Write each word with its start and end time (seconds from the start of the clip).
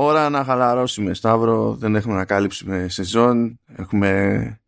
Ώρα 0.00 0.28
να 0.28 0.44
χαλαρώσουμε, 0.44 1.14
Σταύρο. 1.14 1.74
Δεν 1.74 1.94
έχουμε 1.94 2.14
να 2.14 2.24
κάλυψουμε 2.24 2.88
σεζόν. 2.88 3.60
Έχουμε... 3.76 4.60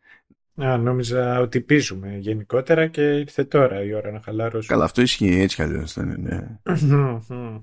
Α, 0.62 0.76
νόμιζα 0.76 1.40
ότι 1.40 1.60
πίζουμε 1.60 2.16
γενικότερα 2.16 2.86
και 2.86 3.02
ήρθε 3.02 3.44
τώρα 3.44 3.82
η 3.84 3.94
ώρα 3.94 4.10
να 4.10 4.20
χαλαρώσουμε. 4.20 4.66
Καλά, 4.66 4.84
αυτό 4.84 5.02
ισχύει 5.02 5.40
έτσι 5.40 5.56
κι 5.56 5.62
αλλιώς. 5.62 5.96
είναι. 5.96 6.60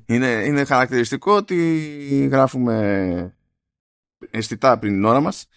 είναι, 0.06 0.28
είναι 0.28 0.66
χαρακτηριστικό 0.66 1.32
ότι 1.36 2.30
γράφουμε 2.32 3.36
αισθητά 4.32 4.80
πριν 4.80 4.94
την 4.94 5.06
ώρα 5.06 5.20
μας. 5.20 5.48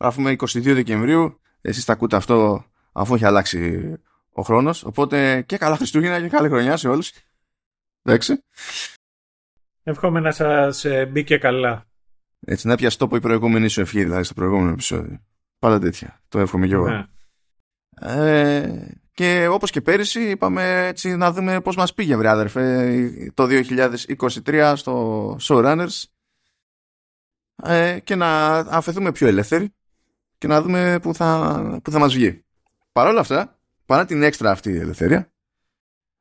Γράφουμε 0.00 0.36
22 0.38 0.62
Δεκεμβρίου. 0.62 1.40
Εσείς 1.60 1.84
τα 1.84 1.92
ακούτε 1.92 2.16
αυτό 2.16 2.64
αφού 2.92 3.14
έχει 3.14 3.24
αλλάξει 3.24 3.92
ο 4.32 4.42
χρόνος. 4.42 4.84
Οπότε 4.84 5.42
και 5.46 5.56
καλά 5.56 5.76
Χριστούγεννα 5.76 6.20
και 6.20 6.28
καλή 6.28 6.48
χρονιά 6.48 6.76
σε 6.76 6.88
όλους. 6.88 7.12
Εντάξει. 8.02 8.42
Εύχομαι 9.82 10.20
να 10.20 10.30
σας 10.30 10.84
ε, 10.84 11.06
μπήκε 11.06 11.36
καλά. 11.38 11.86
Έτσι, 12.40 12.66
να 12.66 12.76
πιαστώ 12.76 13.04
από 13.04 13.16
η 13.16 13.20
προηγούμενη 13.20 13.68
σου 13.68 13.80
ευχή, 13.80 14.02
δηλαδή 14.04 14.22
στο 14.22 14.34
προηγούμενο 14.34 14.70
επεισόδιο. 14.70 15.20
Πάντα 15.58 15.78
τέτοια. 15.78 16.20
Το 16.28 16.38
εύχομαι 16.38 16.66
κι 16.66 16.72
εγώ. 16.72 16.88
Ναι. 16.88 17.06
Ε, 18.00 18.88
και 19.12 19.46
όπως 19.46 19.70
και 19.70 19.80
πέρυσι 19.80 20.30
είπαμε 20.30 20.86
έτσι 20.86 21.16
να 21.16 21.32
δούμε 21.32 21.60
πώς 21.60 21.76
μας 21.76 21.94
πήγε 21.94 22.16
βρε 22.16 22.28
αδερφέ 22.28 23.30
το 23.34 23.46
2023 24.46 24.72
στο 24.76 25.36
Showrunners 25.40 26.02
ε, 27.62 27.98
και 28.04 28.14
να 28.14 28.56
αφαιθούμε 28.56 29.12
πιο 29.12 29.26
ελεύθεροι 29.26 29.74
και 30.38 30.46
να 30.46 30.62
δούμε 30.62 30.98
που 31.02 31.14
θα, 31.14 31.80
που 31.84 31.90
θα 31.90 31.98
μας 31.98 32.14
βγει. 32.14 32.44
Παρ' 32.92 33.06
όλα 33.06 33.20
αυτά, 33.20 33.58
παρά 33.86 34.04
την 34.04 34.22
έξτρα 34.22 34.50
αυτή 34.50 34.70
η 34.70 34.78
ελευθερία, 34.78 35.32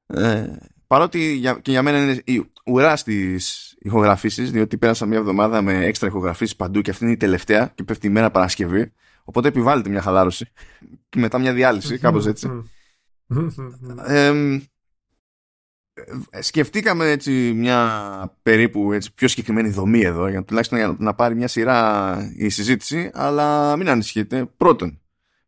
ε, 0.07 0.55
παρότι 0.91 1.33
για, 1.33 1.59
και 1.61 1.71
για 1.71 1.81
μένα 1.81 1.97
είναι 1.97 2.21
η 2.23 2.51
ουράς 2.65 2.99
στι 2.99 3.39
ηχογραφήσεις, 3.79 4.51
διότι 4.51 4.77
πέρασα 4.77 5.05
μια 5.05 5.17
εβδομάδα 5.17 5.61
με 5.61 5.85
έξτρα 5.85 6.07
ηχογραφήσεις 6.07 6.55
παντού 6.55 6.81
και 6.81 6.91
αυτή 6.91 7.03
είναι 7.03 7.13
η 7.13 7.17
τελευταία 7.17 7.71
και 7.75 7.83
πέφτει 7.83 8.07
η 8.07 8.09
μέρα 8.09 8.31
Παρασκευή. 8.31 8.91
Οπότε 9.23 9.47
επιβάλλεται 9.47 9.89
μια 9.89 10.01
χαλάρωση 10.01 10.51
και 11.09 11.19
μετά 11.19 11.39
μια 11.39 11.53
διάλυση, 11.53 11.97
κάπως 11.97 12.27
έτσι. 12.27 12.49
ε, 14.05 14.59
σκεφτήκαμε 16.39 17.09
έτσι 17.09 17.31
μια 17.55 18.37
περίπου 18.43 18.91
έτσι, 18.91 19.13
πιο 19.13 19.27
συγκεκριμένη 19.27 19.69
δομή 19.69 20.01
εδώ 20.01 20.27
για 20.27 20.43
τουλάχιστον 20.43 20.77
για 20.77 20.95
να 20.99 21.13
πάρει 21.13 21.35
μια 21.35 21.47
σειρά 21.47 22.17
η 22.35 22.49
συζήτηση 22.49 23.09
αλλά 23.13 23.77
μην 23.77 23.89
ανησυχείτε 23.89 24.45
πρώτον 24.57 25.01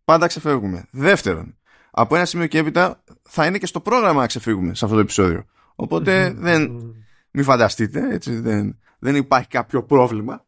πάντα 0.03 0.27
ξεφεύγουμε 0.27 0.87
δεύτερον 0.91 1.57
από 1.95 2.15
ένα 2.15 2.25
σημείο 2.25 2.47
και 2.47 2.57
έπειτα 2.57 3.02
θα 3.29 3.45
είναι 3.45 3.57
και 3.57 3.65
στο 3.65 3.79
πρόγραμμα 3.79 4.19
να 4.19 4.27
ξεφύγουμε 4.27 4.75
σε 4.75 4.85
αυτό 4.85 4.97
το 4.97 5.03
επεισόδιο. 5.03 5.45
Οπότε 5.75 6.33
δεν, 6.33 6.71
μην 7.31 7.43
φανταστείτε, 7.43 8.13
έτσι, 8.13 8.39
δεν, 8.39 8.79
δεν 8.99 9.15
υπάρχει 9.15 9.47
κάποιο 9.47 9.83
πρόβλημα. 9.83 10.45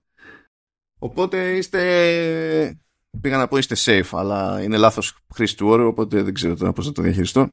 Οπότε 0.99 1.51
είστε, 1.51 2.79
πήγα 3.21 3.37
να 3.37 3.47
πω 3.47 3.57
είστε 3.57 3.75
safe, 3.77 4.09
αλλά 4.11 4.63
είναι 4.63 4.77
λάθος 4.77 5.17
χρήση 5.33 5.57
του 5.57 5.67
όρου, 5.67 5.87
οπότε 5.87 6.21
δεν 6.21 6.33
ξέρω 6.33 6.55
τώρα 6.55 6.73
πώς 6.73 6.85
θα 6.85 6.91
το 6.91 7.01
διαχειριστώ. 7.01 7.49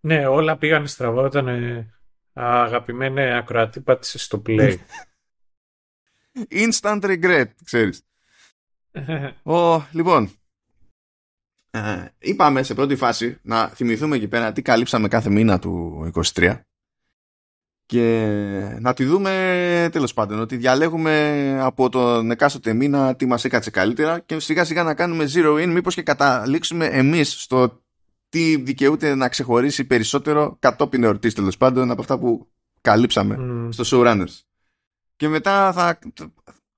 Ναι, 0.00 0.26
όλα 0.26 0.56
πήγαν 0.56 0.86
στραβά 0.86 1.22
όταν 1.22 1.48
ε, 1.48 1.94
αγαπημένη 2.32 3.32
ακροατή 3.32 3.80
πάτησε 3.80 4.18
στο 4.18 4.42
play. 4.46 4.76
Instant 6.64 7.00
regret, 7.02 7.46
ξέρεις. 7.64 8.02
oh, 9.44 9.80
λοιπόν, 9.92 10.30
ε, 11.70 12.04
είπαμε 12.18 12.62
σε 12.62 12.74
πρώτη 12.74 12.96
φάση 12.96 13.38
να 13.42 13.68
θυμηθούμε 13.68 14.16
εκεί 14.16 14.28
πέρα 14.28 14.52
τι 14.52 14.62
καλύψαμε 14.62 15.08
κάθε 15.08 15.30
μήνα 15.30 15.58
του 15.58 16.10
23 16.34 16.60
και 17.86 18.76
να 18.80 18.94
τη 18.94 19.04
δούμε 19.04 19.88
τέλος 19.92 20.14
πάντων 20.14 20.40
ότι 20.40 20.56
διαλέγουμε 20.56 21.58
από 21.60 21.88
τον 21.88 22.30
εκάστοτε 22.30 22.72
μήνα 22.72 23.16
τι 23.16 23.26
μας 23.26 23.44
έκατσε 23.44 23.70
καλύτερα 23.70 24.18
και 24.18 24.38
σιγά 24.38 24.64
σιγά 24.64 24.82
να 24.82 24.94
κάνουμε 24.94 25.26
zero 25.34 25.62
in 25.62 25.66
μήπως 25.66 25.94
και 25.94 26.02
καταλήξουμε 26.02 26.86
εμείς 26.86 27.42
στο 27.42 27.82
τι 28.28 28.56
δικαιούται 28.56 29.14
να 29.14 29.28
ξεχωρίσει 29.28 29.84
περισσότερο 29.84 30.56
κατόπιν 30.58 31.04
εορτής 31.04 31.34
τέλος 31.34 31.56
πάντων 31.56 31.90
από 31.90 32.00
αυτά 32.00 32.18
που 32.18 32.48
καλύψαμε 32.80 33.36
mm. 33.40 33.68
στο 33.72 33.84
showrunners 33.86 34.40
και 35.16 35.28
μετά 35.28 35.72
θα, 35.72 35.98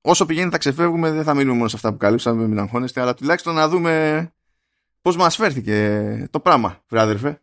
όσο 0.00 0.26
πηγαίνει 0.26 0.50
θα 0.50 0.58
ξεφεύγουμε 0.58 1.10
δεν 1.10 1.24
θα 1.24 1.34
μείνουμε 1.34 1.56
μόνο 1.56 1.68
σε 1.68 1.76
αυτά 1.76 1.90
που 1.92 1.96
καλύψαμε 1.96 2.46
μην 2.46 2.58
αγχώνεστε 2.58 3.00
αλλά 3.00 3.14
τουλάχιστον 3.14 3.54
να 3.54 3.68
δούμε 3.68 4.32
πώς 5.02 5.16
μας 5.16 5.36
φέρθηκε 5.36 6.28
το 6.30 6.40
πράγμα, 6.40 6.82
βράδερφε. 6.88 7.42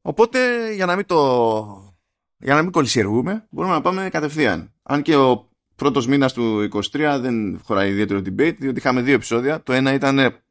Οπότε, 0.00 0.70
για 0.72 0.86
να 0.86 0.96
μην 0.96 1.06
το... 1.06 1.94
Για 2.38 2.54
να 2.54 2.62
μην 2.62 2.70
κολλησιεργούμε, 2.70 3.46
μπορούμε 3.50 3.74
να 3.74 3.80
πάμε 3.80 4.08
κατευθείαν. 4.08 4.72
Αν 4.82 5.02
και 5.02 5.16
ο 5.16 5.48
πρώτος 5.74 6.06
μήνας 6.06 6.32
του 6.32 6.68
23 6.72 7.18
δεν 7.20 7.60
χωράει 7.64 7.90
ιδιαίτερο 7.90 8.18
debate, 8.18 8.56
διότι 8.58 8.78
είχαμε 8.78 9.02
δύο 9.02 9.14
επεισόδια. 9.14 9.62
Το 9.62 9.72
ένα 9.72 9.92
ήταν 9.92 10.42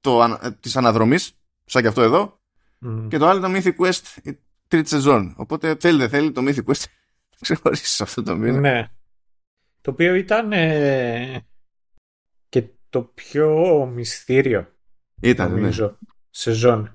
το, 0.00 0.38
της 0.60 0.76
αναδρομής, 0.76 1.32
σαν 1.64 1.82
και 1.82 1.88
αυτό 1.88 2.02
εδώ, 2.02 2.40
και 3.08 3.18
το 3.18 3.26
άλλο 3.26 3.38
ήταν 3.38 3.54
Mythic 3.56 3.84
Quest 3.84 4.16
η 4.22 4.38
τρίτη 4.68 4.88
σεζόν. 4.88 5.34
Οπότε 5.36 5.76
θέλει 5.80 5.98
δεν 5.98 6.08
θέλει 6.08 6.32
το 6.32 6.42
Mythic 6.44 6.64
Quest 6.64 6.84
ξεχωρίσεις 7.40 8.00
αυτό 8.00 8.22
το 8.22 8.36
μήνα. 8.36 8.60
Ναι. 8.60 8.90
Το 9.80 9.90
οποίο 9.90 10.14
ήταν 10.14 10.52
ε, 10.52 11.46
το 12.88 13.02
πιο 13.02 13.86
μυστήριο. 13.94 14.72
Ήταν, 15.20 15.52
ναι. 15.52 15.60
νομίζω, 15.60 15.84
ναι. 15.86 15.96
σεζόν. 16.30 16.92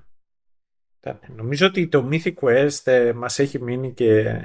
Νομίζω 1.36 1.66
ότι 1.66 1.88
το 1.88 2.08
Mythic 2.10 2.34
Quest 2.34 2.80
ε, 2.84 3.12
μας 3.12 3.38
έχει 3.38 3.62
μείνει 3.62 3.92
και 3.92 4.40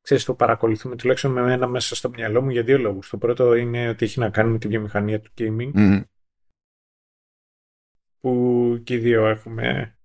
ξέρεις 0.00 0.24
το 0.24 0.34
παρακολουθούμε 0.34 0.96
τουλάχιστον 0.96 1.32
με 1.32 1.52
ένα 1.52 1.66
μέσα 1.66 1.94
στο 1.94 2.08
μυαλό 2.08 2.42
μου 2.42 2.50
για 2.50 2.62
δύο 2.62 2.78
λόγους. 2.78 3.08
Το 3.08 3.18
πρώτο 3.18 3.54
είναι 3.54 3.88
ότι 3.88 4.04
έχει 4.04 4.18
να 4.18 4.30
κάνει 4.30 4.50
με 4.50 4.58
τη 4.58 4.68
βιομηχανία 4.68 5.20
του 5.20 5.30
gaming 5.38 6.02
που 8.20 8.80
και 8.84 8.94
οι 8.94 8.98
δύο 8.98 9.26
έχουμε 9.26 9.96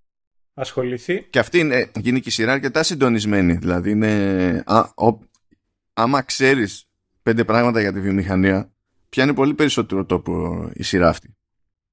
ασχοληθεί. 0.54 1.22
Και 1.22 1.38
αυτή 1.38 1.58
είναι, 1.58 1.90
γίνει 1.94 2.20
και 2.20 2.28
η 2.28 2.32
σειρά 2.32 2.52
αρκετά 2.52 2.82
συντονισμένη. 2.82 3.52
Δηλαδή 3.52 3.90
είναι, 3.90 4.62
α, 4.66 4.84
άμα 5.92 6.22
ξέρεις 6.22 6.88
πέντε 7.22 7.44
πράγματα 7.44 7.80
για 7.80 7.92
τη 7.92 8.00
βιομηχανία 8.00 8.72
πιάνει 9.08 9.34
πολύ 9.34 9.54
περισσότερο 9.54 10.04
τόπο 10.04 10.68
η 10.72 10.82
σειρά 10.82 11.08
αυτή. 11.08 11.36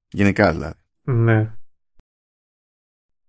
Γενικά 0.08 0.52
δηλαδή. 0.52 0.78
Ναι. 1.02 1.50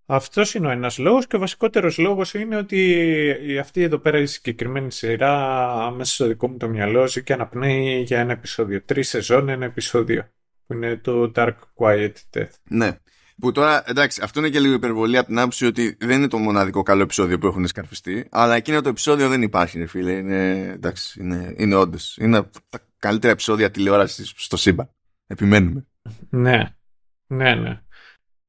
Αυτός 0.09 0.53
είναι 0.53 0.67
ο 0.67 0.69
ένας 0.69 0.97
λόγος 0.97 1.27
και 1.27 1.35
ο 1.35 1.39
βασικότερος 1.39 1.97
λόγος 1.97 2.33
είναι 2.33 2.57
ότι 2.57 3.57
αυτή 3.59 3.81
εδώ 3.81 3.97
πέρα 3.97 4.19
η 4.19 4.25
συγκεκριμένη 4.25 4.91
σειρά 4.91 5.91
μέσα 5.91 6.13
στο 6.13 6.27
δικό 6.27 6.49
μου 6.49 6.57
το 6.57 6.67
μυαλό 6.67 7.07
ζει 7.07 7.23
και 7.23 7.33
αναπνέει 7.33 8.01
για 8.01 8.19
ένα 8.19 8.31
επεισόδιο. 8.31 8.83
Τρεις 8.83 9.09
σεζόν, 9.09 9.49
ένα 9.49 9.65
επεισόδιο. 9.65 10.29
Που 10.67 10.73
είναι 10.73 10.97
το 10.97 11.31
Dark 11.35 11.53
Quiet 11.75 12.13
Death. 12.33 12.49
Ναι. 12.69 12.97
Που 13.39 13.51
τώρα, 13.51 13.83
εντάξει, 13.89 14.21
αυτό 14.23 14.39
είναι 14.39 14.49
και 14.49 14.59
λίγο 14.59 14.73
υπερβολή 14.73 15.17
από 15.17 15.27
την 15.27 15.39
άποψη 15.39 15.65
ότι 15.65 15.97
δεν 15.99 16.17
είναι 16.17 16.27
το 16.27 16.37
μοναδικό 16.37 16.83
καλό 16.83 17.01
επεισόδιο 17.01 17.37
που 17.37 17.47
έχουν 17.47 17.67
σκαρφιστεί, 17.67 18.27
αλλά 18.31 18.55
εκείνο 18.55 18.81
το 18.81 18.89
επεισόδιο 18.89 19.29
δεν 19.29 19.41
υπάρχει, 19.41 19.77
ρε 19.77 19.85
φίλε. 19.85 20.11
Είναι, 20.11 20.71
εντάξει, 20.73 21.21
είναι, 21.21 21.53
είναι 21.57 21.75
όντως. 21.75 22.17
Είναι 22.17 22.49
καλύτερα 22.99 23.33
επεισόδια 23.33 23.71
τηλεόρασης 23.71 24.33
στο 24.35 24.57
σύμπαν. 24.57 24.89
Επιμένουμε. 25.27 25.87
Ναι, 26.29 26.75
ναι, 27.27 27.55
ναι. 27.55 27.81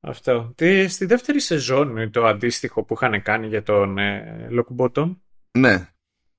Αυτό. 0.01 0.53
Τι, 0.57 0.89
στη 0.89 1.05
δεύτερη 1.05 1.41
σεζόν 1.41 2.11
το 2.11 2.27
αντίστοιχο 2.27 2.85
που 2.85 2.95
είχαν 2.95 3.23
κάνει 3.23 3.47
για 3.47 3.63
τον 3.63 3.99
ε, 3.99 4.49
Lock 4.51 5.13
Ναι. 5.59 5.89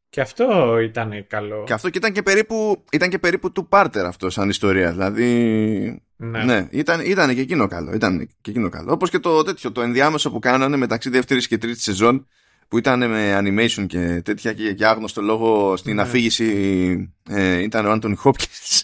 Και 0.09 0.21
αυτό 0.21 0.77
ήταν 0.79 1.27
καλό. 1.27 1.63
Και 1.63 1.73
αυτό 1.73 1.89
και 1.89 1.97
ήταν 1.97 2.13
και 2.13 2.23
περίπου, 2.23 2.83
ήταν 2.91 3.09
και 3.09 3.19
περίπου 3.19 3.51
του 3.51 3.67
Πάρτερ 3.67 4.05
αυτό 4.05 4.29
σαν 4.29 4.49
ιστορία. 4.49 4.91
Δηλαδή. 4.91 6.03
Ναι, 6.15 6.43
ναι 6.43 6.67
ήταν, 6.71 7.01
ήταν 7.05 7.35
και 7.35 7.41
εκείνο 7.41 7.67
καλό. 7.67 7.93
Ήταν 7.93 8.27
και 8.41 8.49
εκείνο 8.49 8.69
καλό. 8.69 8.91
Όπως 8.91 9.09
και 9.09 9.19
το 9.19 9.43
τέτοιο, 9.43 9.71
το 9.71 9.81
ενδιάμεσο 9.81 10.31
που 10.31 10.39
κάνανε 10.39 10.77
μεταξύ 10.77 11.09
δεύτερης 11.09 11.47
και 11.47 11.57
τρίτης 11.57 11.83
σεζόν 11.83 12.27
που 12.69 12.77
ήταν 12.77 13.09
με 13.09 13.39
animation 13.39 13.85
και 13.87 14.21
τέτοια 14.21 14.53
και 14.53 14.69
για 14.69 14.89
άγνωστο 14.89 15.21
λόγο 15.21 15.77
στην 15.77 15.95
ναι. 15.95 16.01
αφήγηση 16.01 17.13
ε, 17.29 17.57
ήταν 17.61 17.85
ο 17.85 17.91
Άντων 17.91 18.15
Χόπκινς. 18.15 18.83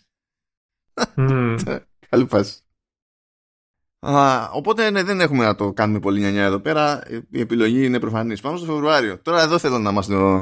Mm. 1.16 1.80
Καλή 2.10 2.26
πάση. 2.26 2.54
οπότε 4.52 4.90
ναι, 4.90 5.04
δεν 5.04 5.22
έχουμε 5.22 5.46
να 5.46 5.56
το 5.56 5.74
κάνουμε 5.74 6.00
πολύ 6.00 6.20
νιανιά 6.20 6.44
εδώ 6.44 6.60
πέρα. 6.60 7.04
Η 7.30 7.40
επιλογή 7.40 7.86
είναι 7.86 8.00
προφανής. 8.00 8.42
Πάμε 8.42 8.58
στο 8.58 8.66
Φεβρουάριο. 8.66 9.20
Τώρα 9.20 9.42
εδώ 9.42 9.58
θέλω 9.58 9.80
να 9.80 9.92
μας 9.92 10.08
το 10.08 10.42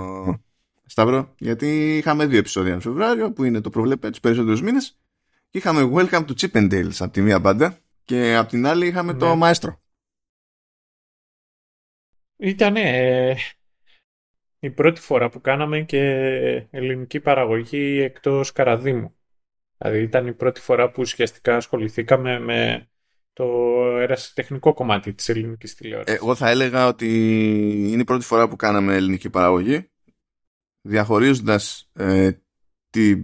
Σταυρό, 0.85 1.33
γιατί 1.37 1.97
είχαμε 1.97 2.25
δύο 2.25 2.37
επεισόδια 2.37 2.73
το 2.73 2.79
Φεβρουάριο 2.79 3.31
που 3.31 3.43
είναι 3.43 3.61
το 3.61 3.69
προβλέπε 3.69 4.09
τους 4.09 4.19
περισσότερους 4.19 4.61
μήνες 4.61 4.97
και 5.49 5.57
είχαμε 5.57 5.91
Welcome 5.93 6.25
to 6.25 6.33
Chippendales 6.39 6.95
από 6.99 7.11
τη 7.11 7.21
μία 7.21 7.39
μπάντα 7.39 7.77
και 8.05 8.35
από 8.35 8.49
την 8.49 8.67
άλλη 8.67 8.87
είχαμε 8.87 9.13
το 9.13 9.35
ναι. 9.35 9.51
Maestro. 9.51 9.69
Ήταν 12.37 12.75
η 14.59 14.69
πρώτη 14.69 15.01
φορά 15.01 15.29
που 15.29 15.41
κάναμε 15.41 15.81
και 15.81 15.99
ελληνική 16.69 17.19
παραγωγή 17.19 17.99
εκτός 18.01 18.51
Καραδίμου. 18.51 19.15
Δηλαδή 19.77 20.01
ήταν 20.01 20.27
η 20.27 20.33
πρώτη 20.33 20.59
φορά 20.59 20.91
που 20.91 21.01
ουσιαστικά 21.01 21.55
ασχοληθήκαμε 21.55 22.39
με 22.39 22.87
το 23.33 23.45
ερασιτεχνικό 23.99 24.73
κομμάτι 24.73 25.13
της 25.13 25.29
ελληνικής 25.29 25.75
τηλεόρασης. 25.75 26.15
Εγώ 26.15 26.35
θα 26.35 26.49
έλεγα 26.49 26.87
ότι 26.87 27.07
είναι 27.91 28.01
η 28.01 28.05
πρώτη 28.05 28.25
φορά 28.25 28.47
που 28.47 28.55
κάναμε 28.55 28.95
ελληνική 28.95 29.29
παραγωγή 29.29 29.91
διαχωρίζοντας 30.81 31.89
ε, 31.93 32.31
τη, 32.89 33.21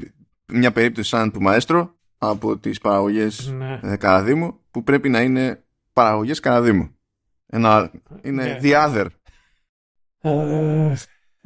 μια 0.54 0.72
περίπτωση 0.72 1.10
σαν 1.10 1.32
του 1.32 1.42
Μαέστρο 1.42 1.96
από 2.18 2.58
τις 2.58 2.80
παραγωγές 2.80 3.52
ναι. 3.52 3.80
ε, 3.84 3.96
Καραδίμου 3.96 4.60
που 4.72 4.84
πρέπει 4.84 5.10
να 5.10 5.22
είναι 5.22 5.64
παραγωγές 5.94 6.40
Καραδίμου. 6.40 6.99
Ένα, 7.50 7.92
είναι 8.22 8.44
ναι. 8.44 8.60
the 8.62 8.74
other. 8.74 9.08
Uh, 10.22 10.94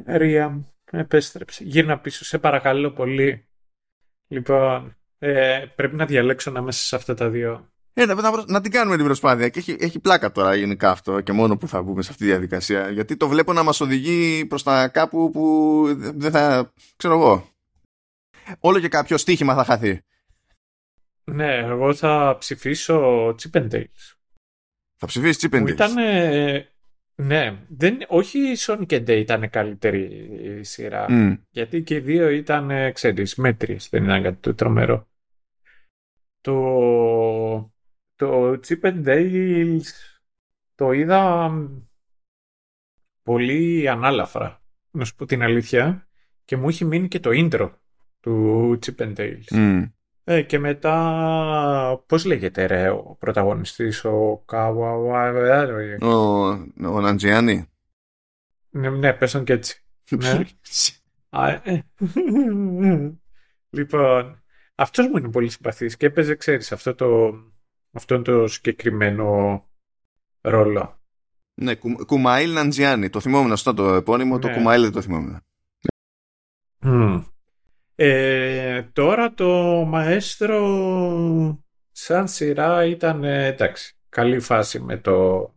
Ρία, 0.05 0.73
επέστρεψε. 0.91 1.63
Γύρνα 1.63 1.99
πίσω, 1.99 2.25
σε 2.25 2.37
παρακαλώ 2.37 2.91
πολύ. 2.91 3.47
Λοιπόν, 4.27 4.95
ε, 5.17 5.65
πρέπει 5.75 5.95
να 5.95 6.05
διαλέξω 6.05 6.49
ανάμεσα 6.49 6.83
σε 6.83 6.95
αυτά 6.95 7.13
τα 7.13 7.29
δύο. 7.29 7.71
Ε, 7.93 8.05
να, 8.05 8.45
να, 8.47 8.61
την 8.61 8.71
κάνουμε 8.71 8.95
την 8.95 9.05
προσπάθεια. 9.05 9.49
Και 9.49 9.59
έχει, 9.59 9.75
έχει 9.79 9.99
πλάκα 9.99 10.31
τώρα 10.31 10.55
γενικά 10.55 10.89
αυτό 10.89 11.21
και 11.21 11.31
μόνο 11.31 11.57
που 11.57 11.67
θα 11.67 11.81
μπούμε 11.81 12.01
σε 12.01 12.11
αυτή 12.11 12.23
τη 12.23 12.29
διαδικασία. 12.29 12.89
Γιατί 12.89 13.17
το 13.17 13.27
βλέπω 13.27 13.53
να 13.53 13.63
μας 13.63 13.81
οδηγεί 13.81 14.45
προς 14.45 14.63
τα 14.63 14.87
κάπου 14.87 15.31
που 15.31 15.85
δεν 15.97 16.31
θα. 16.31 16.73
ξέρω 16.95 17.13
εγώ. 17.13 17.47
Όλο 18.59 18.79
και 18.79 18.87
κάποιο 18.87 19.17
στοίχημα 19.17 19.55
θα 19.55 19.63
χαθεί. 19.63 20.01
Ναι, 21.23 21.55
εγώ 21.55 21.93
θα 21.93 22.35
ψηφίσω 22.39 23.27
Chip 23.27 23.51
and 23.51 23.69
Dales. 23.71 24.13
Θα 25.03 25.11
ψηφίσεις 25.11 25.49
Chip 25.49 25.55
and 25.55 25.63
Dales. 25.63 25.69
Ήταν, 25.69 25.93
ναι, 27.15 27.59
δεν, 27.67 27.97
όχι 28.07 28.39
η 28.39 28.55
Sonic 28.57 28.87
and 28.87 29.09
Day 29.09 29.17
ήταν 29.17 29.49
καλύτερη 29.49 30.59
σειρά. 30.63 31.05
Γιατί 31.49 31.83
και 31.83 31.95
οι 31.95 31.99
δύο 31.99 32.29
ήταν, 32.29 32.93
ξέρεις, 32.93 33.35
μέτριες. 33.35 33.89
Δεν 33.89 34.03
ήταν 34.03 34.23
κάτι 34.23 34.37
το 34.37 34.53
τρομερό. 34.53 35.07
Το, 36.41 36.53
το 38.15 38.51
Chip 38.51 38.81
and 38.81 39.05
Dale 39.05 39.79
το 40.75 40.91
είδα 40.91 41.51
πολύ 43.23 43.89
ανάλαφρα, 43.89 44.63
να 44.91 45.05
σου 45.05 45.15
πω 45.15 45.25
την 45.25 45.41
αλήθεια. 45.41 46.07
Και 46.45 46.57
μου 46.57 46.69
είχε 46.69 46.85
μείνει 46.85 47.07
και 47.07 47.19
το 47.19 47.29
intro 47.33 47.71
του 48.19 48.79
Chip 48.85 48.95
and 48.95 49.15
Dale. 49.15 49.41
Ε, 50.23 50.41
και 50.41 50.59
μετά, 50.59 52.03
πώς 52.07 52.25
λέγεται 52.25 52.65
ρε 52.65 52.89
ο 52.89 53.15
πρωταγωνιστής, 53.19 54.05
ο 54.05 54.43
Καουα... 54.45 54.91
Ο, 56.01 56.47
ο 56.85 57.01
Ναντζιάννη. 57.01 57.67
Ναι, 58.69 58.89
ναι, 58.89 59.13
πέσαν 59.13 59.43
και 59.43 59.53
έτσι. 59.53 59.83
ναι. 60.09 60.43
Ε. 61.63 61.79
λοιπόν, 63.69 64.43
αυτός 64.75 65.07
μου 65.07 65.17
είναι 65.17 65.29
πολύ 65.29 65.49
συμπαθής 65.49 65.97
και 65.97 66.05
έπαιζε, 66.05 66.35
ξέρεις, 66.35 66.71
αυτό 66.71 66.95
το, 66.95 67.33
αυτόν 67.91 68.23
το 68.23 68.47
συγκεκριμένο 68.47 69.61
ρόλο. 70.41 71.01
Ναι, 71.53 71.75
Κουμαήλ 72.05 72.53
Ναντζιάννη. 72.53 73.09
Το 73.09 73.19
θυμόμουν 73.19 73.51
αυτό 73.51 73.73
το 73.73 73.93
επώνυμο, 73.93 74.39
το 74.39 74.47
ναι. 74.47 74.53
Κουμαήλ 74.53 74.81
δεν 74.81 74.91
το 74.91 75.01
θυμόμουν. 75.01 75.41
Mm. 76.81 77.23
Ε, 78.05 78.83
τώρα 78.93 79.33
το 79.33 79.47
Μαέστρο 79.87 80.59
σαν 81.91 82.27
σειρά 82.27 82.85
ήταν 82.85 83.23
εντάξει, 83.23 83.95
καλή 84.09 84.39
φάση 84.39 84.79
με 84.79 84.97
το 84.97 85.47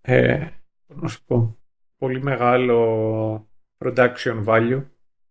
ε, 0.00 0.48
να 0.86 1.08
σου 1.08 1.24
πω, 1.24 1.58
πολύ 1.96 2.22
μεγάλο 2.22 3.50
production 3.78 4.44
value. 4.44 4.86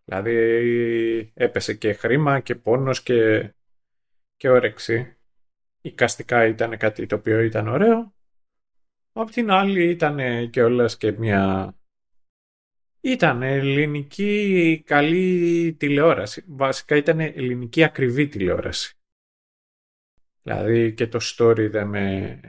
Δηλαδή 0.05 1.31
έπεσε 1.33 1.73
και 1.73 1.93
χρήμα 1.93 2.39
και 2.39 2.55
πόνος 2.55 3.03
και, 3.03 3.51
και 4.35 4.49
όρεξη. 4.49 5.17
Οικαστικά 5.81 6.45
ήταν 6.45 6.77
κάτι 6.77 7.05
το 7.05 7.15
οποίο 7.15 7.39
ήταν 7.39 7.67
ωραίο. 7.67 8.13
Απ' 9.11 9.29
την 9.29 9.51
άλλη 9.51 9.89
ήταν 9.89 10.49
και 10.49 10.63
όλας 10.63 10.97
και 10.97 11.11
μια 11.11 11.73
ήταν 13.01 13.41
ελληνική 13.41 14.83
καλή 14.85 15.75
τηλεόραση. 15.79 16.43
Βασικά 16.47 16.95
ήταν 16.95 17.19
ελληνική 17.19 17.83
ακριβή 17.83 18.27
τηλεόραση. 18.27 18.99
Δηλαδή 20.41 20.93
και 20.93 21.07
το 21.07 21.19
story 21.21 21.67
δεν 21.69 21.87
με 21.87 22.39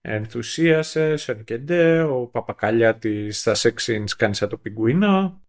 ενθουσίασε, 0.00 1.16
σαν 1.16 1.44
και 1.44 1.60
ο 2.00 2.26
Παπακαλιάτης 2.26 3.40
στα 3.40 3.54
sex 3.56 3.74
scenes 3.74 4.10
κάνει 4.16 4.34
σαν 4.34 4.48
το 4.48 4.56
πιγκουίνο. 4.56 5.42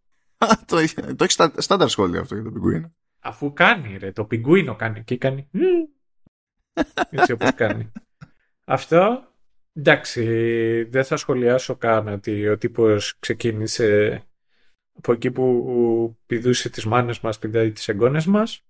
το, 0.65 0.77
το 1.15 1.23
έχει 1.23 1.35
στάνταρ 1.57 1.89
σχόλιο 1.89 2.21
αυτό 2.21 2.35
για 2.35 2.43
το 2.43 2.51
πιγκουίνο. 2.51 2.95
Αφού 3.19 3.53
κάνει 3.53 3.97
ρε, 3.97 4.11
το 4.11 4.25
πιγκουίνο 4.25 4.75
κάνει 4.75 5.03
και 5.03 5.17
κάνει 5.17 5.49
έτσι 7.09 7.31
όπως 7.31 7.53
κάνει. 7.53 7.91
Αυτό 8.65 9.30
Εντάξει, 9.73 10.23
δεν 10.83 11.03
θα 11.03 11.17
σχολιάσω 11.17 11.75
καν 11.75 12.07
ότι 12.07 12.47
ο 12.47 12.57
τύπος 12.57 13.19
ξεκίνησε 13.19 14.21
από 14.97 15.13
εκεί 15.13 15.31
που 15.31 16.17
πηδούσε 16.25 16.69
τις 16.69 16.85
μάνες 16.85 17.19
μας, 17.19 17.39
πηδάει 17.39 17.71
τις 17.71 17.87
εγγόνες 17.87 18.25
μας. 18.25 18.65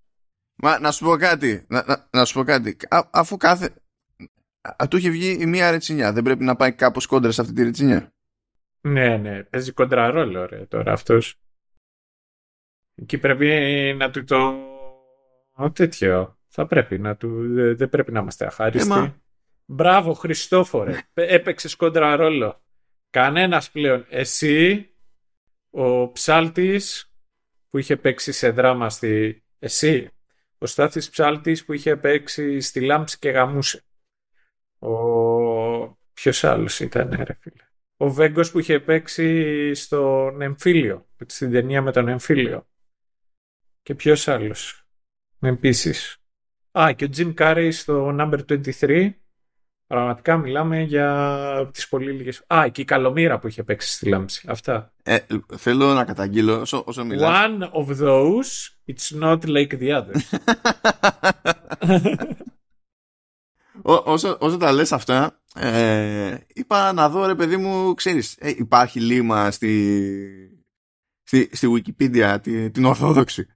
Μα 0.54 0.78
να 0.78 0.90
σου 0.90 1.04
πω 1.04 1.16
κάτι, 1.16 1.64
να, 1.68 1.84
να, 1.86 2.08
να 2.10 2.24
σου 2.24 2.34
πω 2.34 2.44
κάτι. 2.44 2.76
Α, 2.88 3.08
αφού 3.10 3.36
κάθε... 3.36 3.74
Α, 4.60 4.88
του 4.88 4.96
είχε 4.96 5.10
βγει 5.10 5.36
η 5.40 5.46
μία 5.46 5.70
ρετσινιά, 5.70 6.12
δεν 6.12 6.22
πρέπει 6.22 6.44
να 6.44 6.56
πάει 6.56 6.72
κάπως 6.72 7.06
κόντρα 7.06 7.30
σε 7.30 7.40
αυτή 7.40 7.52
τη 7.52 7.62
ρετσινιά; 7.62 8.12
Ναι, 8.80 9.16
ναι, 9.16 9.42
παίζει 9.42 9.72
κόντρα 9.72 10.10
ρόλο 10.10 10.46
ρε 10.46 10.66
τώρα 10.66 10.92
αυτός. 10.92 11.40
Εκεί 12.94 13.18
πρέπει 13.18 13.46
να 13.98 14.10
του 14.10 14.24
το... 14.24 14.54
Ο, 15.52 15.70
τέτοιο. 15.70 16.36
Θα 16.48 16.66
πρέπει 16.66 16.98
να 16.98 17.16
του... 17.16 17.42
Δεν 17.76 17.88
πρέπει 17.88 18.12
να 18.12 18.20
είμαστε 18.20 18.46
αχάριστοι. 18.46 18.92
Ε, 18.92 19.14
Μπράβο, 19.66 20.12
Χριστόφορε. 20.12 20.98
Έπαιξες 21.14 21.76
κόντρα 21.76 22.16
ρόλο. 22.16 22.62
Κανένας 23.10 23.70
πλέον. 23.70 24.06
Εσύ, 24.08 24.90
ο 25.70 26.12
ψάλτης 26.12 27.12
που 27.70 27.78
είχε 27.78 27.96
παίξει 27.96 28.32
σε 28.32 28.50
δράμα 28.50 28.90
στη. 28.90 29.42
Εσύ, 29.58 30.10
ο 30.58 30.66
Στάθης 30.66 31.10
ψάλτης 31.10 31.64
που 31.64 31.72
είχε 31.72 31.96
παίξει 31.96 32.60
στη 32.60 32.80
Λάμψη 32.80 33.18
και 33.18 33.30
γαμούσε. 33.30 33.84
Ο. 34.78 36.00
Ποιος 36.12 36.44
άλλος 36.44 36.80
ήταν, 36.80 37.22
ρε 37.24 37.34
φίλε. 37.40 37.68
Ο 37.96 38.10
Βέγκος 38.10 38.50
που 38.50 38.58
είχε 38.58 38.80
παίξει 38.80 39.74
στον 39.74 40.40
Εμφύλιο. 40.40 41.08
Στην 41.26 41.50
ταινία 41.50 41.82
με 41.82 41.92
τον 41.92 42.08
Εμφύλιο. 42.08 42.66
Και 43.82 43.94
ποιος 43.94 44.28
άλλος. 44.28 44.86
Επίσης. 45.40 46.16
Α, 46.78 46.92
και 46.92 47.04
ο 47.04 47.08
Τζιμ 47.08 47.32
Κάρεϊ 47.32 47.70
στο 47.70 48.16
Number 48.20 48.38
23 48.80 49.21
Πραγματικά 49.92 50.36
μιλάμε 50.36 50.82
για 50.82 51.70
τις 51.72 51.88
πολύ 51.88 52.12
λίγες... 52.12 52.44
Α, 52.46 52.68
και 52.72 52.80
η 52.80 52.84
καλομήρα 52.84 53.38
που 53.38 53.46
είχε 53.46 53.62
παίξει 53.62 53.92
στη 53.92 54.08
Λάμψη. 54.08 54.46
Αυτά. 54.48 54.92
Ε, 55.02 55.18
θέλω 55.56 55.94
να 55.94 56.04
καταγγείλω 56.04 56.60
όσο, 56.60 56.82
όσο 56.86 57.04
μιλάς. 57.04 57.46
One 57.46 57.62
of 57.62 57.96
those, 57.98 58.70
it's 58.86 59.20
not 59.22 59.38
like 59.44 59.78
the 59.80 60.02
other. 60.02 60.14
όσο, 64.04 64.36
όσο 64.40 64.56
τα 64.56 64.72
λες 64.72 64.92
αυτά, 64.92 65.40
ε, 65.54 66.36
είπα 66.54 66.92
να 66.92 67.08
δω 67.08 67.26
ρε 67.26 67.34
παιδί 67.34 67.56
μου, 67.56 67.94
ξέρεις, 67.94 68.36
ε, 68.38 68.48
υπάρχει 68.48 69.00
λίμα 69.00 69.50
στη, 69.50 70.62
στη, 71.22 71.50
στη 71.52 71.68
Wikipedia, 71.70 72.38
την, 72.42 72.72
την 72.72 72.84
Ορθόδοξη. 72.84 73.46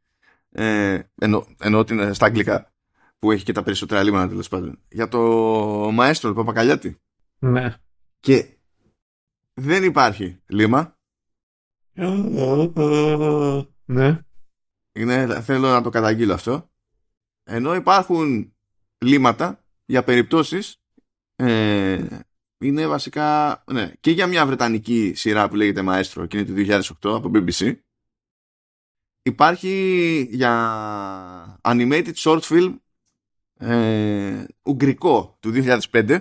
Ε, 0.51 0.99
ενώ, 1.15 1.47
ενώ 1.59 1.85
την, 1.85 2.15
στα 2.15 2.27
αγγλικά 2.27 2.76
που 3.19 3.31
έχει 3.33 3.45
και 3.45 3.53
τα 3.53 3.63
περισσότερα 3.63 4.03
λίμωνα 4.03 4.29
τέλος 4.29 4.49
πάντων. 4.49 4.79
Για 4.89 5.09
το 5.09 5.21
μαέστρο, 5.93 6.29
το 6.29 6.35
Παπακαλιάτη. 6.35 7.01
Ναι. 7.39 7.75
Και 8.21 8.57
δεν 9.55 9.85
υπάρχει 9.85 10.43
λίμα. 10.47 10.99
Ναι. 13.85 14.21
Είναι, 14.93 15.41
θέλω 15.41 15.69
να 15.69 15.83
το 15.83 15.91
καταγγείλω 15.91 16.33
αυτό. 16.33 16.71
Ενώ 17.43 17.75
υπάρχουν 17.75 18.55
λίματα 18.99 19.65
για 19.85 20.05
περιπτώσεις 20.05 20.81
ε, 21.37 22.07
είναι 22.59 22.87
βασικά 22.87 23.63
ναι, 23.73 23.93
και 24.01 24.11
για 24.11 24.27
μια 24.27 24.47
βρετανική 24.47 25.13
σειρά 25.15 25.49
που 25.49 25.57
λέγεται 25.57 25.83
Maestro 25.89 26.29
και 26.29 26.39
είναι 26.39 26.47
του 26.47 26.81
2008 27.03 27.15
από 27.15 27.31
BBC 27.35 27.77
υπάρχει 29.23 30.29
για 30.31 31.61
animated 31.63 32.15
short 32.15 32.41
film 32.41 32.77
ε, 33.59 34.45
Ουγγρικό 34.63 35.37
του 35.41 35.53
2005 35.55 36.19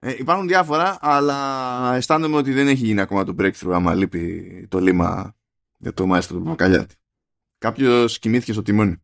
ε, 0.00 0.14
υπάρχουν 0.18 0.46
διάφορα 0.46 0.98
αλλά 1.00 1.94
αισθάνομαι 1.94 2.36
ότι 2.36 2.52
δεν 2.52 2.68
έχει 2.68 2.84
γίνει 2.84 3.00
ακόμα 3.00 3.24
το 3.24 3.34
breakthrough 3.38 3.72
άμα 3.72 3.94
λείπει 3.94 4.66
το 4.70 4.78
λίμα 4.78 5.36
για 5.78 5.92
το 5.92 6.06
μάιστρο 6.06 6.36
του 6.36 6.42
Παπακαλιάτη 6.42 6.94
Κάποιος 7.58 8.18
κοιμήθηκε 8.18 8.52
στο 8.52 8.62
τιμόνι. 8.62 9.02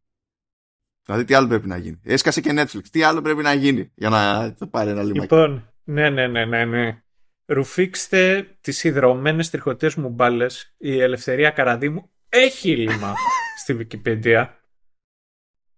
Δηλαδή 1.04 1.24
τι 1.24 1.34
άλλο 1.34 1.48
πρέπει 1.48 1.68
να 1.68 1.76
γίνει. 1.76 2.00
Έσκασε 2.02 2.40
και 2.40 2.50
Netflix. 2.56 2.82
Τι 2.90 3.02
άλλο 3.02 3.22
πρέπει 3.22 3.42
να 3.42 3.52
γίνει 3.52 3.90
Για 3.94 4.08
να 4.08 4.54
το 4.54 4.66
πάρει 4.66 4.90
ένα 4.90 5.02
λίμα 5.02 5.20
Λοιπόν 5.20 5.72
ναι 5.84 6.10
ναι 6.10 6.26
ναι 6.26 6.44
ναι, 6.44 6.64
ναι. 6.64 7.02
Ρουφήξτε 7.46 8.48
τις 8.60 8.84
υδρωμένες 8.84 9.50
τριχωτές 9.50 9.94
μου 9.94 10.08
μπάλες. 10.08 10.74
Η 10.78 11.00
Ελευθερία 11.00 11.50
Καραδίμου 11.50 12.10
έχει 12.28 12.76
λίμα 12.76 13.14
στη 13.62 13.76
Wikipedia. 13.80 14.48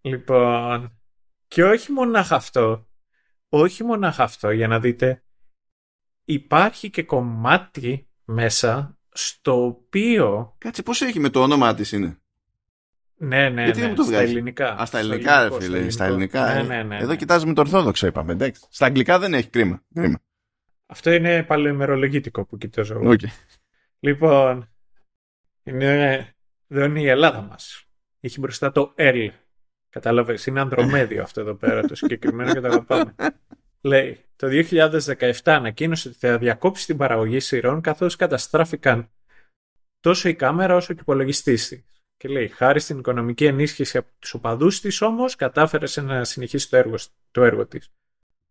Λοιπόν 0.00 0.95
και 1.48 1.64
όχι 1.64 1.92
μονάχα 1.92 2.36
αυτό, 2.36 2.88
όχι 3.48 3.84
μονάχα 3.84 4.22
αυτό, 4.22 4.50
για 4.50 4.68
να 4.68 4.80
δείτε, 4.80 5.22
υπάρχει 6.24 6.90
και 6.90 7.02
κομμάτι 7.02 8.08
μέσα 8.24 8.98
στο 9.08 9.64
οποίο... 9.66 10.54
Κάτσε, 10.58 10.82
πώς 10.82 11.00
έχει 11.02 11.18
με 11.20 11.28
το 11.30 11.42
όνομά 11.42 11.74
της 11.74 11.92
είναι; 11.92 12.18
Ναι, 13.16 13.48
ναι, 13.48 13.62
Γιατί 13.64 13.78
ναι, 13.78 13.84
δεν 13.84 13.90
μου 13.90 13.96
το 13.96 14.02
στα 14.02 14.12
βγάζει; 14.12 14.30
ελληνικά. 14.32 14.72
Α, 14.72 14.76
στα 14.76 14.86
Στο 14.86 14.96
ελληνικά, 14.98 15.32
ρε 15.32 15.38
ελληνικό, 15.38 15.60
φίλε. 15.60 15.80
στο 15.80 15.90
Στα 15.90 16.04
ελληνικό. 16.04 16.38
ελληνικά. 16.38 16.62
Ναι, 16.62 16.74
ε. 16.74 16.82
ναι, 16.82 16.88
ναι, 16.88 16.96
Εδώ 16.96 17.06
ναι. 17.10 17.16
κοιτάζουμε 17.16 17.52
το 17.54 17.60
Ορθόδοξο, 17.60 18.06
είπαμε. 18.06 18.32
Εντάξει. 18.32 18.66
Στα 18.70 18.86
αγγλικά 18.86 19.18
δεν 19.18 19.34
έχει 19.34 19.48
κρίμα. 19.48 19.82
κρίμα. 19.94 20.20
Αυτό 20.86 21.10
είναι 21.10 21.42
παλαιομερολογητικό 21.42 22.44
που 22.46 22.56
κοιτάζω 22.56 22.94
εγώ. 22.94 23.10
Οκ. 23.10 23.20
Λοιπόν, 24.00 24.70
είναι, 25.62 26.28
εδώ 26.68 26.84
είναι 26.84 27.00
η 27.00 27.08
Ελλάδα 27.08 27.40
μας. 27.40 27.84
Έχει 28.20 28.40
μπροστά 28.40 28.72
το 28.72 28.94
L. 28.96 29.28
Κατάλαβες, 29.96 30.46
είναι 30.46 30.60
ανδρομέδιο 30.60 31.22
αυτό 31.22 31.40
εδώ 31.40 31.54
πέρα 31.54 31.82
το 31.82 31.94
συγκεκριμένο 31.94 32.52
και 32.52 32.60
το 32.60 32.66
αγαπάμε. 32.66 33.14
Λέει, 33.80 34.24
το 34.36 34.46
2017 34.46 35.32
ανακοίνωσε 35.44 36.08
ότι 36.08 36.18
θα 36.18 36.38
διακόψει 36.38 36.86
την 36.86 36.96
παραγωγή 36.96 37.40
σειρών 37.40 37.80
καθώς 37.80 38.16
καταστράφηκαν 38.16 39.10
τόσο 40.00 40.28
η 40.28 40.34
κάμερα 40.34 40.74
όσο 40.74 40.86
και 40.86 40.98
ο 40.98 41.02
υπολογιστής 41.02 41.68
της. 41.68 41.84
Και 42.16 42.28
λέει, 42.28 42.48
χάρη 42.48 42.80
στην 42.80 42.98
οικονομική 42.98 43.44
ενίσχυση 43.44 43.98
από 43.98 44.08
τους 44.18 44.34
οπαδούς 44.34 44.80
της 44.80 45.00
όμως, 45.00 45.36
κατάφερε 45.36 45.86
σε 45.86 46.00
να 46.00 46.24
συνεχίσει 46.24 46.70
το 46.70 46.76
έργο, 46.76 46.94
το 47.30 47.44
έργο 47.44 47.66
της. 47.66 47.92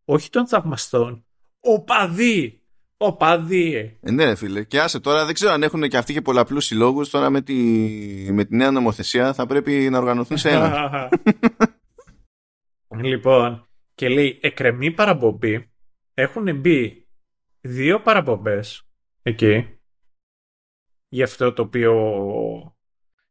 Όχι 0.05 0.29
των 0.29 0.47
θαυμαστών, 0.47 1.25
οπαδοί! 1.59 2.61
Οπαδοί! 2.97 3.97
Ε, 4.01 4.11
ναι, 4.11 4.25
ρε 4.25 4.35
φίλε. 4.35 4.63
Και 4.63 4.79
άσε 4.79 4.99
τώρα, 4.99 5.25
δεν 5.25 5.33
ξέρω 5.33 5.51
αν 5.51 5.63
έχουν 5.63 5.87
και 5.87 5.97
αυτοί 5.97 6.13
και 6.13 6.21
πολλαπλούς 6.21 6.65
συλλόγους. 6.65 7.09
Τώρα 7.09 7.29
με 7.29 7.41
τη, 7.41 7.53
με 8.31 8.45
τη 8.45 8.55
νέα 8.55 8.71
νομοθεσία 8.71 9.33
θα 9.33 9.45
πρέπει 9.45 9.89
να 9.89 9.97
οργανωθούν 9.97 10.37
σε 10.37 10.49
ένα. 10.49 11.09
λοιπόν, 13.01 13.67
και 13.95 14.09
λέει 14.09 14.39
εκρεμή 14.41 14.91
παραπομπή. 14.91 15.69
Έχουν 16.13 16.59
μπει 16.59 17.07
δύο 17.61 18.01
παραπομπές 18.01 18.87
εκεί 19.21 19.79
για 21.07 21.23
αυτό 21.23 21.53
το 21.53 21.61
οποίο 21.61 21.93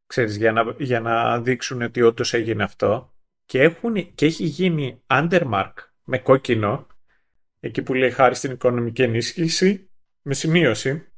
ξέρεις, 0.06 0.37
για 0.37 0.52
να, 0.52 0.75
για 0.78 1.00
να 1.00 1.40
δείξουν 1.40 1.83
ότι 1.83 2.02
όντως 2.02 2.35
έγινε 2.35 2.62
αυτό 2.62 3.14
και, 3.44 3.62
έχουν, 3.62 4.14
και 4.14 4.26
έχει 4.26 4.44
γίνει 4.44 5.02
undermark 5.06 5.73
με 6.04 6.18
κόκκινο 6.18 6.87
εκεί 7.64 7.83
που 7.83 7.94
λέει 7.94 8.11
χάρη 8.11 8.35
στην 8.35 8.50
οικονομική 8.50 9.02
ενίσχυση 9.02 9.90
με 10.23 10.35
σημείωση 10.35 11.12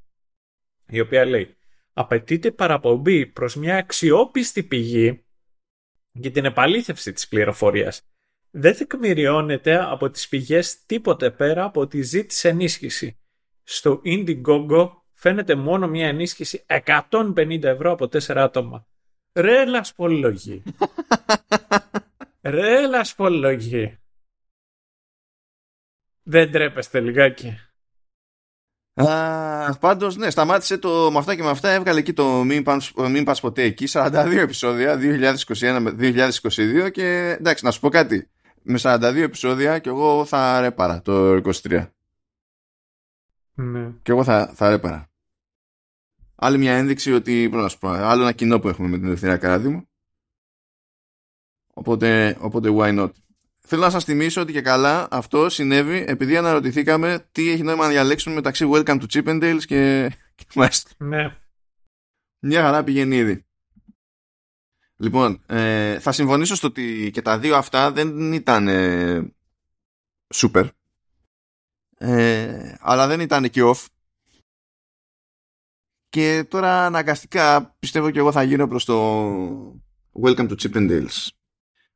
η 0.88 1.00
οποία 1.00 1.24
λέει 1.24 1.56
απαιτείται 1.92 2.50
παραπομπή 2.50 3.26
προς 3.26 3.56
μια 3.56 3.76
αξιόπιστη 3.76 4.62
πηγή 4.62 5.24
για 6.12 6.30
την 6.30 6.44
επαλήθευση 6.44 7.12
της 7.12 7.28
πληροφορίας. 7.28 8.02
Δεν 8.50 8.76
τεκμηριώνεται 8.76 9.90
από 9.90 10.10
τις 10.10 10.28
πηγές 10.28 10.84
τίποτε 10.84 11.30
πέρα 11.30 11.64
από 11.64 11.86
τη 11.86 12.02
ζήτηση 12.02 12.48
ενίσχυση. 12.48 13.18
Στο 13.62 14.02
Indiegogo 14.04 14.90
φαίνεται 15.12 15.54
μόνο 15.54 15.88
μια 15.88 16.06
ενίσχυση 16.06 16.64
150 17.10 17.62
ευρώ 17.62 17.92
από 17.92 18.04
4 18.04 18.18
άτομα. 18.36 18.86
Ρε 19.32 19.64
λασπολογή. 19.64 20.62
Ρε 22.56 22.86
λασπολογή. 22.86 23.98
Δεν 26.28 26.50
τρέπεστε 26.50 27.00
λιγάκι. 27.00 27.58
Α, 28.94 29.78
πάντως, 29.78 30.16
ναι, 30.16 30.30
σταμάτησε 30.30 30.78
το 30.78 31.10
με 31.12 31.18
αυτά 31.18 31.34
και 31.34 31.42
με 31.42 31.50
αυτά. 31.50 31.68
Έβγαλε 31.68 31.98
εκεί 31.98 32.12
το 32.12 32.44
Μην 32.44 32.62
πας, 32.62 32.92
μην 32.92 33.24
πας 33.24 33.40
ποτέ 33.40 33.62
εκεί. 33.62 33.86
42 33.88 34.38
επεισόδια, 34.38 34.96
2021 34.96 35.78
με 35.80 35.90
2022. 35.90 36.90
Και 36.90 37.36
εντάξει, 37.38 37.64
να 37.64 37.70
σου 37.70 37.80
πω 37.80 37.88
κάτι. 37.88 38.30
Με 38.62 38.78
42 38.82 39.14
επεισόδια 39.16 39.78
και 39.78 39.88
εγώ 39.88 40.24
θα 40.24 40.60
ρέπαρα 40.60 41.02
το 41.02 41.40
23. 41.62 41.86
Ναι. 43.54 43.90
Και 44.02 44.12
εγώ 44.12 44.24
θα, 44.24 44.52
θα 44.54 44.68
ρέπαρα. 44.68 45.10
Άλλη 46.34 46.58
μια 46.58 46.76
ένδειξη 46.76 47.12
ότι, 47.12 47.48
πώς 47.50 47.62
να 47.62 47.68
σου 47.68 47.78
πω, 47.78 47.88
άλλο 47.88 48.22
ένα 48.22 48.32
κοινό 48.32 48.58
που 48.58 48.68
έχουμε 48.68 48.88
με 48.88 48.96
την 48.96 49.06
Ελευθερία 49.06 49.36
Καράδημου. 49.36 49.88
Οπότε, 51.74 52.36
οπότε 52.40 52.70
why 52.76 52.98
not; 52.98 53.10
Θέλω 53.68 53.82
να 53.82 53.90
σας 53.90 54.04
θυμίσω 54.04 54.40
ότι 54.40 54.52
και 54.52 54.60
καλά 54.60 55.08
αυτό 55.10 55.48
συνέβη 55.48 56.04
επειδή 56.08 56.36
αναρωτηθήκαμε 56.36 57.28
τι 57.32 57.50
έχει 57.50 57.62
νόημα 57.62 57.84
να 57.84 57.90
διαλέξουμε 57.90 58.34
μεταξύ 58.34 58.68
Welcome 58.72 59.00
to 59.00 59.06
Chippendales 59.12 59.60
και, 59.66 60.12
και 60.34 60.44
Maestro. 60.54 60.90
Ναι. 60.96 61.36
Μια 62.38 62.62
χαρά 62.62 62.84
πηγαίνει 62.84 63.16
ήδη. 63.16 63.44
Λοιπόν, 64.96 65.42
ε, 65.46 65.98
θα 65.98 66.12
συμφωνήσω 66.12 66.54
στο 66.54 66.66
ότι 66.66 67.10
και 67.12 67.22
τα 67.22 67.38
δύο 67.38 67.56
αυτά 67.56 67.92
δεν 67.92 68.32
ήταν 68.32 68.68
ε, 68.68 69.34
super. 70.34 70.68
Ε, 71.98 72.74
αλλά 72.80 73.06
δεν 73.06 73.20
ήταν 73.20 73.50
και 73.50 73.62
off. 73.64 73.86
Και 76.08 76.44
τώρα 76.48 76.84
αναγκαστικά 76.84 77.76
πιστεύω 77.78 78.10
και 78.10 78.18
εγώ 78.18 78.32
θα 78.32 78.42
γίνω 78.42 78.68
προς 78.68 78.84
το 78.84 79.20
Welcome 80.22 80.48
to 80.48 80.54
Chippendales. 80.62 81.28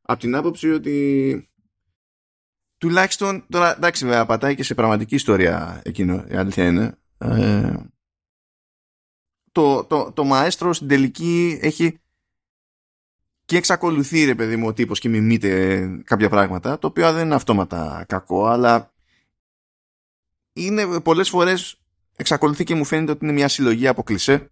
Από 0.02 0.20
την 0.20 0.34
άποψη 0.34 0.70
ότι 0.70 1.44
τουλάχιστον 2.80 3.44
τώρα 3.48 3.76
εντάξει 3.76 4.04
βέβαια 4.04 4.26
πατάει 4.26 4.54
και 4.54 4.62
σε 4.62 4.74
πραγματική 4.74 5.14
ιστορία 5.14 5.80
εκείνο 5.84 6.24
η 6.28 6.34
αλήθεια 6.34 6.64
είναι. 6.64 6.98
Ε, 7.18 7.74
το, 9.52 9.84
το, 9.84 10.12
το 10.12 10.24
μαέστρο 10.24 10.72
στην 10.72 10.88
τελική 10.88 11.58
έχει 11.62 12.00
και 13.44 13.56
εξακολουθεί 13.56 14.24
ρε 14.24 14.34
παιδί 14.34 14.56
μου 14.56 14.66
ο 14.66 14.72
τύπος 14.72 14.98
και 14.98 15.08
μιμείται 15.08 15.86
κάποια 16.04 16.28
πράγματα 16.28 16.78
το 16.78 16.86
οποίο 16.86 17.12
δεν 17.12 17.24
είναι 17.24 17.34
αυτόματα 17.34 18.04
κακό 18.08 18.46
αλλά 18.46 18.92
είναι 20.52 21.00
πολλές 21.00 21.28
φορές 21.28 21.80
εξακολουθεί 22.16 22.64
και 22.64 22.74
μου 22.74 22.84
φαίνεται 22.84 23.12
ότι 23.12 23.24
είναι 23.24 23.34
μια 23.34 23.48
συλλογή 23.48 23.86
από 23.86 24.02
κλισέ 24.02 24.50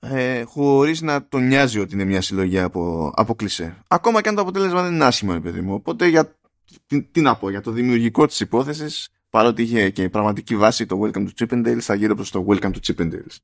ε, 0.00 0.42
χωρίς 0.42 1.00
να 1.00 1.28
τον 1.28 1.46
νοιάζει 1.46 1.78
ότι 1.78 1.94
είναι 1.94 2.04
μια 2.04 2.20
συλλογή 2.20 2.58
από, 2.58 3.12
από 3.16 3.34
κλισέ. 3.34 3.82
Ακόμα 3.88 4.20
και 4.20 4.28
αν 4.28 4.34
το 4.34 4.40
αποτέλεσμα 4.40 4.82
δεν 4.82 4.94
είναι 4.94 5.04
άσχημο, 5.04 5.32
ρε 5.32 5.40
παιδί 5.40 5.60
μου. 5.60 5.74
Οπότε 5.74 6.06
για, 6.06 6.38
τι, 6.86 7.02
τι 7.02 7.20
να 7.20 7.36
πω, 7.36 7.50
για 7.50 7.60
το 7.60 7.70
δημιουργικό 7.70 8.26
της 8.26 8.40
υπόθεσης, 8.40 9.08
παρότι 9.30 9.62
είχε 9.62 9.90
και 9.90 10.02
η 10.02 10.08
πραγματική 10.08 10.56
βάση 10.56 10.86
το 10.86 11.00
Welcome 11.02 11.28
to 11.28 11.30
Chippendales, 11.38 11.80
θα 11.80 11.94
γύρω 11.94 12.14
προς 12.14 12.30
το 12.30 12.46
Welcome 12.48 12.72
to 12.72 12.78
Chippendales. 12.86 13.36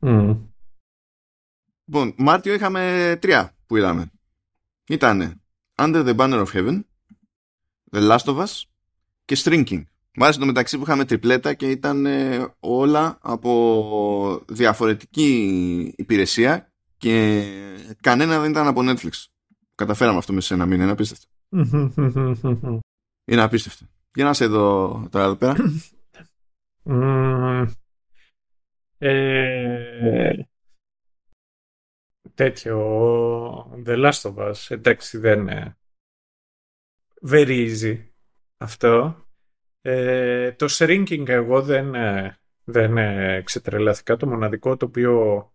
Mm. 0.00 0.38
Λοιπόν, 1.84 2.14
Μάρτιο 2.16 2.54
είχαμε 2.54 3.16
τρία 3.20 3.56
που 3.66 3.76
είδαμε. 3.76 4.10
Ήτανε 4.88 5.40
Under 5.74 6.06
the 6.06 6.16
Banner 6.16 6.46
of 6.46 6.52
Heaven, 6.52 6.80
The 7.90 8.10
Last 8.10 8.24
of 8.24 8.36
Us 8.36 8.62
και 9.24 9.36
Shrinking. 9.38 9.82
Μ' 10.14 10.22
άρεσε 10.22 10.38
το 10.38 10.46
μεταξύ 10.46 10.76
που 10.76 10.82
είχαμε 10.82 11.04
τριπλέτα 11.04 11.54
και 11.54 11.70
ήταν 11.70 12.06
ε, 12.06 12.54
όλα 12.60 13.18
από 13.20 14.44
διαφορετική 14.48 15.94
υπηρεσία 15.96 16.72
και 16.96 17.42
κανένα 18.00 18.40
δεν 18.40 18.50
ήταν 18.50 18.66
από 18.66 18.80
Netflix. 18.84 19.24
Καταφέραμε 19.74 20.18
αυτό 20.18 20.32
μέσα 20.32 20.46
σε 20.46 20.54
ένα 20.54 20.66
μήνα, 20.66 20.82
είναι 20.82 20.92
απίστευτο. 20.92 21.26
Είναι 23.24 23.42
απίστευτο. 23.42 23.86
Για 24.14 24.24
να 24.24 24.32
σε 24.32 24.46
δω 24.46 24.88
τώρα 25.10 25.24
εδώ 25.24 25.36
πέρα. 25.36 25.56
Mm. 26.84 27.66
Ε, 28.98 30.32
τέτοιο 32.34 32.78
The 33.86 34.04
Last 34.04 34.20
of 34.20 34.34
Us 34.34 34.54
εντάξει 34.68 35.18
δεν 35.18 35.40
είναι 35.40 35.76
very 37.30 37.68
easy 37.68 38.04
αυτό 38.56 39.16
ε, 39.82 40.52
το 40.52 40.66
shrinking 40.70 41.28
εγώ 41.28 41.62
δεν 41.62 41.94
ε, 41.94 42.38
δεν 42.64 42.96
ε, 42.98 43.42
ξετρελάθηκα 43.44 44.16
το 44.16 44.26
μοναδικό 44.26 44.76
το 44.76 44.86
οποίο 44.86 45.46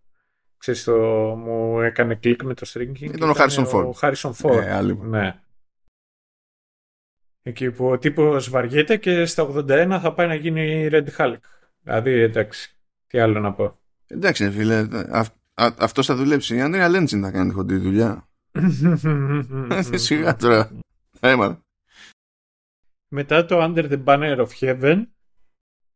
ξέρεις, 0.58 0.84
το, 0.84 0.92
μου 1.36 1.80
έκανε 1.80 2.14
κλικ 2.14 2.42
με 2.42 2.54
το 2.54 2.66
shrinking 2.74 3.00
Ήταν 3.14 3.30
ο 3.30 3.34
Harrison 3.36 3.66
Ford. 3.72 3.84
ο 3.86 3.94
Harrison 4.00 4.32
Ford 4.42 4.62
Ε, 4.62 4.72
άλλη 4.72 4.94
μου. 4.96 5.04
ναι 5.04 5.40
εκεί 7.42 7.70
που 7.70 7.86
ο 7.88 7.98
τύπος 7.98 8.50
βαριέται 8.50 8.96
και 8.96 9.24
στα 9.24 9.48
81 9.50 9.98
θα 10.02 10.12
πάει 10.14 10.26
να 10.26 10.34
γίνει 10.34 10.88
Red 10.92 11.06
Hulk 11.16 11.36
δηλαδή 11.82 12.10
εντάξει 12.12 12.76
τι 13.06 13.18
άλλο 13.18 13.40
να 13.40 13.52
πω 13.52 13.78
Εντάξει, 14.10 14.44
ρε 14.44 14.50
φίλε, 14.50 14.86
αυ, 15.10 15.28
α, 15.54 15.74
αυτός 15.78 16.06
θα 16.06 16.14
δουλέψει. 16.16 16.56
Η 16.56 16.60
Ανδρέα 16.60 16.88
Λέντσιν 16.88 17.22
θα 17.22 17.30
κάνει 17.30 17.52
χοντρή 17.52 17.76
δουλειά. 17.76 18.28
Ε, 19.92 19.96
Σιγά 19.96 20.36
τώρα. 20.36 20.70
Έμαθα. 21.20 21.60
Μετά 23.08 23.44
το 23.44 23.62
Under 23.62 23.90
the 23.90 24.04
Banner 24.04 24.46
of 24.46 24.48
Heaven 24.60 25.06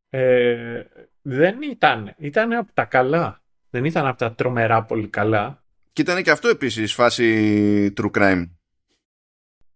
ε, 0.08 0.82
δεν 1.22 1.62
ήταν. 1.62 2.14
Ήταν 2.18 2.52
από 2.52 2.72
τα 2.72 2.84
καλά. 2.84 3.42
Δεν 3.70 3.84
ήταν 3.84 4.06
από 4.06 4.18
τα 4.18 4.34
τρομερά 4.34 4.84
πολύ 4.84 5.08
καλά. 5.08 5.64
Και 5.92 6.02
ήταν 6.02 6.22
και 6.22 6.30
αυτό 6.30 6.48
επίσης 6.48 6.94
φάση 6.94 7.92
true 7.96 8.10
crime. 8.10 8.50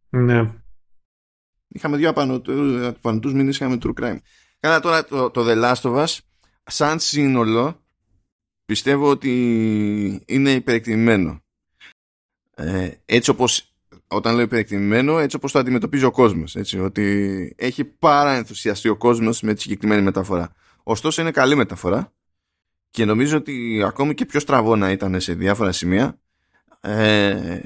Ναι. 0.09 0.53
Είχαμε 1.69 1.97
δύο 1.97 2.09
απανοτούς 2.09 3.33
μήνες 3.33 3.55
είχαμε 3.55 3.79
true 3.83 4.01
crime. 4.01 4.19
Κάνα 4.61 4.81
τώρα 4.81 5.05
το, 5.05 5.31
το 5.31 5.45
The 5.47 5.63
Last 5.65 5.91
of 5.91 6.05
Us 6.05 6.19
σαν 6.65 6.99
σύνολο 6.99 7.85
πιστεύω 8.65 9.11
ότι 9.11 9.33
είναι 10.27 10.51
υπερεκτιμημένο. 10.51 11.45
Ε, 12.55 12.91
έτσι 13.05 13.31
όπως 13.31 13.76
όταν 14.09 14.35
λέω 14.35 14.45
υπερεκτιμημένο, 14.45 15.19
έτσι 15.19 15.37
όπως 15.37 15.53
το 15.53 15.59
αντιμετωπίζει 15.59 16.05
ο 16.05 16.11
κόσμος. 16.11 16.57
Έτσι, 16.57 16.81
ότι 16.81 17.55
έχει 17.59 17.85
πάρα 17.85 18.35
ενθουσιαστεί 18.35 18.89
ο 18.89 18.97
κόσμος 18.97 19.41
με 19.43 19.55
τη 19.55 19.61
συγκεκριμένη 19.61 20.03
μεταφορά. 20.03 20.53
Ωστόσο 20.83 21.21
είναι 21.23 21.31
καλή 21.31 21.55
μεταφορά 21.55 22.13
και 22.91 23.05
νομίζω 23.05 23.37
ότι 23.37 23.83
ακόμη 23.87 24.15
και 24.15 24.27
πιο 24.27 24.41
στραβό 24.41 24.77
να 24.77 24.91
ήταν 24.91 25.21
σε 25.21 25.35
διάφορα 25.35 25.73
σημεία 25.73 26.19
ε, 26.81 27.61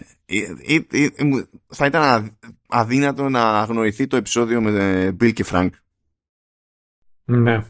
θα 1.66 1.86
ήταν 1.86 2.36
αδύνατο 2.68 3.28
να 3.28 3.42
αγνοηθεί 3.42 4.06
το 4.06 4.16
επεισόδιο 4.16 4.60
με 4.60 5.08
Bill 5.08 5.32
και 5.32 5.44
Frank. 5.50 5.70
Ναι. 7.24 7.64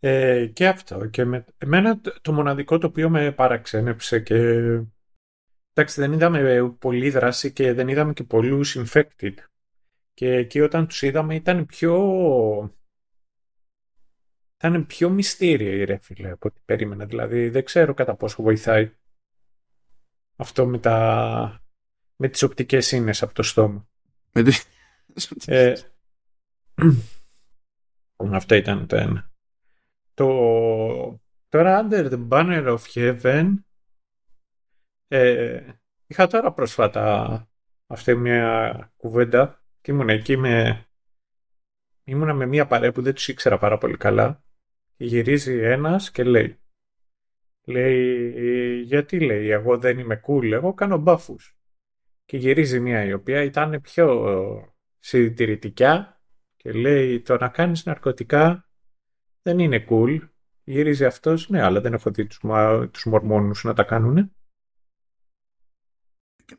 Ε, 0.00 0.46
και 0.46 0.68
αυτό. 0.68 1.06
Και 1.06 1.24
με, 1.24 1.44
εμένα 1.58 2.00
το 2.20 2.32
μοναδικό 2.32 2.78
το 2.78 2.86
οποίο 2.86 3.10
με 3.10 3.32
παραξένεψε 3.32 4.20
και 4.20 4.34
εντάξει 5.74 6.00
δεν 6.00 6.12
είδαμε 6.12 6.74
πολύ 6.78 7.10
δράση 7.10 7.52
και 7.52 7.72
δεν 7.72 7.88
είδαμε 7.88 8.12
και 8.12 8.24
πολλούς 8.24 8.76
infected. 8.78 9.34
Και 10.14 10.32
εκεί 10.32 10.60
όταν 10.60 10.86
τους 10.86 11.02
είδαμε 11.02 11.34
ήταν 11.34 11.66
πιο... 11.66 12.74
Ήταν 14.56 14.86
πιο 14.86 15.10
μυστήρια 15.10 15.84
ρε 15.84 15.96
φίλε 15.96 16.30
από 16.30 16.48
ό,τι 16.48 16.60
περίμενα. 16.64 17.04
Δηλαδή 17.04 17.48
δεν 17.48 17.64
ξέρω 17.64 17.94
κατά 17.94 18.14
πόσο 18.14 18.42
βοηθάει 18.42 18.92
αυτό 20.36 20.66
με, 20.66 20.78
τα... 20.78 21.62
με 22.16 22.28
τις 22.28 22.42
οπτικές 22.42 22.86
σύνες 22.86 23.22
από 23.22 23.34
το 23.34 23.42
στόμα. 23.42 23.88
Με 24.32 24.44
ε... 25.46 25.74
αυτό 28.32 28.54
ήταν 28.54 28.86
το 28.86 28.96
ένα. 28.96 29.30
Το... 30.14 31.20
Τώρα 31.48 31.86
Under 31.88 32.10
the 32.10 32.28
Banner 32.28 32.78
of 32.78 32.80
Heaven 32.94 33.54
ε... 35.08 35.62
είχα 36.06 36.26
τώρα 36.26 36.52
πρόσφατα 36.52 37.48
αυτή 37.86 38.14
μια 38.14 38.92
κουβέντα 38.96 39.64
και 39.80 39.92
ήμουν 39.92 40.08
εκεί 40.08 40.36
με 40.36 40.84
ήμουνα 42.04 42.34
με 42.34 42.46
μια 42.46 42.66
παρέα 42.66 42.92
που 42.92 43.02
δεν 43.02 43.14
τους 43.14 43.28
ήξερα 43.28 43.58
πάρα 43.58 43.78
πολύ 43.78 43.96
καλά 43.96 44.44
και 44.96 45.04
γυρίζει 45.04 45.58
ένας 45.58 46.10
και 46.10 46.24
λέει 46.24 46.58
Λέει, 47.66 48.80
γιατί 48.80 49.20
λέει, 49.20 49.48
εγώ 49.48 49.78
δεν 49.78 49.98
είμαι 49.98 50.20
cool, 50.26 50.50
εγώ 50.52 50.74
κάνω 50.74 50.96
μπάφους. 50.96 51.56
Και 52.24 52.36
γυρίζει 52.36 52.80
μια 52.80 53.04
η 53.04 53.12
οποία 53.12 53.42
ήταν 53.42 53.80
πιο 53.80 54.74
συντηρητικά 54.98 56.20
και 56.56 56.72
λέει, 56.72 57.20
το 57.20 57.36
να 57.36 57.48
κάνεις 57.48 57.84
ναρκωτικά 57.84 58.68
δεν 59.42 59.58
είναι 59.58 59.84
cool. 59.88 60.18
Γυρίζει 60.64 61.04
αυτός, 61.04 61.48
ναι, 61.48 61.62
αλλά 61.62 61.80
δεν 61.80 61.92
έχω 61.92 62.10
δει 62.10 62.26
τους, 62.26 62.40
τους 62.90 63.04
μορμόνους 63.04 63.64
να 63.64 63.74
τα 63.74 63.82
κάνουν. 63.82 64.34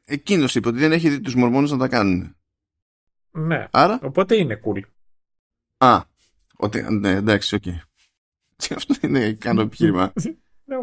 Εκείνος 0.06 0.56
είπε 0.56 0.68
ότι 0.68 0.77
δεν 0.77 0.92
έχει 0.92 1.10
δει 1.10 1.22
τους 1.22 1.36
μορμόνους 1.36 1.72
να 1.72 1.77
τα 1.77 1.88
κάνουν. 1.88 2.36
Ναι, 3.32 3.68
Άρα; 3.72 4.00
οπότε 4.04 4.36
είναι 4.36 4.60
cool. 4.65 4.82
Α, 5.77 6.01
ότι, 6.58 6.82
ναι, 6.89 7.10
εντάξει, 7.10 7.56
OK. 7.56 7.64
Okay. 7.65 7.80
Αυτό 8.75 8.94
είναι 9.01 9.34
κάνω 9.34 9.62
επιχείρημα. 9.62 10.13
Ναι, 10.68 10.75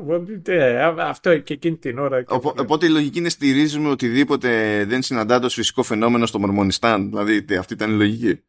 αυτό 1.03 1.39
και 1.39 1.55
εκείνη 1.55 1.77
την 1.77 1.99
ώρα. 1.99 2.25
οπότε 2.29 2.87
η 2.87 2.89
λογική 2.89 3.19
είναι 3.19 3.29
στηρίζουμε 3.29 3.89
οτιδήποτε 3.89 4.85
δεν 4.85 5.03
συναντά 5.03 5.41
το 5.41 5.49
φυσικό 5.49 5.83
φαινόμενο 5.83 6.27
στο 6.27 6.39
Μορμονιστάν. 6.39 7.09
Δηλαδή 7.09 7.57
αυτή 7.59 7.73
ήταν 7.73 7.91
η 7.91 7.97
λογική. 7.97 8.43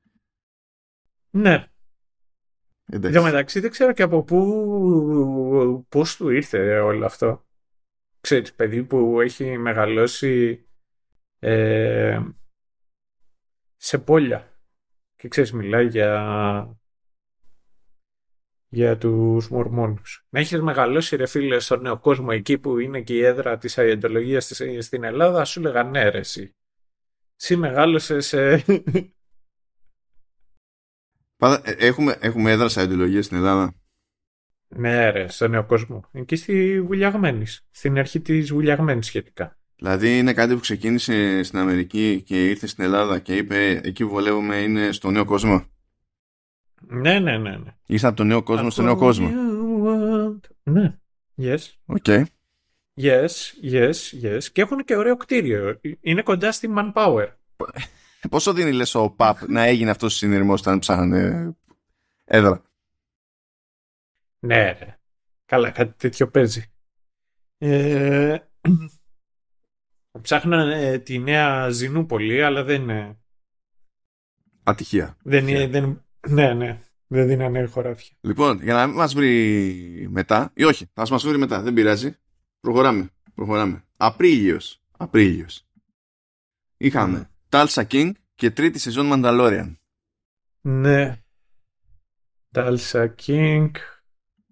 Ναι. 1.30 1.68
Για 2.86 3.22
μεταξύ 3.22 3.60
δεν 3.60 3.72
ξέρω 3.72 3.94
και 3.94 4.04
από 4.04 4.24
πού 4.24 5.86
πώς 5.90 6.16
του 6.16 6.30
ήρθε 6.30 6.80
όλο 6.80 7.06
αυτό. 7.06 7.46
Ξέρεις, 8.24 8.54
παιδί 8.54 8.84
που 8.84 9.22
έχει 9.22 9.58
μεγαλώσει 9.58 10.66
ε, 11.40 12.20
σε 13.76 13.98
πόλια 13.98 14.60
και 15.16 15.28
ξέρεις 15.28 15.52
μιλάει 15.52 15.88
για 15.88 16.78
για 18.70 18.98
τους 18.98 19.50
Μορμόνους. 19.50 20.26
Να 20.30 20.40
έχεις 20.40 20.62
μεγαλώσει 20.62 21.16
ρε 21.16 21.26
φίλε 21.26 21.60
στον 21.60 21.82
νέο 21.82 22.00
κόσμο 22.00 22.28
εκεί 22.30 22.58
που 22.58 22.80
είναι 22.80 23.02
και 23.02 23.14
η 23.14 23.24
έδρα 23.24 23.58
της 23.58 23.78
αιεντολογίας 23.78 24.52
στην 24.80 25.04
Ελλάδα, 25.04 25.46
σου 25.46 25.62
λέγανε 25.62 25.90
ναι 25.90 26.10
ρε 26.10 26.18
εσύ. 26.18 26.56
Εσύ 27.40 27.56
μεγάλωσες... 27.56 28.28
σε... 28.28 28.56
Πάντα, 31.38 31.62
ε, 31.66 31.72
έχουμε, 31.72 32.18
έχουμε 32.20 32.52
έδρα 32.52 32.70
σε 32.70 33.22
στην 33.22 33.38
Ελλάδα. 33.38 33.83
Ναι 34.76 35.10
ρε, 35.10 35.28
στον 35.30 35.52
νέο 35.52 35.64
κόσμο. 35.66 36.04
Εκεί 36.12 36.36
στη 36.36 36.82
Βουλιαγμένης. 36.82 37.66
Στην 37.72 37.98
αρχή 37.98 38.20
της 38.20 38.52
Βουλιαγμένης 38.52 39.06
σχετικά. 39.06 39.58
Δηλαδή 39.76 40.18
είναι 40.18 40.34
κάτι 40.34 40.54
που 40.54 40.60
ξεκίνησε 40.60 41.44
στην 41.44 41.60
Αμερική 41.60 42.22
και 42.26 42.50
ήρθε 42.50 42.68
στην 42.68 42.84
Ελλάδα 42.84 43.20
και 43.20 43.36
είπε 43.36 43.82
εκεί 43.84 44.04
που 44.04 44.10
βολεύουμε 44.10 44.56
είναι 44.56 44.92
στο 44.92 45.12
νέο 45.12 45.26
κόσμο. 45.26 45.66
Ναι, 46.88 47.20
ναι, 47.20 47.38
ναι. 47.38 47.50
ναι. 47.50 47.76
Είσαι 47.86 48.08
από 48.08 48.16
τον 48.16 48.28
νέο 48.28 48.44
κόσμο 48.44 48.70
στο 48.70 48.82
νέο 48.82 48.96
κόσμο. 48.96 49.30
Ναι. 50.64 50.98
Yes. 51.38 51.58
Okay. 51.86 52.24
Yes, 53.02 53.28
yes, 53.72 53.96
yes. 54.24 54.44
Και 54.52 54.62
έχουν 54.62 54.84
και 54.84 54.96
ωραίο 54.96 55.18
κτίριο. 55.18 55.80
Είναι 56.02 56.22
κοντά 56.22 56.52
στη 56.52 56.74
Manpower. 56.78 57.28
Πόσο 58.30 58.54
δίνει 58.54 58.72
λες 58.72 58.96
ο 58.96 59.10
ΠΑΠ 59.10 59.38
να 59.48 59.64
έγινε 59.64 59.90
αυτός 59.90 60.14
ο 60.14 60.18
συνειρμός 60.18 60.60
όταν 60.60 60.80
ψάχνανε 60.80 61.54
έδρα; 62.26 62.62
Ναι, 64.44 64.72
ρε. 64.72 65.00
Καλά, 65.46 65.72
κάτι 65.72 65.94
τέτοιο 65.98 66.30
παίζει. 66.30 66.64
Ε, 67.58 68.38
ψάχνανε 70.22 70.98
τη 70.98 71.20
νέα 71.20 71.70
Ζινούπολη, 71.70 72.44
αλλά 72.44 72.64
δεν 72.64 72.82
είναι... 72.82 73.18
Ατυχία. 74.64 75.18
Δεν, 75.24 75.48
είναι, 75.48 75.68
δεν, 75.68 76.06
ναι, 76.28 76.54
ναι. 76.54 76.80
Δεν 77.08 77.28
δίνανε 77.28 77.66
χωράφια. 77.66 78.16
Λοιπόν, 78.22 78.62
για 78.62 78.74
να 78.74 78.88
μην 78.88 78.96
μας 78.96 79.14
βρει 79.14 80.08
μετά, 80.10 80.52
ή 80.56 80.64
όχι, 80.64 80.90
θα 80.94 81.06
μας 81.10 81.26
βρει 81.26 81.38
μετά, 81.38 81.62
δεν 81.62 81.74
πειράζει. 81.74 82.18
Προχωράμε. 82.60 83.10
Προχωράμε. 83.36 83.84
Απρίλιος. 83.98 84.82
Απρίλιος. 84.98 85.66
Είχαμε 86.78 87.30
mm. 87.50 87.66
Tulsa 87.66 87.88
King 87.88 88.12
και 88.36 88.52
τρίτη 88.52 88.80
σεζόν 88.80 89.10
Mandalorian. 89.14 89.74
Ναι. 90.62 91.22
Tulsa 92.52 93.08
King. 93.26 93.72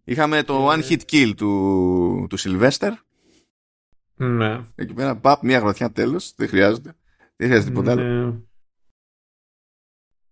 Είχαμε 0.03 0.43
το 0.43 0.71
One 0.71 0.83
Hit 0.83 1.01
Kill 1.11 1.33
του, 1.37 2.27
του 2.29 2.39
Sylvester. 2.39 2.91
Ναι. 4.15 4.65
Εκεί 4.75 4.93
πέρα, 4.93 5.15
παπ, 5.15 5.43
μία 5.43 5.59
γροθιά 5.59 5.91
τέλος. 5.91 6.33
Δεν 6.35 6.47
χρειάζεται. 6.47 6.95
Δεν 7.35 7.47
χρειάζεται 7.47 7.69
τίποτα 7.69 7.95
ναι. 7.95 8.01
άλλο. 8.01 8.47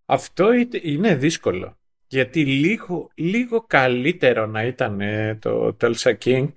Αυτό 0.06 0.50
είναι 0.82 1.16
δύσκολο. 1.16 1.78
Γιατί 2.08 2.46
λίγο, 2.46 3.12
λίγο 3.16 3.62
καλύτερο 3.68 4.46
να 4.46 4.64
ήταν 4.64 5.00
το 5.40 5.78
Tulsa 5.82 6.18
King 6.24 6.48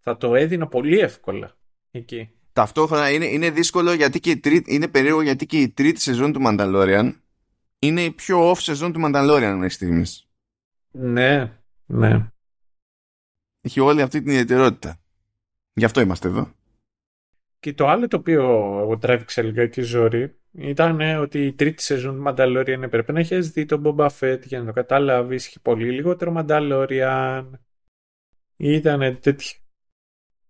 θα 0.00 0.16
το 0.16 0.34
έδινα 0.34 0.66
πολύ 0.66 0.98
εύκολα 0.98 1.56
εκεί. 1.90 2.30
Ταυτόχρονα 2.52 3.10
είναι, 3.10 3.24
είναι 3.24 3.50
δύσκολο 3.50 3.92
γιατί 3.92 4.20
και 4.20 4.30
η 4.30 4.38
τρίτη, 4.38 4.74
είναι 4.74 4.88
περίεργο 4.88 5.22
γιατί 5.22 5.46
και 5.46 5.60
η 5.60 5.68
τρίτη 5.68 6.00
σεζόν 6.00 6.32
του 6.32 6.40
Mandalorian 6.44 7.12
είναι 7.78 8.02
η 8.02 8.10
πιο 8.10 8.50
off 8.50 8.58
σεζόν 8.58 8.92
του 8.92 9.00
Mandalorian 9.04 9.54
μέχρι 9.56 9.68
στιγμής. 9.68 10.26
Ναι, 10.90 11.52
ναι. 11.86 12.31
Έχει 13.64 13.80
όλη 13.80 14.02
αυτή 14.02 14.22
την 14.22 14.30
ιδιαιτερότητα. 14.30 15.00
Γι' 15.72 15.84
αυτό 15.84 16.00
είμαστε 16.00 16.28
εδώ. 16.28 16.52
Και 17.58 17.74
το 17.74 17.88
άλλο 17.88 18.08
το 18.08 18.16
οποίο 18.16 18.42
εγώ 18.80 18.98
τράβηξα 18.98 19.42
λιγάκι 19.42 19.82
ζόρι 19.82 20.36
ήταν 20.52 21.00
ότι 21.00 21.46
η 21.46 21.52
τρίτη 21.52 21.82
σεζόν 21.82 22.16
του 22.16 22.24
Mandalorian 22.26 22.82
έπρεπε 22.82 23.12
να 23.12 23.20
έχεις 23.20 23.50
δει 23.50 23.64
τον 23.64 23.82
Boba 23.84 24.08
Fett 24.20 24.40
για 24.44 24.58
να 24.58 24.64
το 24.66 24.72
καταλάβεις. 24.72 25.46
Είχε 25.46 25.58
πολύ 25.58 25.90
λιγότερο 25.90 26.34
Mandalorian. 26.36 27.50
Ήταν 28.56 29.18
τέτοιο. 29.20 29.58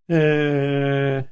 Ε, 0.06 1.22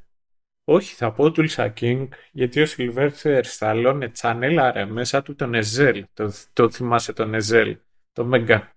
όχι, 0.65 0.95
θα 0.95 1.13
πω 1.13 1.31
του 1.31 1.45
King, 1.49 2.09
γιατί 2.33 2.63
ο 2.63 2.67
Sylvester 2.69 3.43
Stallone 3.59 4.09
τσανέλαρε 4.13 4.85
μέσα 4.85 5.23
του 5.23 5.35
τον 5.35 5.55
Εζέλ. 5.55 6.07
Το, 6.13 6.33
το 6.53 6.71
θυμάσαι 6.71 7.13
τον 7.13 7.35
Εζέλ, 7.35 7.79
το 8.13 8.25
Μέγκα. 8.25 8.77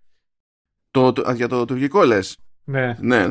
Το, 0.92 1.14
το, 1.14 1.32
για 1.32 1.48
το 1.48 1.66
τουρκικό 1.66 2.04
λες. 2.04 2.38
Ναι. 2.64 2.96
ναι. 3.00 3.28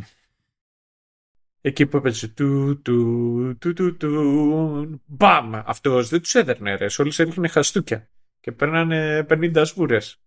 Εκεί 1.61 1.87
που 1.87 1.97
έπαιζε 1.97 2.29
του, 2.29 2.81
του, 2.83 3.57
του, 3.59 3.73
του, 3.73 3.97
του, 3.97 5.03
μπαμ, 5.07 5.55
αυτός 5.55 6.09
δεν 6.09 6.21
τους 6.23 6.35
έδερνε 6.35 6.75
ρε, 6.75 6.87
όλους 6.99 7.19
έριχνε 7.19 7.49
χαστούκια 7.49 8.09
και 8.41 8.53
παίρνανε 8.53 9.27
50 9.29 9.63
σβούρες. 9.65 10.23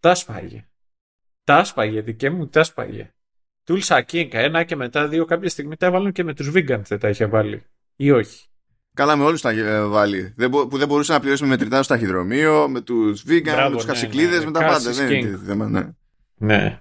Τα 0.00 0.14
σπάγε. 0.14 0.68
Τα 1.44 1.64
σπάγε, 1.64 2.00
δικέ 2.00 2.30
μου 2.30 2.48
τα 2.48 2.64
σπάγε. 2.64 3.14
Τούλσα 3.64 4.02
Κίνκα, 4.02 4.38
ένα 4.38 4.64
και 4.64 4.76
μετά 4.76 5.08
δύο 5.08 5.24
κάποια 5.24 5.48
στιγμή 5.48 5.76
τα 5.76 5.86
έβαλαν 5.86 6.12
και 6.12 6.24
με 6.24 6.34
τους 6.34 6.50
Βίγκαντ 6.50 6.86
δεν 6.86 6.98
τα 6.98 7.08
είχε 7.08 7.26
βάλει. 7.26 7.64
Ή 7.96 8.10
όχι. 8.10 8.48
Καλά, 8.94 9.16
με 9.16 9.24
όλους 9.24 9.40
τα 9.40 9.52
είχε 9.52 9.84
βάλει. 9.84 10.34
που 10.50 10.78
δεν 10.78 10.88
μπορούσε 10.88 11.12
να 11.12 11.20
πληρώσει 11.20 11.42
με 11.42 11.48
μετρητά 11.48 11.82
στο 11.82 11.94
ταχυδρομείο, 11.94 12.68
με 12.68 12.80
τους 12.80 13.22
Βίγκαντ, 13.22 13.72
με 13.72 13.76
τους 13.76 14.02
ναι, 14.02 14.22
ναι, 14.22 14.44
με 14.44 14.50
τα 14.50 14.60
πάντα. 14.60 14.92
Δεν 14.92 15.10
είναι 15.10 15.38
θέμα, 15.38 15.68
ναι. 15.68 15.88
Ναι. 16.34 16.78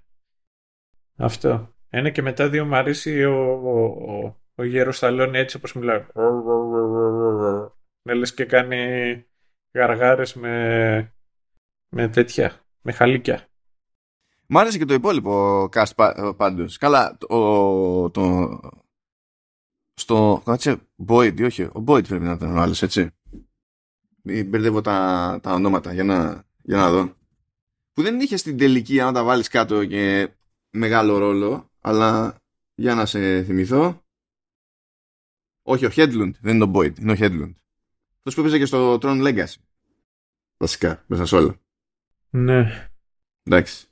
Αυτό. 1.23 1.73
Ένα 1.89 2.09
και 2.09 2.21
μετά 2.21 2.49
δύο 2.49 2.65
μου 2.65 2.75
αρέσει 2.75 3.23
ο, 3.23 3.53
ο, 3.63 3.85
ο, 3.85 4.41
ο 4.55 4.63
γέρος 4.63 4.97
Σταλόνι 4.97 5.37
έτσι 5.37 5.57
όπως 5.57 5.73
μιλάει. 5.73 6.05
Ναι, 8.01 8.13
λες 8.13 8.33
και 8.33 8.45
κάνει 8.45 9.25
γαργάρες 9.73 10.33
με, 10.33 11.15
με 11.89 12.07
τέτοια, 12.07 12.51
με 12.81 12.91
χαλίκια. 12.91 13.47
Μ' 14.47 14.57
άρεσε 14.57 14.77
και 14.77 14.85
το 14.85 14.93
υπόλοιπο 14.93 15.63
cast 15.73 16.33
πάντως. 16.37 16.77
Καλά, 16.77 17.17
το, 17.17 18.09
το, 18.09 18.49
στο. 19.93 20.41
Κάτσε, 20.45 20.77
Boyd, 21.07 21.43
όχι. 21.43 21.63
Ο 21.63 21.83
Boyd 21.87 22.07
πρέπει 22.07 22.23
να 22.23 22.31
ήταν 22.31 22.57
ο 22.57 22.61
άλλος, 22.61 22.81
έτσι. 22.81 23.09
Μπερδεύω 24.23 24.81
τα, 24.81 25.39
τα 25.41 25.53
ονόματα 25.53 25.93
για 25.93 26.03
να, 26.03 26.43
για 26.61 26.77
να 26.77 26.91
δω. 26.91 27.13
Που 27.93 28.01
δεν 28.01 28.19
είχε 28.19 28.37
στην 28.37 28.57
τελική, 28.57 28.99
αν 28.99 29.13
τα 29.13 29.23
βάλεις 29.23 29.47
κάτω 29.47 29.85
και 29.85 30.29
μεγάλο 30.73 31.17
ρόλο, 31.17 31.71
αλλά 31.81 32.35
για 32.75 32.95
να 32.95 33.05
σε 33.05 33.43
θυμηθώ. 33.43 34.03
Όχι, 35.61 35.85
ο 35.85 35.89
Headlund, 35.95 36.31
δεν 36.41 36.55
είναι 36.55 36.63
ο 36.63 36.71
Boyd, 36.73 36.99
είναι 36.99 37.11
ο 37.11 37.15
Headlund. 37.19 37.53
Αυτός 38.17 38.33
που 38.33 38.39
έπαιζε 38.39 38.57
και 38.57 38.65
στο 38.65 38.97
Tron 39.01 39.27
Legacy. 39.27 39.55
Βασικά, 40.57 41.03
μέσα 41.07 41.25
σε 41.25 41.35
όλα. 41.35 41.55
Ναι. 42.29 42.89
Εντάξει. 43.43 43.87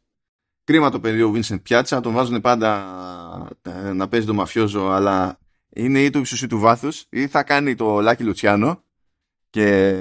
Κρίμα 0.63 0.89
το 0.89 1.00
παιδί 1.00 1.22
ο 1.22 1.34
Vincent 1.36 1.62
Piazza, 1.70 2.00
τον 2.04 2.13
βάζουν 2.13 2.41
πάντα 2.41 3.50
ε, 3.62 3.91
να 3.91 4.08
παίζει 4.08 4.26
το 4.26 4.34
μαφιόζο, 4.34 4.89
αλλά 4.89 5.39
είναι 5.70 6.04
ή 6.04 6.10
του 6.10 6.20
ύψους 6.20 6.41
ή 6.41 6.48
του 6.48 6.60
βάθους, 6.60 7.06
ή 7.10 7.28
θα 7.28 7.44
κάνει 7.44 7.76
το 7.76 8.00
Λάκη 8.00 8.24
Λουτσιάνο 8.24 8.84
και 9.50 9.96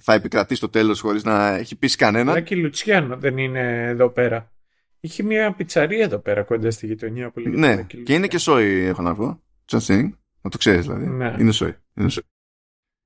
θα 0.00 0.12
επικρατεί 0.14 0.54
στο 0.54 0.68
τέλος 0.68 1.00
χωρίς 1.00 1.24
να 1.24 1.48
έχει 1.48 1.76
πείσει 1.76 1.96
κανένα. 1.96 2.32
Λάκη 2.32 2.56
Λουτσιάνο 2.56 3.16
δεν 3.16 3.38
είναι 3.38 3.86
εδώ 3.86 4.08
πέρα. 4.08 4.52
Είχε 5.00 5.22
μια 5.22 5.54
πιτσαρία 5.54 6.04
εδώ 6.04 6.18
πέρα 6.18 6.42
κοντά 6.42 6.70
στη 6.70 6.86
γειτονιά 6.86 7.30
που 7.30 7.38
λέγεται 7.38 7.58
Ναι, 7.58 7.82
και 7.82 8.14
είναι 8.14 8.26
και 8.26 8.38
σόι 8.38 8.84
έχω 8.84 9.02
να 9.02 9.14
πω. 9.14 9.42
Just 9.66 9.86
saying. 9.86 10.10
Να 10.40 10.50
το 10.50 10.58
ξέρεις 10.58 10.86
δηλαδή. 10.86 11.06
Ναι. 11.06 11.36
Είναι 11.38 11.52
σόι. 11.52 11.74
Είναι 11.94 12.08
σόι. 12.08 12.22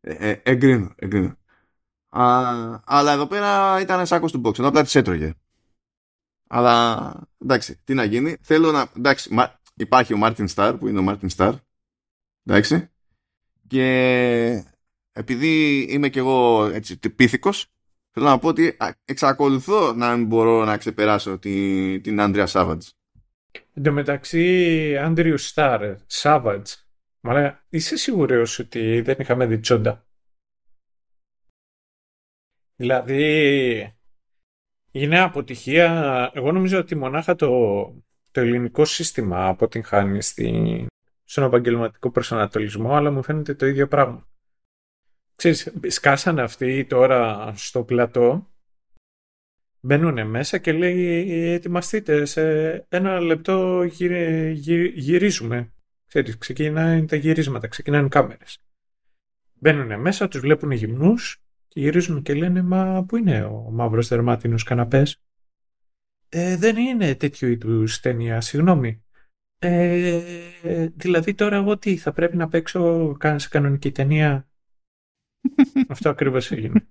Ε, 0.00 0.31
ε, 0.31 0.40
εγκρίνω, 0.42 0.94
εγκρίνω. 0.96 1.37
Α, 2.09 2.22
αλλά 2.85 3.12
εδώ 3.12 3.26
πέρα 3.26 3.81
ήταν 3.81 4.07
σάκο 4.07 4.31
του 4.31 4.40
box, 4.44 4.59
ενώ 4.59 4.68
απλά 4.68 4.85
τη 4.85 4.98
έτρωγε. 4.98 5.35
Αλλά 6.48 7.14
εντάξει, 7.38 7.81
τι 7.85 7.94
να 7.94 8.05
γίνει. 8.05 8.37
Θέλω 8.40 8.72
να. 8.72 8.90
Εντάξει, 8.96 9.35
μα, 9.35 9.61
υπάρχει 9.74 10.14
ο 10.14 10.16
Μάρτιν 10.16 10.48
Σταρ 10.48 10.76
που 10.76 10.88
είναι 10.88 10.98
ο 10.98 11.02
Μάρτιν 11.02 11.28
Σταρ. 11.28 11.55
Εντάξει. 12.44 12.90
Και 13.66 14.64
επειδή 15.12 15.81
είμαι 15.90 16.09
κι 16.09 16.18
εγώ 16.18 16.64
έτσι 16.64 16.98
πίθηκος, 16.98 17.71
θέλω 18.12 18.27
να 18.27 18.38
πω 18.38 18.48
ότι 18.48 18.77
εξακολουθώ 19.05 19.92
να 19.92 20.16
μην 20.16 20.27
μπορώ 20.27 20.64
να 20.64 20.77
ξεπεράσω 20.77 21.38
την, 21.38 22.03
την 22.03 22.20
Άντρια 22.20 22.46
Σάβατζ. 22.46 22.87
Εν 23.75 23.83
τω 23.83 23.92
μεταξύ, 23.92 24.96
Άντριου 24.96 25.38
Σταρ, 25.38 25.96
Σάβατζ, 26.07 26.72
μα 27.20 27.61
είσαι 27.68 27.96
σίγουρος 27.96 28.59
ότι 28.59 29.01
δεν 29.01 29.16
είχαμε 29.18 29.46
δει 29.46 29.59
τσόντα. 29.59 30.07
Δηλαδή, 32.77 33.96
είναι 34.90 35.20
αποτυχία. 35.20 36.31
Εγώ 36.35 36.53
νομίζω 36.53 36.79
ότι 36.79 36.94
μονάχα 36.94 37.35
το, 37.35 37.48
το 38.31 38.40
ελληνικό 38.40 38.85
σύστημα 38.85 39.46
αποτυγχάνει 39.46 40.22
στη, 40.22 40.87
στον 41.25 41.44
επαγγελματικό 41.44 42.11
προσανατολισμό, 42.11 42.94
αλλά 42.94 43.11
μου 43.11 43.22
φαίνεται 43.22 43.55
το 43.55 43.66
ίδιο 43.66 43.88
πράγμα. 43.88 44.27
Ξέρεις, 45.42 45.72
σκάσανε 45.87 46.42
αυτοί 46.42 46.85
τώρα 46.85 47.52
στο 47.57 47.85
πλατό, 47.85 48.52
μπαίνουν 49.81 50.26
μέσα 50.26 50.59
και 50.59 50.72
λέει 50.72 51.31
ετοιμαστείτε, 51.52 52.24
σε 52.24 52.72
ένα 52.88 53.20
λεπτό 53.20 53.83
γυρίζουμε. 54.94 55.72
Ξέρεις, 56.07 56.38
ξεκινάνε 56.38 57.07
τα 57.07 57.16
γυρίσματα, 57.16 57.68
ξεκινάνε 57.68 58.09
κάμερες. 58.09 58.59
Μπαίνουν 59.55 60.00
μέσα, 60.00 60.28
τους 60.28 60.40
βλέπουν 60.40 60.70
γυμνούς 60.70 61.42
και 61.68 61.81
γυρίζουν 61.81 62.22
και 62.22 62.35
λένε 62.35 62.62
«Μα 62.62 63.05
πού 63.09 63.16
είναι 63.16 63.44
ο 63.44 63.70
μαύρος 63.70 64.09
δερμάτινος 64.09 64.62
καναπές» 64.62 65.22
ε, 66.28 66.57
«Δεν 66.57 66.76
είναι 66.76 67.14
τέτοιου 67.14 67.48
είδους 67.48 68.00
ταινία, 68.00 68.40
συγγνώμη». 68.40 69.05
Ε, 69.59 70.88
δηλαδή 70.94 71.35
τώρα 71.35 71.57
εγώ 71.57 71.78
τι, 71.78 71.96
θα 71.96 72.12
πρέπει 72.12 72.37
να 72.37 72.48
παίξω 72.48 73.16
σε 73.37 73.48
κανονική 73.48 73.90
ταινία; 73.92 74.46
Αυτό 75.88 76.08
ακριβώς 76.08 76.50
έγινε. 76.50 76.86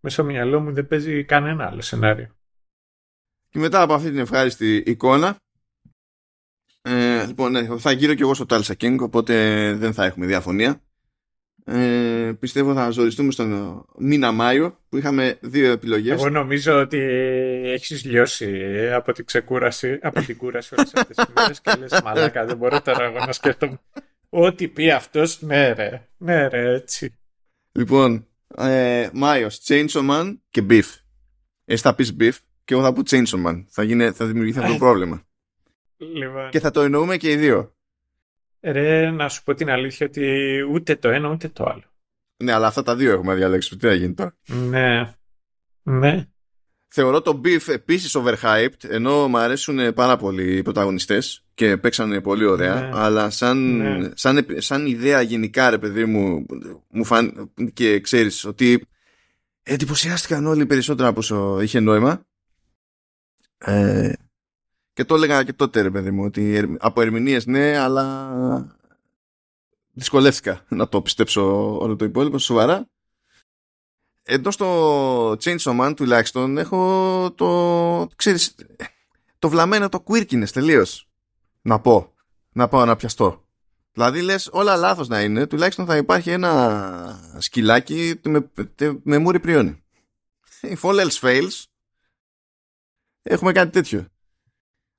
Μέσα 0.00 0.14
στο 0.14 0.24
μυαλό 0.24 0.60
μου 0.60 0.72
δεν 0.72 0.86
παίζει 0.86 1.24
κανένα 1.24 1.66
άλλο 1.66 1.80
σενάριο. 1.80 2.36
Και 3.48 3.58
μετά 3.58 3.82
από 3.82 3.94
αυτή 3.94 4.10
την 4.10 4.18
ευχάριστη 4.18 4.82
εικόνα, 4.86 5.36
ε, 6.82 7.26
λοιπόν, 7.26 7.52
ναι, 7.52 7.78
θα 7.78 7.92
γύρω 7.92 8.14
και 8.14 8.22
εγώ 8.22 8.34
στο 8.34 8.44
Tulsa 8.48 8.74
King, 8.80 8.96
οπότε 9.00 9.34
δεν 9.74 9.92
θα 9.92 10.04
έχουμε 10.04 10.26
διαφωνία 10.26 10.80
ε, 11.68 12.32
πιστεύω 12.40 12.74
θα 12.74 12.90
ζοριστούμε 12.90 13.32
στον 13.32 13.84
μήνα 13.98 14.32
Μάιο 14.32 14.78
που 14.88 14.96
είχαμε 14.96 15.38
δύο 15.40 15.72
επιλογές. 15.72 16.12
Εγώ 16.12 16.28
νομίζω 16.28 16.80
ότι 16.80 16.98
έχεις 17.64 18.04
λιώσει 18.04 18.90
από 18.92 19.12
την 19.12 19.24
ξεκούραση, 19.24 19.98
από 20.02 20.20
την 20.22 20.36
κούραση 20.36 20.74
όλες 20.74 20.92
αυτές 20.94 21.16
τις 21.16 21.34
μέρες 21.36 21.60
και 21.60 21.74
λες 21.78 22.00
μαλάκα 22.04 22.44
δεν 22.44 22.56
μπορώ 22.56 22.82
τώρα 22.82 23.04
εγώ 23.04 23.18
να 23.18 23.32
σκέφτομαι 23.32 23.80
ό,τι 24.28 24.68
πει 24.68 24.90
αυτός, 24.90 25.42
ναι 25.42 25.72
ρε, 25.72 26.08
ναι 26.16 26.48
ρε 26.48 26.74
έτσι. 26.74 27.18
Λοιπόν, 27.76 28.26
ε, 28.56 29.08
Μάιος, 29.12 29.60
Chainsaw 29.66 30.10
Man 30.10 30.36
και 30.50 30.66
Beef. 30.68 30.84
Εσύ 31.64 31.82
θα 31.82 31.94
πεις 31.94 32.16
Beef 32.20 32.32
και 32.64 32.74
εγώ 32.74 32.82
θα 32.82 32.92
πω 32.92 33.02
Chainsaw 33.06 33.46
Man. 33.46 33.64
Θα, 33.68 33.82
γίνει, 33.82 34.10
θα 34.10 34.26
δημιουργηθεί 34.26 34.58
αυτό 34.58 34.72
το 34.72 34.78
πρόβλημα. 34.78 35.22
Λοιπόν. 35.96 36.50
Και 36.50 36.60
θα 36.60 36.70
το 36.70 36.80
εννοούμε 36.80 37.16
και 37.16 37.30
οι 37.30 37.36
δύο. 37.36 37.74
Ρε, 38.60 39.10
να 39.10 39.28
σου 39.28 39.42
πω 39.42 39.54
την 39.54 39.70
αλήθεια 39.70 40.06
ότι 40.06 40.58
ούτε 40.72 40.96
το 40.96 41.08
ένα 41.08 41.28
ούτε 41.28 41.48
το 41.48 41.64
άλλο. 41.64 41.84
Ναι, 42.36 42.52
αλλά 42.52 42.66
αυτά 42.66 42.82
τα 42.82 42.96
δύο 42.96 43.12
έχουμε 43.12 43.34
διαλέξει. 43.34 43.76
Τι 43.76 43.86
θα 43.86 43.94
γίνει 43.94 44.14
τώρα; 44.14 44.36
Ναι. 44.46 45.14
Ναι. 45.82 46.26
Θεωρώ 46.88 47.22
το 47.22 47.40
Beef 47.44 47.68
επίσης 47.68 48.16
overhyped, 48.18 48.84
ενώ 48.88 49.28
μου 49.28 49.38
αρέσουν 49.38 49.94
πάρα 49.94 50.16
πολύ 50.16 50.56
οι 50.56 50.62
πρωταγωνιστές 50.62 51.45
και 51.56 51.76
παίξαν 51.76 52.20
πολύ 52.22 52.44
ωραία, 52.44 52.74
ναι. 52.74 52.90
αλλά 52.94 53.30
σαν, 53.30 53.76
ναι. 53.76 54.10
σαν, 54.14 54.46
σαν, 54.56 54.86
ιδέα 54.86 55.20
γενικά 55.20 55.70
ρε 55.70 55.78
παιδί 55.78 56.04
μου, 56.04 56.46
μου 56.90 57.04
φαν, 57.04 57.52
και 57.72 58.00
ξέρεις 58.00 58.44
ότι 58.44 58.86
εντυπωσιάστηκαν 59.62 60.46
όλοι 60.46 60.66
περισσότερο 60.66 61.08
από 61.08 61.18
όσο 61.18 61.60
είχε 61.60 61.80
νόημα. 61.80 62.24
Ε, 63.58 64.12
και 64.92 65.04
το 65.04 65.14
έλεγα 65.14 65.42
και 65.42 65.52
τότε, 65.52 65.80
ρε 65.80 65.90
παιδί 65.90 66.10
μου, 66.10 66.24
ότι 66.24 66.76
από 66.78 67.00
ερμηνείες 67.00 67.46
ναι, 67.46 67.78
αλλά 67.78 68.76
δυσκολεύτηκα 69.92 70.64
να 70.68 70.88
το 70.88 71.02
πιστέψω 71.02 71.76
όλο 71.78 71.96
το 71.96 72.04
υπόλοιπο, 72.04 72.38
σοβαρά. 72.38 72.88
Εδώ 74.22 74.50
στο 74.50 75.30
Chainsaw 75.30 75.80
Man 75.80 75.92
τουλάχιστον 75.96 76.58
έχω 76.58 77.32
το, 77.34 78.08
ξέρεις, 78.16 78.54
το 79.38 79.48
βλαμμένο 79.48 79.88
το 79.88 80.04
quirkiness 80.06 80.50
τελείως. 80.52 81.06
Να 81.66 81.80
πω, 81.80 82.14
να 82.52 82.68
πάω 82.68 82.84
να 82.84 82.96
πιαστώ. 82.96 83.48
Δηλαδή 83.92 84.22
λες 84.22 84.48
όλα 84.52 84.76
λάθος 84.76 85.08
να 85.08 85.22
είναι, 85.22 85.46
τουλάχιστον 85.46 85.86
θα 85.86 85.96
υπάρχει 85.96 86.30
ένα 86.30 87.34
σκυλάκι 87.38 88.20
με, 88.24 88.50
με 89.02 89.18
μούρι 89.18 89.40
πριόνι. 89.40 89.84
If 90.60 90.80
all 90.80 91.06
else 91.06 91.18
fails, 91.20 91.64
έχουμε 93.22 93.52
κάτι 93.52 93.70
τέτοιο. 93.70 94.06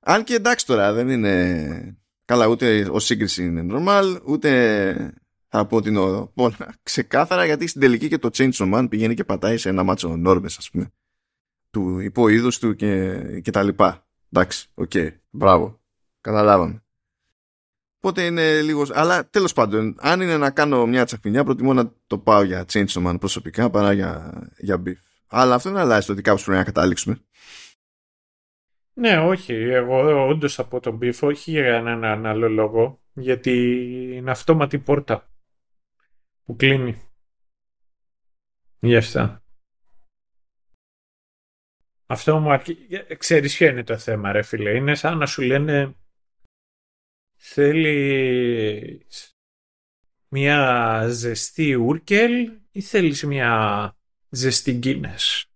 Αν 0.00 0.24
και 0.24 0.34
εντάξει 0.34 0.66
τώρα 0.66 0.92
δεν 0.92 1.08
είναι 1.08 1.98
καλά 2.24 2.46
ούτε 2.46 2.88
ο 2.90 2.98
σύγκριση 2.98 3.44
είναι 3.44 3.66
normal 3.70 4.20
ούτε 4.24 5.20
θα 5.48 5.66
πω 5.66 5.80
την 5.80 5.96
όλα 5.96 6.74
ξεκάθαρα 6.82 7.44
γιατί 7.44 7.66
στην 7.66 7.80
τελική 7.80 8.08
και 8.08 8.18
το 8.18 8.30
Chainsaw 8.32 8.74
Man 8.74 8.86
πηγαίνει 8.90 9.14
και 9.14 9.24
πατάει 9.24 9.56
σε 9.56 9.68
ένα 9.68 9.82
μάτσο 9.82 10.16
νόρμες 10.16 10.58
ας 10.58 10.70
πούμε 10.70 10.92
του 11.70 11.98
υποείδους 11.98 12.58
του 12.58 12.74
και, 12.74 13.20
και 13.40 13.50
τα 13.50 13.62
λοιπά. 13.62 14.06
Εντάξει, 14.32 14.68
OK, 14.74 14.90
okay, 14.94 15.16
μπράβο, 15.30 15.80
καταλάβαμε. 16.28 16.82
Οπότε 17.96 18.24
είναι 18.24 18.60
λίγο. 18.60 18.86
Αλλά 18.92 19.28
τέλος 19.28 19.52
πάντων, 19.52 19.96
αν 19.98 20.20
είναι 20.20 20.36
να 20.36 20.50
κάνω 20.50 20.86
μια 20.86 21.04
τσακμινιά, 21.04 21.44
προτιμώ 21.44 21.72
να 21.72 21.92
το 22.06 22.18
πάω 22.18 22.42
για 22.42 22.64
Chainsaw 22.72 23.06
Man 23.06 23.16
προσωπικά 23.20 23.70
παρά 23.70 23.92
για, 23.92 24.32
για 24.58 24.82
Beef. 24.86 24.96
Αλλά 25.26 25.54
αυτό 25.54 25.70
δεν 25.70 25.78
αλλάζει 25.78 26.06
το 26.06 26.12
ότι 26.12 26.22
κάπως 26.22 26.44
πρέπει 26.44 26.58
να 26.58 26.64
καταλήξουμε. 26.64 27.20
Ναι, 28.98 29.18
όχι. 29.18 29.52
Εγώ 29.52 30.26
όντως 30.28 30.58
από 30.58 30.80
τον 30.80 30.98
Beef, 31.02 31.18
όχι 31.20 31.50
για 31.50 31.76
έναν 31.76 32.26
άλλο 32.26 32.48
λόγο. 32.48 33.00
Γιατί 33.12 33.52
είναι 34.14 34.30
αυτόματη 34.30 34.78
πόρτα 34.78 35.28
που 36.44 36.56
κλείνει. 36.56 37.02
Γι' 38.80 38.96
αυτά. 38.96 39.42
Αυτό 42.06 42.38
μου 42.38 42.52
αρκεί. 42.52 42.78
Ξέρεις 43.18 43.56
ποιο 43.56 43.68
είναι 43.68 43.84
το 43.84 43.98
θέμα 43.98 44.32
ρε 44.32 44.42
φίλε. 44.42 44.76
Είναι 44.76 44.94
σαν 44.94 45.18
να 45.18 45.26
σου 45.26 45.42
λένε 45.42 45.94
θέλεις 47.40 49.36
μια 50.28 51.06
ζεστή 51.08 51.74
ούρκελ 51.74 52.52
ή 52.70 52.80
θέλεις 52.80 53.24
μια 53.24 53.96
ζεστή 54.28 54.72
γκίνες. 54.72 55.46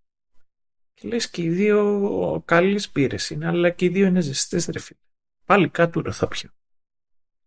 Και 0.93 1.07
λες 1.07 1.29
και 1.29 1.41
οι 1.41 1.49
δύο 1.49 2.41
καλές 2.45 2.89
πύρε 2.89 3.15
είναι, 3.29 3.47
αλλά 3.47 3.69
και 3.69 3.85
οι 3.85 3.89
δύο 3.89 4.05
είναι 4.05 4.21
ζεστές 4.21 4.65
ρε 4.65 4.79
φίλε. 4.79 4.99
Πάλι 5.45 5.69
κάτω 5.69 6.11
θα 6.11 6.27
πιω. 6.27 6.49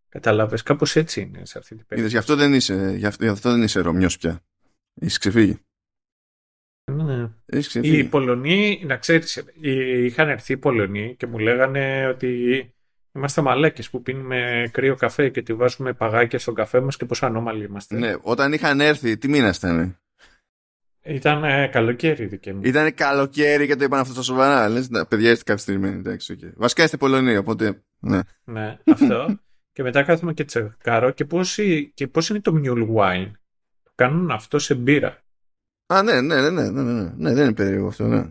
Καταλάβες, 0.08 0.62
κάπως 0.62 0.96
έτσι 0.96 1.20
είναι 1.20 1.44
σε 1.44 1.58
αυτή 1.58 1.76
την 1.76 1.86
περίπτωση. 1.86 2.14
γι' 2.14 2.20
αυτό 2.20 2.36
δεν 2.36 2.54
είσαι, 2.54 2.94
γι 2.96 3.06
αυτό 3.06 3.50
δεν 3.50 3.62
είσαι 3.62 3.80
Ρωμιός 3.80 4.18
πια. 4.18 4.44
Είσαι 4.94 5.18
ξεφύγει. 5.18 5.58
Ναι. 6.92 7.30
Οι 7.80 8.04
Πολωνοί, 8.04 8.82
να 8.84 8.96
ξέρεις, 8.96 9.44
είχαν 9.60 10.28
έρθει 10.28 10.52
οι 10.52 10.56
Πολωνοί 10.56 11.16
και 11.16 11.26
μου 11.26 11.38
λέγανε 11.38 12.06
ότι 12.08 12.74
είμαστε 13.16 13.40
μαλάκες 13.40 13.90
που 13.90 14.02
πίνουμε 14.02 14.68
κρύο 14.72 14.94
καφέ 14.94 15.28
και 15.28 15.42
τη 15.42 15.54
βάζουμε 15.54 15.92
παγάκια 15.92 16.38
στον 16.38 16.54
καφέ 16.54 16.80
μας 16.80 16.96
και 16.96 17.04
πόσο 17.04 17.26
ανώμαλοι 17.26 17.64
είμαστε. 17.64 17.96
Ναι, 17.96 18.14
όταν 18.22 18.52
είχαν 18.52 18.80
έρθει, 18.80 19.18
τι 19.18 19.28
μήνα 19.28 19.54
ήταν. 19.56 19.98
Ήταν 21.02 21.44
ε, 21.44 21.66
καλοκαίρι 21.66 22.26
δικαί 22.26 22.52
μου. 22.52 22.60
Ήταν 22.64 22.94
καλοκαίρι 22.94 23.66
και 23.66 23.76
το 23.76 23.84
είπαν 23.84 24.00
αυτό 24.00 24.12
στα 24.12 24.22
σοβαρά. 24.22 24.68
Λες, 24.68 24.90
να, 24.90 25.06
παιδιά 25.06 25.30
είστε 25.30 25.44
καθυστερημένοι. 25.44 25.96
Εντάξει, 25.96 26.36
okay. 26.40 26.52
Βασικά 26.56 26.84
είστε 26.84 26.96
Πολωνία, 26.96 27.38
οπότε. 27.38 27.82
Ναι, 27.98 28.20
ναι 28.44 28.78
αυτό. 28.92 29.38
και 29.72 29.82
μετά 29.82 30.02
κάθομαι 30.02 30.32
και 30.32 30.44
τσεκάρω 30.44 31.10
και 31.10 31.24
πώς 31.24 31.58
και 31.94 32.06
πώς 32.06 32.28
είναι 32.28 32.40
το 32.40 32.60
mule 32.64 32.96
wine. 32.96 33.30
Το 33.82 33.90
κάνουν 33.94 34.30
αυτό 34.30 34.58
σε 34.58 34.74
μπύρα. 34.74 35.24
Α, 35.86 36.02
ναι, 36.02 36.20
ναι, 36.20 36.40
ναι, 36.40 36.50
ναι, 36.50 36.70
ναι, 36.70 36.82
ναι, 36.82 37.12
ναι 37.16 37.32
δεν 37.32 37.44
είναι 37.44 37.54
περίεργο 37.54 37.86
αυτό, 37.86 38.06
ναι. 38.06 38.30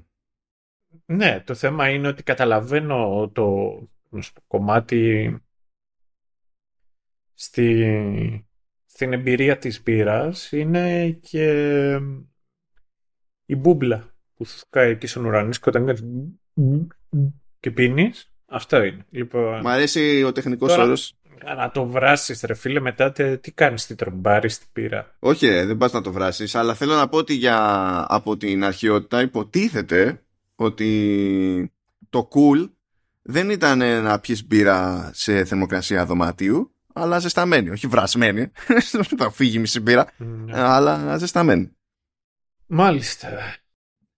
Ναι, 1.05 1.43
το 1.45 1.53
θέμα 1.53 1.89
είναι 1.89 2.07
ότι 2.07 2.23
καταλαβαίνω 2.23 3.31
το, 3.33 3.77
το 3.77 3.94
κομμάτι 4.47 5.36
στη, 7.34 8.45
στην 8.86 9.13
εμπειρία 9.13 9.58
της 9.58 9.84
μπύρας 9.84 10.51
είναι 10.51 11.10
και 11.10 11.99
η 13.45 13.56
μπούμπλα 13.56 14.15
που 14.36 14.45
σου 14.45 14.65
κάνει 14.69 14.91
εκεί 14.91 15.08
στον 15.08 15.25
ουρανό 15.25 15.49
και 15.49 15.60
όταν 15.65 15.86
κάνεις 15.86 16.04
και 17.60 17.71
πίνεις, 17.71 18.34
αυτό 18.45 18.84
είναι. 18.84 19.06
Λοιπόν, 19.10 19.60
Μ' 19.60 19.67
αρέσει 19.67 20.23
ο 20.23 20.32
τεχνικός 20.32 20.78
όρος. 20.78 21.15
Να 21.56 21.71
το 21.71 21.86
βράσεις 21.86 22.41
ρε 22.41 22.54
φίλε, 22.54 22.80
μετά 22.80 23.12
τι 23.41 23.51
κάνεις, 23.51 23.86
τι 23.86 23.95
τρομπάρεις, 23.95 24.60
τι 24.60 24.65
πήρα. 24.73 25.15
Όχι, 25.19 25.47
δεν 25.47 25.78
πας 25.78 25.91
να 25.91 26.01
το 26.01 26.12
βράσεις, 26.12 26.56
αλλά 26.56 26.73
θέλω 26.73 26.95
να 26.95 27.08
πω 27.08 27.17
ότι 27.17 27.34
για, 27.34 28.06
από 28.10 28.38
την 28.38 28.63
αρχαιότητα 28.63 29.21
υποτίθεται 29.21 30.23
ότι 30.56 31.73
το 32.10 32.28
cool 32.32 32.69
δεν 33.27 33.49
ήταν 33.49 33.77
να 34.03 34.19
πιεις 34.19 34.47
μπύρα 34.47 35.09
σε 35.13 35.45
θερμοκρασία 35.45 36.05
δωματίου, 36.05 36.71
αλλά 36.93 37.19
ζεσταμένη, 37.19 37.69
όχι 37.69 37.88
βρασμένη. 37.88 38.51
θα 39.17 39.31
φύγει 39.31 39.59
μισή 39.59 39.79
μπύρα, 39.79 40.07
ναι. 40.17 40.59
αλλά 40.59 41.17
ζεσταμένη. 41.17 41.71
Μάλιστα. 42.67 43.29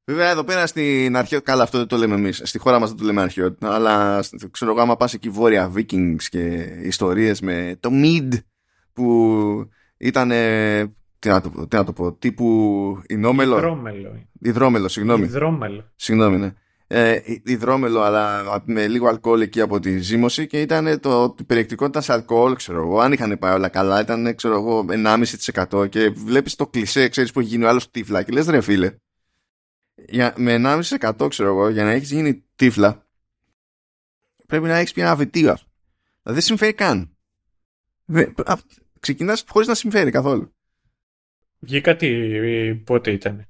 Βέβαια 0.03 0.29
εδώ 0.29 0.43
πέρα 0.43 0.67
στην 0.67 1.15
αρχαιότητα, 1.15 1.51
καλά 1.51 1.63
αυτό 1.63 1.77
δεν 1.77 1.87
το 1.87 1.97
λέμε 1.97 2.15
εμείς. 2.15 2.41
Στη 2.43 2.57
χώρα 2.57 2.79
μας 2.79 2.89
δεν 2.89 2.97
το 2.97 3.03
λέμε 3.03 3.21
αρχαιότητα, 3.21 3.73
αλλά 3.73 4.23
ξέρω 4.51 4.71
εγώ, 4.71 4.81
άμα 4.81 4.97
πας 4.97 5.13
εκεί 5.13 5.29
βόρεια 5.29 5.71
Vikings 5.75 6.23
και 6.29 6.39
ιστορίες 6.83 7.41
με 7.41 7.77
το 7.79 7.89
Mid 7.93 8.29
που 8.93 9.69
ήταν. 9.97 10.31
Τι 11.19 11.29
να, 11.29 11.41
το 11.41 11.49
πω, 11.49 11.67
τι 11.67 11.75
να 11.75 11.83
το 11.83 11.93
πω, 11.93 12.13
τύπου 12.13 13.01
Ινόμελο. 13.07 13.57
Υδρόμελο. 13.57 14.27
Υδρόμελο, 14.39 14.87
συγγνώμη. 14.87 15.23
Υδρόμελο. 15.23 15.91
Συγγνώμη, 15.95 16.37
ναι. 16.37 16.53
Ε, 16.89 17.19
υδρόμελο, 17.43 18.01
αλλά 18.01 18.43
με 18.65 18.87
λίγο 18.87 19.07
αλκοόλ 19.07 19.41
εκεί 19.41 19.61
από 19.61 19.79
τη 19.79 19.97
ζύμωση 19.97 20.47
και 20.47 20.61
ήταν 20.61 20.99
το, 20.99 21.35
η 21.39 21.43
περιεκτικότητα 21.43 22.01
σε 22.01 22.13
αλκοόλ, 22.13 22.55
ξέρω 22.55 22.81
εγώ. 22.81 22.99
Αν 22.99 23.11
είχαν 23.11 23.37
πάει 23.39 23.53
όλα 23.53 23.69
καλά, 23.69 24.01
ήταν, 24.01 24.35
ξέρω 24.35 24.55
εγώ, 24.55 24.85
1,5% 24.89 25.89
και 25.89 26.09
βλέπεις 26.09 26.55
το 26.55 26.67
κλισέ, 26.67 27.07
ξέρεις 27.07 27.31
που 27.31 27.39
έχει 27.39 27.49
γίνει 27.49 27.63
ο 27.63 27.69
άλλος 27.69 27.91
τύφλα 27.91 28.23
και 28.23 28.31
λες 28.31 28.47
ρε 28.47 28.61
φίλε, 28.61 28.95
για, 29.95 30.33
με 30.37 30.81
1,5% 30.99 31.29
ξέρω 31.29 31.49
εγώ, 31.49 31.69
για 31.69 31.83
να 31.83 31.91
έχεις 31.91 32.11
γίνει 32.11 32.43
τύφλα, 32.55 33.07
πρέπει 34.47 34.65
να 34.65 34.77
έχεις 34.77 34.93
πει 34.93 35.01
ένα 35.01 35.15
βετίο. 35.15 35.57
Δηλαδή 36.21 36.39
δεν 36.39 36.41
συμφέρει 36.41 36.73
καν. 36.73 37.17
Ξεκινάς 38.99 39.43
χωρίς 39.47 39.67
να 39.67 39.75
συμφέρει 39.75 40.11
καθόλου. 40.11 40.55
Βγήκα 41.59 41.95
τι, 41.95 42.75
πότε 42.75 43.11
ήταν. 43.11 43.47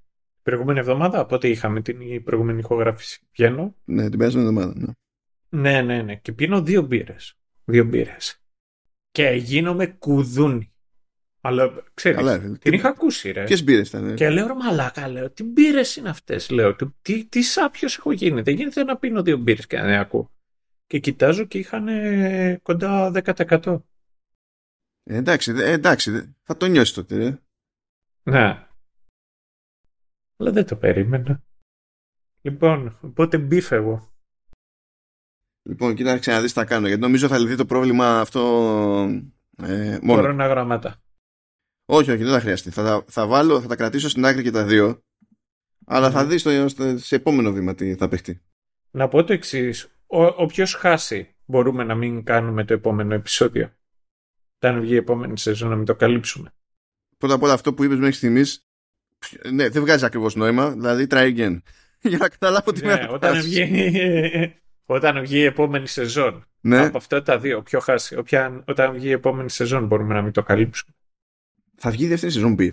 Προηγούμενη 0.48 0.80
εβδομάδα, 0.80 1.26
πότε 1.26 1.48
είχαμε 1.48 1.82
την 1.82 2.24
προηγούμενη 2.24 2.60
ηχογράφηση. 2.60 3.22
Βγαίνω. 3.32 3.76
Ναι, 3.86 4.10
την 4.10 4.18
περασμένη 4.18 4.48
εβδομάδα, 4.48 4.74
ναι. 4.78 4.92
Ναι, 5.62 5.82
ναι, 5.82 6.02
ναι. 6.02 6.16
Και 6.16 6.32
πίνω 6.32 6.62
δύο 6.62 6.82
μπύρες. 6.82 7.38
Δύο 7.66 7.86
μπύρες. 7.86 8.42
Και 9.12 9.30
γίνομαι 9.30 9.88
κουδούνι. 9.88 10.74
Αλλά 11.42 11.84
ξέρεις, 11.94 12.18
Καλά, 12.18 12.40
την 12.40 12.60
τι... 12.60 12.76
είχα 12.76 12.88
ακούσει 12.88 13.32
ρε. 13.32 13.44
Ποιες 13.44 13.64
μπύρες 13.64 13.88
ήταν. 13.88 14.16
Και 14.16 14.30
λέω 14.30 14.48
ρε 14.48 14.54
μαλάκα, 14.54 15.08
λέω, 15.08 15.30
τι 15.30 15.44
μπύρες 15.44 15.96
είναι 15.96 16.10
αυτές, 16.10 16.50
λέω, 16.50 16.76
τι, 17.02 17.26
τι 17.26 17.42
σάπιος 17.42 17.98
έχω 17.98 18.12
γίνει, 18.12 18.42
δεν 18.42 18.56
γίνεται 18.56 18.84
να 18.84 18.98
πίνω 18.98 19.24
δύο 19.24 19.38
μπύρες 19.38 19.68
και 19.68 19.78
να 19.78 19.84
δεν 19.84 20.00
ακούω. 20.00 20.32
Και 20.88 21.00
κοιτάζω 21.00 21.46
και 21.46 21.58
είχαν 21.58 21.88
κοντά 22.62 23.12
10%. 23.14 23.82
Ε, 25.04 25.16
εντάξει, 25.16 25.54
εντάξει, 25.58 26.36
θα 26.44 26.58
το 26.58 26.66
νιώσεις 26.66 26.94
τότε, 26.94 27.18
ρε. 27.18 27.40
Ναι. 28.24 28.67
Αλλά 30.38 30.52
δεν 30.52 30.66
το 30.66 30.76
περίμενα. 30.76 31.44
Λοιπόν, 32.42 32.98
οπότε 33.02 33.38
μπήφε 33.38 33.76
εγώ. 33.76 34.12
Λοιπόν, 35.70 35.96
κοίταξε 35.96 36.32
να 36.32 36.42
δεις 36.42 36.54
τι 36.54 36.60
θα 36.60 36.66
κάνω, 36.66 36.88
γιατί 36.88 37.02
νομίζω 37.02 37.28
θα 37.28 37.38
λυθεί 37.38 37.56
το 37.56 37.66
πρόβλημα 37.66 38.20
αυτό 38.20 38.42
ε, 39.58 40.00
μόνο. 40.02 40.22
Κορώνα 40.22 40.48
γραμμάτα. 40.48 41.02
Όχι, 41.86 42.12
όχι, 42.12 42.24
δεν 42.24 42.34
θα 42.34 42.40
χρειαστεί. 42.40 42.70
Θα, 42.70 43.04
θα, 43.08 43.28
βάλω, 43.28 43.62
θα 43.62 43.68
τα 43.68 43.76
κρατήσω 43.76 44.10
στην 44.10 44.26
άκρη 44.26 44.44
και 44.44 44.52
τα 44.52 44.66
δύο. 44.66 45.02
Αλλά 45.86 46.12
θα 46.12 46.26
δεις 46.26 46.44
το, 46.44 46.68
σε 46.98 47.16
επόμενο 47.16 47.52
βήμα 47.52 47.76
τι 47.76 47.96
θα 47.96 48.08
παιχτεί. 48.08 48.42
Να 48.92 49.08
πω 49.08 49.24
το 49.24 49.34
εξής. 49.34 49.92
Όποιος 50.08 50.74
χάσει, 50.74 51.36
μπορούμε 51.46 51.84
να 51.84 51.96
μην 51.96 52.24
κάνουμε 52.24 52.66
το 52.66 52.74
επόμενο 52.74 53.14
επεισόδιο. 53.14 53.74
Όταν 54.56 54.82
βγει 54.82 54.94
η 54.94 54.98
επόμενη 54.98 55.38
σεζόν, 55.38 55.70
να 55.70 55.76
μην 55.76 55.86
το 55.86 55.96
καλύψουμε. 55.96 56.54
Πρώτα 57.18 57.34
απ' 57.34 57.44
όλα 57.44 57.54
αυτό 57.54 57.74
που 57.74 57.84
είπες 57.84 57.98
μέχρι 57.98 58.14
στιγμής. 58.14 58.67
Ναι, 59.52 59.70
δεν 59.70 59.82
βγάζει 59.82 60.06
ακριβώς 60.06 60.36
νόημα. 60.36 60.72
Δηλαδή, 60.72 61.08
try 61.10 61.36
again. 61.36 61.58
Για 62.02 62.18
να 62.18 62.30
καταλάβω 62.30 62.72
τι 62.72 62.86
ναι, 62.86 63.08
όταν 63.10 63.42
βγει, 63.42 64.56
όταν 64.86 65.22
βγει 65.22 65.38
η 65.38 65.44
επόμενη 65.44 65.88
σεζόν. 65.88 66.46
Ναι. 66.62 66.86
Από 66.86 66.98
αυτά 66.98 67.22
τα 67.22 67.40
δύο, 67.40 67.62
ποιο 67.62 67.80
χάσει. 67.80 68.18
Όποια, 68.18 68.64
όταν 68.68 68.94
βγει 68.94 69.08
η 69.08 69.12
επόμενη 69.12 69.50
σεζόν, 69.50 69.86
μπορούμε 69.86 70.14
να 70.14 70.22
μην 70.22 70.32
το 70.32 70.44
καλύψουμε. 70.44 70.94
Θα 71.76 71.92
βγει 71.92 72.04
η 72.04 72.08
δεύτερη 72.08 72.32
σεζόν 72.32 72.56
Beef. 72.60 72.72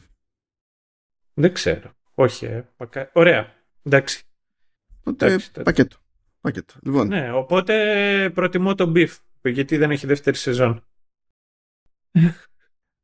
Δεν 1.35 1.53
ξέρω. 1.53 1.93
Όχι, 2.15 2.45
ε. 2.47 2.65
Ωραία. 3.13 3.55
Εντάξει. 3.83 4.23
Οπότε 5.01 5.27
Εντάξει, 5.27 5.51
πακέτο. 5.51 5.97
πακέτο. 6.41 6.75
Λοιπόν. 6.83 7.07
Ναι, 7.07 7.33
οπότε 7.33 8.31
προτιμώ 8.35 8.75
το 8.75 8.93
Beef. 8.97 9.17
Γιατί 9.43 9.77
δεν 9.77 9.91
έχει 9.91 10.07
δεύτερη 10.07 10.37
σεζόν. 10.37 10.85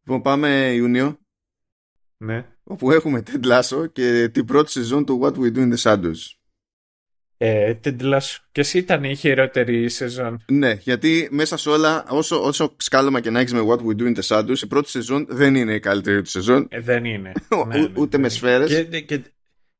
Λοιπόν, 0.04 0.22
πάμε 0.22 0.72
Ιούνιο. 0.72 1.18
Ναι. 2.16 2.46
Όπου 2.70 2.90
έχουμε 2.90 3.22
Ted 3.26 3.46
Lasso 3.46 3.92
και 3.92 4.28
την 4.32 4.44
πρώτη 4.44 4.70
σεζόν 4.70 5.04
του 5.04 5.20
What 5.22 5.32
We 5.32 5.56
Do 5.56 5.58
in 5.58 5.74
the 5.74 5.82
Shadows. 5.82 6.34
Ε, 7.36 7.72
Και 8.52 8.60
εσύ 8.60 8.78
ήταν 8.78 9.04
η 9.04 9.16
χειρότερη 9.16 9.88
σεζόν. 9.88 10.44
Ναι, 10.48 10.72
γιατί 10.72 11.28
μέσα 11.30 11.56
σε 11.56 11.70
όλα, 11.70 12.04
όσο, 12.08 12.42
όσο 12.42 12.74
σκάλωμα 12.76 13.20
και 13.20 13.30
να 13.30 13.40
έχεις 13.40 13.52
με 13.52 13.60
What 13.68 13.78
We 13.78 14.00
Do 14.00 14.02
in 14.02 14.16
the 14.16 14.22
Shadows, 14.22 14.58
η 14.62 14.66
πρώτη 14.66 14.88
σεζόν 14.88 15.26
δεν 15.28 15.54
είναι 15.54 15.74
η 15.74 15.80
καλύτερη 15.80 16.22
του 16.22 16.28
σεζόν. 16.28 16.66
Ε, 16.70 16.80
δεν 16.80 17.04
είναι. 17.04 17.32
ναι, 17.68 17.78
ναι, 17.78 17.88
ούτε 17.96 18.18
με 18.18 18.28
σφαίρες. 18.28 18.68
Και, 18.68 19.00
και, 19.00 19.20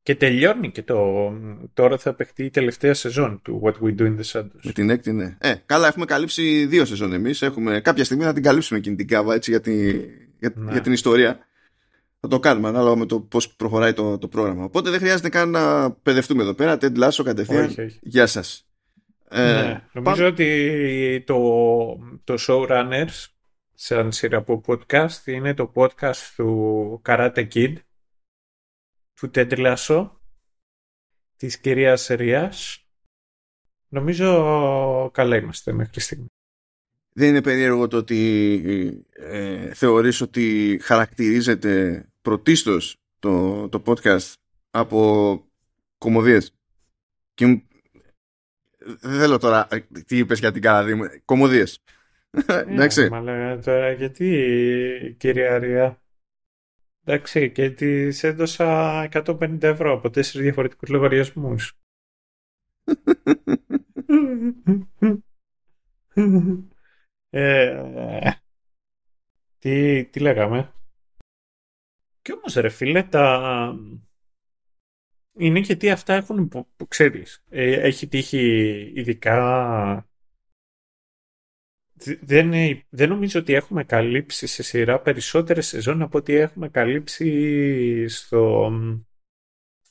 και, 0.03 0.15
τελειώνει 0.15 0.71
και 0.71 0.83
το. 0.83 1.33
Τώρα 1.75 1.99
θα 1.99 2.15
παιχτεί 2.15 2.45
η 2.45 2.51
τελευταία 2.51 2.95
σεζόν 2.95 3.41
του 3.43 3.63
What 3.65 3.87
We 3.87 4.01
Do 4.01 4.03
in 4.03 4.17
the 4.17 4.25
Shadows. 4.33 4.61
Με 4.63 4.73
την 4.73 4.91
έκτη, 4.91 5.13
ναι. 5.13 5.37
Ε, 5.41 5.55
καλά, 5.67 5.87
έχουμε 5.87 6.05
καλύψει 6.05 6.67
δύο 6.67 6.85
σεζόν 6.85 7.13
εμείς. 7.13 7.45
Κάποια 7.83 8.05
στιγμή 8.05 8.25
θα 8.25 8.33
την 8.33 8.43
καλύψουμε 8.43 8.79
εκείνη 8.79 8.97
την 8.97 9.09
κάβα 9.09 9.35
έτσι, 9.35 9.51
για, 9.51 9.61
τη, 9.61 9.91
για, 10.39 10.53
ναι. 10.55 10.73
για 10.73 10.81
την 10.81 10.93
ιστορία 10.93 11.49
θα 12.21 12.29
το 12.29 12.39
κάνουμε 12.39 12.69
ανάλογα 12.69 12.97
με 12.97 13.07
το 13.07 13.21
πώς 13.21 13.55
προχωράει 13.55 13.93
το, 13.93 14.19
το 14.19 14.29
πρόγραμμα. 14.29 14.65
Οπότε 14.65 14.91
δεν 14.91 14.99
χρειάζεται 14.99 15.29
καν 15.29 15.51
να 15.51 15.91
παιδευτούμε 15.91 16.43
εδώ 16.43 16.55
πέρα. 16.55 16.79
Ted 16.81 16.97
Lasso 16.97 17.23
κατευθείαν. 17.25 17.65
Όχι, 17.65 17.81
όχι. 17.81 17.99
Γεια 18.03 18.27
σας. 18.27 18.65
Ε, 19.29 19.63
ναι, 19.63 19.89
νομίζω 19.93 20.27
ότι 20.27 21.23
το, 21.27 21.39
το 22.25 22.35
Showrunners 22.39 23.27
σαν 23.75 24.13
σειρά 24.13 24.39
από 24.39 24.63
podcast 24.67 25.27
είναι 25.27 25.55
το 25.55 25.73
podcast 25.75 26.33
του 26.37 27.03
Karate 27.05 27.49
Kid 27.55 27.75
του 29.15 29.31
Ted 29.35 29.77
Lasso 29.77 30.11
της 31.37 31.59
κυρίας 31.59 32.07
Ρίας 32.07 32.87
νομίζω 33.89 35.11
καλά 35.13 35.37
είμαστε 35.37 35.73
μέχρι 35.73 36.01
στιγμή 36.01 36.27
δεν 37.13 37.29
είναι 37.29 37.43
περίεργο 37.43 37.89
το 37.89 37.97
ότι 37.97 39.05
ε, 39.13 39.75
θεωρείς 39.75 40.21
ότι 40.21 40.79
χαρακτηρίζεται 40.83 42.05
πρωτίστως 42.23 42.97
το, 43.19 43.69
το 43.69 43.83
podcast 43.87 44.33
από 44.71 45.45
κομμωδίες. 45.99 46.55
Και 47.35 47.63
δεν 48.79 49.19
θέλω 49.19 49.39
τώρα 49.39 49.67
ε, 49.71 49.79
τι 50.07 50.17
είπες 50.17 50.39
για 50.39 50.53
την 50.53 50.63
Καναδί 50.63 50.95
μου. 50.95 51.05
Κομμωδίες. 51.25 51.83
Ε, 52.47 52.59
Εντάξει. 52.59 53.09
Μα 53.09 53.21
λέγα 53.21 53.59
τώρα 53.59 53.93
γιατί 53.93 55.17
κυρία 55.19 55.59
Ρία. 55.59 56.03
Εντάξει 57.05 57.51
και 57.51 57.71
τη 57.71 58.09
έδωσα 58.21 59.09
150 59.13 59.63
ευρώ 59.63 59.93
από 59.93 60.11
τέσσερις 60.11 60.43
διαφορετικούς 60.43 60.89
λογαριασμούς. 60.89 61.79
ε, 67.31 67.83
τι, 69.59 70.05
τι 70.05 70.21
λέγαμε; 70.21 70.73
Και 72.23 72.33
όμως 72.33 72.55
ρε 72.55 72.69
φίλε, 72.69 73.03
τα... 73.03 73.75
είναι 75.37 75.59
γιατί 75.59 75.91
αυτά 75.91 76.15
έχουν, 76.15 76.49
που, 76.49 76.69
που 76.77 76.89
ξέρεις, 76.89 77.45
ε, 77.49 77.73
έχει 77.73 78.09
τύχει 78.09 78.93
ειδικά... 78.95 80.05
Δεν, 82.21 82.53
δεν 82.89 83.09
νομίζω 83.09 83.41
ότι 83.41 83.55
έχουμε 83.55 83.85
καλύψει 83.85 84.47
σε 84.47 84.63
σειρά 84.63 85.01
περισσότερες 85.01 85.67
σεζόν 85.67 86.03
από 86.03 86.19
ότι 86.19 86.35
έχουμε 86.35 86.69
καλύψει 86.69 88.09
στο, 88.09 88.73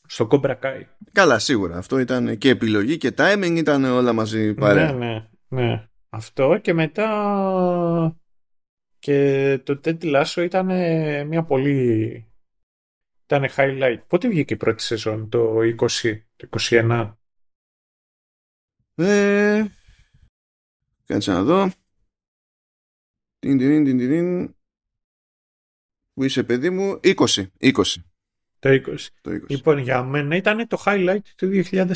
στο 0.07 0.27
Cobra 0.31 0.59
Kai. 0.59 0.81
Καλά, 1.11 1.39
σίγουρα. 1.39 1.77
Αυτό 1.77 1.99
ήταν 1.99 2.37
και 2.37 2.49
επιλογή 2.49 2.97
και 2.97 3.13
timing 3.17 3.55
ήταν 3.57 3.83
όλα 3.83 4.13
μαζί 4.13 4.53
παρέα. 4.53 4.93
Ναι, 4.93 5.05
ναι, 5.05 5.27
ναι. 5.47 5.89
Αυτό 6.09 6.57
και 6.61 6.73
μετά 6.73 7.07
και 8.99 9.59
το 9.63 9.79
Ted 9.83 10.01
Lasso 10.01 10.43
ήταν 10.43 10.65
μια 11.27 11.43
πολύ 11.43 12.23
ήταν 13.29 13.49
highlight. 13.55 13.99
Πότε 14.07 14.27
βγήκε 14.27 14.53
η 14.53 14.57
πρώτη 14.57 14.83
σεζόν, 14.83 15.29
το 15.29 15.57
20, 15.79 16.21
το 16.35 16.47
21. 16.59 17.13
Ε, 18.95 19.65
κάτσε 21.05 21.31
να 21.31 21.43
δω. 21.43 21.71
Την, 23.39 23.57
την, 23.57 23.85
την, 23.85 23.97
την, 23.97 24.55
Που 26.13 26.23
είσαι 26.23 26.43
παιδί 26.43 26.69
μου, 26.69 26.99
20. 27.03 27.13
20. 27.59 27.83
Το 28.59 28.69
20. 28.69 28.95
το 29.21 29.31
20. 29.31 29.39
Λοιπόν, 29.47 29.77
για 29.77 30.03
μένα 30.03 30.35
ήταν 30.35 30.67
το 30.67 30.83
highlight 30.85 31.23
του 31.35 31.63
2020, 31.71 31.93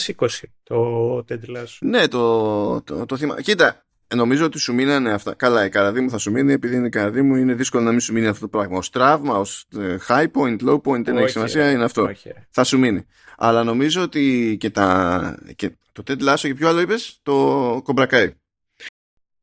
το 0.63 1.17
Ted 1.17 1.45
Lasso. 1.45 1.77
Ναι, 1.81 2.07
το, 2.07 2.81
το, 2.81 3.05
το 3.05 3.17
θυμάμαι. 3.17 3.41
Κοίτα, 3.41 3.85
νομίζω 4.15 4.45
ότι 4.45 4.59
σου 4.59 4.73
μείνανε 4.73 5.11
αυτά. 5.11 5.33
Καλά, 5.33 5.65
η 5.65 5.69
καραδί 5.69 6.01
μου 6.01 6.09
θα 6.09 6.17
σου 6.17 6.31
μείνει, 6.31 6.53
επειδή 6.53 6.75
είναι 6.75 6.87
η 6.87 6.89
καραδί 6.89 7.21
μου, 7.21 7.35
είναι 7.35 7.53
δύσκολο 7.53 7.83
να 7.83 7.91
μην 7.91 7.99
σου 7.99 8.13
μείνει 8.13 8.27
αυτό 8.27 8.41
το 8.41 8.47
πράγμα. 8.47 8.77
Ω 8.77 8.81
τραύμα, 8.91 9.37
ως 9.37 9.67
high 10.07 10.27
point, 10.33 10.57
low 10.59 10.81
point, 10.81 11.03
δεν 11.03 11.17
έχει 11.17 11.29
σημασία, 11.29 11.71
είναι 11.71 11.83
αυτό. 11.83 12.01
Όχι. 12.01 12.31
Θα 12.49 12.63
σου 12.63 12.79
μείνει. 12.79 13.05
Αλλά 13.37 13.63
νομίζω 13.63 14.01
ότι 14.01 14.55
και, 14.59 14.69
τα, 14.69 15.37
και 15.55 15.71
το 15.91 16.03
Ted 16.07 16.29
Lasso 16.29 16.39
και 16.39 16.53
ποιο 16.53 16.67
άλλο 16.67 16.79
είπες, 16.79 17.19
το 17.23 17.75
Cobra 17.85 18.07
Kai. 18.07 18.29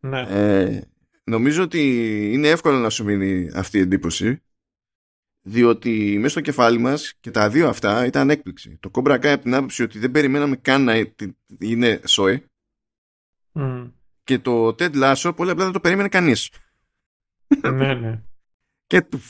Ναι. 0.00 0.20
Ε, 0.20 0.80
νομίζω 1.24 1.62
ότι 1.62 1.82
είναι 2.32 2.48
εύκολο 2.48 2.78
να 2.78 2.90
σου 2.90 3.04
μείνει 3.04 3.50
αυτή 3.54 3.78
η 3.78 3.80
εντύπωση 3.80 4.42
διότι 5.42 6.16
μέσα 6.16 6.28
στο 6.28 6.40
κεφάλι 6.40 6.78
μας 6.78 7.14
και 7.20 7.30
τα 7.30 7.48
δύο 7.48 7.68
αυτά 7.68 8.06
ήταν 8.06 8.30
έκπληξη. 8.30 8.78
Το 8.80 8.90
Cobra 8.92 9.14
Kai 9.14 9.26
από 9.26 9.42
την 9.42 9.54
άποψη 9.54 9.82
ότι 9.82 9.98
δεν 9.98 10.10
περιμέναμε 10.10 10.56
καν 10.56 10.84
να 10.84 11.06
είναι 11.58 12.00
σόι 12.04 12.44
Mm. 13.54 13.90
Και 14.30 14.38
το 14.38 14.68
Ted 14.68 14.94
Lasso 15.02 15.32
πολύ 15.36 15.50
απλά 15.50 15.64
δεν 15.64 15.72
το 15.72 15.80
περίμενε 15.80 16.08
κανείς. 16.08 16.50
ναι, 17.72 17.94
ναι. 17.94 18.22
Και 18.86 19.02
του- 19.02 19.20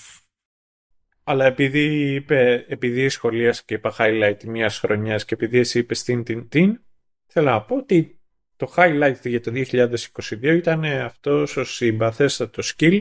Αλλά 1.25 1.45
επειδή, 1.45 2.15
είπε, 2.15 2.65
επειδή 2.69 3.09
σχολίασα 3.09 3.63
και 3.67 3.75
είπα 3.75 3.95
highlight 3.99 4.45
μιας 4.45 4.79
χρονιάς 4.79 5.25
και 5.25 5.35
επειδή 5.35 5.59
εσύ 5.59 5.79
είπες 5.79 6.03
την 6.03 6.25
την 6.25 6.49
την, 6.49 6.81
θέλω 7.27 7.51
να 7.51 7.63
πω 7.63 7.77
ότι 7.77 8.21
το 8.57 8.73
highlight 8.77 9.17
για 9.25 9.41
το 9.41 9.51
2022 9.51 10.57
ήταν 10.57 10.85
αυτός 10.85 11.57
ο 11.57 11.65
συμπαθέστατος 11.65 12.75
skill 12.77 13.01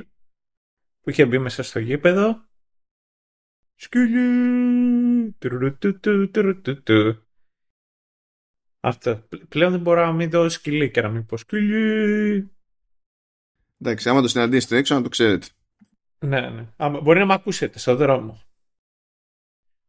που 1.02 1.10
είχε 1.10 1.26
μπει 1.26 1.38
μέσα 1.38 1.64
στο 1.64 1.80
γήπεδο. 1.80 2.48
Σκυλί! 3.76 5.38
Τουρουρούτουτου, 8.82 9.28
τουρουρούτουτου. 9.28 9.28
Αυτό. 9.28 9.28
Πλέον 9.50 9.72
δεν 9.72 9.80
μπορώ 9.80 10.06
να 10.06 10.12
μην 10.12 10.30
δω 10.30 10.50
σκυλί 10.50 10.92
και 10.92 11.02
να 11.02 11.10
μην 11.10 11.26
πω 11.26 11.38
σκυλί. 11.38 12.52
εντάξει, 13.82 14.10
άμα 14.10 14.22
το 14.22 14.28
συναντήσετε 14.28 14.78
έξω 14.78 14.96
να 14.96 15.02
το 15.02 15.10
ξέρετε. 15.10 15.48
Ναι, 16.20 16.50
ναι. 16.50 16.68
Άμα- 16.78 17.00
μπορεί 17.02 17.20
να 17.20 17.26
με 17.26 17.34
ακούσετε 17.34 17.80
στον 17.80 17.96
δρόμο. 17.98 18.42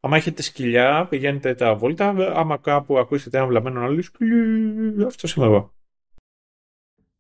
Άμα 0.01 0.17
έχετε 0.17 0.43
σκυλιά, 0.43 1.07
πηγαίνετε 1.11 1.55
τα 1.55 1.75
βόλτα. 1.75 2.09
Άμα 2.35 2.57
κάπου 2.59 2.99
ακούσετε 2.99 3.39
ένα 3.39 3.47
βλαμμένο 3.47 3.81
να 3.81 3.89
λέει 3.89 4.03
σκυλί, 4.03 5.05
αυτό 5.05 5.29
είμαι 5.37 5.47
εγώ. 5.47 5.75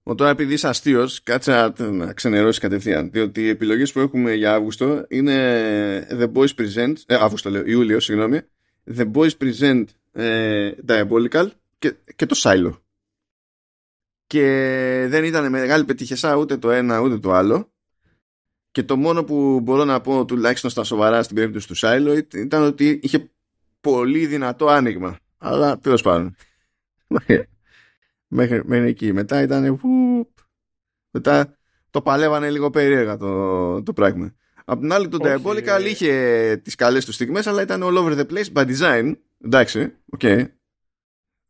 Ο 0.03 0.15
τώρα 0.15 0.31
επειδή 0.31 0.53
είσαι 0.53 0.69
αστείος, 0.69 1.23
κάτσε 1.23 1.73
να, 1.79 1.91
να 1.91 2.13
ξενερώσεις 2.13 2.61
κατευθείαν. 2.61 3.11
Διότι 3.11 3.41
οι 3.43 3.49
επιλογές 3.49 3.93
που 3.93 4.01
έχουμε 4.01 4.35
για 4.35 4.55
Αύγουστο 4.55 5.05
είναι 5.09 6.07
The 6.11 6.33
Boys 6.33 6.55
Present. 6.57 6.93
Ε, 7.07 7.15
Αύγουστο 7.15 7.51
λέω, 7.51 7.63
Ιούλιο, 7.67 8.01
συγγνώμη. 8.01 8.41
The 8.95 9.11
Boys 9.13 9.31
Present 9.41 9.85
ε, 10.13 10.73
Diabolical 10.89 11.47
και, 11.81 11.97
και 12.17 12.27
το 12.27 12.41
Silo. 12.43 12.73
Και 14.27 14.43
δεν 15.09 15.25
ήταν 15.25 15.51
μεγάλη 15.51 15.85
πετυχεσά 15.85 16.37
ούτε 16.37 16.57
το 16.57 16.71
ένα 16.71 17.01
ούτε 17.01 17.19
το 17.19 17.33
άλλο. 17.33 17.73
Και 18.71 18.83
το 18.83 18.97
μόνο 18.97 19.25
που 19.25 19.61
μπορώ 19.61 19.85
να 19.85 20.01
πω 20.01 20.25
τουλάχιστον 20.25 20.71
στα 20.71 20.85
σοβαρά 20.85 21.23
στην 21.23 21.37
περίπτωση 21.37 21.67
του 21.67 21.77
Silo 21.77 22.23
ήταν 22.35 22.63
ότι 22.63 23.01
είχε 23.03 23.31
πολύ 23.81 24.27
δυνατό 24.27 24.69
άνοιγμα. 24.69 25.19
Αλλά 25.39 25.79
τέλος 25.79 26.03
πάντων. 26.03 26.37
μέχρι, 28.27 28.63
μέχρι 28.65 28.89
εκεί. 28.89 29.13
Μετά 29.13 29.43
ήταν. 29.43 29.79
Φουπ. 29.79 30.29
Μετά 31.11 31.57
το 31.91 32.03
παλεύανε 32.03 32.51
λίγο 32.51 32.71
περίεργα 32.71 33.17
το, 33.17 33.83
το 33.83 33.93
πράγμα. 33.93 34.35
Απ' 34.65 34.81
την 34.81 34.93
άλλη, 34.93 35.09
το 35.09 35.19
Όχι. 35.21 35.43
Diabolical 35.45 35.85
είχε 35.87 36.61
τις 36.65 36.75
καλές 36.75 37.05
του 37.05 37.13
στιγμές, 37.13 37.47
αλλά 37.47 37.63
ήταν 37.63 37.83
all 37.83 37.97
over 37.97 38.19
the 38.19 38.27
place 38.27 38.53
by 38.53 38.77
design. 38.77 39.15
Εντάξει, 39.45 39.93
οκ. 40.11 40.23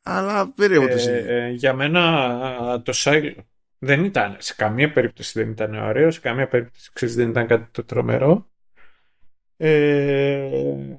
Αλλά 0.03 0.53
περίεργο 0.53 0.89
το 0.89 0.95
Ε, 0.95 0.99
σύστημα. 0.99 1.31
ε, 1.31 1.51
για 1.51 1.75
μένα 1.75 2.01
α, 2.73 2.83
το 2.83 2.93
Silo 2.95 3.35
δεν 3.79 4.05
ήταν, 4.05 4.37
σε 4.39 4.55
καμία 4.55 4.93
περίπτωση 4.93 5.41
δεν 5.43 5.51
ήταν 5.51 5.75
ωραίο, 5.75 6.11
σε 6.11 6.21
καμία 6.21 6.49
περίπτωση 6.49 6.91
ξέρεις, 6.93 7.15
δεν 7.15 7.29
ήταν 7.31 7.47
κάτι 7.47 7.71
το 7.71 7.85
τρομερό. 7.85 8.51
Ε, 9.57 10.99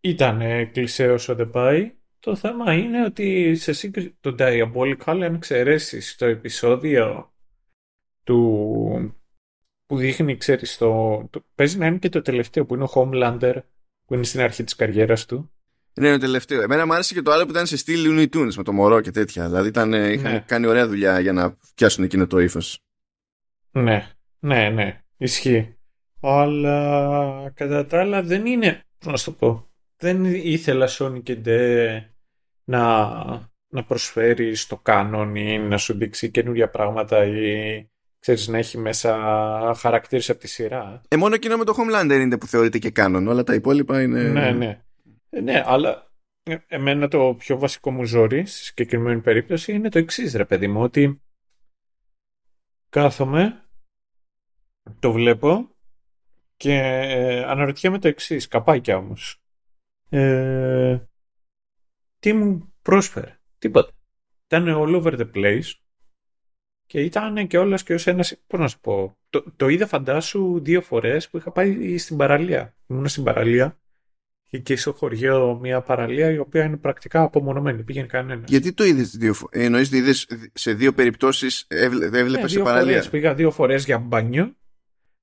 ήταν 0.00 0.40
ε, 0.40 0.64
κλισέ 0.64 1.10
όσο 1.10 1.34
δεν 1.34 1.50
πάει. 1.50 1.94
Το 2.18 2.36
θέμα 2.36 2.72
είναι 2.72 3.04
ότι 3.04 3.54
σε 3.54 3.72
σύγκριση 3.72 4.16
το 4.20 4.34
Diabolical, 4.38 4.96
αν 5.06 5.22
εξαιρέσεις 5.34 6.16
το 6.16 6.26
επεισόδιο 6.26 7.34
του 8.24 9.16
που 9.86 9.96
δείχνει, 9.96 10.36
ξέρεις, 10.36 10.76
το, 10.76 11.18
το, 11.30 11.44
παίζει 11.54 11.78
να 11.78 11.86
είναι 11.86 11.98
και 11.98 12.08
το 12.08 12.22
τελευταίο 12.22 12.66
που 12.66 12.74
είναι 12.74 12.84
ο 12.84 12.88
Homelander, 12.94 13.62
που 14.04 14.14
είναι 14.14 14.24
στην 14.24 14.40
αρχή 14.40 14.64
της 14.64 14.74
καριέρας 14.74 15.26
του. 15.26 15.50
Ναι, 16.00 16.12
το 16.12 16.18
τελευταίο. 16.18 16.62
Εμένα 16.62 16.86
μου 16.86 16.92
άρεσε 16.94 17.14
και 17.14 17.22
το 17.22 17.30
άλλο 17.32 17.44
που 17.44 17.50
ήταν 17.50 17.66
σε 17.66 17.76
στυλ 17.76 18.04
Looney 18.08 18.36
Tunes 18.36 18.54
με 18.56 18.62
το 18.62 18.72
μωρό 18.72 19.00
και 19.00 19.10
τέτοια. 19.10 19.46
Δηλαδή 19.46 19.68
ήταν, 19.68 19.94
ε, 19.94 20.12
είχαν 20.12 20.32
Ναι. 20.32 20.44
κάνει 20.46 20.66
ωραία 20.66 20.86
δουλειά 20.88 21.20
για 21.20 21.32
να 21.32 21.56
πιάσουν 21.74 22.04
εκείνο 22.04 22.26
το 22.26 22.38
ύφος. 22.38 22.78
Ναι, 23.70 24.06
ναι, 24.38 24.68
ναι, 24.70 25.00
ισχύει. 25.16 25.76
Αλλά 26.20 27.50
κατά 27.54 27.86
τα 27.86 28.00
άλλα 28.00 28.22
δεν 28.22 28.46
είναι, 28.46 28.80
πώς 28.98 29.10
να 29.12 29.16
σου 29.18 29.24
το 29.24 29.32
πω, 29.32 29.68
δεν 29.96 30.24
ήθελα 30.24 30.88
Sony 30.90 31.22
και 31.22 31.38
Nde 31.44 32.00
να, 32.64 33.06
να 33.68 33.84
προσφέρει 33.86 34.54
στο 34.54 34.76
κάνον 34.76 35.34
ή 35.36 35.58
να 35.58 35.76
σου 35.78 35.94
δείξει 35.96 36.30
καινούργια 36.30 36.70
πράγματα 36.70 37.24
ή 37.24 37.86
ξέρεις 38.18 38.48
να 38.48 38.58
έχει 38.58 38.78
μέσα 38.78 39.12
χαρακτήρες 39.78 40.30
από 40.30 40.38
τη 40.40 40.48
σειρά. 40.48 41.00
Ε, 41.08 41.16
μόνο 41.16 41.34
εκείνο 41.34 41.56
με 41.56 41.64
το 41.64 41.74
Homelander 41.78 42.18
είναι 42.20 42.38
που 42.38 42.46
θεωρείται 42.46 42.78
και 42.78 42.90
κάνον. 42.90 43.26
Όλα 43.28 43.42
τα 43.42 43.54
υπόλοιπα 43.54 44.02
είναι. 44.02 44.22
Ναι, 44.22 44.50
ναι. 44.50 44.80
Ε, 45.36 45.40
Ναι, 45.40 45.62
αλλά 45.66 46.10
ε, 46.42 46.56
εμένα 46.66 47.08
το 47.08 47.34
πιο 47.38 47.58
βασικό 47.58 47.90
μου 47.90 48.04
ζόρι 48.04 48.46
στη 48.46 48.64
συγκεκριμένη 48.64 49.20
περίπτωση 49.20 49.72
είναι 49.72 49.88
το 49.88 49.98
εξής, 49.98 50.34
ρε 50.34 50.44
παιδί 50.44 50.68
μου, 50.68 50.82
ότι 50.82 51.20
κάθομαι, 52.88 53.64
το 54.98 55.12
βλέπω 55.12 55.68
και 56.56 56.72
ε, 56.72 57.44
αναρωτιέμαι 57.44 57.98
το 57.98 58.08
εξής, 58.08 58.48
καπάκια 58.48 58.96
όμως. 58.96 59.40
Ε, 60.08 60.98
τι 62.18 62.32
μου 62.32 62.72
πρόσφερε, 62.82 63.40
τίποτα. 63.58 63.92
Ήταν 64.46 64.66
all 64.68 65.02
over 65.02 65.18
the 65.18 65.30
place 65.34 65.72
και 66.86 67.00
ήταν 67.00 67.46
και 67.46 67.58
όλας 67.58 67.82
και 67.82 67.94
ως 67.94 68.06
ένας, 68.06 68.36
πώς 68.46 68.60
να 68.60 68.68
σου 68.68 68.80
πω, 68.80 69.16
το, 69.30 69.44
το 69.56 69.68
είδα 69.68 69.86
φαντάσου 69.86 70.60
δύο 70.60 70.82
φορές 70.82 71.28
που 71.28 71.36
είχα 71.36 71.50
πάει 71.50 71.98
στην 71.98 72.16
παραλία. 72.16 72.76
Ήμουν 72.86 73.08
στην 73.08 73.24
παραλία 73.24 73.78
και 74.60 74.76
στο 74.76 74.92
χωριό 74.92 75.58
μια 75.60 75.80
παραλία 75.80 76.30
η 76.30 76.38
οποία 76.38 76.64
είναι 76.64 76.76
πρακτικά 76.76 77.22
απομονωμένη. 77.22 77.82
Πήγαινε 77.82 78.06
κανένας. 78.06 78.44
Γιατί 78.48 78.72
το 78.72 78.84
είδες 78.84 79.16
δύο 79.16 79.34
φορέ. 79.34 79.64
Εννοείς 79.64 79.88
ότι 79.88 79.96
είδες 79.96 80.26
σε 80.52 80.72
δύο 80.72 80.92
περιπτώσεις 80.92 81.66
έβλεπες 81.68 82.32
Ναι, 82.32 82.40
σε 82.40 82.46
δύο 82.46 82.64
παραλία; 82.64 82.92
φορές, 82.92 83.08
πήγα 83.08 83.34
δύο 83.34 83.50
φορές 83.50 83.84
για 83.84 83.98
μπάνιο. 83.98 84.56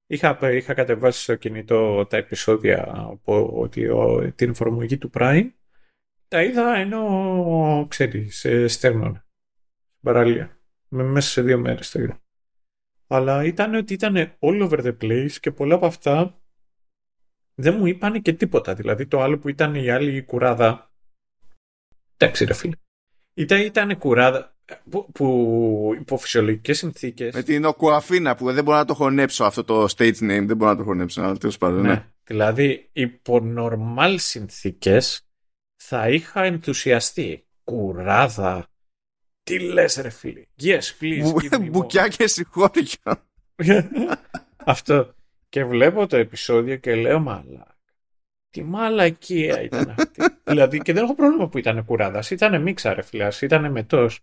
Είχα, 0.08 0.52
είχα 0.52 0.74
κατεβάσει 0.74 1.22
στο 1.22 1.36
κινητό 1.36 2.06
τα 2.06 2.18
επεισόδια 2.18 2.92
από 2.96 3.52
ότι, 3.56 3.88
ο, 3.88 4.32
την 4.36 4.50
εφαρμογή 4.50 4.98
του 4.98 5.10
Prime. 5.14 5.50
Τα 6.28 6.44
είδα 6.44 6.76
ενώ, 6.76 7.86
ξέρεις, 7.90 8.46
ε, 8.46 8.68
στέρνων. 8.68 9.12
Στην 9.12 10.02
παραλία. 10.02 10.58
Με, 10.88 11.04
μέσα 11.04 11.30
σε 11.30 11.42
δύο 11.42 11.58
μέρες 11.58 11.92
το 11.92 12.02
είδα. 12.02 12.22
Αλλά 13.08 13.44
ήταν 13.44 13.76
ότι 13.76 13.94
ήταν 13.94 14.38
all 14.40 14.70
over 14.70 14.80
the 14.86 14.98
place 15.02 15.32
και 15.40 15.52
πολλά 15.52 15.76
από 15.76 15.86
αυτά 15.86 16.43
δεν 17.56 17.76
μου 17.78 17.86
είπαν 17.86 18.22
και 18.22 18.34
τίποτα. 18.34 18.74
Δηλαδή 18.74 19.08
το 19.08 19.22
άλλο 19.22 19.38
που 19.38 19.50
ήταν 19.50 19.76
η 19.76 19.90
άλλη 19.90 20.24
κουράδα. 20.24 20.92
Εντάξει, 22.18 22.46
ρε 22.46 22.54
φίλε. 22.54 22.76
Ήταν, 23.34 23.62
ήταν 23.62 23.98
κουράδα 23.98 24.56
που, 24.90 25.12
που 25.12 25.96
υπό 26.00 26.18
φυσιολογικές 26.18 26.78
συνθήκες 26.78 27.34
Με 27.34 27.44
την 27.44 27.66
Οκουαφίνα 27.66 28.36
που 28.36 28.52
δεν 28.52 28.64
μπορώ 28.64 28.78
να 28.78 28.86
το 28.86 28.94
χωνέψω 28.94 29.44
αυτό 29.44 29.64
το 29.64 29.84
stage 29.98 30.18
name, 30.18 30.44
δεν 30.46 30.58
μπορώ 30.58 30.72
να 30.72 30.78
το 30.78 30.84
χωνέψω. 30.84 31.22
Αλλά 31.22 31.38
τέλος 31.38 31.58
πάντων, 31.58 31.82
ναι. 31.82 31.88
Ναι. 31.88 32.06
Δηλαδή, 32.24 32.90
υπό 32.94 33.40
νορμάλ 33.40 34.20
συνθήκες 34.20 35.28
θα 35.76 36.10
είχα 36.10 36.44
ενθουσιαστεί. 36.44 37.48
Κουράδα. 37.64 38.68
Τι 39.44 39.60
λες 39.60 39.96
ρε 39.96 40.10
φίλε. 40.10 40.46
Yes, 40.62 40.80
please. 41.00 41.70
Μπουκιά 41.70 42.08
και 42.08 42.28
συγχώρια. 42.28 43.26
Αυτό. 44.66 45.14
Και 45.54 45.66
βλέπω 45.66 46.08
το 46.08 46.18
επεισόδιο 46.18 46.76
και 46.76 46.96
λέω 46.96 47.20
μαλά. 47.20 47.78
Τι 48.50 48.64
μαλακία 48.64 49.62
ήταν 49.62 49.90
αυτή. 49.90 50.22
δηλαδή 50.44 50.78
και 50.78 50.94
δεν 50.94 51.04
έχω 51.04 51.16
πρόβλημα 51.16 51.48
που 51.48 51.58
ήταν 51.58 51.86
κουράδας. 51.86 52.32
Ήταν 52.32 52.62
μίξα 52.62 52.94
ρε 52.94 53.02
φίλε. 53.02 53.28
Ήταν 53.42 53.72
μετός. 53.72 54.20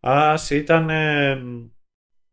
Ας 0.00 0.50
ήταν 0.50 0.90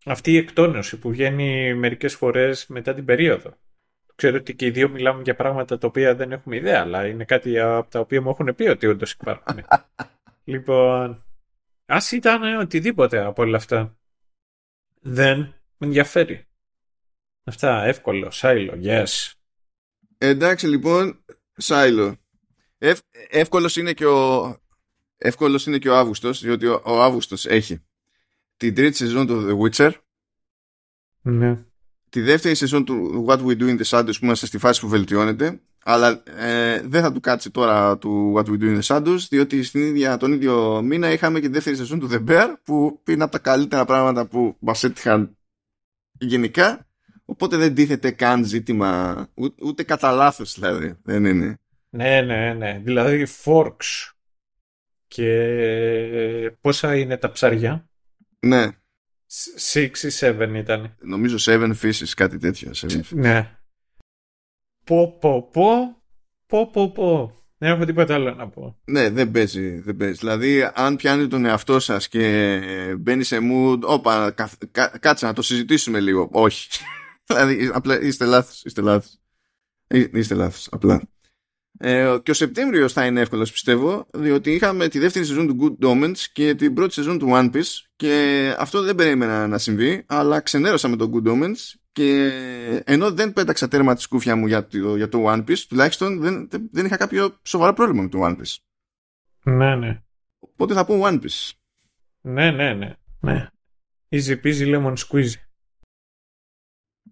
αυτή 0.05 0.31
η 0.31 0.37
εκτόνωση 0.37 0.99
που 0.99 1.09
βγαίνει 1.09 1.73
μερικές 1.73 2.15
φορές 2.15 2.67
μετά 2.67 2.93
την 2.93 3.05
περίοδο. 3.05 3.53
Ξέρω 4.15 4.37
ότι 4.37 4.55
και 4.55 4.65
οι 4.65 4.71
δύο 4.71 4.89
μιλάμε 4.89 5.21
για 5.21 5.35
πράγματα 5.35 5.77
τα 5.77 5.87
οποία 5.87 6.15
δεν 6.15 6.31
έχουμε 6.31 6.55
ιδέα, 6.55 6.81
αλλά 6.81 7.07
είναι 7.07 7.25
κάτι 7.25 7.59
από 7.59 7.89
τα 7.89 7.99
οποία 7.99 8.21
μου 8.21 8.29
έχουν 8.29 8.55
πει 8.55 8.63
ότι 8.63 8.87
όντως 8.87 9.11
υπάρχουν. 9.11 9.65
λοιπόν, 10.53 11.23
ας 11.85 12.11
ήταν 12.11 12.57
οτιδήποτε 12.59 13.25
από 13.25 13.41
όλα 13.41 13.57
αυτά. 13.57 13.97
Δεν 15.01 15.37
με 15.77 15.87
ενδιαφέρει. 15.87 16.47
Αυτά, 17.43 17.83
εύκολο, 17.83 18.31
σάιλο, 18.31 18.79
yes. 18.83 19.31
Εντάξει 20.17 20.67
λοιπόν, 20.67 21.23
σάιλο. 21.57 22.15
Ευ, 22.77 22.99
εύκολος 23.29 23.75
είναι 23.75 23.93
και 23.93 24.05
ο, 24.05 24.55
εύκολος 25.17 25.65
είναι 25.65 25.77
και 25.77 25.89
ο 25.89 25.97
Αύγουστος, 25.97 26.41
διότι 26.41 26.67
ο, 26.67 26.81
ο 26.85 27.01
Αύγουστος 27.01 27.45
έχει 27.45 27.83
την 28.57 28.75
τρίτη 28.75 28.97
σεζόν 28.97 29.27
του 29.27 29.47
The 29.47 29.71
Witcher. 29.71 29.91
Ναι 31.21 31.65
τη 32.13 32.21
δεύτερη 32.21 32.55
σεζόν 32.55 32.85
του 32.85 33.25
What 33.27 33.37
We 33.37 33.59
Do 33.59 33.61
in 33.61 33.81
the 33.81 33.85
Shadows 33.85 34.13
που 34.19 34.25
είμαστε 34.25 34.45
στη 34.45 34.57
φάση 34.57 34.81
που 34.81 34.87
βελτιώνεται 34.87 35.61
αλλά 35.83 36.23
ε, 36.25 36.81
δεν 36.81 37.01
θα 37.01 37.11
του 37.11 37.19
κάτσει 37.19 37.51
τώρα 37.51 37.97
του 37.97 38.33
What 38.35 38.45
We 38.45 38.61
Do 38.61 38.63
in 38.63 38.81
the 38.81 38.81
Shadows 38.81 39.17
διότι 39.29 39.63
στην 39.63 39.81
ίδια, 39.81 40.17
τον 40.17 40.31
ίδιο 40.31 40.81
μήνα 40.81 41.11
είχαμε 41.11 41.39
και 41.39 41.45
τη 41.45 41.53
δεύτερη 41.53 41.75
σεζόν 41.75 41.99
του 41.99 42.09
The 42.11 42.29
Bear 42.29 42.53
που 42.63 43.01
είναι 43.07 43.23
από 43.23 43.31
τα 43.31 43.39
καλύτερα 43.39 43.85
πράγματα 43.85 44.25
που 44.25 44.55
μας 44.59 44.83
έτυχαν 44.83 45.37
γενικά 46.11 46.87
οπότε 47.33 47.57
δεν 47.57 47.75
τίθεται 47.75 48.11
καν 48.11 48.45
ζήτημα 48.45 49.27
ούτε, 49.33 49.65
ούτε 49.65 49.83
κατά 49.83 50.11
λάθος 50.11 50.53
δηλαδή 50.53 50.97
δεν 51.03 51.25
είναι 51.25 51.59
ναι 51.89 52.21
ναι 52.21 52.53
ναι 52.53 52.81
δηλαδή 52.83 53.27
Forks 53.43 54.11
και 55.07 56.57
πόσα 56.61 56.95
είναι 56.95 57.17
τα 57.17 57.31
ψαριά 57.31 57.89
ναι 58.39 58.67
6 59.73 59.97
ή 60.01 60.09
7 60.19 60.53
ήταν. 60.55 60.95
Νομίζω 60.99 61.37
7 61.53 61.71
φύσεις, 61.73 62.13
κάτι 62.13 62.37
τέτοιο. 62.37 62.71
Ναι. 63.09 63.57
Πω, 64.85 65.17
πω, 65.19 65.49
πω. 65.51 66.01
Πω, 66.47 66.69
πω, 66.71 66.91
πω. 66.91 67.37
Δεν 67.57 67.71
έχω 67.71 67.85
τίποτα 67.85 68.13
άλλο 68.13 68.33
να 68.33 68.49
πω. 68.49 68.79
Ναι, 68.85 69.09
δεν 69.09 69.31
παίζει, 69.31 69.79
δεν 69.79 69.97
παίζει. 69.97 70.17
Δηλαδή, 70.19 70.71
αν 70.73 70.95
πιάνει 70.95 71.27
τον 71.27 71.45
εαυτό 71.45 71.79
σας 71.79 72.07
και 72.07 72.61
μπαίνει 72.99 73.23
σε 73.23 73.37
mood, 73.41 73.79
όπα, 73.81 74.35
κάτσε 74.99 75.25
να 75.25 75.33
το 75.33 75.41
συζητήσουμε 75.41 75.99
λίγο. 75.99 76.29
Όχι. 76.31 76.67
δηλαδή, 77.33 77.71
απλά 77.73 78.01
είστε 78.01 78.25
λάθος. 78.25 78.63
Είστε 78.63 78.81
λάθος. 78.81 79.19
Είστε 79.87 80.35
λάθος, 80.35 80.67
απλά. 80.71 81.01
Ε, 81.77 82.17
και 82.23 82.31
ο 82.31 82.33
Σεπτέμβριο 82.33 82.89
θα 82.89 83.05
είναι 83.05 83.21
εύκολος 83.21 83.51
πιστεύω, 83.51 84.07
διότι 84.13 84.51
είχαμε 84.51 84.87
τη 84.87 84.99
δεύτερη 84.99 85.25
σεζόν 85.25 85.47
του 85.47 85.77
Good 85.79 85.87
Omens 85.87 86.17
και 86.33 86.55
την 86.55 86.73
πρώτη 86.73 86.93
σεζόν 86.93 87.19
του 87.19 87.27
One 87.31 87.51
Piece 87.55 87.85
και 87.95 88.55
αυτό 88.57 88.81
δεν 88.81 88.95
περίμενα 88.95 89.47
να 89.47 89.57
συμβεί, 89.57 90.03
αλλά 90.07 90.39
ξενέρωσα 90.39 90.87
με 90.87 90.95
το 90.95 91.11
Good 91.13 91.27
Omens 91.27 91.73
και 91.91 92.31
ενώ 92.85 93.11
δεν 93.11 93.33
πέταξα 93.33 93.67
τέρμα 93.67 93.95
τη 93.95 94.01
σκούφια 94.01 94.35
μου 94.35 94.47
για 94.47 94.67
το, 94.67 94.95
για 94.95 95.09
το 95.09 95.23
One 95.31 95.43
Piece, 95.47 95.59
τουλάχιστον 95.69 96.19
δεν, 96.19 96.49
δεν 96.71 96.85
είχα 96.85 96.97
κάποιο 96.97 97.39
σοβαρό 97.43 97.73
πρόβλημα 97.73 98.01
με 98.01 98.09
το 98.09 98.19
One 98.23 98.35
Piece. 98.35 98.55
Ναι, 99.43 99.75
ναι. 99.75 100.01
Οπότε 100.39 100.73
θα 100.73 100.85
πω 100.85 101.01
One 101.03 101.21
Piece. 101.21 101.51
Ναι, 102.21 102.51
ναι, 102.51 102.73
ναι. 102.73 102.95
ναι. 103.19 103.47
Easy 104.09 104.41
peasy 104.43 104.75
lemon 104.75 104.93
squeeze. 104.93 105.33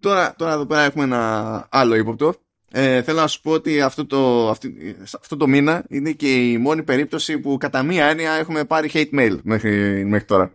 Τώρα, 0.02 0.34
τώρα 0.36 0.52
εδώ 0.52 0.66
πέρα 0.66 0.82
έχουμε 0.82 1.04
ένα 1.04 1.66
άλλο 1.70 1.94
ύποπτο 1.94 2.34
ε, 2.74 3.02
θέλω 3.02 3.20
να 3.20 3.26
σου 3.26 3.40
πω 3.40 3.50
ότι 3.50 3.80
αυτό 3.80 4.06
το, 4.06 4.50
αυτή, 4.50 4.96
αυτό 5.20 5.36
το 5.36 5.46
μήνα 5.46 5.84
είναι 5.88 6.12
και 6.12 6.50
η 6.50 6.58
μόνη 6.58 6.82
περίπτωση 6.82 7.38
που 7.38 7.56
κατά 7.56 7.82
μία 7.82 8.06
έννοια 8.06 8.32
έχουμε 8.32 8.64
πάρει 8.64 8.90
hate 8.92 9.10
mail 9.14 9.38
μέχρι, 9.42 10.04
μέχρι 10.04 10.26
τώρα. 10.26 10.52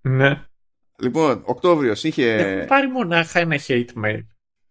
Ναι. 0.00 0.42
Λοιπόν, 0.98 1.42
Οκτώβριος 1.44 2.04
είχε... 2.04 2.32
Έχουμε 2.32 2.64
πάρει 2.64 2.88
μονάχα 2.88 3.40
ένα 3.40 3.56
hate 3.66 4.04
mail. 4.04 4.20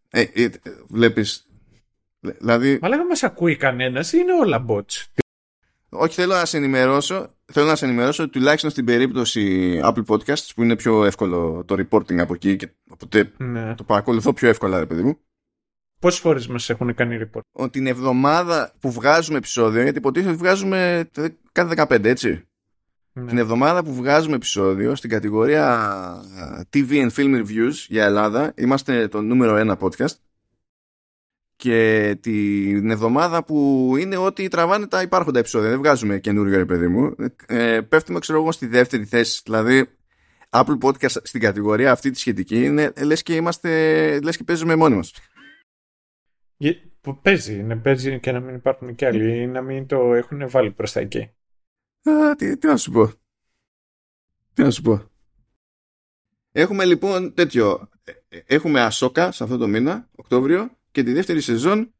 Ε, 0.09 0.21
ε, 0.33 0.49
βλέπεις... 0.87 1.45
Δηλαδή... 2.19 2.79
Μα 2.81 2.87
λέγαμε 2.87 3.07
μας 3.07 3.23
ακούει 3.23 3.55
κανένας 3.55 4.13
ή 4.13 4.17
είναι 4.21 4.33
όλα 4.33 4.65
bots. 4.67 5.20
Όχι, 5.93 6.13
θέλω 6.13 6.33
να 6.33 6.45
σε 6.45 6.57
ενημερώσω. 6.57 7.35
Θέλω 7.45 7.65
να 7.65 7.75
σε 7.75 7.85
ενημερώσω 7.85 8.23
ότι 8.23 8.31
τουλάχιστον 8.31 8.69
στην 8.69 8.85
περίπτωση 8.85 9.79
Apple 9.83 10.05
Podcasts 10.05 10.49
που 10.55 10.63
είναι 10.63 10.75
πιο 10.75 11.05
εύκολο 11.05 11.63
το 11.65 11.75
reporting 11.75 12.17
από 12.17 12.33
εκεί 12.33 12.55
και 12.55 12.69
οπότε 12.89 13.31
ναι. 13.37 13.75
το 13.75 13.83
παρακολουθώ 13.83 14.33
πιο 14.33 14.49
εύκολα, 14.49 14.79
ρε 14.79 14.85
παιδί 14.85 15.01
μου. 15.01 15.17
Πόσες 15.99 16.19
φορές 16.19 16.47
μας 16.47 16.69
έχουν 16.69 16.95
κάνει 16.95 17.19
report; 17.21 17.41
Ότι 17.51 17.71
την 17.71 17.87
εβδομάδα 17.87 18.73
που 18.79 18.91
βγάζουμε 18.91 19.37
επεισόδιο, 19.37 19.81
γιατί 19.81 19.97
υποτίθεται 19.97 20.31
ότι 20.31 20.39
βγάζουμε 20.39 21.09
κάθε 21.51 21.85
15, 21.87 22.05
έτσι. 22.05 22.45
Ναι. 23.13 23.25
Την 23.25 23.37
εβδομάδα 23.37 23.83
που 23.83 23.93
βγάζουμε 23.93 24.35
επεισόδιο 24.35 24.95
στην 24.95 25.09
κατηγορία 25.09 25.91
TV 26.73 26.89
and 26.89 27.09
Film 27.15 27.35
Reviews 27.35 27.73
για 27.87 28.05
Ελλάδα, 28.05 28.53
είμαστε 28.55 29.07
το 29.07 29.21
νούμερο 29.21 29.55
ένα 29.55 29.77
podcast. 29.81 30.15
Και 31.61 32.17
την 32.21 32.89
εβδομάδα 32.89 33.43
που 33.43 33.93
είναι 33.99 34.17
ότι 34.17 34.47
τραβάνε 34.47 34.87
τα 34.87 35.01
υπάρχοντα 35.01 35.39
επεισόδια, 35.39 35.69
δεν 35.69 35.77
βγάζουμε 35.77 36.19
καινούριο 36.19 36.57
ρε 36.57 36.65
παιδί 36.65 36.87
μου, 36.87 37.15
ε, 37.45 37.81
πέφτουμε 37.81 38.19
ξέρω 38.19 38.39
εγώ 38.39 38.51
στη 38.51 38.67
δεύτερη 38.67 39.05
θέση. 39.05 39.41
Δηλαδή, 39.45 39.85
Apple 40.49 40.77
Podcast 40.81 41.09
στην 41.23 41.41
κατηγορία 41.41 41.91
αυτή 41.91 42.11
τη 42.11 42.19
σχετική 42.19 42.63
είναι 42.63 42.93
λες 43.03 43.23
και, 43.23 43.35
είμαστε, 43.35 44.19
λες 44.19 44.37
και 44.37 44.43
παίζουμε 44.43 44.75
μόνοι 44.75 44.95
μας. 44.95 45.13
Παίζει, 47.21 47.59
είναι, 47.59 47.75
παίζει 47.75 48.19
και 48.19 48.31
να 48.31 48.39
μην 48.39 48.55
υπάρχουν 48.55 48.95
κι 48.95 49.05
άλλοι 49.05 49.41
ή 49.41 49.47
να 49.47 49.61
μην 49.61 49.85
το 49.87 50.13
έχουν 50.13 50.49
βάλει 50.49 50.71
προς 50.71 50.91
τα 50.91 50.99
εκεί. 50.99 51.19
Α, 52.09 52.35
τι, 52.35 52.57
τι 52.57 52.67
να 52.67 52.77
σου 52.77 52.91
πω. 52.91 53.11
Τι 54.53 54.61
να 54.61 54.71
σου 54.71 54.81
πω. 54.81 55.09
Έχουμε 56.51 56.85
λοιπόν 56.85 57.33
τέτοιο. 57.33 57.89
Ε, 58.03 58.11
ε, 58.37 58.41
έχουμε 58.45 58.81
Ασόκα 58.81 59.31
σε 59.31 59.43
αυτό 59.43 59.57
το 59.57 59.67
μήνα, 59.67 60.09
Οκτώβριο, 60.15 60.79
και 60.91 61.03
τη 61.03 61.13
δεύτερη 61.13 61.41
σεζόν 61.41 61.93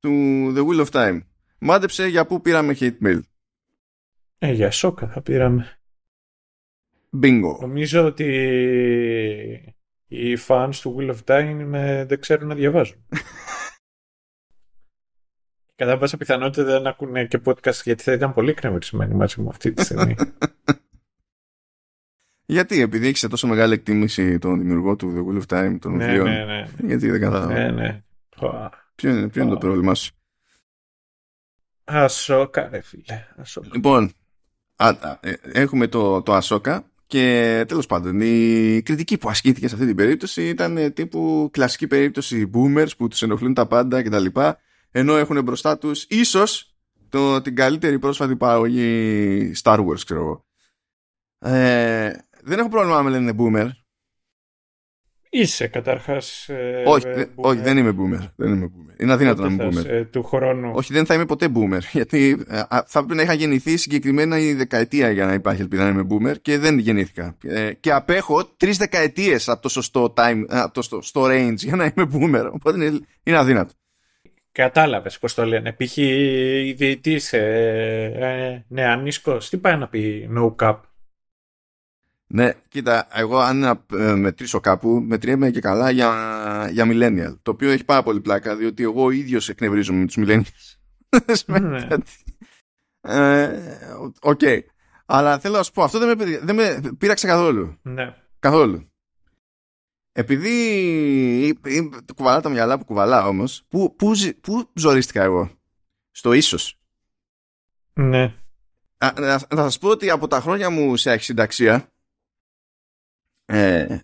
του 0.00 0.12
The 0.56 0.66
Wheel 0.66 0.86
of 0.86 0.90
Time. 0.90 1.20
Μάντεψε 1.58 2.06
για 2.06 2.26
πού 2.26 2.40
πήραμε 2.40 2.76
hate 2.80 2.98
mail. 3.04 3.20
Ε, 4.38 4.52
για 4.52 4.66
Ασόκα 4.66 5.08
θα 5.08 5.22
πήραμε. 5.22 5.78
Bingo. 7.22 7.58
Νομίζω 7.60 8.04
ότι 8.04 8.24
οι 10.06 10.36
fans 10.46 10.74
του 10.80 10.96
Wheel 10.98 11.14
of 11.14 11.18
Time 11.24 11.56
δεν 12.06 12.20
ξέρουν 12.20 12.48
να 12.48 12.54
διαβάζουν. 12.54 13.06
Κατά 15.76 15.98
πάσα 15.98 16.16
πιθανότητα 16.16 16.64
δεν 16.64 16.86
ακούνε 16.86 17.26
και 17.26 17.40
podcast 17.44 17.82
γιατί 17.84 18.02
θα 18.02 18.12
ήταν 18.12 18.32
πολύ 18.34 18.50
εκνευρισμένοι 18.50 19.14
μαζί 19.14 19.40
μου 19.40 19.48
αυτή 19.48 19.72
τη 19.72 19.84
στιγμή. 19.84 20.14
γιατί, 22.56 22.80
επειδή 22.80 23.06
έχεις 23.06 23.20
τόσο 23.20 23.46
μεγάλη 23.46 23.74
εκτίμηση 23.74 24.38
τον 24.38 24.58
δημιουργό 24.58 24.96
του 24.96 25.12
The 25.16 25.18
Wheel 25.26 25.42
of 25.42 25.56
Time, 25.56 25.78
τον 25.80 25.96
ναι, 25.96 26.06
ναι, 26.06 26.44
ναι. 26.44 26.66
Γιατί 26.82 27.10
δεν 27.10 27.20
κατάλαβα. 27.20 27.52
Ναι, 27.52 27.70
ναι. 27.70 28.04
Ποιο 28.94 29.10
είναι, 29.10 29.28
ποιο 29.28 29.42
είναι 29.42 29.50
το 29.50 29.58
πρόβλημά 29.58 29.94
σου; 29.94 30.14
Ασόκα, 31.84 32.68
ρε 32.68 32.80
φίλε. 32.80 33.26
Ασόκα. 33.36 33.68
Λοιπόν, 33.72 34.12
α, 34.76 34.88
α, 34.88 35.18
ε, 35.20 35.32
έχουμε 35.42 35.86
το, 35.86 36.22
το 36.22 36.34
Ασόκα 36.34 36.90
και 37.06 37.64
τέλος 37.68 37.86
πάντων 37.86 38.20
η 38.20 38.82
κριτική 38.84 39.18
που 39.18 39.28
ασκήθηκε 39.28 39.68
σε 39.68 39.74
αυτή 39.74 39.86
την 39.86 39.96
περίπτωση 39.96 40.48
ήταν 40.48 40.92
τύπου 40.92 41.48
κλασική 41.52 41.86
περίπτωση 41.86 42.50
boomers 42.54 42.96
που 42.96 43.08
τους 43.08 43.22
ενοχλούν 43.22 43.54
τα 43.54 43.66
πάντα 43.66 44.02
κτλ 44.02 44.26
ενώ 44.90 45.16
έχουν 45.16 45.42
μπροστά 45.42 45.78
τους 45.78 46.06
ίσως 46.08 46.76
το, 47.08 47.42
την 47.42 47.56
καλύτερη 47.56 47.98
πρόσφατη 47.98 48.36
παραγωγή 48.36 49.52
Star 49.62 49.86
Wars 49.86 50.00
ξέρω 50.04 50.20
εγώ. 50.20 50.44
Ε, 51.38 52.12
δεν 52.42 52.58
έχω 52.58 52.68
πρόβλημα 52.68 53.02
με 53.02 53.10
λένε 53.10 53.34
boomer. 53.38 53.68
Είσαι 55.30 55.66
καταρχάς 55.66 56.48
ε, 56.48 56.82
όχι, 56.86 57.06
όχι, 57.34 57.60
δεν 57.60 57.76
είμαι 57.76 57.90
boomer. 57.90 58.28
Δεν 58.36 58.52
είμαι 58.52 58.70
boomer. 58.74 59.00
Είναι 59.00 59.12
αδύνατο 59.12 59.42
να 59.42 59.48
είμαι 59.48 59.68
boomer. 59.68 59.86
Ε, 59.86 60.04
του 60.04 60.22
χρόνου. 60.22 60.70
Όχι, 60.74 60.92
δεν 60.92 61.06
θα 61.06 61.14
είμαι 61.14 61.24
ποτέ 61.24 61.48
boomer. 61.54 61.80
Γιατί 61.92 62.44
ε, 62.48 62.60
θα 62.86 63.04
πρέπει 63.04 63.14
να 63.14 63.22
είχα 63.22 63.32
γεννηθεί 63.32 63.76
συγκεκριμένα 63.76 64.38
η 64.38 64.54
δεκαετία 64.54 65.10
για 65.10 65.26
να 65.26 65.32
υπάρχει 65.32 65.60
ελπίδα 65.60 65.84
να 65.84 65.88
είμαι 65.88 66.06
boomer 66.10 66.34
και 66.42 66.58
δεν 66.58 66.78
γεννήθηκα. 66.78 67.36
Ε, 67.42 67.72
και 67.72 67.92
απέχω 67.92 68.44
τρεις 68.56 68.76
δεκαετίες 68.76 69.48
από 69.48 69.62
το 69.62 69.68
σωστό 69.68 70.14
time, 70.16 70.44
από 70.48 70.74
το 70.74 71.02
στο, 71.02 71.22
range 71.24 71.56
για 71.56 71.76
να 71.76 71.92
είμαι 71.96 72.08
boomer. 72.12 72.50
Οπότε 72.52 72.84
είναι, 72.84 73.00
είναι 73.22 73.36
αδύνατο. 73.36 73.72
Κατάλαβες 74.52 75.18
πώς 75.18 75.34
το 75.34 75.44
λένε. 75.44 75.72
Π.χ. 75.72 75.96
η 75.96 76.72
διαιτής 76.72 77.32
ε, 77.32 78.12
ε, 78.16 78.64
νεανίσκος, 78.68 79.48
τι 79.48 79.56
πάει 79.56 79.76
να 79.76 79.88
πει 79.88 80.28
no 80.36 80.54
cap; 80.62 80.76
Ναι, 82.28 82.52
κοίτα, 82.68 83.06
εγώ 83.12 83.38
αν 83.38 83.58
να 83.58 83.84
ε, 83.92 84.14
μετρήσω 84.14 84.60
κάπου, 84.60 84.88
μετριέμαι 84.88 85.50
και 85.50 85.60
καλά 85.60 85.90
για, 85.90 86.68
για 86.72 86.86
millennial. 86.88 87.36
Το 87.42 87.50
οποίο 87.50 87.70
έχει 87.70 87.84
πάρα 87.84 88.02
πολύ 88.02 88.20
πλάκα, 88.20 88.56
διότι 88.56 88.82
εγώ 88.82 89.04
ο 89.04 89.10
ίδιος 89.10 89.48
εκνευρίζομαι 89.48 89.98
με 89.98 90.06
τους 90.06 90.16
millennials. 90.18 90.76
ναι. 91.60 91.86
Ε, 93.00 93.60
OK. 94.20 94.38
Okay. 94.42 94.60
Αλλά 95.06 95.38
θέλω 95.38 95.56
να 95.56 95.62
σου 95.62 95.72
πω, 95.72 95.82
αυτό 95.82 95.98
δεν 95.98 96.18
με, 96.18 96.38
δεν 96.38 96.54
με 96.54 96.92
πείραξε 96.98 97.26
καθόλου. 97.26 97.78
Ναι. 97.82 98.14
Καθόλου. 98.38 98.90
Επειδή 100.12 101.58
κουβαλά 102.16 102.40
τα 102.40 102.48
μυαλά 102.48 102.78
που 102.78 102.84
κουβαλά 102.84 103.26
όμως, 103.26 103.64
πού, 103.68 103.94
πού, 103.96 104.12
πού 104.40 104.70
ζορίστηκα 104.74 105.22
εγώ; 105.22 105.50
Στο 106.10 106.32
ίσως. 106.32 106.80
Ναι. 107.92 108.34
να, 108.98 109.40
να 109.54 109.62
σας 109.62 109.78
πω 109.78 109.88
ότι 109.88 110.10
από 110.10 110.28
τα 110.28 110.40
χρόνια 110.40 110.70
μου 110.70 110.96
σε 110.96 111.10
αρχισυνταξία 111.10 111.90
ε, 113.46 113.98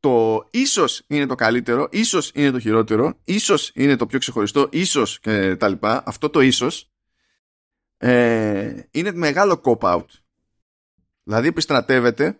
το 0.00 0.48
ίσως 0.50 1.02
είναι 1.06 1.26
το 1.26 1.34
καλύτερο, 1.34 1.88
ίσως 1.90 2.30
είναι 2.34 2.50
το 2.50 2.58
χειρότερο, 2.58 3.20
ίσως 3.24 3.70
είναι 3.74 3.96
το 3.96 4.06
πιο 4.06 4.18
ξεχωριστό, 4.18 4.68
ίσως 4.72 5.20
και 5.20 5.56
τα 5.56 5.68
λοιπά. 5.68 6.02
Αυτό 6.06 6.30
το 6.30 6.40
ίσως 6.40 6.90
ε, 7.96 8.82
είναι 8.90 9.12
μεγάλο 9.12 9.60
cop-out. 9.64 10.06
Δηλαδή 11.22 11.48
επιστρατεύεται 11.48 12.38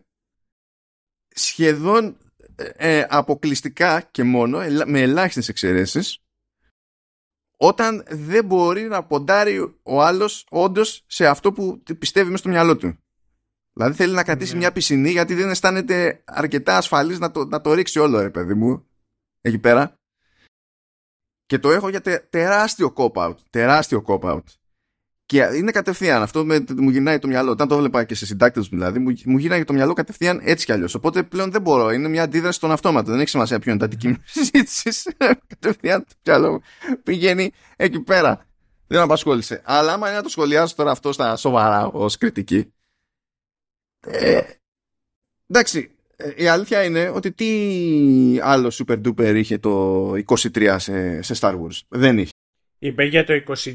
σχεδόν 1.28 2.16
ε, 2.56 3.04
αποκλειστικά 3.08 4.00
και 4.00 4.22
μόνο, 4.22 4.58
με 4.86 5.00
ελάχιστες 5.00 5.48
εξαιρέσεις, 5.48 6.18
όταν 7.56 8.04
δεν 8.08 8.44
μπορεί 8.44 8.82
να 8.82 9.04
ποντάρει 9.04 9.78
ο 9.82 10.02
άλλος 10.02 10.46
όντως 10.50 11.04
σε 11.06 11.26
αυτό 11.26 11.52
που 11.52 11.82
πιστεύει 11.98 12.26
μέσα 12.26 12.38
στο 12.38 12.48
μυαλό 12.48 12.76
του. 12.76 13.01
Δηλαδή 13.72 13.94
θέλει 13.94 14.14
να 14.14 14.24
κρατήσει 14.24 14.52
ναι. 14.52 14.58
μια 14.58 14.72
πισινή 14.72 15.10
γιατί 15.10 15.34
δεν 15.34 15.50
αισθάνεται 15.50 16.22
αρκετά 16.24 16.76
ασφαλής 16.76 17.18
να 17.18 17.30
το, 17.30 17.44
να 17.44 17.60
το 17.60 17.72
ρίξει 17.72 17.98
όλο 17.98 18.20
ρε 18.20 18.30
παιδί 18.30 18.54
μου 18.54 18.86
εκεί 19.40 19.58
πέρα. 19.58 19.94
Και 21.46 21.58
το 21.58 21.70
έχω 21.70 21.88
για 21.88 22.28
τεράστιο 22.30 22.92
cop-out. 22.96 23.34
Τεράστιο 23.50 24.04
cop-out. 24.06 24.42
Και 25.26 25.48
είναι 25.54 25.70
κατευθείαν. 25.70 26.22
Αυτό 26.22 26.44
με, 26.44 26.64
μου 26.76 26.90
γυρνάει 26.90 27.18
το 27.18 27.28
μυαλό. 27.28 27.50
Όταν 27.50 27.68
το 27.68 27.76
βλέπα 27.78 28.04
και 28.04 28.14
σε 28.14 28.26
συντάκτες 28.26 28.68
δηλαδή, 28.68 28.98
μου, 28.98 29.12
μου 29.24 29.38
γυρνάει 29.38 29.64
το 29.64 29.72
μυαλό 29.72 29.92
κατευθείαν 29.92 30.40
έτσι 30.42 30.64
κι 30.64 30.72
αλλιώς. 30.72 30.94
Οπότε 30.94 31.22
πλέον 31.22 31.50
δεν 31.50 31.62
μπορώ. 31.62 31.90
Είναι 31.90 32.08
μια 32.08 32.22
αντίδραση 32.22 32.56
στον 32.56 32.70
αυτόματο. 32.70 33.10
Δεν 33.10 33.20
έχει 33.20 33.28
σημασία 33.28 33.58
ποιο 33.58 33.70
είναι 33.70 33.80
το 33.80 33.84
αντικείμενο 33.84 34.18
συζήτησης. 34.24 35.08
κατευθείαν 35.58 36.04
το 36.04 36.16
μυαλό 36.24 36.62
πηγαίνει 37.02 37.52
εκεί 37.76 38.00
πέρα. 38.00 38.46
Δεν 38.86 38.98
με 38.98 39.04
απασχόλησε. 39.04 39.62
Αλλά 39.64 39.92
άμα 39.92 40.06
είναι 40.06 40.16
να 40.16 40.22
το 40.22 40.28
σχολιάσω 40.28 40.74
τώρα 40.74 40.90
αυτό 40.90 41.12
στα 41.12 41.36
σοβαρά 41.36 41.86
ως 41.86 42.16
κριτική. 42.16 42.72
Ε, 44.06 44.40
εντάξει, 45.46 45.90
ε, 46.16 46.32
η 46.36 46.46
αλήθεια 46.46 46.84
είναι 46.84 47.08
ότι 47.08 47.32
τι 47.32 48.38
άλλο 48.42 48.72
super 48.72 49.00
duper 49.06 49.34
είχε 49.36 49.58
το 49.58 50.12
23 50.26 50.76
σε, 50.78 51.22
σε 51.22 51.34
Star 51.40 51.54
Wars; 51.54 51.80
Δεν 51.88 52.18
είχε. 52.18 52.32
Είπε 52.78 53.04
για 53.04 53.24
το 53.24 53.32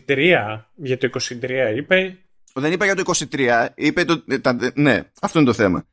23. 0.07 0.63
Για 0.75 0.97
το 0.97 1.09
23 1.13 1.73
είπε. 1.75 2.17
Δεν 2.53 2.71
είπε 2.71 2.86
για 2.86 2.95
το 2.95 3.13
23. 3.32 3.67
Είπε 3.75 4.05
το. 4.05 4.23
Τα, 4.41 4.71
ναι, 4.73 5.11
αυτό 5.21 5.39
είναι 5.39 5.47
το 5.47 5.53
θέμα. 5.53 5.86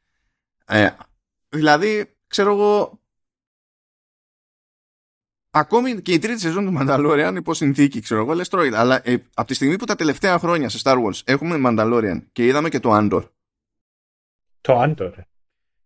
Ε, 0.66 0.88
δηλαδή, 1.48 2.14
ξέρω 2.26 2.52
εγώ. 2.52 2.98
Ακόμη 5.50 6.02
και 6.02 6.12
η 6.12 6.18
τρίτη 6.18 6.40
σεζόν 6.40 6.64
του 6.64 6.78
Mandalorian 6.80 7.32
υπό 7.36 7.54
συνθήκη, 7.54 8.00
ξέρω 8.00 8.20
εγώ, 8.20 8.34
λες 8.34 8.48
τρώει. 8.48 8.74
Αλλά 8.74 9.08
ε, 9.08 9.16
από 9.34 9.48
τη 9.48 9.54
στιγμή 9.54 9.76
που 9.76 9.84
τα 9.84 9.94
τελευταία 9.94 10.38
χρόνια 10.38 10.68
σε 10.68 10.80
Star 10.84 11.04
Wars 11.04 11.20
έχουμε 11.24 11.60
Mandalorian 11.66 12.22
και 12.32 12.46
είδαμε 12.46 12.68
και 12.68 12.80
το 12.80 12.90
Andor. 12.92 13.22
Το 14.64 14.82
Andor. 14.82 15.12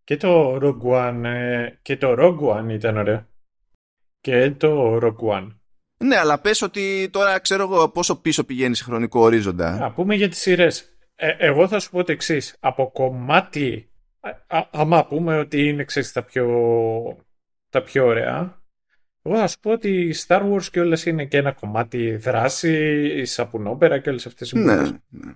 Και 0.05 0.17
το 0.17 0.59
Rogue 0.63 0.93
One. 0.93 1.25
Ε, 1.25 1.71
και 1.83 1.97
το 1.97 2.15
Rogue 2.19 2.57
One 2.57 2.71
ήταν 2.71 2.97
ωραίο. 2.97 3.27
Και 4.21 4.51
το 4.51 4.97
Rogue 5.03 5.29
One. 5.29 5.49
Ναι, 6.05 6.17
αλλά 6.17 6.41
πες 6.41 6.63
ότι 6.63 7.09
τώρα 7.13 7.39
ξέρω 7.39 7.63
εγώ 7.63 7.89
πόσο 7.89 8.21
πίσω 8.21 8.45
πηγαίνει 8.45 8.75
σε 8.75 8.85
χρονικό 8.85 9.21
ορίζοντα. 9.21 9.79
Να 9.79 9.93
πούμε 9.93 10.15
για 10.15 10.29
τις 10.29 10.39
σειρές. 10.39 10.99
Ε, 11.15 11.35
εγώ 11.39 11.69
θα 11.69 11.79
σου 11.79 11.91
πω 11.91 12.05
το 12.05 12.13
εξής. 12.13 12.57
Από 12.61 12.91
κομμάτι, 12.91 13.91
άμα 14.71 15.07
πούμε 15.07 15.39
ότι 15.39 15.69
είναι 15.69 15.85
ξέρεις, 15.85 16.13
τα, 16.13 16.23
πιο, 16.23 16.47
τα 17.69 17.83
πιο 17.83 18.07
ωραία, 18.07 18.63
εγώ 19.23 19.37
θα 19.37 19.47
σου 19.47 19.61
πω 19.61 19.71
ότι 19.71 19.91
η 19.91 20.15
Star 20.27 20.53
Wars 20.53 20.65
και 20.71 20.81
όλες 20.81 21.07
είναι 21.07 21.25
και 21.25 21.37
ένα 21.37 21.53
κομμάτι 21.53 22.17
δράση, 22.17 23.07
η 23.21 23.25
σαπουνόπερα 23.25 23.99
και 23.99 24.09
όλες 24.09 24.27
αυτές 24.27 24.51
οι 24.51 24.59
ναι, 24.59 24.83
ναι. 25.09 25.33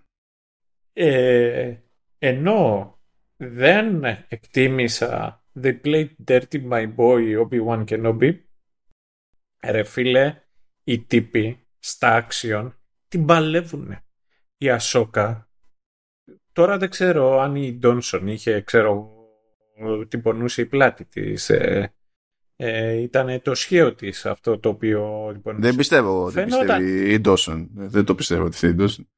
Ε, 0.92 1.76
ενώ 2.18 2.96
δεν 3.36 4.04
εκτίμησα 4.28 5.36
They 5.62 5.80
played 5.84 6.10
dirty 6.28 6.68
my 6.70 6.94
boy 6.96 7.46
Obi-Wan 7.46 7.84
Kenobi 7.84 8.38
Ρε 9.64 9.84
φίλε, 9.84 10.42
οι 10.84 10.98
τύποι 11.00 11.66
στα 11.78 12.26
action 12.26 12.72
την 13.08 13.26
παλεύουν. 13.26 13.96
Η 14.56 14.70
Ασόκα, 14.70 15.50
τώρα 16.52 16.78
δεν 16.78 16.90
ξέρω 16.90 17.40
αν 17.40 17.56
η 17.56 17.72
Ντόνσον 17.72 18.26
είχε, 18.26 18.60
ξέρω, 18.60 19.12
την 20.08 20.22
πονούσε 20.22 20.60
η 20.60 20.66
πλάτη 20.66 21.04
της. 21.04 21.50
Ε, 21.50 21.94
ε, 22.56 22.92
ήταν 22.92 23.42
το 23.42 23.54
σχέδιο 23.54 23.94
της 23.94 24.26
αυτό 24.26 24.58
το 24.58 24.68
οποίο 24.68 25.30
λοιπόν, 25.32 25.60
Δεν 25.60 25.76
πιστεύω 25.76 26.24
ότι 26.24 26.44
πιστεύει 26.44 27.12
η 27.12 27.20
Ντόσον. 27.20 27.68
Δεν 27.72 28.04
το 28.04 28.14
πιστεύω 28.14 28.44
ότι 28.44 28.56
θέλει 28.56 28.72
η 28.72 28.76
Ντόσον. 28.76 29.08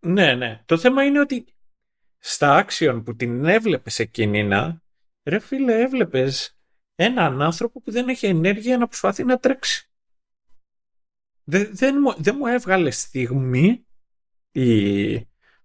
Ναι, 0.00 0.34
ναι. 0.34 0.62
Το 0.66 0.78
θέμα 0.78 1.04
είναι 1.04 1.20
ότι 1.20 1.44
στα 2.22 2.66
action 2.66 3.02
που 3.04 3.16
την 3.16 3.44
έβλεπες 3.44 3.98
εκείνη 3.98 4.44
να, 4.44 4.82
ρε 5.22 5.38
φίλε 5.38 5.80
έβλεπες 5.80 6.58
έναν 6.94 7.42
άνθρωπο 7.42 7.80
που 7.80 7.90
δεν 7.90 8.08
έχει 8.08 8.26
ενέργεια 8.26 8.78
να 8.78 8.86
προσπαθεί 8.86 9.24
να 9.24 9.38
τρέξει. 9.38 9.90
Δεν, 11.44 11.70
δεν, 12.18 12.36
μου 12.38 12.46
έβγαλε 12.46 12.90
στιγμή 12.90 13.86
η, 14.52 15.14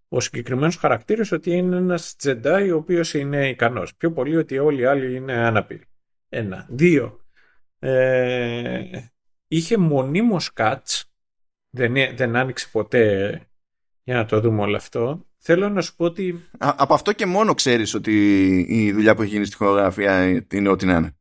ο 0.07 0.19
συγκεκριμένος 0.19 0.75
χαρακτήρας 0.75 1.31
ότι 1.31 1.51
είναι 1.51 1.75
ένας 1.75 2.15
τζεντάι 2.15 2.71
ο 2.71 2.77
οποίος 2.77 3.13
είναι 3.13 3.49
ικανός. 3.49 3.95
Πιο 3.95 4.11
πολύ 4.11 4.37
ότι 4.37 4.57
όλοι 4.57 4.81
οι 4.81 4.85
άλλοι 4.85 5.15
είναι 5.15 5.33
αναπήροι. 5.33 5.85
Ένα. 6.29 6.67
Δύο. 6.69 7.25
Ε, 7.79 9.07
είχε 9.47 9.77
μονίμως 9.77 10.53
κάτ. 10.53 10.87
Δεν, 11.69 11.93
δεν 12.15 12.35
άνοιξε 12.35 12.69
ποτέ 12.71 13.41
για 14.03 14.15
να 14.15 14.25
το 14.25 14.39
δούμε 14.39 14.61
όλο 14.61 14.75
αυτό. 14.75 15.25
Θέλω 15.47 15.69
να 15.69 15.81
σου 15.81 15.95
πω 15.95 16.05
ότι. 16.05 16.45
από 16.57 16.93
αυτό 16.93 17.13
και 17.13 17.25
μόνο 17.25 17.53
ξέρεις 17.53 17.93
ότι 17.93 18.13
η 18.69 18.91
δουλειά 18.91 19.15
που 19.15 19.21
έχει 19.21 19.31
γίνει 19.31 19.45
στη 19.45 19.55
χορογραφία 19.55 20.43
είναι 20.51 20.69
ό,τι 20.69 20.85
να 20.85 20.95
είναι 20.95 21.15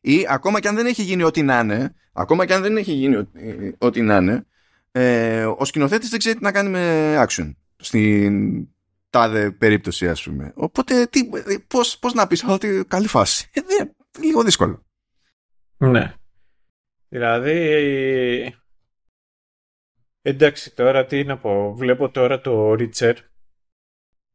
ή 0.00 0.26
ακόμα 0.28 0.60
και 0.60 0.68
αν 0.68 0.74
δεν 0.74 0.86
έχει 0.86 1.02
γίνει 1.02 1.22
ό,τι 1.22 1.42
να 1.42 1.58
είναι, 1.58 1.94
ακόμα 2.12 2.46
και 2.46 2.54
αν 2.54 2.62
δεν 2.62 2.76
έχει 2.76 2.92
γίνει 2.92 3.28
ό,τι 3.78 4.02
να 4.02 4.16
είναι, 4.16 4.46
ε, 4.92 5.44
ο 5.44 5.64
σκηνοθέτης 5.64 6.08
δεν 6.08 6.18
ξέρει 6.18 6.36
τι 6.36 6.42
να 6.42 6.52
κάνει 6.52 6.68
με 6.68 7.14
action 7.26 7.54
στην 7.76 8.68
τάδε 9.10 9.50
περίπτωση, 9.50 10.08
ας 10.08 10.22
πούμε. 10.22 10.52
Οπότε, 10.54 11.06
τι, 11.06 11.20
πώς, 11.66 11.98
πώς 11.98 12.12
να 12.12 12.26
πεις 12.26 12.44
ότι 12.48 12.84
καλή 12.88 13.06
φάση. 13.06 13.50
Ε, 13.52 13.60
λίγο 14.20 14.42
δύσκολο. 14.42 14.86
Ναι. 15.76 16.14
Δηλαδή, 17.08 18.54
εντάξει 20.22 20.74
τώρα 20.74 21.06
τι 21.06 21.24
να 21.24 21.38
πω, 21.38 21.74
βλέπω 21.74 22.10
τώρα 22.10 22.40
το 22.40 22.74
Ρίτσερ 22.74 23.16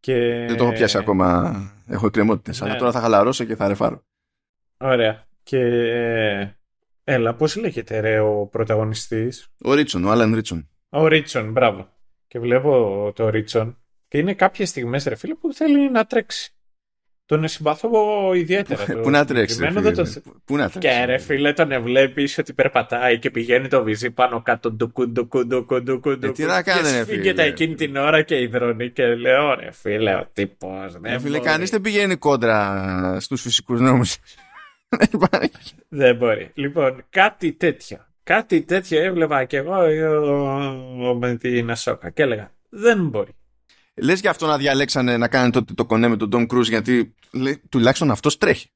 και... 0.06 0.46
Δεν 0.48 0.58
το 0.58 0.64
έχω 0.64 0.74
πιάσει 0.74 0.98
ακόμα, 0.98 1.56
έχω 1.88 2.10
κρεμότητες, 2.10 2.62
ναι. 2.62 2.70
αλλά 2.70 2.78
τώρα 2.78 2.92
θα 2.92 3.00
χαλαρώσω 3.00 3.44
και 3.44 3.56
θα 3.56 3.68
ρεφάρω. 3.68 4.04
Ωραία. 4.78 5.28
Και 5.44 5.60
έλα, 7.04 7.36
πώς 7.36 7.56
λέγεται 7.56 8.00
ρε 8.00 8.20
ο 8.20 8.48
πρωταγωνιστής; 8.52 9.48
Ο 9.64 9.74
Ρίτσον, 9.74 10.06
ο 10.06 10.12
Άλαν 10.12 10.34
Ρίτσον. 10.34 10.70
Ο 10.90 11.08
Ρίτσον, 11.08 11.52
μπράβο. 11.52 11.88
Και 12.28 12.40
βλέπω 12.40 13.12
το 13.16 13.30
Ρίτσον 13.30 13.78
και 14.08 14.18
είναι 14.18 14.34
κάποιες 14.34 14.70
στιγμές 14.70 15.04
ρε 15.06 15.16
φίλε 15.16 15.34
που 15.34 15.54
θέλει 15.54 15.92
να 15.92 16.06
τρέξει. 16.06 16.55
Τον 17.28 17.48
συμπαθώ 17.48 17.90
ιδιαίτερα. 18.34 18.86
Πού 19.02 19.10
να 19.10 19.26
τρέξει. 19.26 19.58
Πού 20.46 20.56
να 20.56 20.70
τρέξει. 20.70 20.80
Και 20.80 21.06
ρε 21.06 21.18
φίλε 21.18 21.54
τον 21.54 21.82
βλέπει 21.82 22.30
ότι 22.40 22.54
περπατάει 22.54 23.20
και 23.20 23.30
πηγαίνει 23.30 23.68
το 23.68 23.84
βυζί 23.84 24.12
πάνω 24.12 24.42
κάτω 24.42 24.72
ντουκου 24.72 25.10
ντουκου 25.10 25.48
ντουκου 25.48 25.84
ντουκου 25.84 26.10
ε, 26.10 26.32
Τι 26.32 26.44
να 26.44 26.64
κάνει 26.64 26.92
ρε 26.92 27.06
φίλε. 27.06 27.34
Και 27.34 27.42
εκείνη 27.42 27.76
την 27.76 27.96
ώρα 27.96 28.22
και 28.22 28.36
υδρώνει 28.42 28.90
και 28.90 29.06
λέω 29.06 29.54
ρε 29.54 29.72
φίλε 29.72 30.16
ο 30.16 30.30
τύπος. 30.34 30.98
Ρε 31.04 31.20
φίλε 31.20 31.40
κανείς 31.40 31.70
δεν 31.70 31.82
πηγαίνει 31.82 32.16
κόντρα 32.16 33.18
στους 33.20 33.42
φυσικούς 33.42 33.80
νόμους. 33.80 34.18
Δεν 35.90 36.16
μπορεί. 36.16 36.52
Λοιπόν, 36.54 37.06
κάτι 37.10 37.52
τέτοιο. 37.52 38.06
Κάτι 38.24 38.62
τέτοιο 38.62 39.02
έβλεπα 39.02 39.44
και 39.44 39.58
εγώ 39.58 39.76
με 41.20 41.36
την 41.36 41.72
Ασόκα 41.72 42.10
και 42.10 42.22
έλεγα 42.22 42.52
δεν 42.70 43.08
μπορεί. 43.08 43.36
Λες 44.02 44.20
για 44.20 44.30
αυτό 44.30 44.48
να 44.48 44.58
διαλέξανε 44.58 45.18
να 45.18 45.28
κάνουν 45.28 45.52
το, 45.52 45.66
το 45.76 45.86
κονέ 45.86 46.08
με 46.08 46.18
τον 46.18 46.30
Tom 46.32 46.54
Cruise 46.54 46.64
γιατί 46.64 47.16
λέει, 47.32 47.62
τουλάχιστον 47.70 48.12
αυτός 48.12 48.38
τρέχει. 48.38 48.70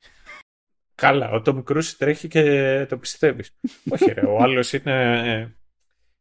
Καλά, 0.96 1.30
ο 1.32 1.42
Tom 1.46 1.64
Cruise 1.64 1.94
τρέχει 1.98 2.28
και 2.28 2.86
το 2.90 2.98
πιστεύεις. 2.98 3.56
Όχι 3.94 4.12
ρε, 4.12 4.26
ο 4.26 4.38
άλλος 4.42 4.74
είναι, 4.74 5.58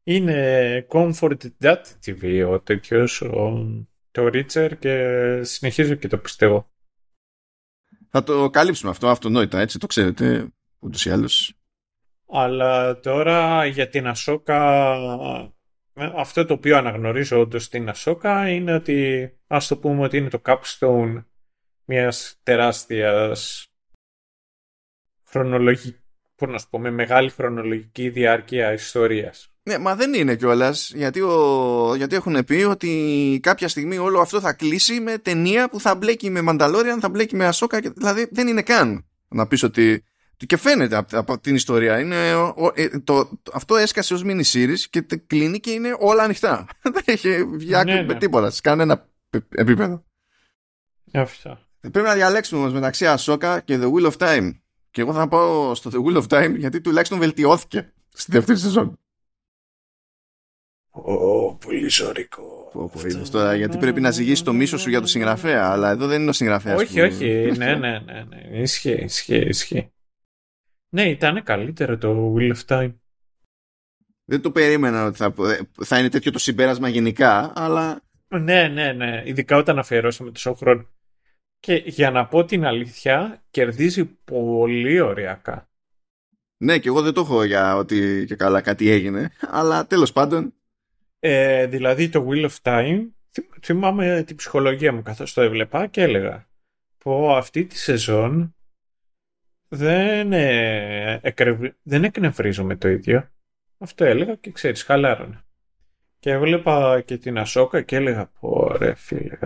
είναι 0.02 0.86
comfort 0.90 1.36
that 1.60 1.82
TV 2.04 2.48
ο 2.50 2.60
τέτοιος, 2.60 3.20
ο, 3.20 3.66
το 4.10 4.28
Ρίτσερ 4.28 4.78
και 4.78 5.40
συνεχίζω 5.42 5.94
και 5.94 6.08
το 6.08 6.18
πιστεύω. 6.18 6.70
Θα 8.10 8.22
το 8.22 8.50
καλύψουμε 8.50 8.90
αυτό 8.90 9.08
αυτονόητα, 9.08 9.60
έτσι 9.60 9.78
το 9.78 9.86
ξέρετε 9.86 10.48
ούτως 10.78 11.06
ή 11.06 11.10
άλλως. 11.10 11.52
Αλλά 12.30 13.00
τώρα 13.00 13.66
για 13.66 13.88
την 13.88 14.06
Ασόκα, 14.06 14.96
αυτό 16.16 16.44
το 16.44 16.54
οποίο 16.54 16.76
αναγνωρίζω 16.76 17.40
όντως 17.40 17.64
στην 17.64 17.88
Ασόκα 17.88 18.48
είναι 18.48 18.74
ότι 18.74 19.30
ας 19.46 19.66
το 19.66 19.76
πούμε 19.76 20.04
ότι 20.04 20.16
είναι 20.16 20.28
το 20.28 20.42
capstone 20.44 21.24
μιας 21.84 22.38
τεράστιας 22.42 23.68
χρονολογική, 25.24 25.96
πώς 26.36 26.48
να 26.48 26.58
σου 26.58 26.68
πω, 26.70 26.78
με 26.78 26.90
μεγάλη 26.90 27.30
χρονολογική 27.30 28.08
διάρκεια 28.08 28.72
ιστορίας. 28.72 29.52
Ναι, 29.62 29.78
μα 29.78 29.94
δεν 29.94 30.14
είναι 30.14 30.36
κιόλας. 30.36 30.92
Γιατί, 30.94 31.20
ο... 31.20 31.94
γιατί 31.96 32.14
έχουν 32.14 32.44
πει 32.44 32.54
ότι 32.54 33.40
κάποια 33.42 33.68
στιγμή 33.68 33.98
όλο 33.98 34.20
αυτό 34.20 34.40
θα 34.40 34.52
κλείσει 34.52 35.00
με 35.00 35.18
ταινία 35.18 35.68
που 35.68 35.80
θα 35.80 35.94
μπλέκει 35.94 36.30
με 36.30 36.40
Μανταλόριαν, 36.40 37.00
θα 37.00 37.08
μπλέκει 37.08 37.36
με 37.36 37.46
Ασόκα. 37.46 37.80
Δηλαδή 37.80 38.28
δεν 38.30 38.48
είναι 38.48 38.62
καν 38.62 39.06
να 39.28 39.46
πεις 39.46 39.62
ότι. 39.62 40.04
Και 40.46 40.56
φαίνεται 40.56 41.04
από, 41.12 41.38
την 41.38 41.54
ιστορία. 41.54 42.00
Είναι, 42.00 42.30
ε, 42.74 42.98
το, 42.98 43.40
αυτό 43.52 43.76
έσκασε 43.76 44.14
ως 44.14 44.22
mini 44.24 44.42
series 44.52 44.78
και 44.90 45.06
κλείνει 45.26 45.60
και 45.60 45.70
είναι 45.70 45.96
όλα 45.98 46.22
ανοιχτά. 46.22 46.66
δεν 46.94 47.02
έχει 47.04 47.44
βγει 47.44 47.70
ναι, 47.84 48.02
ναι. 48.02 48.14
τίποτα 48.14 48.50
σε 48.50 48.60
κανένα 48.60 49.08
επίπεδο. 49.50 50.04
Αυτό. 51.12 51.58
Πρέπει 51.80 52.06
να 52.06 52.14
διαλέξουμε 52.14 52.60
όμως 52.60 52.72
μεταξύ 52.72 53.06
Ασόκα 53.06 53.60
και 53.60 53.78
The 53.82 53.92
Wheel 53.92 54.10
of 54.10 54.16
Time. 54.16 54.50
Και 54.90 55.00
εγώ 55.00 55.12
θα 55.12 55.28
πάω 55.28 55.74
στο 55.74 55.90
The 55.92 56.06
Wheel 56.06 56.22
of 56.22 56.26
Time 56.28 56.54
γιατί 56.56 56.80
τουλάχιστον 56.80 57.18
βελτιώθηκε 57.18 57.92
στη 58.08 58.32
δεύτερη 58.32 58.58
σεζόν. 58.58 58.98
Ω, 60.90 61.54
πολύ 61.54 61.88
ζωρικό. 61.88 62.72
τώρα, 63.30 63.54
γιατί 63.54 63.78
πρέπει 63.78 64.00
να 64.00 64.10
ζυγίσει 64.10 64.44
το 64.44 64.52
μίσο 64.52 64.78
σου 64.78 64.88
για 64.88 65.00
το 65.00 65.06
συγγραφέα, 65.06 65.70
αλλά 65.70 65.90
εδώ 65.90 66.06
δεν 66.06 66.20
είναι 66.20 66.30
ο 66.30 66.32
συγγραφέας. 66.32 66.80
Όχι, 66.80 67.00
όχι. 67.00 67.52
ναι, 67.56 67.74
ναι, 67.74 67.98
ναι, 67.98 68.24
ναι. 68.28 68.58
Ισχύει, 68.60 69.02
ισχύει, 69.04 69.36
ισχύει. 69.48 69.92
Ναι, 70.88 71.08
ήταν 71.08 71.42
καλύτερο 71.42 71.98
το 71.98 72.34
Wheel 72.36 72.52
of 72.54 72.64
Time. 72.66 72.94
Δεν 74.24 74.40
το 74.40 74.50
περίμενα 74.50 75.04
ότι 75.04 75.16
θα, 75.16 75.34
θα 75.84 75.98
είναι 75.98 76.08
τέτοιο 76.08 76.32
το 76.32 76.38
συμπέρασμα 76.38 76.88
γενικά, 76.88 77.52
αλλά. 77.54 78.02
Ναι, 78.28 78.68
ναι, 78.68 78.92
ναι. 78.92 79.22
Ειδικά 79.24 79.56
όταν 79.56 79.78
αφιερώσαμε 79.78 80.30
τόσο 80.30 80.54
χρόνο. 80.54 80.86
Και 81.60 81.74
για 81.74 82.10
να 82.10 82.26
πω 82.26 82.44
την 82.44 82.64
αλήθεια, 82.64 83.44
κερδίζει 83.50 84.04
πολύ 84.04 85.00
ωριακά. 85.00 85.68
Ναι, 86.56 86.78
και 86.78 86.88
εγώ 86.88 87.02
δεν 87.02 87.12
το 87.12 87.20
έχω 87.20 87.44
για 87.44 87.76
ότι 87.76 88.24
και 88.26 88.34
καλά 88.34 88.60
κάτι 88.60 88.90
έγινε, 88.90 89.30
αλλά 89.40 89.86
τέλος 89.86 90.12
πάντων 90.12 90.52
ε, 91.20 91.66
δηλαδή 91.66 92.08
το 92.08 92.26
Wheel 92.28 92.48
of 92.48 92.56
Time, 92.62 93.08
θυμάμαι 93.62 94.22
την 94.26 94.36
ψυχολογία 94.36 94.92
μου 94.92 95.02
καθώς 95.02 95.32
το 95.32 95.40
έβλεπα 95.40 95.86
και 95.86 96.02
έλεγα 96.02 96.48
πω 96.98 97.36
αυτή 97.36 97.64
τη 97.64 97.78
σεζόν 97.78 98.56
δεν, 99.68 100.32
ε, 100.32 101.20
δεν 101.82 102.04
εκνευρίζομαι 102.04 102.76
το 102.76 102.88
ίδιο. 102.88 103.28
Αυτό 103.78 104.04
έλεγα 104.04 104.34
και 104.34 104.50
ξέρεις, 104.50 104.82
χαλάρωνε. 104.82 105.40
Και 106.18 106.30
έβλεπα 106.30 107.00
και 107.00 107.16
την 107.16 107.38
Ασόκα 107.38 107.82
και 107.82 107.96
έλεγα 107.96 108.30
πω 108.40 108.76
ρε 108.76 108.94
φίλε, 108.94 109.38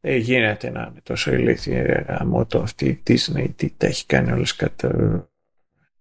ε, 0.00 0.16
γίνεται 0.16 0.70
να 0.70 0.88
είναι 0.90 1.00
τόσο 1.02 1.32
ηλίθεια 1.32 2.04
γάμο 2.08 2.46
το 2.46 2.60
αυτή 2.60 2.86
η 2.86 3.02
Disney, 3.06 3.48
τι 3.56 3.70
τα 3.70 3.86
έχει 3.86 4.06
κάνει 4.06 4.32
όλες 4.32 4.56
κατά... 4.56 5.30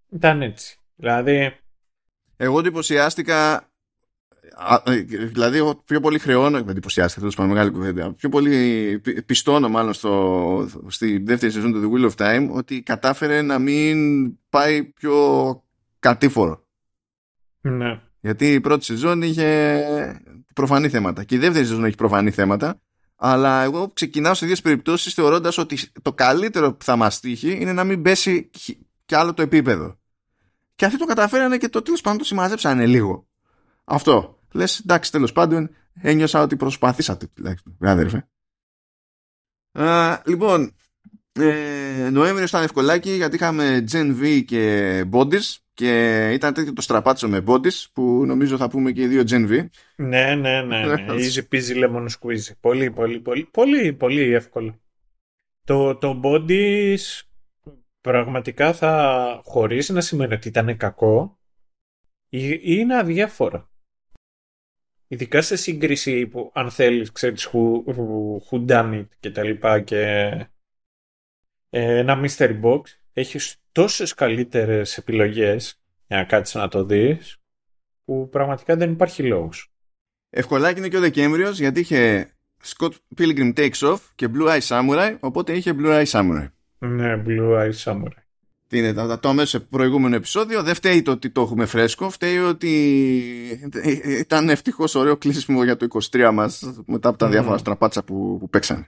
Ήταν 0.09 0.41
έτσι. 0.41 0.79
Δηλαδή, 0.95 1.57
εγώ 2.37 2.59
εντυπωσιάστηκα. 2.59 3.66
Ε, 4.83 4.95
δηλαδή, 5.01 5.57
εγώ 5.57 5.75
πιο 5.85 5.99
πολύ 5.99 6.19
χρεώνω. 6.19 6.57
Εντυπωσιάστηκα, 6.57 7.19
τέλος 7.19 7.35
πάντων, 7.35 7.51
μεγάλη 7.51 7.71
κουβέντα. 7.71 8.13
Πιο 8.13 8.29
πολύ 8.29 9.01
πιστώνω, 9.25 9.69
μάλλον, 9.69 9.93
στο, 9.93 10.67
στη 10.87 11.17
δεύτερη 11.17 11.51
σεζόν 11.51 11.71
του 11.71 11.81
The 11.81 11.95
Wheel 11.95 12.11
of 12.11 12.25
Time 12.25 12.49
ότι 12.51 12.81
κατάφερε 12.81 13.41
να 13.41 13.59
μην 13.59 13.97
πάει 14.49 14.83
πιο 14.83 15.15
κατήφορο. 15.99 16.65
Ναι. 17.61 18.01
Γιατί 18.19 18.53
η 18.53 18.61
πρώτη 18.61 18.85
σεζόν 18.85 19.21
είχε 19.21 19.83
προφανή 20.53 20.89
θέματα. 20.89 21.23
Και 21.23 21.35
η 21.35 21.37
δεύτερη 21.37 21.65
σεζόν 21.65 21.85
έχει 21.85 21.95
προφανή 21.95 22.31
θέματα. 22.31 22.81
Αλλά 23.15 23.63
εγώ 23.63 23.91
ξεκινάω 23.93 24.33
σε 24.33 24.45
δύο 24.45 24.55
περιπτώσεις 24.63 25.13
θεωρώντας 25.13 25.57
ότι 25.57 25.77
το 26.01 26.13
καλύτερο 26.13 26.73
που 26.73 26.83
θα 26.83 26.95
μας 26.95 27.19
τύχει 27.19 27.57
είναι 27.59 27.73
να 27.73 27.83
μην 27.83 28.01
πέσει 28.01 28.49
κι 29.05 29.15
άλλο 29.15 29.33
το 29.33 29.41
επίπεδο. 29.41 29.97
Και 30.75 30.85
αυτοί 30.85 30.97
το 30.97 31.05
καταφέρανε 31.05 31.57
και 31.57 31.69
το 31.69 31.81
τέλος 31.81 32.01
πάντων 32.01 32.17
το 32.17 32.23
συμμαζέψανε 32.23 32.85
λίγο. 32.85 33.27
Αυτό. 33.83 34.36
Λες, 34.57 34.79
εντάξει, 34.79 35.11
τέλος 35.11 35.31
πάντων, 35.31 35.69
ένιωσα 36.01 36.41
ότι 36.41 36.55
προσπαθήσατε 36.55 37.27
τουλάχιστον. 37.33 37.77
Αδερφέ. 37.79 38.27
λοιπόν, 40.25 40.75
ε, 41.31 42.09
Νοέμβριο 42.11 42.45
ήταν 42.45 42.63
ευκολάκι 42.63 43.11
γιατί 43.11 43.35
είχαμε 43.35 43.83
Gen 43.91 44.21
V 44.21 44.43
και 44.45 45.03
Bodies 45.11 45.55
και 45.73 46.29
ήταν 46.33 46.53
τέτοιο 46.53 46.73
το 46.73 46.81
στραπάτσο 46.81 47.29
με 47.29 47.43
Bodies 47.47 47.85
που 47.93 48.23
νομίζω 48.25 48.57
θα 48.57 48.69
πούμε 48.69 48.91
και 48.91 49.01
οι 49.01 49.07
δύο 49.07 49.23
Gen 49.27 49.49
V. 49.49 49.65
Ναι, 49.95 50.35
ναι, 50.35 50.61
ναι. 50.61 50.85
ναι. 50.85 51.05
Easy 51.17 51.41
peasy 51.51 51.83
lemon 51.83 52.05
squeeze. 52.05 52.51
Πολύ, 52.59 52.91
πολύ, 52.91 53.19
πολύ, 53.19 53.47
πολύ, 53.51 53.93
πολύ 53.93 54.21
εύκολο. 54.21 54.79
Το, 55.63 55.95
το 55.95 56.21
Bodies 56.23 57.21
πραγματικά 58.01 58.73
θα 58.73 59.41
χωρίσει 59.43 59.93
να 59.93 60.01
σημαίνει 60.01 60.33
ότι 60.33 60.47
ήταν 60.47 60.77
κακό 60.77 61.39
ή 62.29 62.59
είναι 62.61 62.97
αδιάφορο. 62.97 63.69
Ειδικά 65.07 65.41
σε 65.41 65.55
σύγκριση 65.55 66.27
που 66.27 66.51
αν 66.53 66.71
θέλεις 66.71 67.11
ξέρεις 67.11 67.49
who, 67.51 67.83
who 68.49 68.65
done 68.67 68.93
it 68.93 69.07
και 69.19 69.31
τα 69.31 69.43
λοιπά 69.43 69.81
και 69.81 70.01
ε, 71.69 71.97
ένα 71.97 72.21
mystery 72.23 72.61
box 72.61 72.81
έχεις 73.13 73.55
τόσες 73.71 74.13
καλύτερες 74.13 74.97
επιλογές 74.97 75.81
για 76.07 76.17
να 76.17 76.23
κάτσεις 76.23 76.55
να 76.55 76.67
το 76.67 76.83
δεις 76.83 77.37
που 78.05 78.29
πραγματικά 78.29 78.75
δεν 78.75 78.91
υπάρχει 78.91 79.23
λόγος. 79.23 79.71
Ευκολάκι 80.29 80.79
είναι 80.79 80.87
και 80.87 80.97
ο 80.97 80.99
Δεκέμβριος 80.99 81.59
γιατί 81.59 81.79
είχε 81.79 82.31
Scott 82.63 82.91
Pilgrim 83.17 83.53
Takes 83.57 83.79
Off 83.79 83.99
και 84.15 84.29
Blue 84.33 84.47
Eye 84.47 84.67
Samurai 84.67 85.17
οπότε 85.19 85.53
είχε 85.53 85.73
Blue 85.77 86.03
Eye 86.03 86.05
Samurai. 86.05 86.47
Ναι, 86.77 87.23
Blue 87.25 87.59
Eye 87.59 87.73
Samurai. 87.83 88.26
Τι 88.67 88.77
είναι, 88.77 88.93
θα 88.93 89.19
το 89.19 89.29
αμέσως 89.29 89.49
σε 89.49 89.59
προηγούμενο 89.59 90.15
επεισόδιο. 90.15 90.63
Δεν 90.63 90.75
φταίει 90.75 91.01
το 91.01 91.11
ότι 91.11 91.29
το 91.29 91.41
έχουμε 91.41 91.65
φρέσκο. 91.65 92.09
Φταίει 92.09 92.37
ότι 92.37 92.71
ήταν 94.19 94.49
ευτυχώς 94.49 94.95
ωραίο 94.95 95.17
κλείσιμο 95.17 95.63
για 95.63 95.77
το 95.77 95.87
23 96.11 96.31
μας 96.33 96.63
μετά 96.85 97.09
από 97.09 97.17
τα 97.17 97.29
διάφορα 97.29 97.57
στραπάτσα 97.57 98.03
που, 98.03 98.37
που 98.39 98.49
παίξανε. 98.49 98.87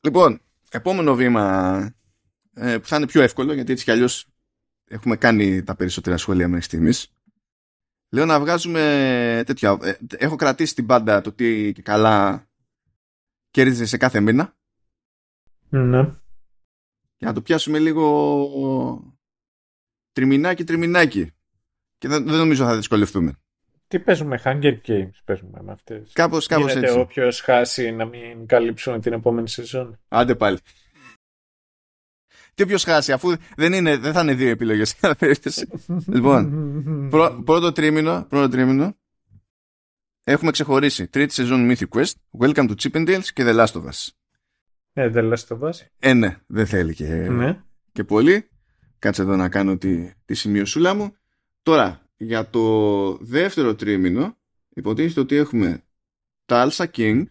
Λοιπόν, 0.00 0.40
επόμενο 0.70 1.14
βήμα 1.14 1.76
ε, 2.54 2.78
που 2.78 2.86
θα 2.86 2.96
είναι 2.96 3.06
πιο 3.06 3.22
εύκολο 3.22 3.52
γιατί 3.52 3.72
έτσι 3.72 3.84
κι 3.84 3.90
αλλιώς 3.90 4.26
έχουμε 4.84 5.16
κάνει 5.16 5.62
τα 5.62 5.74
περισσότερα 5.76 6.16
σχόλια 6.16 6.48
μέχρι 6.48 6.64
στιγμής. 6.64 7.12
Λέω 8.10 8.24
να 8.24 8.40
βγάζουμε 8.40 9.42
τέτοια. 9.46 9.78
Ε, 9.82 9.96
έχω 10.16 10.36
κρατήσει 10.36 10.74
την 10.74 10.86
πάντα 10.86 11.20
το 11.20 11.32
τι 11.32 11.72
καλά 11.72 12.46
κέρδιζε 13.50 13.84
σε 13.84 13.96
κάθε 13.96 14.20
μήνα. 14.20 14.56
Ναι. 15.68 16.10
Για 17.18 17.28
να 17.28 17.32
το 17.32 17.42
πιάσουμε 17.42 17.78
λίγο 17.78 19.16
τριμινάκι 20.12 20.64
τριμινάκι. 20.64 21.30
Και 21.98 22.08
δεν, 22.08 22.24
δεν 22.24 22.36
νομίζω 22.36 22.64
θα 22.64 22.76
δυσκολευτούμε. 22.76 23.38
Τι 23.88 23.98
παίζουμε, 23.98 24.40
Hunger 24.44 24.78
Games 24.86 25.10
παίζουμε 25.24 25.62
με 25.62 25.72
αυτές. 25.72 26.10
Κάπως, 26.12 26.46
κάπως 26.46 26.72
Γίνεται 26.72 26.86
έτσι. 26.86 26.98
όποιος 26.98 27.40
χάσει 27.40 27.90
να 27.90 28.04
μην 28.04 28.46
καλύψουμε 28.46 29.00
την 29.00 29.12
επόμενη 29.12 29.48
σεζόν. 29.48 29.98
Άντε 30.08 30.34
πάλι. 30.34 30.58
Τι 32.54 32.62
όποιος 32.62 32.84
χάσει, 32.84 33.12
αφού 33.12 33.36
δεν, 33.56 33.72
είναι, 33.72 33.96
δεν 33.96 34.12
θα 34.12 34.20
είναι 34.20 34.34
δύο 34.34 34.48
επιλογές. 34.50 34.96
λοιπόν, 36.14 37.08
πρώτο 37.44 37.72
τρίμηνο, 37.72 38.26
πρώτο 38.28 38.48
τρίμηνο, 38.48 38.96
έχουμε 40.24 40.50
ξεχωρίσει 40.50 41.08
τρίτη 41.08 41.34
σεζόν 41.34 41.70
Mythic 41.70 41.88
Quest, 41.88 42.12
Welcome 42.38 42.68
to 42.68 42.74
Chippendales 42.82 43.24
και 43.32 43.44
The 43.46 43.54
Last 43.54 43.72
of 43.72 43.84
Us. 43.84 44.08
Ε, 44.98 45.08
δεν 45.08 45.24
λες 45.24 45.44
το 45.44 45.56
βάζει. 45.56 45.86
Ε, 45.98 46.12
ναι, 46.12 46.38
δεν 46.46 46.66
θέλει 46.66 46.94
και, 46.94 47.06
ναι. 47.06 47.62
και 47.92 48.04
πολύ. 48.04 48.48
Κάτσε 48.98 49.22
εδώ 49.22 49.36
να 49.36 49.48
κάνω 49.48 49.78
τη, 49.78 50.12
τη 50.24 50.34
σημειωσούλα 50.34 50.94
μου. 50.94 51.16
Τώρα, 51.62 52.02
για 52.16 52.50
το 52.50 53.16
δεύτερο 53.16 53.74
τρίμηνο, 53.74 54.36
υποτίθεται 54.68 55.20
ότι 55.20 55.36
έχουμε 55.36 55.82
τα 56.44 56.68
Alsa 56.70 56.86
King, 56.96 57.24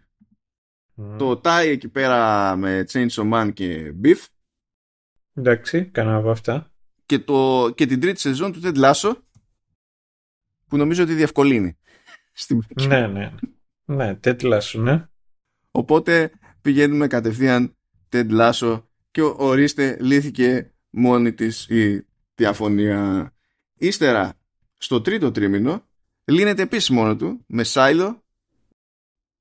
το 1.18 1.42
Tai 1.44 1.66
εκεί 1.66 1.90
πέρα 1.90 2.56
με 2.56 2.86
Chainsaw 2.92 3.34
Man 3.34 3.52
και 3.54 3.94
Beef. 4.04 4.26
Εντάξει, 5.34 5.86
κανένα 5.86 6.18
από 6.18 6.30
αυτά. 6.30 6.72
Και, 7.06 7.20
το, 7.20 7.70
και 7.76 7.86
την 7.86 8.00
τρίτη 8.00 8.20
σεζόν 8.20 8.52
του 8.52 8.60
Ted 8.64 8.76
Lasso, 8.76 9.14
που 10.68 10.78
νομίζω 10.78 11.04
ότι 11.04 11.14
διευκολύνει. 11.14 11.78
Ναι, 12.88 13.08
ναι. 13.08 13.34
Ναι, 13.86 14.20
Ted 14.24 14.42
Lasso, 14.42 14.80
ναι. 14.80 15.08
Οπότε 15.72 16.32
πηγαίνουμε 16.62 17.08
κατευθείαν 17.08 17.76
Ted 18.12 18.30
Lasso 18.30 18.84
και 19.12 19.22
ορίστε 19.22 19.98
λύθηκε 20.02 20.72
μόνη 20.90 21.34
της 21.34 21.68
η 21.68 22.06
διαφωνία. 22.36 23.32
Ύστερα 23.78 24.34
στο 24.78 25.02
τρίτο 25.02 25.32
τρίμηνο 25.32 25.88
λύνεται 26.26 26.62
επίσης 26.62 26.90
μόνο 26.90 27.16
του 27.16 27.44
με 27.48 27.64
Silo, 27.66 28.16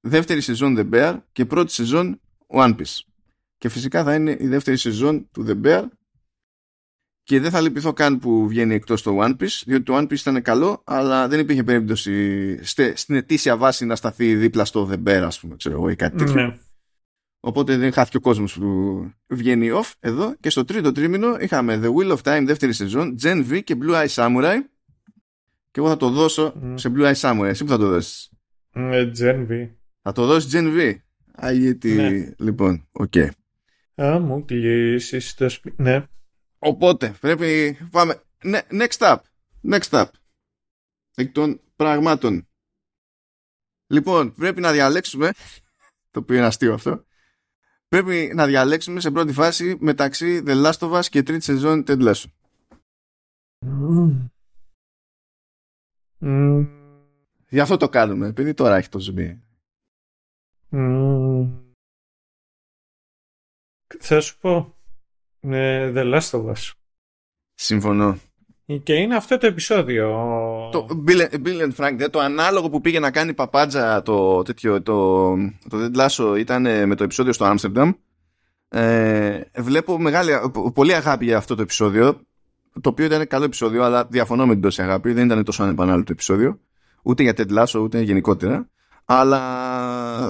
δεύτερη 0.01 0.41
σεζόν 0.41 0.77
The 0.79 0.95
Bear 0.95 1.19
και 1.33 1.45
πρώτη 1.45 1.73
σεζόν 1.73 2.21
One 2.47 2.77
Piece. 2.77 3.01
Και 3.59 3.69
φυσικά 3.69 4.05
θα 4.05 4.15
είναι 4.15 4.37
η 4.41 4.47
δεύτερη 4.47 4.77
σεζόν 4.77 5.29
του 5.31 5.45
The 5.49 5.67
Bear 5.67 5.85
και 7.23 7.41
δεν 7.41 7.51
θα 7.51 7.61
λυπηθώ 7.61 7.93
καν 7.93 8.19
που 8.19 8.49
βγαίνει 8.49 8.75
εκτός 8.75 9.03
το 9.03 9.19
One 9.21 9.37
Piece 9.37 9.63
διότι 9.67 9.83
το 9.83 9.97
One 9.97 10.03
Piece 10.03 10.19
ήταν 10.19 10.43
καλό 10.43 10.83
αλλά 10.85 11.29
δεν 11.29 11.41
υπήρχε 11.41 11.65
περίπτωση 11.65 12.59
στην 12.95 13.15
ετήσια 13.15 13.57
βάση 13.57 13.85
να 13.85 13.97
σταθεί 13.97 14.35
δίπλα 14.35 14.65
στο 14.65 14.91
The 14.93 15.09
Bear 15.09 15.23
ας 15.25 15.41
πούμε 15.41 15.57
ξέρω 15.57 15.75
εγώ 15.75 15.89
ή 15.89 15.97
κάτι 15.97 16.17
τέτοιο. 16.17 16.35
Ναι. 16.35 16.59
Οπότε 17.47 17.77
δεν 17.77 17.93
χάθηκε 17.93 18.17
ο 18.17 18.21
κόσμος 18.21 18.59
που 18.59 19.11
βγαίνει 19.27 19.71
off 19.73 19.93
εδώ 20.01 20.37
και 20.41 20.51
στο 20.51 20.65
τρίτο 20.65 20.93
τρίμηνο 20.93 21.37
είχαμε 21.41 21.81
The 21.83 21.95
Wheel 21.95 22.17
of 22.17 22.23
Time 22.23 22.43
δεύτερη 22.47 22.73
σεζόν 22.73 23.17
Gen 23.23 23.51
V 23.51 23.63
και 23.65 23.77
Blue 23.81 24.07
Eye 24.07 24.09
Samurai 24.09 24.57
και 25.71 25.81
εγώ 25.81 25.89
θα 25.89 25.97
το 25.97 26.11
δώσω 26.11 26.55
σε 26.75 26.93
Blue 26.97 27.13
Eye 27.13 27.21
Samurai. 27.21 27.45
Εσύ 27.45 27.65
που 27.65 27.71
θα 27.71 27.79
το 27.79 27.89
δώσεις; 27.89 28.31
Mm, 28.73 29.13
Gen 29.19 29.47
V. 29.51 29.71
Θα 30.03 30.13
το 30.13 30.27
δώσεις 30.27 30.55
Gen 30.55 30.77
V; 30.77 30.95
Α, 31.45 31.53
γιατί... 31.53 31.95
Ναι. 31.95 32.31
Λοιπόν, 32.39 32.89
OK. 32.93 33.13
Okay. 33.15 33.29
Α, 34.03 34.19
μου 34.19 34.45
κλείσεις 34.45 35.35
το 35.35 35.49
σπίτι. 35.49 35.83
Ναι. 35.83 36.05
Οπότε 36.59 37.15
πρέπει 37.21 37.79
πάμε. 37.91 38.23
Ναι, 38.43 38.61
next 38.71 38.99
up. 38.99 39.17
Next 39.71 39.91
up. 39.91 40.07
Εκ 41.15 41.33
των 41.33 41.61
πραγμάτων. 41.77 42.49
Λοιπόν, 43.87 44.35
πρέπει 44.35 44.61
να 44.61 44.73
διαλέξουμε. 44.73 45.31
Το 46.11 46.21
οποίο 46.21 46.37
είναι 46.37 46.47
αστείο 46.47 46.75
αυτό. 46.75 47.06
Πρέπει 47.89 48.33
να 48.35 48.47
διαλέξουμε 48.47 49.01
σε 49.01 49.11
πρώτη 49.11 49.33
φάση 49.33 49.77
μεταξύ 49.81 50.43
The 50.47 50.65
Last 50.65 50.79
of 50.79 50.93
Us 50.99 51.05
και 51.05 51.23
τρίτη 51.23 51.45
σεζόν 51.45 51.85
Ted 51.87 52.13
Lasso. 52.13 52.25
Mm. 56.21 56.67
Γι' 57.49 57.61
αυτό 57.61 57.77
το 57.77 57.89
κάνουμε, 57.89 58.27
επειδή 58.27 58.55
τώρα 58.55 58.77
έχει 58.77 58.89
το 58.89 58.99
ζουμί. 58.99 59.43
Mm. 60.71 61.49
Θα 64.01 64.21
σου 64.21 64.39
πω. 64.39 64.77
Ε, 65.41 65.93
The 65.95 66.15
Last 66.15 66.31
of 66.31 66.55
Us. 66.55 66.73
Συμφωνώ. 67.55 68.19
Και 68.83 68.95
είναι 68.95 69.17
αυτό 69.17 69.39
το 69.39 69.47
επεισόδιο. 69.47 70.09
Το 70.73 70.87
Bill 71.07 71.61
and 71.61 71.75
Frank, 71.77 72.07
το 72.11 72.19
ανάλογο 72.19 72.71
που 72.71 72.81
πήγε 72.81 72.99
να 72.99 73.11
κάνει 73.11 73.35
παπάντζα 73.35 74.03
το, 74.03 74.43
τέτοιο, 74.43 74.83
το, 74.83 75.29
το 75.69 75.77
Dead 75.79 76.01
Lasso 76.01 76.39
ήταν 76.39 76.63
με 76.63 76.95
το 76.95 77.05
επεισόδιο 77.05 77.33
στο 77.33 77.55
Amsterdam. 77.55 77.95
Ε, 78.69 79.41
βλέπω 79.57 79.99
μεγάλη, 79.99 80.33
πολύ 80.75 80.95
αγάπη 80.95 81.25
για 81.25 81.37
αυτό 81.37 81.55
το 81.55 81.63
επεισόδιο. 81.63 82.21
Το 82.81 82.89
οποίο 82.89 83.05
ήταν 83.05 83.27
καλό 83.27 83.45
επεισόδιο, 83.45 83.83
αλλά 83.83 84.05
διαφωνώ 84.05 84.47
με 84.47 84.53
την 84.53 84.63
τόση 84.63 84.83
αγάπη. 84.83 85.13
Δεν 85.13 85.25
ήταν 85.25 85.45
τόσο 85.45 85.63
ανεπανάληπτο 85.63 86.13
επεισόδιο. 86.13 86.61
Ούτε 87.03 87.23
για 87.23 87.35
Ted 87.37 87.59
Lasso, 87.59 87.81
ούτε 87.81 88.01
γενικότερα. 88.01 88.69
Αλλά 89.05 89.41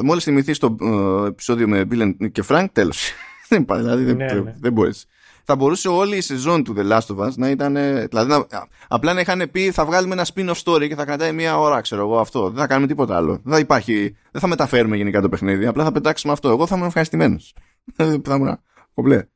μόλις 0.05 0.25
θυμηθείς 0.25 0.59
το 0.59 0.77
ε, 0.81 1.27
επεισόδιο 1.27 1.69
με 1.69 1.87
Bill 1.91 2.31
και 2.33 2.45
Frank, 2.49 2.67
τέλος. 2.73 3.11
δεν 3.49 3.65
πάει, 3.65 3.81
δηλαδή 3.81 4.05
δεν, 4.05 4.17
ναι, 4.17 4.33
ναι. 4.33 4.55
δεν 4.61 4.73
μπορείς. 4.73 5.07
Θα 5.49 5.57
μπορούσε 5.57 5.89
όλη 5.89 6.17
η 6.17 6.21
σεζόν 6.21 6.65
του 6.65 6.75
The 6.79 6.93
Last 6.93 7.17
of 7.17 7.27
Us 7.27 7.35
να 7.37 7.51
ήταν. 7.51 7.75
Δηλαδή, 8.09 8.31
να, 8.31 8.47
απλά 8.89 9.13
να 9.13 9.21
είχαν 9.21 9.51
πει 9.51 9.71
θα 9.71 9.85
βγάλουμε 9.85 10.15
ένα 10.15 10.27
spin-off 10.35 10.63
story 10.65 10.89
και 10.89 10.95
θα 10.95 11.05
κρατάει 11.05 11.33
μία 11.33 11.59
ώρα, 11.59 11.81
ξέρω 11.81 12.03
εγώ 12.03 12.19
αυτό. 12.19 12.51
Δεν 12.51 12.59
θα 12.59 12.67
κάνουμε 12.67 12.87
τίποτα 12.87 13.17
άλλο. 13.17 13.41
Δεν 13.45 13.53
θα 13.53 13.59
υπάρχει. 13.59 14.17
Δεν 14.31 14.41
θα 14.41 14.47
μεταφέρουμε 14.47 14.97
γενικά 14.97 15.21
το 15.21 15.29
παιχνίδι. 15.29 15.67
Απλά 15.67 15.85
θα 15.85 15.93
πετάξουμε 15.93 16.33
αυτό. 16.33 16.49
Εγώ 16.49 16.67
θα 16.67 16.75
ήμουν 16.75 16.87
ευχαριστημένος. 16.87 17.55
θα 17.97 18.35
ήμουν 18.35 18.61
κομπλέ. 18.95 19.27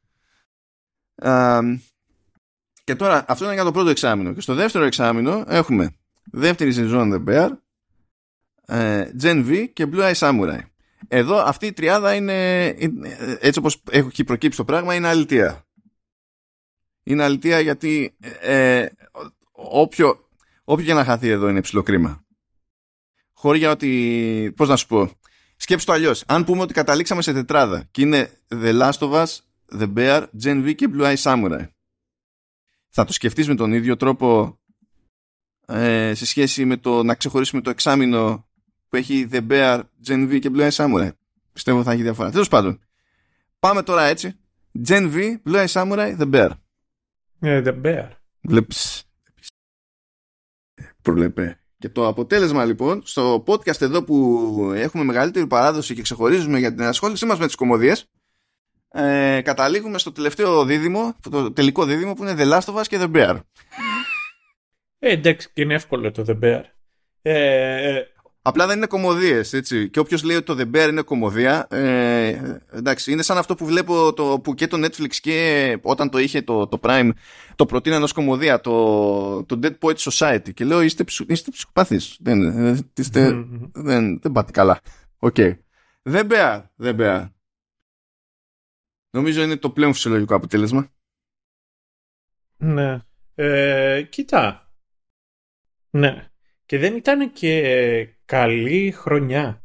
Και 2.84 2.94
τώρα, 2.96 3.24
αυτό 3.28 3.44
είναι 3.44 3.54
για 3.54 3.64
το 3.64 3.72
πρώτο 3.72 3.90
εξάμεινο. 3.90 4.32
Και 4.32 4.40
στο 4.40 4.54
δεύτερο 4.54 4.84
εξάμεινο 4.84 5.44
έχουμε 5.46 5.96
δεύτερη 6.24 6.72
σεζόν 6.72 7.12
The 7.12 7.30
Bear, 7.30 7.50
ε, 8.66 9.04
Gen 9.22 9.46
V 9.48 9.64
και 9.72 9.86
Blue 9.92 10.12
Eye 10.12 10.14
Samurai. 10.14 10.60
Εδώ 11.08 11.36
αυτή 11.36 11.66
η 11.66 11.72
τριάδα 11.72 12.14
είναι, 12.14 12.66
έτσι 13.40 13.58
όπως 13.58 13.82
έχει 13.90 14.24
προκύψει 14.24 14.58
το 14.58 14.64
πράγμα, 14.64 14.94
είναι 14.94 15.08
αλητία. 15.08 15.64
Είναι 17.02 17.22
αλητία 17.22 17.60
γιατί 17.60 18.16
ε, 18.40 18.86
όποιο, 19.52 20.28
όποιο 20.64 20.84
και 20.84 20.94
να 20.94 21.04
χαθεί 21.04 21.28
εδώ 21.28 21.48
είναι 21.48 21.60
ψηλό 21.60 21.82
κρίμα. 21.82 22.24
Χώρια 23.32 23.70
ότι, 23.70 24.52
πώς 24.56 24.68
να 24.68 24.76
σου 24.76 24.86
πω, 24.86 25.10
σκέψου 25.56 25.86
το 25.86 25.92
αλλιώς. 25.92 26.24
Αν 26.26 26.44
πούμε 26.44 26.62
ότι 26.62 26.74
καταλήξαμε 26.74 27.22
σε 27.22 27.32
τετράδα 27.32 27.88
και 27.90 28.02
είναι 28.02 28.30
The 28.48 28.80
Last 28.80 28.98
of 28.98 29.12
Us, 29.12 29.38
The 29.78 29.92
Bear, 29.94 30.26
Gen 30.42 30.64
V 30.64 30.74
και 30.74 30.88
Blue 30.92 31.14
Eye 31.14 31.22
Samurai. 31.22 31.68
Θα 32.88 33.04
το 33.04 33.12
σκεφτείς 33.12 33.48
με 33.48 33.54
τον 33.54 33.72
ίδιο 33.72 33.96
τρόπο 33.96 34.58
ε, 35.66 36.14
σε 36.14 36.26
σχέση 36.26 36.64
με 36.64 36.76
το 36.76 37.02
να 37.02 37.14
ξεχωρίσουμε 37.14 37.62
το 37.62 37.70
εξάμεινο 37.70 38.48
που 38.88 38.96
έχει 38.96 39.28
The 39.32 39.46
Bear, 39.48 39.82
Gen 40.06 40.30
V 40.30 40.38
και 40.38 40.50
Blue 40.54 40.70
Eye 40.70 40.70
Samurai. 40.70 41.10
Πιστεύω 41.52 41.82
θα 41.82 41.92
έχει 41.92 42.02
διαφορά. 42.02 42.30
Τέλος 42.30 42.48
πάντων. 42.48 42.80
Πάμε 43.58 43.82
τώρα 43.82 44.02
έτσι. 44.04 44.38
Gen 44.88 45.12
V, 45.14 45.36
Blue 45.46 45.66
Eye 45.66 45.72
Samurai, 45.72 46.18
The 46.18 46.30
Bear. 46.30 46.50
Yeah, 47.42 47.66
the 47.66 47.80
Bear. 47.82 48.08
Βλέπεις. 48.40 49.04
Προβλέπε. 51.02 51.60
Και 51.78 51.88
το 51.88 52.06
αποτέλεσμα 52.06 52.64
λοιπόν, 52.64 53.02
στο 53.04 53.44
podcast 53.46 53.80
εδώ 53.80 54.04
που 54.04 54.72
έχουμε 54.74 55.04
μεγαλύτερη 55.04 55.46
παράδοση 55.46 55.94
και 55.94 56.02
ξεχωρίζουμε 56.02 56.58
για 56.58 56.74
την 56.74 56.82
ασχόλησή 56.82 57.26
μας 57.26 57.38
με 57.38 57.46
τις 57.46 57.54
κομμωδίες, 57.54 58.06
ε, 58.88 59.40
καταλήγουμε 59.44 59.98
στο 59.98 60.12
τελευταίο 60.12 60.64
δίδυμο, 60.64 61.16
το 61.30 61.52
τελικό 61.52 61.84
δίδυμο 61.84 62.14
που 62.14 62.22
είναι 62.22 62.34
The 62.38 62.52
Last 62.52 62.74
of 62.74 62.80
Us 62.80 62.86
και 62.86 62.98
The 63.00 63.10
Bear. 63.14 63.40
Ε, 64.98 65.10
εντάξει, 65.10 65.50
και 65.52 65.62
είναι 65.62 65.74
εύκολο 65.74 66.10
το 66.10 66.24
The 66.28 66.38
Bear. 66.44 66.62
Ε, 67.22 67.96
ε 67.96 68.06
Απλά 68.42 68.66
δεν 68.66 68.76
είναι 68.76 68.86
κομμωδίες, 68.86 69.52
έτσι. 69.52 69.90
Και 69.90 69.98
όποιος 69.98 70.22
λέει 70.22 70.36
ότι 70.36 70.44
το 70.44 70.56
The 70.58 70.76
Bear 70.76 70.88
είναι 70.88 71.02
κομμωδία, 71.02 71.66
ε, 71.70 72.58
εντάξει, 72.72 73.12
είναι 73.12 73.22
σαν 73.22 73.38
αυτό 73.38 73.54
που 73.54 73.66
βλέπω 73.66 74.12
το, 74.12 74.40
που 74.40 74.54
και 74.54 74.66
το 74.66 74.86
Netflix 74.86 75.10
και 75.10 75.78
όταν 75.82 76.10
το 76.10 76.18
είχε 76.18 76.42
το, 76.42 76.66
το 76.66 76.78
Prime 76.82 77.10
το 77.56 77.66
προτείναν 77.66 78.02
ως 78.02 78.12
κωμωδία, 78.12 78.60
το, 78.60 79.44
το 79.44 79.58
Dead 79.62 79.78
Poet 79.78 79.96
Society. 79.96 80.54
Και 80.54 80.64
λέω 80.64 80.80
είστε, 80.80 81.04
είστε 81.26 81.50
ψυχοπαθείς. 81.50 82.16
Δεν, 82.20 82.40
είστε, 82.96 83.46
δεν, 83.72 84.20
δεν 84.20 84.32
πάτε 84.32 84.50
καλά. 84.50 84.80
OK. 85.18 85.34
Okay. 85.38 85.54
The 86.02 86.30
Bear, 86.30 86.62
The 86.82 86.98
Bear. 87.00 87.28
Νομίζω 89.10 89.42
είναι 89.42 89.56
το 89.56 89.70
πλέον 89.70 89.92
φυσιολογικό 89.92 90.34
αποτέλεσμα. 90.34 90.88
Ναι. 92.56 92.98
Ε, 93.34 94.02
κοίτα. 94.02 94.72
Ναι. 95.90 96.30
Και 96.66 96.78
δεν 96.78 96.96
ήταν 96.96 97.32
και 97.32 98.14
καλή 98.30 98.90
χρονιά. 98.90 99.62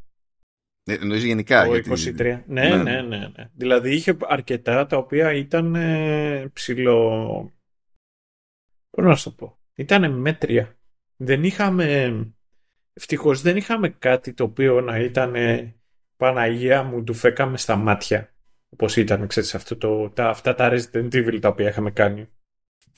Ε, 0.84 0.94
εννοείς 0.94 1.24
γενικά. 1.24 1.64
Το 1.64 1.72
23. 1.72 2.42
Ναι, 2.46 2.68
ναι, 2.68 2.76
ναι, 2.76 3.00
ναι, 3.00 3.18
ναι. 3.18 3.50
Δηλαδή 3.54 3.94
είχε 3.94 4.16
αρκετά 4.20 4.86
τα 4.86 4.96
οποία 4.96 5.32
ήταν 5.32 5.74
ε, 5.74 6.50
ψηλό... 6.52 7.52
Πώς 8.90 9.04
να 9.04 9.16
σου 9.16 9.24
το 9.24 9.30
πω; 9.36 9.58
Ήταν 9.74 10.12
μέτρια. 10.12 10.76
Δεν 11.16 11.44
είχαμε... 11.44 12.14
Ευτυχώς 12.92 13.42
δεν 13.42 13.56
είχαμε 13.56 13.88
κάτι 13.88 14.32
το 14.32 14.44
οποίο 14.44 14.80
να 14.80 14.98
ήταν 14.98 15.34
Παναγία 16.16 16.82
μου 16.82 17.04
του 17.04 17.14
φέκαμε 17.14 17.56
στα 17.56 17.76
μάτια. 17.76 18.34
Όπως 18.68 18.96
ήταν, 18.96 19.26
ξέρεις, 19.26 19.54
αυτό 19.54 19.76
το, 19.76 20.10
τα, 20.10 20.28
αυτά 20.28 20.54
τα 20.54 20.70
Resident 20.72 21.12
Evil 21.12 21.38
τα 21.40 21.48
οποία 21.48 21.68
είχαμε 21.68 21.90
κάνει. 21.90 22.28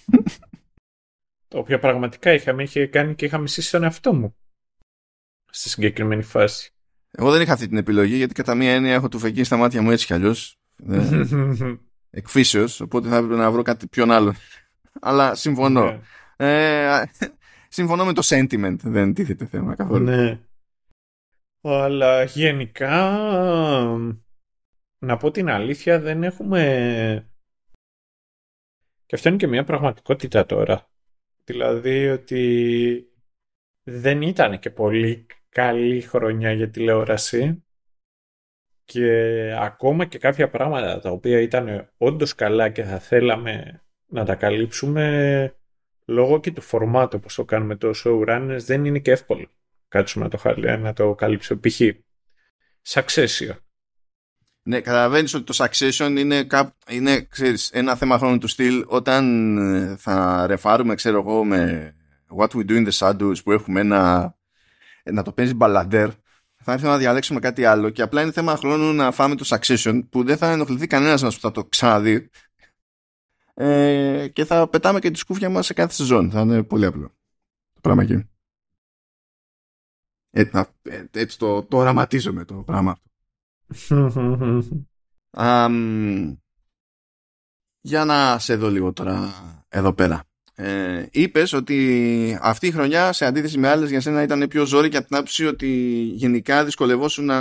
τα 1.48 1.58
οποία 1.58 1.78
πραγματικά 1.78 2.32
είχαμε, 2.32 2.62
είχε 2.62 2.86
κάνει 2.86 3.14
και 3.14 3.24
είχαμε 3.24 3.42
μισήσει 3.42 3.70
τον 3.70 3.82
εαυτό 3.82 4.14
μου 4.14 4.36
στη 5.50 5.68
συγκεκριμένη 5.68 6.22
φάση. 6.22 6.72
Εγώ 7.10 7.30
δεν 7.30 7.40
είχα 7.40 7.52
αυτή 7.52 7.68
την 7.68 7.76
επιλογή 7.76 8.16
γιατί 8.16 8.34
κατά 8.34 8.54
μία 8.54 8.72
έννοια 8.72 8.94
έχω 8.94 9.08
του 9.08 9.18
φεκεί 9.18 9.44
στα 9.44 9.56
μάτια 9.56 9.82
μου 9.82 9.90
έτσι 9.90 10.06
κι 10.06 10.12
αλλιώς. 10.12 10.58
Εκφύσεως, 12.10 12.80
οπότε 12.80 13.08
θα 13.08 13.16
έπρεπε 13.16 13.36
να 13.36 13.50
βρω 13.50 13.62
κάτι 13.62 13.86
πιο 13.86 14.12
άλλο. 14.12 14.34
Αλλά 15.00 15.34
συμφωνώ. 15.34 15.84
Ναι. 15.84 16.00
Ε, 16.36 17.02
συμφωνώ 17.68 18.04
με 18.04 18.12
το 18.12 18.22
sentiment, 18.24 18.76
δεν 18.82 19.14
τίθεται 19.14 19.46
θέμα 19.46 19.74
καθόλου. 19.74 20.04
Ναι. 20.04 20.40
Αλλά 21.60 22.22
γενικά, 22.22 23.18
να 24.98 25.16
πω 25.16 25.30
την 25.30 25.48
αλήθεια, 25.48 26.00
δεν 26.00 26.22
έχουμε... 26.22 27.30
Και 29.06 29.14
αυτό 29.14 29.28
είναι 29.28 29.38
και 29.38 29.46
μια 29.46 29.64
πραγματικότητα 29.64 30.46
τώρα. 30.46 30.90
Δηλαδή 31.44 32.08
ότι 32.08 33.04
δεν 33.82 34.22
ήταν 34.22 34.58
και 34.58 34.70
πολύ 34.70 35.26
καλή 35.58 36.00
χρονιά 36.00 36.52
για 36.52 36.70
τηλεόραση. 36.70 37.64
Και 38.84 39.10
ακόμα 39.60 40.04
και 40.04 40.18
κάποια 40.18 40.48
πράγματα 40.48 41.00
τα 41.00 41.10
οποία 41.10 41.40
ήταν 41.40 41.92
όντως 41.96 42.34
καλά 42.34 42.68
και 42.68 42.82
θα 42.82 42.98
θέλαμε 42.98 43.82
να 44.06 44.24
τα 44.24 44.34
καλύψουμε 44.34 45.54
λόγω 46.06 46.40
και 46.40 46.52
του 46.52 46.60
φορμάτου 46.60 47.16
όπως 47.20 47.34
το 47.34 47.44
κάνουμε 47.44 47.76
το 47.76 47.90
showrunners 48.04 48.58
δεν 48.60 48.84
είναι 48.84 48.98
και 48.98 49.10
εύκολο. 49.10 49.46
Κάτσουμε 49.88 50.24
να 50.24 50.30
το, 50.30 50.60
να 50.78 50.92
το 50.92 51.14
καλύψουμε 51.14 51.60
π.χ. 51.60 51.80
Succession. 52.88 53.56
Ναι, 54.62 54.80
καταλαβαίνεις 54.80 55.34
ότι 55.34 55.44
το 55.44 55.64
Succession 55.64 56.14
είναι, 56.18 56.46
είναι 56.90 57.22
ξέρεις, 57.22 57.70
ένα 57.70 57.96
θέμα 57.96 58.18
χρόνου 58.18 58.38
του 58.38 58.48
στυλ. 58.48 58.84
Όταν 58.86 59.56
ε, 59.58 59.96
θα 59.96 60.46
ρεφάρουμε, 60.46 60.94
ξέρω 60.94 61.18
εγώ, 61.18 61.44
με 61.44 61.92
What 62.36 62.48
We 62.48 62.70
Do 62.70 62.70
in 62.70 62.88
the 62.88 62.92
Shadows 62.92 63.42
που 63.44 63.52
έχουμε 63.52 63.80
ένα 63.80 64.36
να 65.12 65.22
το 65.22 65.32
παίζεις 65.32 65.54
μπαλαντέρ 65.54 66.10
θα 66.62 66.72
έρθει 66.72 66.86
να 66.86 66.98
διαλέξουμε 66.98 67.40
κάτι 67.40 67.64
άλλο 67.64 67.90
και 67.90 68.02
απλά 68.02 68.22
είναι 68.22 68.32
θέμα 68.32 68.56
χρόνου 68.56 68.92
να 68.92 69.10
φάμε 69.10 69.34
το 69.34 69.44
Succession 69.48 70.02
που 70.10 70.24
δεν 70.24 70.36
θα 70.36 70.50
ενοχληθεί 70.50 70.86
κανένας 70.86 71.22
μας 71.22 71.34
που 71.34 71.40
θα 71.40 71.50
το 71.50 71.64
ξαναδεί 71.64 72.30
ε, 73.54 74.28
και 74.32 74.44
θα 74.44 74.68
πετάμε 74.68 74.98
και 74.98 75.10
τη 75.10 75.18
σκούφια 75.18 75.50
μας 75.50 75.66
σε 75.66 75.74
κάθε 75.74 75.92
σεζόν. 75.92 76.30
Θα 76.30 76.40
είναι 76.40 76.62
πολύ 76.62 76.86
απλό 76.86 77.08
το 77.72 77.80
πράγμα 77.80 78.02
εκεί. 78.02 78.28
Ε, 80.30 80.44
ε, 80.82 81.04
έτσι 81.10 81.38
το, 81.38 81.62
το 81.62 81.76
οραματίζομαι 81.76 82.44
το 82.44 82.54
πράγμα 82.54 82.90
αυτό. 82.90 83.10
για 87.80 88.04
να 88.04 88.38
σε 88.38 88.56
δω 88.56 88.70
λίγο 88.70 88.92
τώρα 88.92 89.32
εδώ 89.68 89.92
πέρα. 89.92 90.27
Ε, 90.60 91.06
Είπες 91.10 91.52
ότι 91.52 92.38
αυτή 92.40 92.66
η 92.66 92.70
χρονιά 92.70 93.12
σε 93.12 93.24
αντίθεση 93.24 93.58
με 93.58 93.68
άλλες 93.68 93.90
για 93.90 94.00
σένα 94.00 94.22
ήταν 94.22 94.48
πιο 94.48 94.64
ζόρι 94.64 94.88
και 94.88 94.96
από 94.96 95.06
την 95.06 95.16
άποψη 95.16 95.46
ότι 95.46 95.66
γενικά 96.14 96.64
δυσκολευόσουν 96.64 97.24
να, 97.24 97.40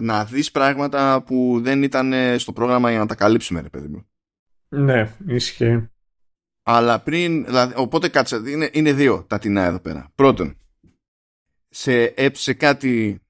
να 0.00 0.24
δεις 0.24 0.50
πράγματα 0.50 1.22
που 1.26 1.60
δεν 1.62 1.82
ήταν 1.82 2.12
στο 2.38 2.52
πρόγραμμα 2.52 2.90
για 2.90 2.98
να 2.98 3.06
τα 3.06 3.14
καλύψουμε 3.14 3.60
ρε 3.60 3.68
παιδί 3.68 3.88
μου. 3.88 4.06
Ναι, 4.68 5.14
ισχύει. 5.26 5.90
Αλλά 6.62 7.00
πριν, 7.00 7.44
δηλαδή, 7.44 7.74
οπότε 7.76 8.08
κάτσε, 8.08 8.36
είναι, 8.46 8.70
είναι 8.72 8.92
δύο 8.92 9.24
τα 9.28 9.38
τεινά 9.38 9.64
εδώ 9.64 9.80
πέρα. 9.80 10.10
Πρώτον, 10.14 10.56
σε 11.68 12.02
έψε 12.02 12.54
κάτι 12.54 13.20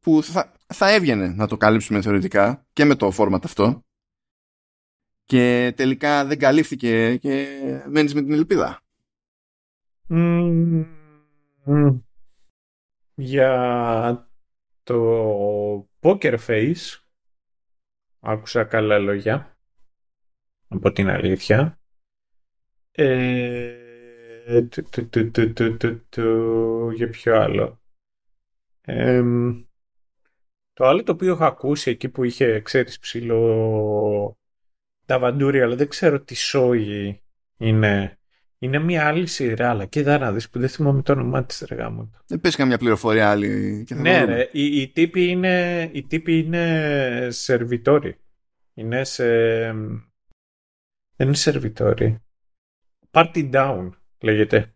που 0.00 0.22
θα, 0.22 0.52
θα 0.66 0.94
έβγαινε 0.94 1.28
να 1.28 1.46
το 1.46 1.56
καλύψουμε 1.56 2.02
θεωρητικά 2.02 2.66
και 2.72 2.84
με 2.84 2.94
το 2.94 3.10
φόρματ 3.10 3.44
αυτό 3.44 3.84
και 5.30 5.72
τελικά 5.76 6.24
δεν 6.24 6.38
καλύφθηκε 6.38 7.16
και 7.16 7.46
μένεις 7.88 8.14
με 8.14 8.22
την 8.22 8.32
ελπίδα. 8.32 8.80
Για 13.14 14.30
το 14.82 15.88
Poker 16.00 16.38
Face 16.46 17.00
άκουσα 18.20 18.64
καλά 18.64 18.98
λόγια 18.98 19.58
από 20.68 20.92
την 20.92 21.08
αλήθεια. 21.08 21.80
Ε, 22.90 23.76
για 26.94 27.08
ποιο 27.10 27.40
άλλο. 27.40 27.80
το 30.72 30.86
άλλο 30.86 31.02
το 31.02 31.12
οποίο 31.12 31.32
έχω 31.32 31.44
ακούσει 31.44 31.90
εκεί 31.90 32.08
που 32.08 32.24
είχε, 32.24 32.60
ξέρεις, 32.60 32.98
ψηλό 32.98 34.39
τα 35.10 35.18
βαντούρια, 35.18 35.64
αλλά 35.64 35.76
δεν 35.76 35.88
ξέρω 35.88 36.20
τι 36.20 36.34
σόγι 36.34 37.22
είναι. 37.56 38.18
Είναι 38.58 38.78
μια 38.78 39.06
άλλη 39.06 39.26
σειρά, 39.26 39.70
αλλά 39.70 39.86
και 39.86 40.02
να 40.02 40.32
δεις 40.32 40.50
που 40.50 40.58
δεν 40.58 40.68
θυμάμαι 40.68 41.02
το 41.02 41.12
όνομά 41.12 41.44
της 41.44 41.64
ρε 41.68 41.74
γάμο. 41.74 42.10
Δεν 42.26 42.40
πες 42.40 42.56
καμιά 42.56 42.78
πληροφορία 42.78 43.30
άλλη. 43.30 43.84
Και 43.86 43.94
θα 43.94 44.00
ναι 44.00 44.24
ρε, 44.24 44.48
οι, 44.52 44.80
οι, 44.80 44.88
τύποι 44.88 45.26
είναι, 45.26 45.82
οι 45.92 46.02
τύποι 46.02 46.38
είναι 46.38 47.28
σερβιτόροι. 47.30 48.20
Είναι 48.74 49.04
σε... 49.04 49.26
Δεν 51.16 51.26
είναι 51.26 51.34
σερβιτόροι. 51.34 52.22
Party 53.10 53.50
Down 53.52 53.90
λέγεται. 54.20 54.74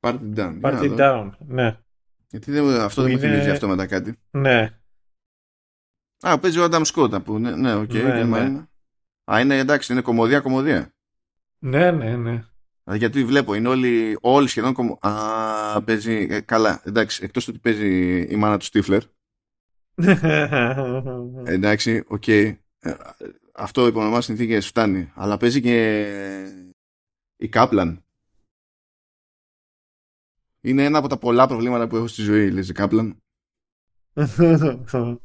Party 0.00 0.34
Down. 0.34 0.60
Party 0.60 0.98
Down, 0.98 1.30
ναι. 1.38 1.78
Γιατί 2.30 2.50
δεν, 2.50 2.80
αυτό 2.80 3.02
δεν 3.02 3.10
είναι... 3.10 3.26
μου 3.26 3.32
θυμίζει 3.32 3.50
αυτό 3.50 3.68
μετά 3.68 3.86
κάτι. 3.86 4.18
Ναι. 4.30 4.78
Α, 6.20 6.38
παίζει 6.38 6.58
ο 6.58 6.64
Adam 6.70 6.82
Scott 6.84 7.24
που 7.24 7.38
ναι, 7.38 7.56
ναι, 7.56 7.74
OK. 7.74 7.90
Okay, 7.90 8.02
ναι, 8.02 8.24
ναι. 8.24 8.66
Α, 9.32 9.40
είναι 9.40 9.58
εντάξει, 9.58 9.92
είναι 9.92 10.00
κωμωδία, 10.00 10.40
κωμωδία. 10.40 10.94
Ναι, 11.58 11.90
ναι, 11.90 12.16
ναι. 12.16 12.44
Γιατί 12.94 13.24
βλέπω, 13.24 13.54
είναι 13.54 13.68
όλοι, 13.68 14.18
όλοι 14.20 14.48
σχεδόν 14.48 14.72
κωμω... 14.72 14.98
Α, 15.00 15.82
παίζει, 15.82 16.26
ε, 16.30 16.40
καλά, 16.40 16.82
εντάξει, 16.84 17.24
εκτός 17.24 17.48
ότι 17.48 17.58
παίζει 17.58 18.20
η 18.20 18.36
μάνα 18.36 18.58
του 18.58 18.64
Stifler. 18.64 19.02
εντάξει, 21.44 22.04
OK. 22.06 22.22
Okay. 22.26 22.56
Ε, 22.78 22.94
αυτό 23.54 23.86
υπό 23.86 24.02
νορμάλ 24.02 24.24
συνθήκες 24.24 24.66
φτάνει. 24.66 25.12
Αλλά 25.14 25.36
παίζει 25.36 25.60
και 25.60 25.96
η 27.36 27.48
Κάπλαν. 27.48 28.04
Είναι 30.60 30.84
ένα 30.84 30.98
από 30.98 31.08
τα 31.08 31.18
πολλά 31.18 31.46
προβλήματα 31.46 31.88
που 31.88 31.96
έχω 31.96 32.06
στη 32.06 32.22
ζωή, 32.22 32.50
λέει 32.50 32.64
η 32.68 32.72
Κάπλαν. 32.72 33.22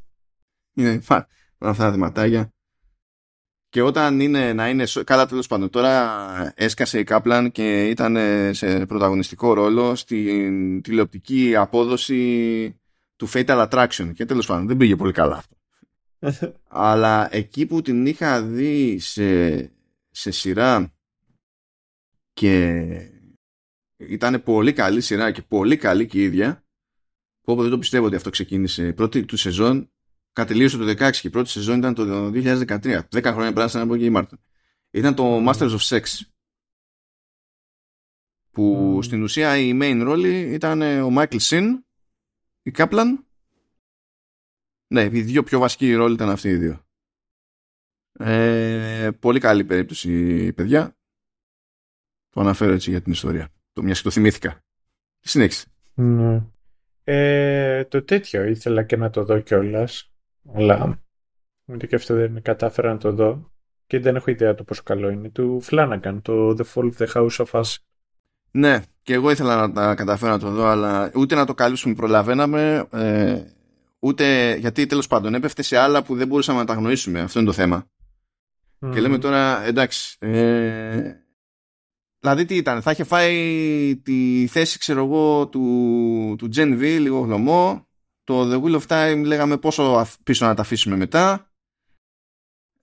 είναι 0.73 1.01
αυτά 1.09 1.27
τα 1.57 1.91
θεματάκια. 1.91 2.53
Και 3.71 3.81
όταν 3.81 4.19
είναι 4.19 4.53
να 4.53 4.69
είναι. 4.69 4.83
Καλά, 5.03 5.25
τέλος 5.25 5.47
πάντων. 5.47 5.69
Τώρα 5.69 6.53
έσκασε 6.55 6.99
η 6.99 7.03
Κάπλαν 7.03 7.51
και 7.51 7.89
ήταν 7.89 8.17
σε 8.53 8.85
πρωταγωνιστικό 8.85 9.53
ρόλο 9.53 9.95
στην 9.95 10.81
τηλεοπτική 10.81 11.55
απόδοση 11.55 12.75
του 13.15 13.29
Fatal 13.29 13.69
Attraction. 13.69 14.11
Και 14.13 14.25
τέλος 14.25 14.45
πάντων 14.45 14.67
δεν 14.67 14.77
πήγε 14.77 14.95
πολύ 14.95 15.11
καλά 15.11 15.35
αυτό. 15.35 15.55
Αλλά 16.67 17.35
εκεί 17.35 17.65
που 17.65 17.81
την 17.81 18.05
είχα 18.05 18.41
δει 18.41 18.99
σε, 18.99 19.57
σε 20.09 20.31
σειρά 20.31 20.93
και 22.33 22.85
ήταν 23.97 24.43
πολύ 24.43 24.73
καλή 24.73 25.01
σειρά 25.01 25.31
και 25.31 25.41
πολύ 25.41 25.77
καλή 25.77 26.07
και 26.07 26.17
η 26.17 26.23
ίδια. 26.23 26.63
Που 27.41 27.61
δεν 27.61 27.69
το 27.69 27.77
πιστεύω 27.77 28.05
ότι 28.05 28.15
αυτό 28.15 28.29
ξεκίνησε. 28.29 28.87
Η 28.87 28.93
πρώτη 28.93 29.25
του 29.25 29.37
σεζόν 29.37 29.91
κατελείωσε 30.33 30.77
το 30.77 30.85
16 30.89 31.11
και 31.11 31.27
η 31.27 31.29
πρώτη 31.29 31.49
σεζόν 31.49 31.77
ήταν 31.77 31.93
το 31.93 32.31
2013. 32.33 33.01
10 33.09 33.23
χρόνια 33.23 33.53
πράσινα 33.53 33.83
από 33.83 33.93
εκεί 33.93 34.05
η 34.05 34.09
Μάρτιν. 34.09 34.37
Ήταν 34.91 35.15
το 35.15 35.49
Masters 35.49 35.77
of 35.77 35.79
Sex. 35.79 36.03
Που 38.51 38.99
στην 39.01 39.23
ουσία 39.23 39.57
η 39.57 39.77
main 39.81 39.99
ρόλη 40.03 40.53
ήταν 40.53 40.81
ο 40.81 41.09
Michael 41.17 41.39
Sin, 41.39 41.65
η 42.61 42.71
Kaplan. 42.75 43.07
Ναι, 44.87 45.03
οι 45.03 45.21
δύο 45.21 45.43
πιο 45.43 45.59
βασικοί 45.59 45.93
ρόλοι 45.93 46.13
ήταν 46.13 46.29
αυτοί 46.29 46.49
οι 46.49 46.55
δύο. 46.55 46.85
Ε, 48.19 49.09
πολύ 49.19 49.39
καλή 49.39 49.63
περίπτωση, 49.63 50.53
παιδιά. 50.53 50.97
Το 52.29 52.41
αναφέρω 52.41 52.73
έτσι 52.73 52.89
για 52.89 53.01
την 53.01 53.11
ιστορία. 53.11 53.49
Το 53.73 53.83
μιας 53.83 53.97
και 53.97 54.03
το 54.03 54.11
θυμήθηκα. 54.11 54.63
Συνέχισε. 55.19 55.67
Ναι. 55.93 56.43
Ε, 57.03 57.85
το 57.85 58.03
τέτοιο 58.03 58.43
ήθελα 58.43 58.83
και 58.83 58.95
να 58.95 59.09
το 59.09 59.23
δω 59.23 59.39
κιόλας. 59.39 60.10
Αλλά 60.53 61.01
ούτε 61.65 61.87
και 61.87 61.95
αυτό 61.95 62.15
δεν 62.15 62.41
κατάφερα 62.41 62.91
να 62.91 62.97
το 62.97 63.11
δω. 63.11 63.51
Και 63.87 63.99
δεν 63.99 64.15
έχω 64.15 64.31
ιδέα 64.31 64.55
το 64.55 64.63
πόσο 64.63 64.81
καλό 64.83 65.09
είναι. 65.09 65.29
Του 65.29 65.61
Flanagan, 65.69 66.19
το 66.21 66.49
The 66.49 66.63
Fall 66.73 66.91
of 66.91 66.97
the 66.97 67.07
House 67.13 67.45
of 67.45 67.61
Us. 67.61 67.75
Ναι, 68.51 68.81
και 69.01 69.13
εγώ 69.13 69.31
ήθελα 69.31 69.55
να 69.55 69.71
τα 69.71 69.95
καταφέρω 69.95 70.31
να 70.31 70.39
το 70.39 70.49
δω, 70.49 70.65
αλλά 70.65 71.11
ούτε 71.15 71.35
να 71.35 71.45
το 71.45 71.53
καλύψουμε 71.53 71.93
προλαβαίναμε, 71.93 72.87
ε, 72.91 73.41
ούτε 73.99 74.55
γιατί 74.55 74.85
τέλος 74.85 75.07
πάντων 75.07 75.33
έπεφτε 75.33 75.61
σε 75.61 75.77
άλλα 75.77 76.03
που 76.03 76.15
δεν 76.15 76.27
μπορούσαμε 76.27 76.59
να 76.59 76.65
τα 76.65 76.73
γνωρίσουμε. 76.73 77.19
Αυτό 77.19 77.39
είναι 77.39 77.47
το 77.47 77.53
θέμα. 77.53 77.85
Και 78.91 78.99
λέμε 78.99 79.17
τώρα, 79.17 79.63
εντάξει, 79.65 80.17
ε, 80.19 81.11
Δηλαδή 82.21 82.45
τι 82.45 82.55
ήταν, 82.55 82.81
θα 82.81 82.91
είχε 82.91 83.03
φάει 83.03 84.01
τη 84.03 84.47
θέση 84.47 84.79
ξέρω 84.79 85.05
εγώ 85.05 85.47
του, 85.47 86.35
του 86.37 86.49
Gen 86.55 86.79
V 86.79 86.79
λίγο 86.79 87.21
χλωμό 87.21 87.87
το 88.31 88.51
The 88.51 88.63
Wheel 88.63 88.81
of 88.81 88.87
Time 88.87 89.23
λέγαμε 89.25 89.57
πόσο 89.57 90.05
πίσω 90.23 90.45
να 90.45 90.55
τα 90.55 90.61
αφήσουμε 90.61 90.95
μετά. 90.95 91.51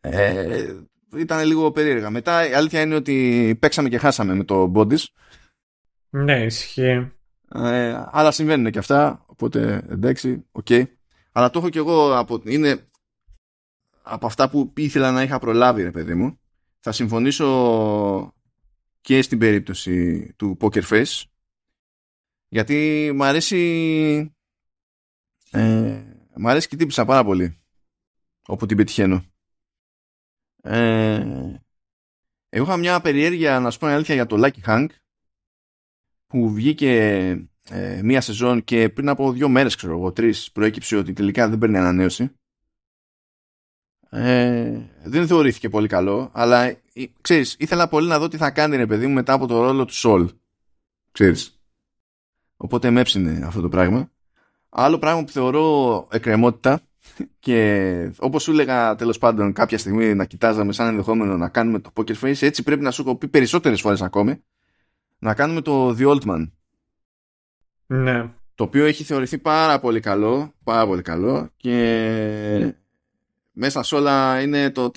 Ε, 0.00 0.74
ήταν 1.16 1.46
λίγο 1.46 1.72
περίεργα. 1.72 2.10
Μετά 2.10 2.48
η 2.48 2.52
αλήθεια 2.52 2.80
είναι 2.80 2.94
ότι 2.94 3.56
παίξαμε 3.60 3.88
και 3.88 3.98
χάσαμε 3.98 4.34
με 4.34 4.44
το 4.44 4.72
Bodies. 4.74 5.04
Ναι 6.10 6.44
ισχύει. 6.44 7.12
Ε, 7.54 8.04
αλλά 8.10 8.30
συμβαίνουν 8.30 8.70
και 8.70 8.78
αυτά 8.78 9.24
οπότε 9.26 9.84
εντάξει, 9.88 10.44
OK. 10.52 10.66
Okay. 10.68 10.84
αλλά 11.32 11.50
το 11.50 11.58
έχω 11.58 11.68
και 11.68 11.78
εγώ 11.78 12.18
από, 12.18 12.42
είναι 12.44 12.88
από 14.02 14.26
αυτά 14.26 14.50
που 14.50 14.72
ήθελα 14.76 15.10
να 15.10 15.22
είχα 15.22 15.38
προλάβει 15.38 15.82
ρε 15.82 15.90
παιδί 15.90 16.14
μου. 16.14 16.38
Θα 16.80 16.92
συμφωνήσω 16.92 18.34
και 19.00 19.22
στην 19.22 19.38
περίπτωση 19.38 20.26
του 20.36 20.56
Poker 20.60 20.82
Face 20.82 21.22
γιατί 22.48 23.10
μου 23.14 23.24
αρέσει 23.24 24.36
ε, 25.50 26.02
μου 26.36 26.48
αρέσει 26.48 26.68
και 26.68 26.76
η 26.76 26.80
τύπισσα 26.80 27.04
πάρα 27.04 27.24
πολύ 27.24 27.58
όπου 28.46 28.66
την 28.66 28.76
πετυχαίνω 28.76 29.24
ε, 30.62 31.60
εγώ 32.48 32.64
είχα 32.64 32.76
μια 32.76 33.00
περιέργεια 33.00 33.60
να 33.60 33.70
σου 33.70 33.78
πω 33.78 33.86
αλήθεια 33.86 34.14
για 34.14 34.26
το 34.26 34.36
Lucky 34.38 34.66
Hank 34.66 34.86
που 36.26 36.52
βγήκε 36.52 36.92
ε, 37.70 38.00
μία 38.02 38.20
σεζόν 38.20 38.64
και 38.64 38.88
πριν 38.88 39.08
από 39.08 39.32
δύο 39.32 39.48
μέρες 39.48 39.74
ξέρω 39.74 39.92
εγώ 39.92 40.12
τρεις 40.12 40.52
προέκυψε 40.52 40.96
ότι 40.96 41.12
τελικά 41.12 41.48
δεν 41.48 41.58
παίρνει 41.58 41.76
ανανέωση 41.76 42.32
ε, 44.10 44.80
δεν 45.04 45.26
θεωρήθηκε 45.26 45.68
πολύ 45.68 45.88
καλό, 45.88 46.30
αλλά 46.32 46.76
ξέρεις, 47.20 47.56
ήθελα 47.58 47.88
πολύ 47.88 48.08
να 48.08 48.18
δω 48.18 48.28
τι 48.28 48.36
θα 48.36 48.50
κάνει 48.50 48.76
ρε 48.76 48.86
παιδί 48.86 49.06
μου 49.06 49.12
μετά 49.12 49.32
από 49.32 49.46
το 49.46 49.62
ρόλο 49.62 49.84
του 49.84 49.94
Σολ. 49.94 50.30
Ξέρεις. 51.12 51.60
Οπότε 52.56 52.90
με 52.90 53.00
έψινε 53.00 53.46
αυτό 53.46 53.60
το 53.60 53.68
πράγμα. 53.68 54.10
Άλλο 54.68 54.98
πράγμα 54.98 55.24
που 55.24 55.32
θεωρώ 55.32 56.06
εκκρεμότητα 56.10 56.80
και 57.38 58.10
όπως 58.18 58.42
σου 58.42 58.50
έλεγα 58.50 58.94
τέλος 58.94 59.18
πάντων 59.18 59.52
κάποια 59.52 59.78
στιγμή 59.78 60.14
να 60.14 60.24
κοιτάζαμε 60.24 60.72
σαν 60.72 60.86
ενδεχόμενο 60.86 61.36
να 61.36 61.48
κάνουμε 61.48 61.78
το 61.78 61.90
Poker 61.94 62.14
Face 62.20 62.42
έτσι 62.42 62.62
πρέπει 62.62 62.82
να 62.82 62.90
σου 62.90 63.02
έχω 63.02 63.16
πει 63.16 63.28
περισσότερες 63.28 63.80
φορές 63.80 64.02
ακόμη 64.02 64.42
να 65.18 65.34
κάνουμε 65.34 65.60
το 65.60 65.96
The 65.98 66.06
Old 66.06 66.20
Man. 66.20 66.50
Ναι. 67.86 68.30
το 68.54 68.64
οποίο 68.64 68.84
έχει 68.84 69.04
θεωρηθεί 69.04 69.38
πάρα 69.38 69.80
πολύ 69.80 70.00
καλό, 70.00 70.54
πάρα 70.64 70.86
πολύ 70.86 71.02
καλό 71.02 71.50
και 71.56 72.74
μέσα 73.52 73.82
σε 73.82 73.94
όλα 73.94 74.40
είναι 74.40 74.70
το... 74.70 74.90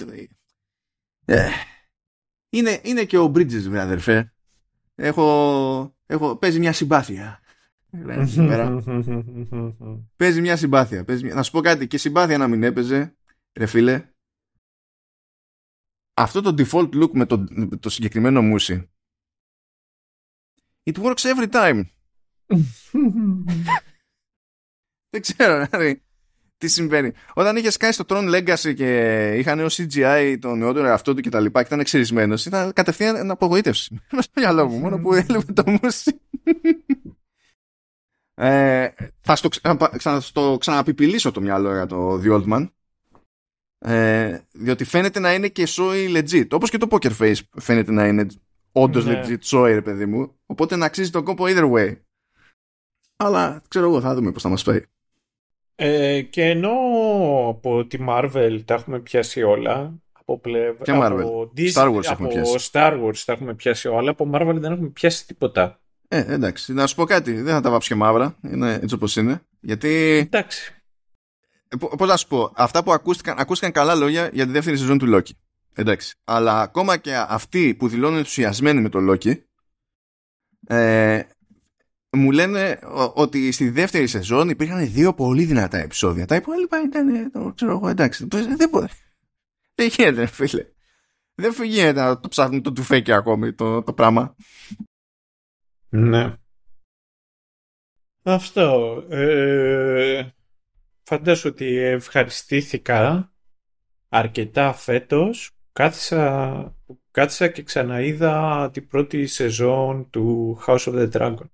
Ε, 1.26 1.50
είναι, 2.50 2.80
είναι 2.84 3.04
και 3.04 3.18
ο 3.18 3.32
Bridges, 3.36 3.62
βρε 3.70 3.80
αδερφέ. 3.80 4.34
Έχω, 4.96 5.96
έχω, 6.06 6.36
παίζει 6.36 6.60
μια 6.60 6.74
συμπάθεια. 6.74 7.41
Παίζει 10.16 10.42
μια 10.42 10.58
συμπάθεια. 10.58 11.04
Παίζει 11.04 11.24
μια... 11.24 11.34
Να 11.34 11.44
σου 11.44 11.52
πω 11.52 11.62
κάτι, 11.62 11.88
και 11.88 11.98
συμπάθεια 11.98 12.38
να 12.38 12.48
μην 12.48 12.64
έπαιζε, 12.64 13.16
ρε 13.54 13.66
φίλε. 13.66 14.10
Αυτό 16.14 16.42
το 16.42 16.56
default 16.58 17.04
look 17.04 17.12
με 17.12 17.26
το, 17.26 17.46
με 17.50 17.78
το 17.78 17.90
συγκεκριμένο 17.90 18.42
μουσι 18.42 18.92
It 20.84 20.98
works 20.98 21.24
every 21.24 21.50
time. 21.52 21.84
Δεν 25.14 25.22
ξέρω, 25.22 25.66
δηλαδή, 25.66 26.04
τι 26.58 26.68
συμβαίνει. 26.68 27.12
Όταν 27.34 27.56
είχε 27.56 27.70
σκάσει 27.70 27.94
στο 27.94 28.06
Tron 28.08 28.36
Legacy 28.36 28.76
και 28.76 29.32
είχαν 29.38 29.58
νέο 29.58 29.68
CGI 29.68 30.38
τον 30.42 30.58
νεότερο 30.58 30.94
αυτό 30.94 31.14
του 31.14 31.22
και 31.22 31.30
τα 31.30 31.40
λοιπά 31.40 31.62
και 31.62 31.68
ήταν 31.68 31.80
εξαιρισμένο, 31.80 32.36
ήταν 32.46 32.74
κατευθείαν 32.74 33.26
να 33.26 33.34
απογοήτευση. 33.34 34.00
Μέσα 34.12 34.22
στο 34.22 34.42
μυαλό 34.42 34.68
μου, 34.68 34.78
μόνο 34.78 35.00
που 35.00 35.14
έλειπε 35.14 35.54
το 35.54 35.64
μουσι. 35.66 36.22
Ε, 38.44 38.94
θα 39.22 39.36
στο, 39.36 39.50
ξα, 39.94 40.22
στο 40.22 40.58
ξαναπιπιλήσω 40.60 41.32
το 41.32 41.42
μυαλό 41.42 41.72
για 41.74 41.86
το 41.86 42.22
The 42.24 42.32
Old 42.32 42.54
Man. 42.54 42.70
Ε, 43.80 44.40
διότι 44.52 44.84
φαίνεται 44.84 45.20
να 45.20 45.34
είναι 45.34 45.48
και 45.48 45.66
σόι 45.66 46.12
legit. 46.16 46.48
Όπως 46.52 46.70
και 46.70 46.78
το 46.78 46.88
Poker 46.92 47.12
Face 47.20 47.40
φαίνεται 47.60 47.92
να 47.92 48.08
είναι 48.08 48.26
όντως 48.72 49.06
ναι. 49.06 49.22
legit 49.24 49.38
σόι, 49.42 49.74
ρε 49.74 49.82
παιδί 49.82 50.06
μου. 50.06 50.36
Οπότε 50.46 50.76
να 50.76 50.86
αξίζει 50.86 51.10
τον 51.10 51.24
κόπο 51.24 51.46
either 51.48 51.72
way. 51.72 51.96
Αλλά 53.18 53.62
ξέρω 53.68 53.86
εγώ, 53.86 54.02
θα 54.02 54.16
δούμε 54.16 54.32
πώς 54.32 54.42
θα 54.42 54.50
μας 54.50 54.64
φέρει. 54.64 54.86
Ε, 55.76 56.22
και 56.22 56.44
ενώ 56.44 56.72
από 57.48 57.86
τη 57.86 57.98
Marvel 58.08 58.60
τα 58.66 58.74
έχουμε 58.74 59.00
πιάσει 59.00 59.44
όλα, 59.44 59.94
από 60.12 60.40
πλευρά. 60.40 60.84
Και 60.84 60.94
Marvel. 60.96 61.22
Από 61.22 61.52
Star 61.74 61.96
Wars 61.96 62.06
από 62.06 62.28
πιάσει. 62.28 62.70
Star 62.72 63.04
Wars 63.04 63.18
τα 63.26 63.34
έχουμε 63.34 63.54
πιάσει 63.54 63.88
όλα, 63.88 64.12
από 64.12 64.30
Marvel 64.34 64.56
δεν 64.56 64.72
έχουμε 64.72 64.88
πιάσει 64.88 65.28
τίποτα. 65.28 65.82
Ε, 66.14 66.34
εντάξει. 66.34 66.74
Να 66.74 66.88
σου 66.88 66.96
πω 66.96 67.06
κάτι. 67.06 67.42
Δεν 67.42 67.54
θα 67.54 67.62
τα 67.62 67.70
βάψω 67.70 67.88
και 67.88 67.96
μαύρα. 67.96 68.38
Είναι 68.42 68.74
έτσι 68.74 68.96
όπως 68.96 69.16
είναι. 69.16 69.42
Γιατί. 69.60 70.18
Εντάξει. 70.18 70.74
Ε, 71.68 71.76
Πώς 71.98 72.08
να 72.08 72.18
σου 72.18 72.28
πω, 72.28 72.52
αυτά 72.56 72.84
που 72.84 72.94
ακούστηκαν, 72.94 73.40
ακούστηκαν 73.40 73.72
καλά 73.72 73.96
λόγια 73.96 74.30
για 74.34 74.46
τη 74.46 74.52
δεύτερη 74.52 74.78
σεζόν 74.78 74.98
του 74.98 75.16
Loki. 75.16 75.32
Εντάξει. 75.74 76.16
Αλλά 76.24 76.62
ακόμα 76.62 76.98
και 76.98 77.16
αυτοί 77.16 77.76
που 77.76 77.88
δηλώνουν 77.88 78.18
ενθουσιασμένοι 78.18 78.82
με 78.82 78.90
το 78.90 79.00
Loki, 79.12 79.34
ε, 80.68 81.22
μου 82.10 82.32
λένε 82.32 82.80
ότι 83.14 83.52
στη 83.52 83.70
δεύτερη 83.70 84.08
σεζόν 84.08 84.50
υπήρχαν 84.50 84.92
δύο 84.92 85.14
πολύ 85.14 85.44
δυνατά 85.44 85.78
επεισόδια. 85.78 86.26
Τα 86.26 86.36
υπόλοιπα 86.36 86.82
ήταν, 86.82 87.32
το 87.32 87.52
ξέρω 87.56 87.72
εγώ, 87.72 87.88
εντάξει. 87.88 88.26
Δεν, 88.30 88.70
μπορεί. 88.70 88.88
δεν 89.76 89.88
γίνεται, 89.88 90.26
φίλε. 90.26 90.66
Δεν 91.36 91.54
γίνεται 91.64 92.02
να 92.02 92.20
το 92.20 92.28
ψάχνουν 92.28 92.62
το 92.62 92.72
τουφέκι 92.72 93.12
ακόμη 93.12 93.54
το, 93.54 93.84
το 93.84 93.94
πράγμα. 93.94 94.36
Ναι. 95.94 96.36
Αυτό. 98.24 98.96
Ε, 99.10 100.30
φαντάζομαι 101.04 101.54
ότι 101.54 101.78
ευχαριστήθηκα 101.78 103.34
αρκετά 104.10 104.74
φέτος. 104.74 105.52
Κάθισα, 105.74 106.76
κάθισα 107.12 107.48
και 107.48 107.64
ξαναείδα 107.64 108.70
την 108.74 108.88
πρώτη 108.88 109.28
σεζόν 109.28 110.10
του 110.10 110.58
House 110.68 110.84
of 110.86 110.94
the 110.94 111.12
Dragon. 111.12 111.46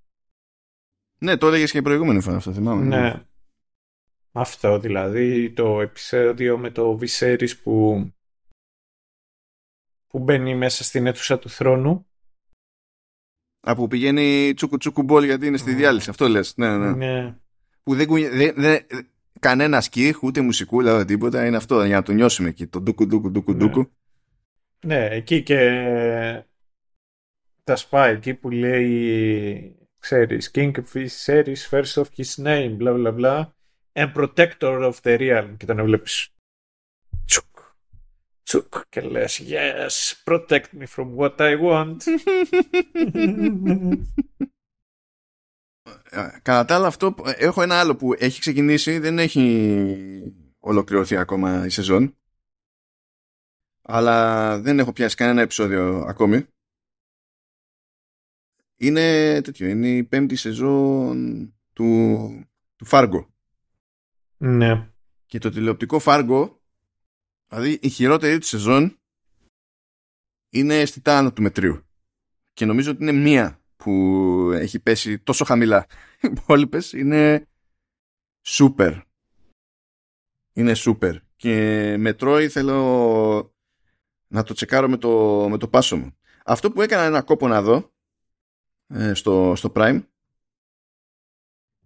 Ναι, 1.20 1.38
το 1.38 1.48
έλεγες 1.48 1.72
και 1.72 1.82
προηγούμενη 1.82 2.22
φορά 2.22 2.36
αυτό, 2.36 2.54
θυμάμαι. 2.54 2.86
Ναι. 2.86 3.26
Αυτό 4.32 4.80
δηλαδή, 4.80 5.52
το 5.52 5.82
επεισόδιο 5.82 6.58
με 6.58 6.72
το 6.72 7.00
Viserys 7.02 7.58
που, 7.64 8.08
που 10.08 10.20
μπαίνει 10.20 10.56
μέσα 10.56 10.84
στην 10.84 11.08
αίθουσα 11.08 11.40
του 11.40 11.50
θρόνου. 11.50 12.08
Από 13.70 13.88
πηγαίνει 13.88 14.54
τσούκου 14.54 14.78
τσούκου 14.78 15.04
μπολ 15.04 15.24
γιατί 15.24 15.48
είναι 15.48 15.58
στη 15.58 15.74
διάλυση. 15.74 16.10
Αυτό 16.10 16.28
λες. 16.28 16.54
Ναι, 16.58 16.78
ναι. 16.78 16.92
ναι. 16.92 17.36
Που 17.84 17.96
δεν, 17.96 18.08
δεν, 18.32 18.54
δεν, 18.56 18.86
κανένα 19.40 19.82
σκίχ, 19.82 20.24
ούτε 20.24 20.42
μουσικούλα, 20.42 20.94
ούτε 20.94 21.06
τίποτα. 21.06 21.46
Είναι 21.46 21.58
αυτό 21.58 21.84
για 21.84 21.96
να 21.96 22.04
το 22.04 22.12
νιώσουμε 22.12 22.50
εκεί. 22.50 22.68
Το 22.68 22.82
ντούκου 22.82 23.08
ντούκου 23.08 23.32
ντούκου 23.32 23.52
Ναι. 23.52 23.58
ντούκου. 23.58 23.92
Ναι, 24.86 25.08
εκεί 25.12 25.44
και 25.44 25.60
τα 27.64 27.76
σπάει 27.76 28.14
εκεί 28.14 28.34
που 28.34 28.50
λέει 28.50 29.76
ξέρεις, 30.00 30.52
King 30.54 30.72
of 30.72 30.84
Viserys, 30.94 31.70
first 31.70 32.02
of 32.02 32.06
his 32.18 32.44
name, 32.44 32.78
bla 32.78 32.94
bla 32.94 33.12
bla, 33.20 33.46
and 33.94 34.14
protector 34.14 34.92
of 34.92 34.94
the 35.02 35.18
realm. 35.20 35.50
Και 35.58 35.66
τον 35.66 35.84
βλέπεις 35.84 36.14
τσουκ, 36.14 36.37
τσουκ 38.48 38.74
και 38.90 39.02
λες 39.02 39.42
yes, 39.46 40.24
protect 40.24 40.66
me 40.80 40.86
from 40.96 41.16
what 41.16 41.36
I 41.38 41.54
want. 41.62 41.98
Ε, 46.10 46.40
Κατά 46.42 46.66
τα 46.66 46.76
άλλα 46.76 46.88
αυτό, 46.88 47.16
ε, 47.26 47.32
έχω 47.32 47.62
ένα 47.62 47.80
άλλο 47.80 47.96
που 47.96 48.14
έχει 48.18 48.40
ξεκινήσει, 48.40 49.00
δεν 49.00 49.20
έχει 49.20 50.34
ολοκληρωθεί 50.60 51.16
ακόμα 51.18 51.66
η 51.66 51.70
σεζόν. 51.70 52.18
Αλλά 53.82 54.60
δεν 54.60 54.80
έχω 54.80 54.94
πιάσει 54.94 55.16
κανένα 55.16 55.42
επεισόδιο 55.42 56.04
ακόμη. 56.08 56.46
Είναι 58.78 59.02
τέτοιο, 59.42 59.68
είναι 59.68 59.88
η 59.88 60.04
πέμπτη 60.04 60.36
σεζόν 60.36 61.54
του, 61.74 61.86
του 62.76 62.86
Fargo. 62.90 63.26
ναι. 64.38 64.90
Και 65.26 65.40
το 65.40 65.50
τηλεοπτικό 65.50 66.00
Fargo, 66.04 66.58
δηλαδή 67.48 67.80
η 67.82 67.90
χειρότερη 67.90 68.38
του 68.38 68.46
σεζόν, 68.46 69.00
είναι 70.50 70.80
αισθητά 70.80 71.18
άνω 71.18 71.34
του 71.34 71.42
μετρίου. 71.42 71.86
Και 72.54 72.66
νομίζω 72.66 72.92
ότι 72.92 73.02
είναι 73.02 73.12
μία 73.12 73.62
που 73.76 73.92
έχει 74.54 74.80
πέσει 74.80 75.20
τόσο 75.20 75.46
χαμηλά. 75.46 75.86
Οι 76.22 76.28
υπόλοιπες 76.32 76.94
είναι 76.94 77.48
super. 78.46 79.02
Είναι 80.54 80.74
super. 80.76 81.18
Και 81.36 81.96
με 81.98 82.14
τρώει 82.14 82.50
θέλω 82.50 83.56
να 84.28 84.44
το 84.44 84.54
τσεκάρω 84.54 84.90
με 84.90 84.98
το, 84.98 85.46
με 85.50 85.58
το 85.58 85.68
πάσο 85.68 85.98
μου. 85.98 86.18
Αυτό 86.46 86.72
που 86.72 86.82
έκανα 86.82 87.04
ένα 87.04 87.22
κόπο 87.22 87.48
να 87.48 87.62
δω 87.62 87.94
ε, 88.88 89.14
στο, 89.14 89.54
στο 89.56 89.72
Prime 89.76 90.02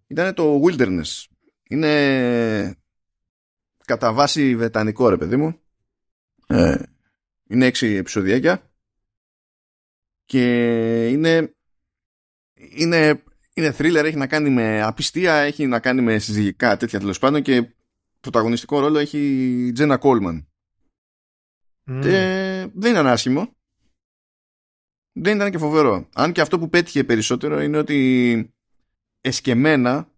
ήταν 0.08 0.34
το 0.34 0.62
Wilderness. 0.64 1.26
Είναι 1.64 2.81
κατά 3.86 4.14
βάση 4.14 4.56
βρετανικό 4.56 5.10
ρε 5.10 5.18
παιδί 5.18 5.36
μου. 5.36 5.60
Ε, 6.48 6.76
είναι 7.48 7.66
έξι 7.66 7.88
επεισοδιάκια 7.88 8.72
και 10.26 11.08
είναι 11.08 11.56
είναι, 12.54 13.24
είναι 13.54 13.76
thriller, 13.78 14.04
έχει 14.04 14.18
να 14.18 14.28
κάνει 14.28 14.50
με 14.50 14.82
απιστία, 14.82 15.34
έχει 15.34 15.68
να 15.68 15.80
κάνει 15.80 16.02
με 16.02 16.20
συζυγικά 16.20 16.78
τέτοια 16.78 17.00
τέλος 17.00 17.20
πάντων 17.20 17.42
και 17.42 17.76
πρωταγωνιστικό 18.20 18.80
ρόλο 18.80 18.98
έχει 18.98 19.18
η 19.68 19.72
Τζένα 19.72 19.98
Κόλμαν. 19.98 20.48
Μμ. 21.84 22.02
Ε, 22.04 22.68
δεν 22.74 22.92
ήταν 22.92 23.08
άσχημο. 23.08 23.56
Δεν 25.14 25.36
ήταν 25.36 25.52
και 25.52 25.58
φοβερό. 25.58 26.10
Αν 26.14 26.32
και 26.32 26.42
αυτό 26.42 26.60
που 26.60 26.70
πέτυχε 26.70 27.04
περισσότερο 27.04 27.62
είναι 27.62 27.78
ότι 27.78 28.54
εσκεμένα 29.22 30.11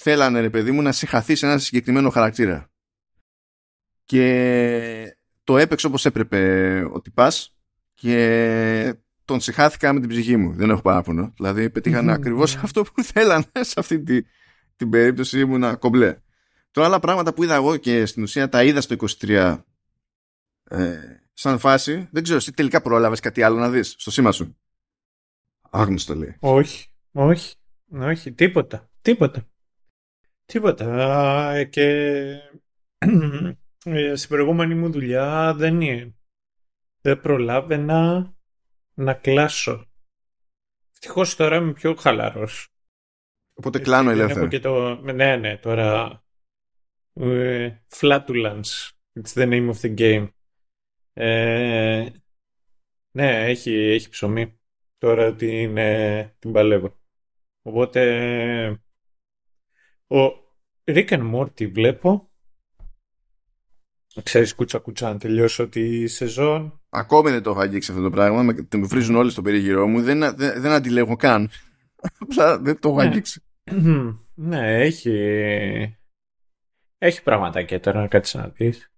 θέλανε 0.00 0.40
ρε 0.40 0.50
παιδί 0.50 0.70
μου 0.70 0.82
να 0.82 0.92
συγχαθεί 0.92 1.34
σε 1.34 1.46
ένα 1.46 1.58
συγκεκριμένο 1.58 2.10
χαρακτήρα. 2.10 2.70
Και 4.04 5.16
το 5.44 5.58
έπαιξε 5.58 5.86
όπως 5.86 6.04
έπρεπε 6.04 6.82
ο 6.92 7.00
τυπάς 7.00 7.56
και 7.94 8.94
τον 9.24 9.40
συγχάθηκα 9.40 9.92
με 9.92 10.00
την 10.00 10.08
ψυχή 10.08 10.36
μου. 10.36 10.52
Δεν 10.52 10.70
έχω 10.70 10.80
παράπονο. 10.80 11.32
Δηλαδή 11.36 11.70
πετύχανε 11.70 12.12
ακριβώς 12.12 12.56
αυτό 12.56 12.82
που 12.82 13.02
θέλανε 13.02 13.44
σε 13.60 13.74
αυτή 13.76 14.02
τη, 14.02 14.22
την 14.76 14.90
περίπτωση 14.90 15.40
ήμουνα 15.40 15.76
κομπλέ. 15.76 16.16
Τώρα 16.70 16.86
άλλα 16.86 17.00
πράγματα 17.00 17.34
που 17.34 17.42
είδα 17.42 17.54
εγώ 17.54 17.76
και 17.76 18.06
στην 18.06 18.22
ουσία 18.22 18.48
τα 18.48 18.64
είδα 18.64 18.80
στο 18.80 18.96
23 19.20 19.58
ε, 20.64 20.96
σαν 21.32 21.58
φάση, 21.58 22.08
δεν 22.12 22.22
ξέρω, 22.22 22.38
εσύ 22.38 22.52
τελικά 22.52 22.80
πρόλαβες 22.80 23.20
κάτι 23.20 23.42
άλλο 23.42 23.58
να 23.58 23.70
δεις 23.70 23.94
στο 23.98 24.10
σήμα 24.10 24.32
σου; 24.32 24.56
Άγνωστο 25.70 26.14
λέει. 26.14 26.36
Όχι, 26.40 26.88
όχι, 27.12 27.54
όχι, 27.88 28.32
τίποτα, 28.32 28.90
τίποτα. 29.02 29.48
Τίποτα. 30.52 31.14
Α, 31.14 31.64
Και 31.64 31.84
ε, 33.84 34.14
στην 34.14 34.28
προηγούμενη 34.28 34.74
μου 34.74 34.90
δουλειά 34.90 35.54
δεν 35.54 35.80
είναι. 35.80 36.14
Δεν 37.00 37.20
προλάβαινα 37.20 38.32
να 38.94 39.14
κλάσω. 39.14 39.86
Ευτυχώς 40.92 41.36
τώρα 41.36 41.56
είμαι 41.56 41.72
πιο 41.72 41.94
χαλαρός. 41.94 42.68
Οπότε 43.54 43.78
κλάνω 43.78 44.08
Δεν 44.08 44.18
ελεύθερα. 44.18 44.40
έχω 44.40 44.48
και 44.48 44.60
το... 44.60 44.94
Ναι, 45.12 45.36
ναι, 45.36 45.56
τώρα... 45.56 46.22
ε, 47.12 47.78
Flatulence. 47.88 48.88
It's 49.12 49.32
the 49.34 49.48
name 49.48 49.70
of 49.72 49.80
the 49.80 49.98
game. 49.98 50.28
Ε, 51.12 52.08
ναι, 53.10 53.44
έχει, 53.46 53.72
έχει 53.72 54.08
ψωμί. 54.08 54.60
Τώρα 54.98 55.34
την, 55.34 55.76
ε, 55.76 56.34
την 56.38 56.52
παλεύω. 56.52 57.00
Οπότε 57.62 58.82
Ο 60.08 60.16
Rick 60.84 61.08
and 61.08 61.34
Morty 61.34 61.72
βλέπω. 61.72 62.30
Ξέρεις 64.22 64.54
κούτσα 64.54 64.78
κούτσα 64.78 65.08
αν 65.08 65.18
τελειώσω 65.18 65.68
τη 65.68 66.06
σεζόν. 66.06 66.80
Ακόμη 66.88 67.30
δεν 67.30 67.42
το 67.42 67.50
έχω 67.50 67.60
αγγίξει 67.60 67.90
αυτό 67.90 68.02
το 68.02 68.10
πράγμα. 68.10 68.42
Με 68.42 68.54
βρίζουν 68.70 69.16
όλοι 69.16 69.30
στο 69.30 69.42
περίγυρό 69.42 69.86
μου. 69.86 70.02
Δεν, 70.02 70.18
δεν, 70.18 70.60
δεν 70.60 70.72
αντιλέγω 70.72 71.16
καν. 71.16 71.50
δεν 72.60 72.80
το 72.80 72.88
έχω 72.88 72.96
ναι. 72.96 73.06
αγγίξει. 73.08 73.42
ναι, 74.34 74.80
έχει... 74.80 75.96
Έχει 76.98 77.22
πραγματάκια 77.22 77.80
τώρα 77.80 78.00
να 78.00 78.08
κάτσεις 78.08 78.34
να 78.34 78.48
δεις. 78.48 78.92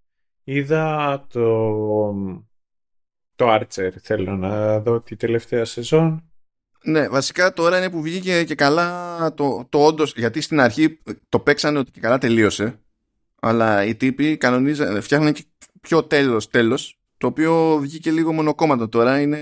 Είδα 0.44 1.26
το... 1.32 2.12
Το 3.34 3.54
Archer 3.54 3.90
θέλω 4.00 4.36
να 4.36 4.80
δω 4.80 5.00
τη 5.00 5.16
τελευταία 5.16 5.64
σεζόν. 5.64 6.29
Ναι, 6.84 7.08
βασικά 7.08 7.52
τώρα 7.52 7.78
είναι 7.78 7.90
που 7.90 8.02
βγήκε 8.02 8.44
και 8.44 8.54
καλά 8.54 9.34
το, 9.34 9.66
το 9.68 9.84
όντως. 9.84 10.12
Γιατί 10.16 10.40
στην 10.40 10.60
αρχή 10.60 10.98
το 11.28 11.38
παίξανε 11.38 11.78
ότι 11.78 11.90
και 11.90 12.00
καλά 12.00 12.18
τελείωσε. 12.18 12.80
Αλλά 13.40 13.84
οι 13.84 13.94
τύποι 13.94 14.36
κανονίζαν, 14.36 15.02
φτιάχνουν 15.02 15.32
και 15.32 15.44
πιο 15.80 16.04
τέλος 16.04 16.48
τέλος 16.48 16.98
το 17.18 17.26
οποίο 17.26 17.78
βγήκε 17.80 18.10
λίγο 18.10 18.32
μονοκόμματο 18.32 18.88
τώρα. 18.88 19.20
Είναι 19.20 19.38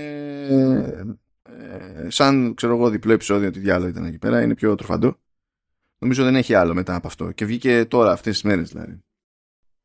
ε, 1.43 2.09
σαν 2.09 2.53
ξέρω 2.53 2.75
εγώ 2.75 2.89
διπλό 2.89 3.13
επεισόδιο 3.13 3.51
τι 3.51 3.59
διάλογο 3.59 3.89
ήταν 3.89 4.05
εκεί 4.05 4.17
πέρα. 4.17 4.41
Είναι 4.41 4.55
πιο 4.55 4.75
τροφαντό. 4.75 5.17
Νομίζω 5.97 6.23
δεν 6.23 6.35
έχει 6.35 6.53
άλλο 6.53 6.73
μετά 6.73 6.95
από 6.95 7.07
αυτό. 7.07 7.31
Και 7.31 7.45
βγήκε 7.45 7.85
τώρα 7.85 8.11
αυτές 8.11 8.33
τις 8.33 8.43
μέρες 8.43 8.69
δηλαδή. 8.69 9.03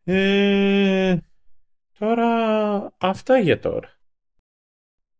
Ε, 0.05 1.17
τώρα 1.99 2.29
αυτά 2.99 3.39
για 3.39 3.61
τώρα. 3.61 3.93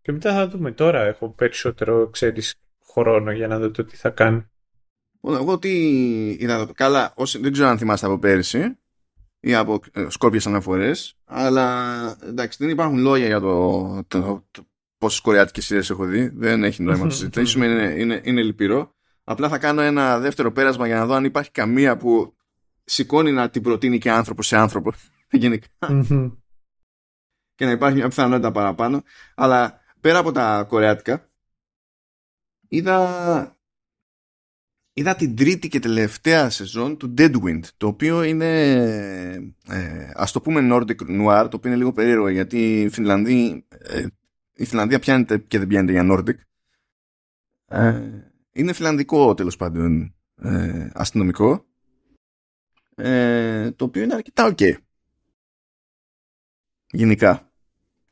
Και 0.05 0.13
μετά 0.13 0.33
θα 0.33 0.49
δούμε 0.49 0.73
τώρα. 0.73 1.03
Έχω 1.03 1.29
περισσότερο, 1.29 2.09
ξέρεις, 2.11 2.55
χρόνο 2.93 3.33
για 3.33 3.47
να 3.47 3.59
δω 3.59 3.71
το 3.71 3.85
τι 3.85 3.97
θα 3.97 4.11
κάνει. 4.11 4.47
Εγώ 5.23 5.59
τι 5.59 5.71
είδα 6.31 6.71
Καλά, 6.75 7.13
όσοι, 7.17 7.39
δεν 7.39 7.53
ξέρω 7.53 7.69
αν 7.69 7.79
θυμάστε 7.79 8.07
από 8.07 8.19
πέρυσι 8.19 8.79
ή 9.41 9.55
από 9.55 9.81
ε, 9.93 10.07
σκόπιες 10.09 10.47
αναφορές, 10.47 11.17
αλλά 11.25 12.19
εντάξει, 12.23 12.59
δεν 12.61 12.69
υπάρχουν 12.69 12.99
λόγια 12.99 13.27
για 13.27 13.41
το, 13.41 14.05
το, 14.09 14.45
το 14.51 14.67
πόσες 14.99 15.21
κορεάτικες 15.21 15.65
σειρές 15.65 15.91
έχω 15.91 16.05
δει. 16.05 16.29
Δεν 16.29 16.65
έχει 16.65 16.83
νόημα 16.83 17.03
να 17.03 17.09
το 17.09 17.15
συζητήσουμε, 17.15 17.67
είναι, 17.71 17.95
είναι, 17.97 18.21
είναι 18.25 18.43
λυπηρό. 18.43 18.95
Απλά 19.25 19.49
θα 19.49 19.59
κάνω 19.59 19.81
ένα 19.81 20.19
δεύτερο 20.19 20.53
πέρασμα 20.53 20.87
για 20.87 20.97
να 20.97 21.07
δω 21.07 21.15
αν 21.15 21.25
υπάρχει 21.25 21.51
καμία 21.51 21.97
που 21.97 22.37
σηκώνει 22.85 23.33
να 23.33 23.51
την 23.51 23.63
προτείνει 23.63 23.99
και 23.99 24.11
άνθρωπο 24.11 24.43
σε 24.43 24.57
άνθρωπο. 24.57 24.93
Γενικά. 25.31 25.69
και 27.55 27.65
να 27.65 27.71
υπάρχει 27.71 27.97
μια 27.97 28.09
πιθανότητα 28.09 28.53
παραπάνω. 28.53 29.03
Αλλά 29.35 29.83
πέρα 30.05 30.19
από 30.19 30.33
τα 30.33 30.65
κορεάτικα, 30.69 31.31
είδα, 32.69 33.59
είδα 34.93 35.15
την 35.15 35.37
τρίτη 35.37 35.69
και 35.69 35.79
τελευταία 35.79 36.51
σεζόν 36.51 36.97
του 36.97 37.15
Deadwind, 37.19 37.61
το 37.77 37.87
οποίο 37.87 38.23
είναι, 38.23 38.73
ε, 39.69 40.11
ας 40.15 40.33
το 40.33 40.41
πούμε 40.41 40.69
Nordic 40.73 40.97
Noir, 40.97 41.47
το 41.51 41.57
οποίο 41.57 41.71
είναι 41.71 41.77
λίγο 41.77 41.93
περίεργο, 41.93 42.29
γιατί 42.29 42.81
η 42.81 42.89
Φινλανδία, 42.89 43.65
ε, 43.69 44.07
η 44.55 44.65
Φινλανδία 44.65 44.99
πιάνεται 44.99 45.39
και 45.39 45.59
δεν 45.59 45.67
πιάνεται 45.67 45.93
για 45.93 46.07
Nordic. 46.11 46.37
Ε, 47.67 48.11
είναι 48.53 48.73
φιλανδικό 48.73 49.35
τέλος 49.35 49.57
πάντων 49.57 50.15
ε, 50.37 50.89
αστυνομικό, 50.93 51.67
ε, 52.95 53.71
το 53.71 53.85
οποίο 53.85 54.03
είναι 54.03 54.15
αρκετά 54.15 54.55
ok. 54.55 54.75
Γενικά 56.91 57.54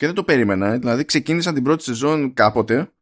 και 0.03 0.09
δεν 0.09 0.17
το 0.17 0.25
περίμενα. 0.25 0.79
Δηλαδή 0.79 1.05
ξεκίνησα 1.05 1.53
την 1.53 1.63
πρώτη 1.63 1.83
σεζόν 1.83 2.35
κάποτε 2.35 2.93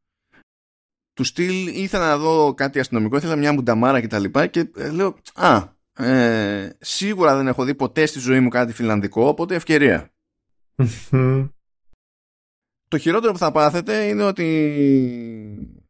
του 1.12 1.24
στυλ 1.24 1.66
ήθελα 1.66 2.08
να 2.08 2.18
δω 2.18 2.54
κάτι 2.54 2.80
αστυνομικό, 2.80 3.16
ήθελα 3.16 3.36
μια 3.36 3.52
μουνταμάρα 3.52 4.00
κτλ. 4.00 4.24
Και, 4.24 4.46
και 4.46 4.70
ε, 4.76 4.90
λέω, 4.90 5.16
α, 5.34 5.62
ε, 5.92 6.76
σίγουρα 6.80 7.36
δεν 7.36 7.46
έχω 7.46 7.64
δει 7.64 7.74
ποτέ 7.74 8.06
στη 8.06 8.18
ζωή 8.18 8.40
μου 8.40 8.48
κάτι 8.48 8.72
φιλανδικό, 8.72 9.28
οπότε 9.28 9.54
ευκαιρία. 9.54 10.12
το 12.88 12.98
χειρότερο 12.98 13.32
που 13.32 13.38
θα 13.38 13.52
πάθετε 13.52 14.02
είναι 14.02 14.22
ότι 14.22 14.46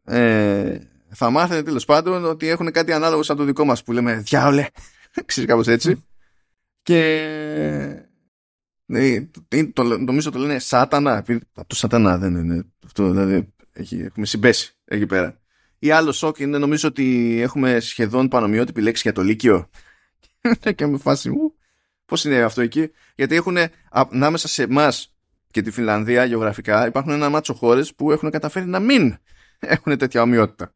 ε, 0.04 0.78
θα 1.08 1.30
μάθετε 1.30 1.62
τέλος 1.62 1.84
πάντων 1.84 2.24
ότι 2.24 2.48
έχουν 2.48 2.70
κάτι 2.70 2.92
ανάλογο 2.92 3.22
σαν 3.22 3.36
το 3.36 3.44
δικό 3.44 3.64
μας 3.64 3.82
που 3.82 3.92
λέμε 3.92 4.14
διάολε, 4.14 4.66
ξέρεις 5.26 5.48
κάπως 5.50 5.66
έτσι. 5.66 6.04
και 6.82 7.24
ναι, 7.58 8.09
το, 9.72 9.82
νομίζω 9.82 10.30
το 10.30 10.38
λένε 10.38 10.58
σάτανα. 10.58 11.24
Το 11.66 11.74
σατανά 11.74 12.18
δεν 12.18 12.34
είναι 12.34 12.64
αυτό. 12.86 13.10
Δηλαδή 13.10 13.52
έχει, 13.72 14.00
έχουμε 14.00 14.26
συμπέσει 14.26 14.76
εκεί 14.84 15.06
πέρα. 15.06 15.38
Ή 15.78 15.90
άλλο 15.90 16.12
σοκ 16.12 16.38
είναι 16.38 16.58
νομίζω 16.58 16.88
ότι 16.88 17.38
έχουμε 17.40 17.80
σχεδόν 17.80 18.28
πανομοιότυπη 18.28 18.80
λέξη 18.80 19.02
για 19.04 19.12
το 19.12 19.22
Λύκειο. 19.22 19.70
και 20.76 20.86
με 20.86 20.98
φάση 20.98 21.30
μου. 21.30 21.54
Πώς 22.04 22.24
είναι 22.24 22.42
αυτό 22.42 22.60
εκεί, 22.60 22.90
Γιατί 23.14 23.34
έχουν 23.34 23.56
ανάμεσα 23.90 24.48
σε 24.48 24.62
εμάς 24.62 25.14
και 25.50 25.62
τη 25.62 25.70
Φινλανδία 25.70 26.24
γεωγραφικά 26.24 26.86
υπάρχουν 26.86 27.12
ένα 27.12 27.28
μάτσο 27.28 27.54
χώρες 27.54 27.94
που 27.94 28.12
έχουν 28.12 28.30
καταφέρει 28.30 28.66
να 28.66 28.78
μην 28.78 29.16
έχουν 29.58 29.98
τέτοια 29.98 30.22
ομοιότητα. 30.22 30.74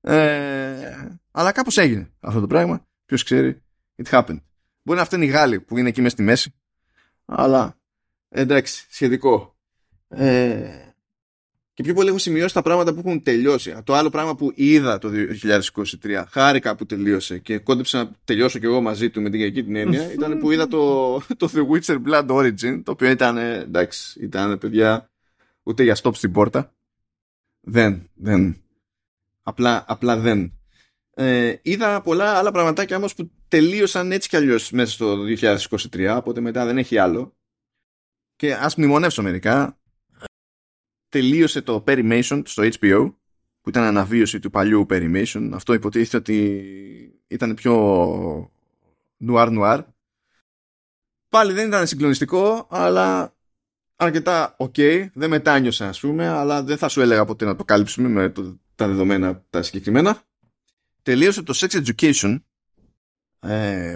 Ε, 0.00 1.08
αλλά 1.30 1.52
κάπως 1.52 1.78
έγινε 1.78 2.10
αυτό 2.20 2.40
το 2.40 2.46
πράγμα. 2.46 2.86
Ποιος 3.06 3.22
ξέρει, 3.22 3.62
it 4.02 4.10
happened. 4.10 4.40
Μπορεί 4.82 4.98
να 4.98 5.02
αυτό 5.02 5.16
είναι 5.16 5.24
οι 5.24 5.28
Γάλλοι 5.28 5.60
που 5.60 5.78
είναι 5.78 5.88
εκεί 5.88 6.00
μέσα 6.00 6.14
στη 6.14 6.22
μέση 6.22 6.54
αλλά 7.30 7.76
εντάξει, 8.28 8.86
σχετικό. 8.90 9.56
Ε, 10.08 10.90
και 11.74 11.82
πιο 11.82 11.94
πολύ 11.94 12.08
έχω 12.08 12.18
σημειώσει 12.18 12.54
τα 12.54 12.62
πράγματα 12.62 12.92
που 12.92 12.98
έχουν 12.98 13.22
τελειώσει. 13.22 13.76
Το 13.84 13.94
άλλο 13.94 14.10
πράγμα 14.10 14.36
που 14.36 14.52
είδα 14.54 14.98
το 14.98 15.10
2023, 16.02 16.24
χάρηκα 16.28 16.76
που 16.76 16.86
τελείωσε 16.86 17.38
και 17.38 17.58
κόντεψα 17.58 17.98
να 17.98 18.10
τελειώσω 18.24 18.58
κι 18.58 18.64
εγώ 18.64 18.80
μαζί 18.80 19.10
του 19.10 19.20
με 19.22 19.30
την 19.30 19.40
κακή 19.40 19.64
την 19.64 19.76
έννοια, 19.76 20.12
ήταν 20.12 20.38
που 20.38 20.50
είδα 20.50 20.68
το, 20.68 21.12
το 21.36 21.50
The 21.52 21.66
Witcher 21.70 21.98
Blood 22.06 22.26
Origin, 22.26 22.80
το 22.84 22.90
οποίο 22.92 23.10
ήταν, 23.10 23.36
εντάξει, 23.36 24.20
ήταν 24.20 24.58
παιδιά 24.58 25.10
ούτε 25.62 25.82
για 25.82 25.96
stop 26.02 26.14
στην 26.14 26.32
πόρτα. 26.32 26.74
Δεν, 27.60 28.08
δεν. 28.14 28.56
Απλά, 29.42 29.84
απλά 29.86 30.16
δεν. 30.16 30.52
Ε, 31.14 31.54
είδα 31.62 32.00
πολλά 32.00 32.38
άλλα 32.38 32.50
πραγματάκια 32.52 32.96
όμως 32.96 33.14
που 33.14 33.30
τελείωσαν 33.50 34.12
έτσι 34.12 34.28
κι 34.28 34.36
αλλιώς 34.36 34.70
μέσα 34.70 34.92
στο 34.92 35.24
2023, 35.92 36.16
οπότε 36.16 36.40
μετά 36.40 36.64
δεν 36.64 36.78
έχει 36.78 36.98
άλλο. 36.98 37.36
Και 38.36 38.54
ας 38.54 38.76
μνημονεύσω 38.76 39.22
μερικά. 39.22 39.78
Τελείωσε 41.08 41.62
το 41.62 41.84
Perimation 41.86 42.42
στο 42.44 42.62
HBO, 42.62 43.14
που 43.60 43.68
ήταν 43.68 43.82
αναβίωση 43.82 44.38
του 44.38 44.50
παλιού 44.50 44.86
Perimation. 44.90 45.50
Αυτό 45.52 45.72
υποτίθεται 45.72 46.16
ότι 46.16 47.22
ήταν 47.26 47.54
πιο 47.54 48.52
νουάρ-νουάρ. 49.16 49.84
Πάλι 51.28 51.52
δεν 51.52 51.66
ήταν 51.66 51.86
συγκλονιστικό, 51.86 52.66
αλλά 52.70 53.36
αρκετά 53.96 54.56
ok. 54.58 55.08
Δεν 55.12 55.30
μετάνιωσα, 55.30 55.88
ας 55.88 56.00
πούμε, 56.00 56.28
αλλά 56.28 56.62
δεν 56.62 56.76
θα 56.76 56.88
σου 56.88 57.00
έλεγα 57.00 57.24
ποτέ 57.24 57.44
να 57.44 57.56
το 57.56 57.64
κάλυψουμε 57.64 58.08
με 58.08 58.32
τα 58.74 58.88
δεδομένα 58.88 59.44
τα 59.50 59.62
συγκεκριμένα 59.62 60.24
τελείωσε 61.02 61.42
το 61.42 61.54
Sex 61.56 61.82
Education 61.84 62.32
ε, 62.32 62.40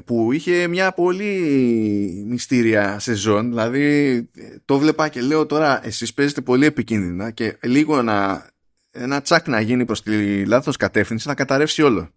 που 0.05 0.33
είχε 0.33 0.67
μια 0.67 0.93
πολύ 0.93 2.25
μυστήρια 2.29 2.99
σεζόν 2.99 3.49
δηλαδή 3.49 4.29
το 4.65 4.79
βλέπα 4.79 5.09
και 5.09 5.21
λέω 5.21 5.47
τώρα 5.47 5.87
εσείς 5.87 6.15
παίζετε 6.15 6.41
πολύ 6.41 6.67
επικίνδυνα 6.67 7.31
και 7.31 7.57
λίγο 7.63 8.03
να, 8.03 8.49
ένα 8.91 9.21
τσάκ 9.23 9.49
να 9.49 9.61
γίνει 9.61 9.85
προς 9.85 10.03
τη 10.03 10.47
λάθος 10.47 10.77
κατεύθυνση 10.77 11.29
θα 11.29 11.35
καταρρεύσει 11.35 11.83
όλο. 11.83 12.11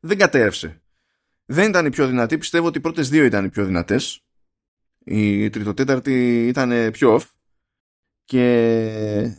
Δεν 0.00 0.18
κατέρευσε. 0.18 0.82
Δεν 1.44 1.68
ήταν 1.68 1.86
η 1.86 1.90
πιο 1.90 2.06
δυνατή 2.06 2.38
πιστεύω 2.38 2.66
ότι 2.66 2.78
οι 2.78 2.80
πρώτες 2.80 3.08
δύο 3.08 3.24
ήταν 3.24 3.44
οι 3.44 3.48
πιο 3.48 3.64
δυνατές. 3.64 4.24
Η 5.04 5.50
τριτοτέταρτη 5.50 6.46
ήταν 6.46 6.90
πιο 6.90 7.16
off. 7.16 7.24
Και 8.24 9.36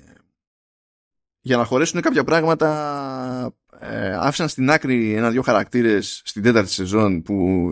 για 1.40 1.58
να 1.58 1.64
χωρέσουν 1.64 2.02
κάποια 2.02 2.24
πράγματα 2.24 3.56
ε, 3.82 4.14
άφησαν 4.14 4.48
στην 4.48 4.70
άκρη 4.70 5.14
ένα-δυο 5.14 5.42
χαρακτήρες 5.42 6.22
στην 6.26 6.44
τέταρτη 6.44 6.72
σεζόν 6.72 7.22
που 7.22 7.70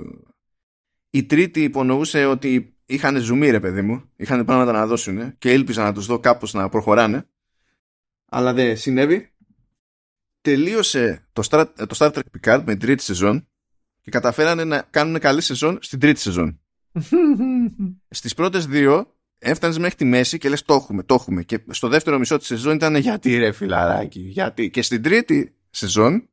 η 1.10 1.26
τρίτη 1.26 1.64
υπονοούσε 1.64 2.26
ότι 2.26 2.78
είχαν 2.86 3.18
ζουμί 3.18 3.50
ρε 3.50 3.60
παιδί 3.60 3.82
μου, 3.82 4.10
είχαν 4.16 4.46
πράγματα 4.46 4.72
να 4.72 4.88
δώσουν 4.88 5.38
και 5.38 5.54
ήλπιζα 5.54 5.84
να 5.84 5.94
τους 5.94 6.06
δω 6.06 6.20
κάπως 6.20 6.54
να 6.54 6.70
προχωράνε 6.70 7.28
αλλά 8.30 8.54
δεν 8.54 8.78
συνέβη. 8.78 9.34
Τελείωσε 10.42 11.28
το 11.34 11.48
Star, 11.50 11.66
το 11.76 11.96
Star 11.98 12.12
Trek 12.12 12.22
Picard 12.40 12.64
με 12.66 12.72
την 12.72 12.80
τρίτη 12.80 13.04
σεζόν 13.04 13.48
και 14.02 14.12
καταφέρανε 14.12 14.64
να 14.64 14.88
κάνουν 14.90 15.20
καλή 15.20 15.42
σεζόν 15.42 15.78
στην 15.82 16.00
τρίτη 16.00 16.20
σεζόν. 16.20 16.60
Στις 18.10 18.34
πρώτες 18.34 18.66
δύο 18.66 19.16
έφτανες 19.38 19.78
μέχρι 19.78 19.96
τη 19.96 20.06
μέση 20.06 20.38
και 20.38 20.50
λες 20.50 20.62
το 20.62 20.74
έχουμε, 20.74 21.04
το 21.04 21.14
έχουμε. 21.14 21.44
Και 21.44 21.64
στο 21.70 21.88
δεύτερο 21.88 22.18
μισό 22.18 22.38
της 22.38 22.48
σεζόν 22.48 22.76
ήταν 22.76 22.96
γιατί 22.96 23.38
ρε 23.38 23.52
φιλαράκι, 23.52 24.20
γιατί. 24.20 24.70
Και 24.70 24.82
στην 24.82 25.02
τρίτη 25.02 25.59
σεζόν 25.70 26.30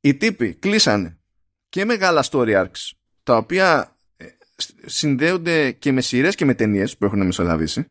οι 0.00 0.14
τύποι 0.14 0.54
κλείσανε 0.54 1.18
και 1.68 1.84
μεγάλα 1.84 2.24
story 2.30 2.64
arcs 2.64 2.90
τα 3.22 3.36
οποία 3.36 3.96
ε, 4.16 4.26
συνδέονται 4.84 5.72
και 5.72 5.92
με 5.92 6.00
σειρές 6.00 6.34
και 6.34 6.44
με 6.44 6.54
ταινίες 6.54 6.96
που 6.96 7.04
έχουν 7.04 7.26
μεσολαβήσει 7.26 7.86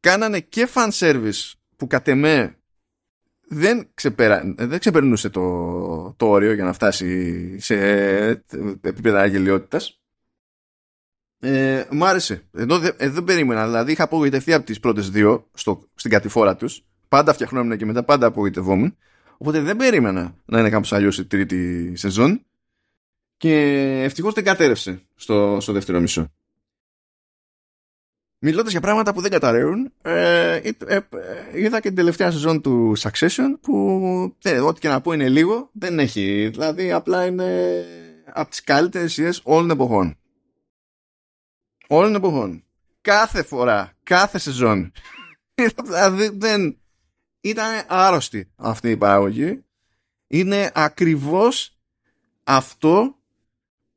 κάνανε 0.00 0.40
και 0.40 0.68
fan 0.74 0.90
service 0.90 1.52
που 1.76 1.86
κατ' 1.86 2.08
εμέ 2.08 2.60
δεν, 3.52 3.88
ξεπερα... 3.94 4.54
δεν 4.56 4.78
ξεπερνούσε 4.78 5.28
το, 5.28 6.14
το 6.16 6.26
όριο 6.26 6.52
για 6.52 6.64
να 6.64 6.72
φτάσει 6.72 7.58
σε 7.58 7.76
επίπεδα 8.80 9.20
αγγελιότητας. 9.20 10.00
Ε, 11.38 11.84
μ' 11.90 12.04
άρεσε. 12.04 12.48
Εδώ, 12.52 12.74
εδώ 12.74 13.12
δεν 13.14 13.24
περίμενα. 13.24 13.66
Δηλαδή 13.66 13.92
είχα 13.92 14.04
απογοητευτεί 14.04 14.52
από 14.52 14.66
τις 14.66 14.80
πρώτες 14.80 15.10
δύο 15.10 15.48
στο, 15.54 15.88
στην 15.94 16.10
κατηφόρα 16.10 16.56
τους. 16.56 16.84
Πάντα 17.08 17.32
φτιαχνόμουν 17.32 17.76
και 17.76 17.86
μετά 17.86 18.04
πάντα 18.04 18.26
απογοητευόμουν. 18.26 18.96
Οπότε 19.42 19.60
δεν 19.60 19.76
περίμενα 19.76 20.34
να 20.44 20.58
είναι 20.58 20.70
κάπως 20.70 20.92
αλλιώς 20.92 21.18
η 21.18 21.24
τρίτη 21.24 21.92
σεζόν. 21.96 22.44
Και 23.36 23.54
ευτυχώς 24.02 24.34
δεν 24.34 24.44
κατέρευσε 24.44 25.02
στο, 25.14 25.58
στο 25.60 25.72
δεύτερο 25.72 26.00
μισό. 26.00 26.32
Μιλώντας 28.38 28.72
για 28.72 28.80
πράγματα 28.80 29.14
που 29.14 29.20
δεν 29.20 29.30
καταραίουν, 29.30 29.92
ε, 30.02 30.54
ε, 30.54 30.72
ε, 30.86 31.00
είδα 31.54 31.80
και 31.80 31.88
την 31.88 31.96
τελευταία 31.96 32.30
σεζόν 32.30 32.60
του 32.60 32.92
Succession 32.98 33.54
που 33.60 34.36
ε, 34.42 34.60
ό,τι 34.60 34.80
και 34.80 34.88
να 34.88 35.00
πω 35.00 35.12
είναι 35.12 35.28
λίγο, 35.28 35.70
δεν 35.72 35.98
έχει. 35.98 36.48
Δηλαδή 36.48 36.92
απλά 36.92 37.26
είναι 37.26 37.84
από 38.32 38.50
τις 38.50 38.64
καλύτερες 38.64 39.12
σειρές 39.12 39.40
όλων 39.44 39.68
των 39.68 39.76
εποχών. 39.76 40.18
Όλων 41.88 42.12
των 42.12 42.22
εποχών. 42.22 42.64
Κάθε 43.00 43.42
φορά, 43.42 43.92
κάθε 44.02 44.38
σεζόν. 44.38 44.92
δηλαδή 45.84 46.30
δεν. 46.34 46.79
Ήταν 47.40 47.84
άρρωστη 47.88 48.50
αυτή 48.56 48.90
η 48.90 48.96
παραγωγή. 48.96 49.64
Είναι 50.26 50.70
ακριβώς 50.74 51.78
αυτό 52.44 53.18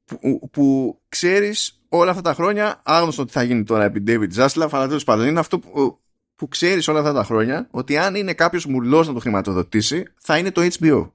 που, 0.06 0.50
που 0.52 0.98
ξέρεις 1.10 1.84
όλα 1.90 2.10
αυτά 2.10 2.22
τα 2.22 2.34
χρόνια, 2.34 2.82
άγνωστο 2.84 3.22
ότι 3.22 3.32
θα 3.32 3.44
γίνει 3.44 3.64
τώρα 3.64 3.84
επί 3.84 4.04
David 4.08 4.34
Zaslav, 4.36 4.68
αλλά 4.72 4.88
τέλος 4.88 5.04
πάντων 5.04 5.28
είναι 5.28 5.40
αυτό 5.40 5.60
που, 5.60 6.00
που 6.36 6.48
ξέρεις 6.48 6.88
όλα 6.88 7.00
αυτά 7.00 7.14
τα 7.14 7.24
χρόνια, 7.24 7.68
ότι 7.72 7.98
αν 7.98 8.16
είναι 8.16 8.34
κάποιος 8.34 8.66
μουρλό 8.66 9.04
να 9.04 9.14
το 9.14 9.20
χρηματοδοτήσει, 9.20 10.06
θα 10.20 10.38
είναι 10.38 10.52
το 10.52 10.62
HBO. 10.80 11.12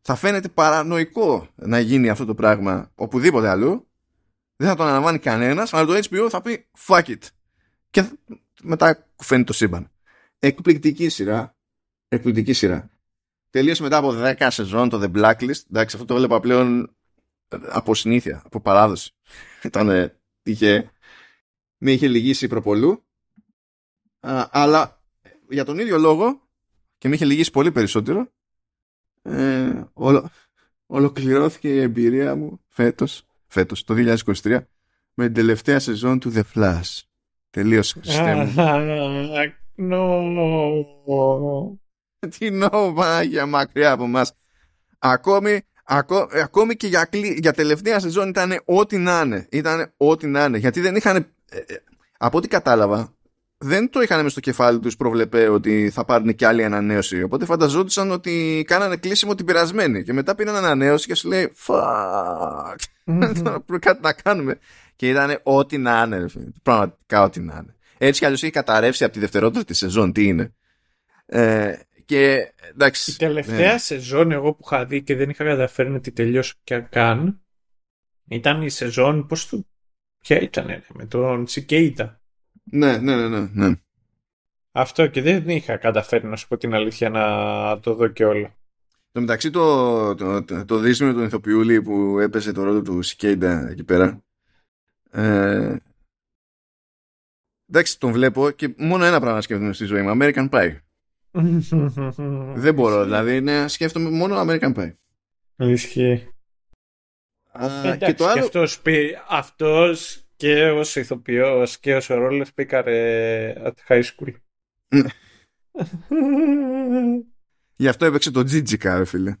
Θα 0.00 0.14
φαίνεται 0.14 0.48
παρανοϊκό 0.48 1.48
να 1.54 1.78
γίνει 1.78 2.08
αυτό 2.08 2.24
το 2.24 2.34
πράγμα 2.34 2.90
οπουδήποτε 2.94 3.48
αλλού. 3.48 3.88
Δεν 4.56 4.68
θα 4.68 4.74
το 4.74 4.82
αναλαμβάνει 4.82 5.18
κανένας, 5.18 5.74
αλλά 5.74 5.86
το 5.86 5.94
HBO 6.10 6.26
θα 6.30 6.40
πει 6.40 6.66
fuck 6.86 7.04
it. 7.04 7.18
Και 7.90 8.10
μετά 8.62 9.06
κουφαίνει 9.16 9.44
το 9.44 9.52
σύμπαν. 9.52 9.90
Εκπληκτική 10.38 11.08
σειρά. 11.08 11.56
Εκπληκτική 12.08 12.52
σειρά. 12.52 12.90
Τελείωσε 13.50 13.82
μετά 13.82 13.96
από 13.96 14.14
10 14.16 14.46
σεζόν 14.50 14.88
το 14.88 15.00
The 15.02 15.16
Blacklist. 15.16 15.60
Εντάξει, 15.70 15.96
αυτό 15.96 16.04
το 16.04 16.14
έβλεπα 16.14 16.40
πλέον 16.40 16.96
από 17.68 17.94
συνήθεια, 17.94 18.42
από 18.44 18.60
παράδοση. 18.60 19.12
Ήταν, 19.64 20.12
είχε, 20.42 20.90
με 21.78 21.92
είχε 21.92 22.08
λυγίσει 22.08 22.46
προπολού, 22.46 23.04
αλλά 24.50 25.02
για 25.48 25.64
τον 25.64 25.78
ίδιο 25.78 25.98
λόγο 25.98 26.48
και 26.98 27.08
με 27.08 27.14
είχε 27.14 27.24
λυγίσει 27.24 27.50
πολύ 27.50 27.72
περισσότερο, 27.72 28.32
ε, 29.22 29.82
ολο, 29.92 30.30
ολοκληρώθηκε 30.86 31.74
η 31.74 31.80
εμπειρία 31.80 32.34
μου 32.34 32.60
φέτος, 32.68 33.26
φέτος, 33.46 33.84
το 33.84 33.94
2023, 34.42 34.60
με 35.14 35.24
την 35.24 35.34
τελευταία 35.34 35.78
σεζόν 35.78 36.18
του 36.18 36.32
The 36.34 36.42
Flash. 36.54 37.00
Τελείωσε, 37.50 38.00
χριστέ 38.00 38.34
μου. 38.34 38.54
No. 39.78 41.76
Τι 42.38 42.50
νο, 42.50 42.94
για 43.28 43.46
μακριά 43.46 43.92
από 43.92 44.06
μας. 44.06 44.32
Ακόμη 44.98 45.62
Ακό, 45.90 46.28
ε, 46.30 46.40
ακόμη 46.40 46.76
και 46.76 46.86
για, 46.86 47.08
για 47.36 47.52
τελευταία 47.52 48.00
σεζόν 48.00 48.28
ήταν 48.28 48.60
ό,τι 48.64 48.98
να 48.98 49.20
είναι. 49.24 49.46
Ήταν 49.50 49.92
ό,τι 49.96 50.26
να 50.26 50.44
είναι. 50.44 50.58
Γιατί 50.58 50.80
δεν 50.80 50.96
είχαν. 50.96 51.16
Ε, 51.16 51.56
ε, 51.56 51.76
από 52.18 52.38
ό,τι 52.38 52.48
κατάλαβα, 52.48 53.12
δεν 53.58 53.90
το 53.90 54.00
είχαν 54.00 54.22
μες 54.22 54.32
στο 54.32 54.40
κεφάλι 54.40 54.78
τους 54.78 54.96
προβλεπέ 54.96 55.48
ότι 55.48 55.90
θα 55.90 56.04
πάρουν 56.04 56.34
και 56.34 56.46
άλλη 56.46 56.64
ανανέωση. 56.64 57.22
Οπότε 57.22 57.44
φανταζόντουσαν 57.44 58.10
ότι 58.10 58.64
κάνανε 58.66 58.96
κλείσιμο 58.96 59.34
την 59.34 59.46
περασμένη. 59.46 60.02
Και 60.02 60.12
μετά 60.12 60.34
πήραν 60.34 60.56
ανανέωση 60.56 61.06
και 61.06 61.14
σου 61.14 61.28
λέει 61.28 61.52
Fuck. 61.66 62.76
Πρέπει 63.66 63.78
κάτι 63.78 64.00
να 64.02 64.12
κάνουμε. 64.12 64.58
Και 64.96 65.08
ήταν 65.08 65.40
ό,τι 65.42 65.78
να 65.78 66.02
είναι. 66.06 66.26
Πραγματικά 66.62 67.22
ό,τι 67.22 67.40
να 67.40 67.54
είναι. 67.62 67.74
Έτσι 67.98 68.20
κι 68.20 68.24
αλλιώς 68.24 68.42
έχει 68.42 68.52
καταρρεύσει 68.52 69.04
από 69.04 69.12
τη 69.12 69.18
δευτερότερη 69.18 69.74
σεζόν. 69.74 70.12
Τι 70.12 70.26
είναι. 70.26 70.54
Ε, 71.26 71.74
και, 72.04 72.52
εντάξει, 72.70 73.10
η 73.10 73.14
τελευταία 73.14 73.72
ναι. 73.72 73.78
σεζόν 73.78 74.32
εγώ 74.32 74.52
που 74.52 74.62
είχα 74.64 74.84
δει 74.84 75.02
και 75.02 75.16
δεν 75.16 75.30
είχα 75.30 75.44
καταφέρει 75.44 75.90
να 75.90 76.00
τη 76.00 76.12
τελειώσω 76.12 76.54
και 76.64 76.78
καν 76.78 77.40
ήταν 78.28 78.62
η 78.62 78.70
σεζόν, 78.70 79.26
πώς 79.26 79.48
το... 79.48 79.64
Ποια 80.20 80.40
ήταν, 80.40 80.66
με 80.94 81.06
τον 81.06 81.44
Τσικέιτα. 81.44 82.20
Ναι, 82.64 82.96
ναι, 82.96 83.16
ναι, 83.16 83.28
ναι, 83.28 83.48
ναι. 83.52 83.74
Αυτό 84.72 85.06
και 85.06 85.22
δεν 85.22 85.48
είχα 85.48 85.76
καταφέρει 85.76 86.26
να 86.26 86.36
σου 86.36 86.48
πω 86.48 86.56
την 86.56 86.74
αλήθεια 86.74 87.08
να 87.08 87.80
το 87.80 87.94
δω 87.94 88.08
και 88.08 88.24
όλα. 88.24 88.56
Το 89.12 89.20
μεταξύ 89.20 89.50
το, 89.50 90.14
το, 90.14 90.44
το, 90.44 90.64
το 90.64 90.78
δίσμιο 90.78 91.12
του 91.14 91.22
ηθοποιούλη 91.22 91.82
που 91.82 92.18
έπεσε 92.18 92.52
το 92.52 92.62
ρόλο 92.62 92.82
του 92.82 93.02
Σικέιντα 93.02 93.68
εκεί 93.70 93.84
πέρα. 93.84 94.22
Ε, 95.10 95.76
εντάξει, 97.68 97.98
τον 97.98 98.12
βλέπω 98.12 98.50
και 98.50 98.74
μόνο 98.76 99.04
ένα 99.04 99.20
πράγμα 99.20 99.40
σκέφτομαι 99.40 99.72
στη 99.72 99.84
ζωή 99.84 100.02
μου. 100.02 100.16
American 100.20 100.48
Pie. 100.48 100.76
Δεν 102.54 102.74
μπορώ, 102.74 103.04
δηλαδή 103.04 103.40
ναι, 103.40 103.68
σκέφτομαι 103.68 104.10
μόνο 104.10 104.40
American 104.40 104.74
Pie. 104.74 104.94
Ισχύει. 105.56 106.28
και, 107.98 108.14
το 108.14 108.26
άλλο... 108.26 108.34
και 108.34 108.40
αυτός, 108.40 108.82
αυτός 109.28 110.22
και 110.36 110.70
ως 110.70 110.96
ηθοποιός 110.96 111.78
και 111.78 111.94
ως 111.94 112.10
ο 112.10 112.14
ρόλος 112.14 112.52
πήκαρε 112.52 113.52
at 113.64 113.72
high 113.88 114.02
school. 114.02 114.32
Γι' 117.76 117.88
αυτό 117.88 118.04
έπαιξε 118.04 118.30
το 118.30 118.42
Τζίτζικα, 118.42 118.98
ρε 118.98 119.04
φίλε. 119.04 119.36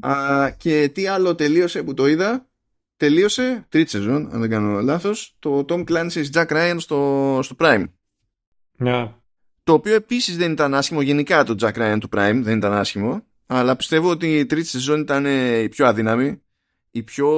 Α, 0.00 0.50
και 0.56 0.90
τι 0.94 1.06
άλλο 1.06 1.34
τελείωσε 1.34 1.82
που 1.82 1.94
το 1.94 2.06
είδα; 2.06 2.48
Τελείωσε, 2.96 3.66
τρίτη 3.68 3.90
σεζόν, 3.90 4.28
αν 4.32 4.40
δεν 4.40 4.50
κάνω 4.50 4.80
λάθος, 4.80 5.36
το 5.38 5.64
Tom 5.68 5.84
Clancy's 5.84 6.30
Jack 6.32 6.46
Ryan 6.46 6.76
στο, 6.78 7.40
στο 7.42 7.56
Prime. 7.58 7.84
Ναι. 8.76 9.14
Το 9.62 9.72
οποίο 9.72 9.94
επίσης 9.94 10.36
δεν 10.36 10.52
ήταν 10.52 10.74
άσχημο. 10.74 11.00
Γενικά 11.00 11.44
το 11.44 11.54
Jack 11.60 11.72
Ryan 11.72 11.96
του 12.00 12.08
Prime 12.12 12.40
δεν 12.42 12.56
ήταν 12.56 12.72
άσχημο. 12.72 13.22
Αλλά 13.46 13.76
πιστεύω 13.76 14.10
ότι 14.10 14.38
η 14.38 14.46
τρίτη 14.46 14.66
σεζόν 14.66 15.00
ήταν 15.00 15.26
ε, 15.26 15.58
η 15.58 15.68
πιο 15.68 15.86
αδύναμη. 15.86 16.42
Η 16.90 17.02
πιο 17.02 17.28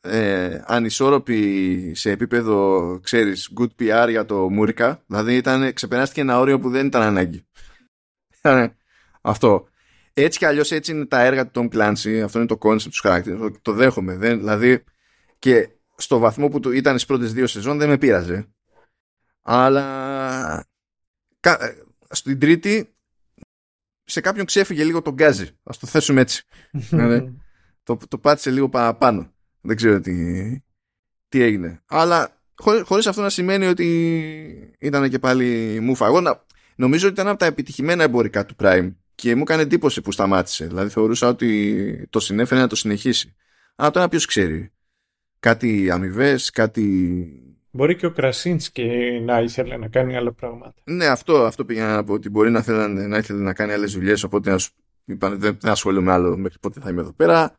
ε, 0.00 0.62
ανισόρροπη 0.64 1.92
σε 1.94 2.10
επίπεδο, 2.10 2.98
ξέρεις, 3.02 3.50
good 3.60 3.82
PR 3.82 4.06
για 4.08 4.24
το 4.24 4.50
Μούρικα. 4.50 5.02
Δηλαδή 5.06 5.36
ήταν, 5.36 5.72
ξεπεράστηκε 5.72 6.20
ένα 6.20 6.38
όριο 6.38 6.58
που 6.58 6.70
δεν 6.70 6.86
ήταν 6.86 7.02
ανάγκη. 7.02 7.46
αυτό. 9.20 9.68
Έτσι 10.22 10.38
κι 10.38 10.44
αλλιώς 10.44 10.70
έτσι 10.70 10.92
είναι 10.92 11.06
τα 11.06 11.20
έργα 11.20 11.48
του 11.48 11.68
Tom 11.72 11.74
Clancy. 11.74 12.20
Αυτό 12.24 12.38
είναι 12.38 12.46
το 12.46 12.58
concept 12.60 12.82
του 12.82 13.00
χαρακτήρα. 13.00 13.50
Το 13.62 13.72
δέχομαι. 13.72 14.16
Δεν, 14.16 14.38
δηλαδή 14.38 14.84
και 15.38 15.68
στο 15.96 16.18
βαθμό 16.18 16.48
που 16.48 16.70
ήταν 16.70 16.92
στις 16.92 17.06
πρώτες 17.06 17.32
δύο 17.32 17.46
σεζόν 17.46 17.78
δεν 17.78 17.88
με 17.88 17.98
πείραζε. 17.98 18.48
Αλλά 19.42 20.66
ε, 21.40 21.56
στην 22.10 22.38
τρίτη 22.38 22.94
σε 24.04 24.20
κάποιον 24.20 24.46
ξέφυγε 24.46 24.84
λίγο 24.84 25.02
τον 25.02 25.14
γκάζι. 25.14 25.44
Α 25.44 25.74
το 25.80 25.86
θέσουμε 25.86 26.20
έτσι. 26.20 26.44
δηλαδή, 26.70 27.36
το, 27.82 27.98
το 28.08 28.18
πάτησε 28.18 28.50
λίγο 28.50 28.68
παραπάνω. 28.68 29.32
Δεν 29.60 29.76
ξέρω 29.76 30.00
τι, 30.00 30.14
τι 31.28 31.42
έγινε. 31.42 31.82
Αλλά 31.86 32.42
χωρί 32.54 32.82
χωρίς 32.82 33.06
αυτό 33.06 33.22
να 33.22 33.30
σημαίνει 33.30 33.66
ότι 33.66 34.76
ήταν 34.78 35.10
και 35.10 35.18
πάλι 35.18 35.78
μουφα. 35.80 36.06
Εγώ 36.06 36.20
να, 36.20 36.44
νομίζω 36.76 37.08
ότι 37.08 37.14
ήταν 37.14 37.28
από 37.28 37.38
τα 37.38 37.46
επιτυχημένα 37.46 38.02
εμπορικά 38.02 38.46
του 38.46 38.54
Prime 38.58 38.92
και 39.20 39.34
μου 39.34 39.42
έκανε 39.42 39.62
εντύπωση 39.62 40.00
που 40.00 40.12
σταμάτησε. 40.12 40.66
Δηλαδή 40.66 40.90
θεωρούσα 40.90 41.28
ότι 41.28 42.06
το 42.10 42.20
συνέφερε 42.20 42.60
να 42.60 42.66
το 42.66 42.76
συνεχίσει. 42.76 43.34
Αλλά 43.76 43.90
τώρα 43.90 44.08
ποιος 44.08 44.26
ξέρει. 44.26 44.72
Κάτι 45.38 45.90
αμοιβές, 45.90 46.50
κάτι 46.50 46.82
Μπορεί 47.70 47.96
και 47.96 48.06
ο 48.06 48.10
Κρασίνσκι 48.10 49.20
να 49.24 49.40
ήθελε 49.40 49.76
να 49.76 49.88
κάνει 49.88 50.16
άλλα 50.16 50.32
πράγματα. 50.32 50.74
Ναι, 50.84 51.06
αυτό, 51.06 51.44
αυτό 51.44 51.64
πήγα 51.64 51.86
να 51.86 52.04
πω 52.04 52.12
ότι 52.12 52.28
μπορεί 52.28 52.50
να, 52.50 52.62
θέλει, 52.62 53.06
να 53.08 53.16
ήθελε 53.16 53.42
να 53.42 53.52
κάνει 53.52 53.72
άλλες 53.72 53.92
δουλειές. 53.92 54.22
Οπότε 54.22 54.56
είπαν, 55.04 55.38
δεν, 55.38 55.58
δεν 55.60 55.70
ασχολούμαι 55.70 56.12
άλλο 56.12 56.36
μέχρι 56.36 56.58
πότε 56.58 56.80
θα 56.80 56.90
είμαι 56.90 57.00
εδώ 57.00 57.12
πέρα. 57.12 57.58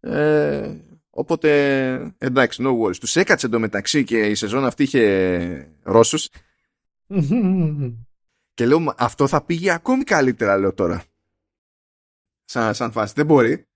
Ε, 0.00 0.70
οπότε 1.10 2.14
εντάξει, 2.18 2.62
no 2.66 2.78
worries. 2.80 2.96
Τους 2.96 3.16
έκατσε 3.16 3.46
εντωμεταξύ 3.46 4.04
και 4.04 4.18
η 4.18 4.34
σεζόν 4.34 4.64
αυτή 4.64 4.82
είχε 4.82 5.74
Ρώσους. 5.82 6.28
και 8.54 8.66
λέω, 8.66 8.94
αυτό 8.96 9.26
θα 9.26 9.42
πήγε 9.42 9.70
ακόμη 9.70 10.04
καλύτερα, 10.04 10.58
λέω 10.58 10.74
τώρα. 10.74 11.04
Σαν, 12.44 12.74
σαν 12.74 12.92
φάση. 12.92 13.12
Δεν 13.16 13.26
μπορεί. 13.26 13.66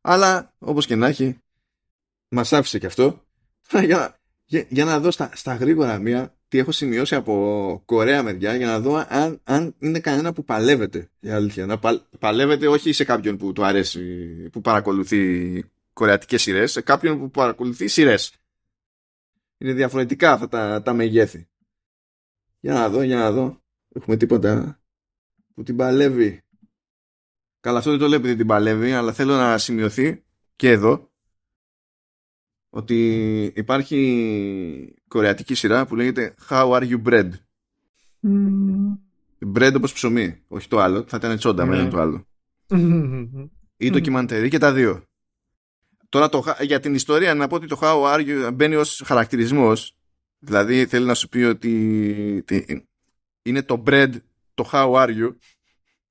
Αλλά 0.00 0.54
όπως 0.58 0.86
και 0.86 0.96
να 0.96 1.06
έχει, 1.06 1.38
μας 2.28 2.52
άφησε 2.52 2.78
και 2.78 2.86
αυτό. 2.86 3.24
για, 3.86 4.18
για, 4.44 4.66
για 4.68 4.84
να 4.84 5.00
δω 5.00 5.10
στα, 5.10 5.30
στα 5.34 5.54
γρήγορα 5.54 5.98
μία 5.98 6.34
τι 6.50 6.58
έχω 6.58 6.72
σημειώσει 6.72 7.14
από 7.14 7.82
Κορέα 7.84 8.22
μεριά 8.22 8.56
για 8.56 8.66
να 8.66 8.80
δω 8.80 9.04
αν, 9.08 9.40
αν 9.44 9.74
είναι 9.78 10.00
κανένα 10.00 10.32
που 10.32 10.44
παλεύεται. 10.44 11.10
Για 11.20 11.34
αλήθεια. 11.34 11.66
Να 11.66 11.78
παλεύεται 12.18 12.66
όχι 12.68 12.92
σε 12.92 13.04
κάποιον 13.04 13.36
που 13.36 13.52
του 13.52 13.64
αρέσει, 13.64 14.00
που 14.52 14.60
παρακολουθεί 14.60 15.64
κορεατικές 15.92 16.42
σειρές, 16.42 16.72
σε 16.72 16.80
κάποιον 16.80 17.18
που 17.18 17.30
παρακολουθεί 17.30 17.88
σειρές. 17.88 18.32
Είναι 19.58 19.72
διαφορετικά 19.72 20.32
αυτά 20.32 20.48
τα, 20.48 20.82
τα 20.82 20.92
μεγέθη. 20.92 21.48
Για 22.60 22.72
να 22.72 22.88
δω, 22.88 23.02
για 23.02 23.16
να 23.16 23.30
δω. 23.30 23.62
Έχουμε 23.92 24.16
τίποτα 24.16 24.80
που 25.54 25.62
την 25.62 25.76
παλεύει. 25.76 26.42
Καλά, 27.60 27.78
αυτό 27.78 27.90
δεν 27.90 27.98
το 27.98 28.08
λέω 28.08 28.18
επειδή 28.18 28.36
την 28.36 28.46
παλεύει, 28.46 28.92
αλλά 28.92 29.12
θέλω 29.12 29.34
να 29.36 29.58
σημειωθεί 29.58 30.24
και 30.56 30.70
εδώ 30.70 31.10
ότι 32.70 33.42
υπάρχει 33.56 34.94
κορεατική 35.08 35.54
σειρά 35.54 35.86
που 35.86 35.96
λέγεται 35.96 36.34
How 36.48 36.70
are 36.70 36.90
you 36.90 37.02
bread; 37.02 37.30
Mm. 38.22 38.98
Bread 39.54 39.72
όπως 39.76 39.92
ψωμί, 39.92 40.42
όχι 40.48 40.68
το 40.68 40.78
άλλο. 40.78 41.04
Θα 41.08 41.16
ήταν 41.16 41.36
τσόντα 41.36 41.66
με 41.66 41.88
το 41.88 42.00
άλλο. 42.00 42.26
Ή 43.76 43.90
το 43.90 44.00
κυμαντερί 44.00 44.48
και 44.48 44.58
τα 44.58 44.72
δύο. 44.72 45.04
Τώρα 46.08 46.28
το, 46.28 46.44
για 46.60 46.80
την 46.80 46.94
ιστορία 46.94 47.34
να 47.34 47.46
πω 47.46 47.54
ότι 47.54 47.66
το 47.66 47.78
How 47.80 48.02
are 48.02 48.26
you 48.26 48.50
μπαίνει 48.54 48.74
ως 48.74 49.02
χαρακτηρισμός. 49.04 49.96
Δηλαδή 50.38 50.86
θέλει 50.86 51.06
να 51.06 51.14
σου 51.14 51.28
πει 51.28 51.38
ότι 51.38 52.44
είναι 53.42 53.62
το 53.62 53.82
bread 53.86 54.12
το 54.54 54.70
How 54.72 54.92
are 54.92 55.08
you. 55.08 55.36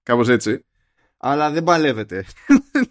Κάπως 0.04 0.28
έτσι. 0.28 0.66
Αλλά 1.18 1.52
δεν 1.52 1.64
παλεύεται. 1.64 2.26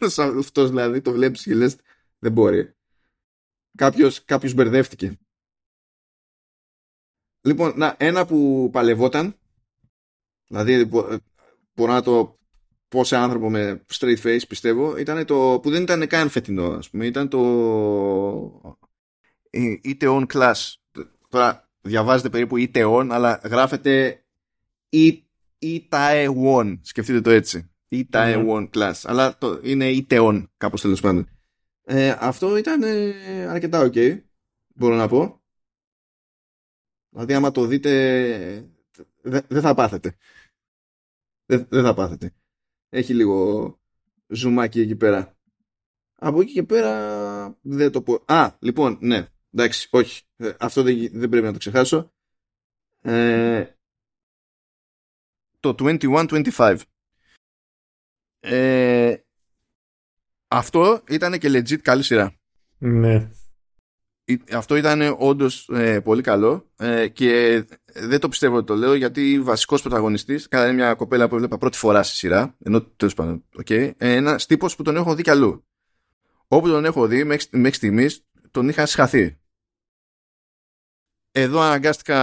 Αυτός 0.38 0.68
δηλαδή 0.68 1.00
το 1.00 1.12
βλέπεις 1.12 1.42
και 1.42 1.54
λες 1.54 1.76
δεν 2.18 2.32
μπορεί. 2.32 2.72
Κάποιος, 3.76 4.24
κάποιος 4.24 4.54
μπερδεύτηκε. 4.54 5.18
Λοιπόν, 7.40 7.72
να, 7.76 7.96
ένα 7.98 8.26
που 8.26 8.68
παλευόταν, 8.72 9.38
δηλαδή 10.46 10.84
μπορώ 11.74 11.92
να 11.92 12.02
το 12.02 12.38
πω 12.88 13.04
σε 13.04 13.16
άνθρωπο 13.16 13.50
με 13.50 13.84
straight 13.92 14.22
face 14.22 14.46
πιστεύω, 14.48 14.96
ήταν 14.96 15.26
το 15.26 15.58
που 15.62 15.70
δεν 15.70 15.82
ήταν 15.82 16.06
καν 16.06 16.28
φετινό, 16.28 16.70
ας 16.70 16.90
πούμε, 16.90 17.06
ήταν 17.06 17.28
το 17.28 17.40
είτε 19.82 20.06
on 20.08 20.26
class. 20.26 20.54
Τώρα 21.28 21.70
διαβάζετε 21.80 22.28
περίπου 22.28 22.56
είτε 22.56 22.82
on, 22.86 23.08
αλλά 23.10 23.40
γράφεται 23.44 24.24
Itaewon, 25.60 26.78
σκεφτείτε 26.80 27.20
το 27.20 27.30
έτσι. 27.30 27.70
Itaewon 27.90 28.70
class, 28.74 29.00
αλλά 29.02 29.38
το, 29.38 29.60
είναι 29.62 29.90
iteon 29.90 30.44
κάπως 30.56 30.80
τέλος 30.80 31.00
πάντων. 31.00 31.28
Ε, 31.82 32.16
αυτό 32.20 32.56
ήταν 32.56 32.82
ε, 32.82 33.46
αρκετά 33.46 33.90
ok, 33.92 34.20
μπορώ 34.74 34.96
να 34.96 35.08
πω. 35.08 35.42
Δηλαδή 37.08 37.34
άμα 37.34 37.50
το 37.50 37.66
δείτε 37.66 38.70
δεν 39.22 39.60
θα 39.60 39.74
πάθετε. 39.74 40.16
Δεν 41.46 41.82
θα 41.82 41.94
πάθετε. 41.94 42.34
Έχει 42.88 43.14
λίγο 43.14 43.78
ζουμάκι 44.26 44.80
εκεί 44.80 44.96
πέρα. 44.96 45.36
Από 46.14 46.40
εκεί 46.40 46.52
και 46.52 46.62
πέρα 46.62 47.58
δεν 47.60 47.92
το 47.92 48.02
πω. 48.02 48.22
Α, 48.26 48.56
λοιπόν, 48.58 48.98
ναι. 49.00 49.28
Εντάξει, 49.52 49.88
όχι. 49.90 50.22
Ε, 50.36 50.52
αυτό 50.58 50.82
δεν, 50.82 51.08
δεν 51.12 51.28
πρέπει 51.28 51.46
να 51.46 51.52
το 51.52 51.58
ξεχάσω. 51.58 52.12
Ε, 53.00 53.66
το 55.60 55.74
21-25. 55.78 56.76
Ε, 58.40 59.14
αυτό 60.48 61.02
ήταν 61.08 61.38
και 61.38 61.48
legit 61.48 61.76
καλή 61.78 62.02
σειρά. 62.02 62.34
Ναι. 62.78 63.30
Αυτό 64.52 64.76
ήταν 64.76 65.16
όντως 65.18 65.68
ε, 65.72 66.00
πολύ 66.00 66.22
καλό 66.22 66.70
ε, 66.76 67.08
και 67.08 67.64
δεν 67.94 68.20
το 68.20 68.28
πιστεύω 68.28 68.56
ότι 68.56 68.66
το 68.66 68.74
λέω 68.74 68.94
γιατί 68.94 69.40
βασικός 69.40 69.80
πρωταγωνιστής, 69.82 70.48
κατά 70.48 70.64
είναι 70.64 70.74
μια 70.74 70.94
κοπέλα 70.94 71.28
που 71.28 71.34
έβλεπα 71.34 71.58
πρώτη 71.58 71.76
φορά 71.76 72.02
στη 72.02 72.16
σειρά, 72.16 72.56
ενώ 72.64 72.82
τέλος 72.82 73.14
πάντων, 73.14 73.44
okay, 73.62 73.90
ένα 73.96 74.36
τύπος 74.36 74.76
που 74.76 74.82
τον 74.82 74.96
έχω 74.96 75.14
δει 75.14 75.22
κι 75.22 75.30
αλλού. 75.30 75.64
Όπου 76.48 76.68
τον 76.68 76.84
έχω 76.84 77.06
δει 77.06 77.24
μέχρι, 77.24 77.58
μέχρι 77.58 77.76
στιγμής 77.76 78.24
τον 78.50 78.68
είχα 78.68 78.86
σχαθεί. 78.86 79.38
Εδώ 81.40 81.60
αναγκάστηκα 81.60 82.16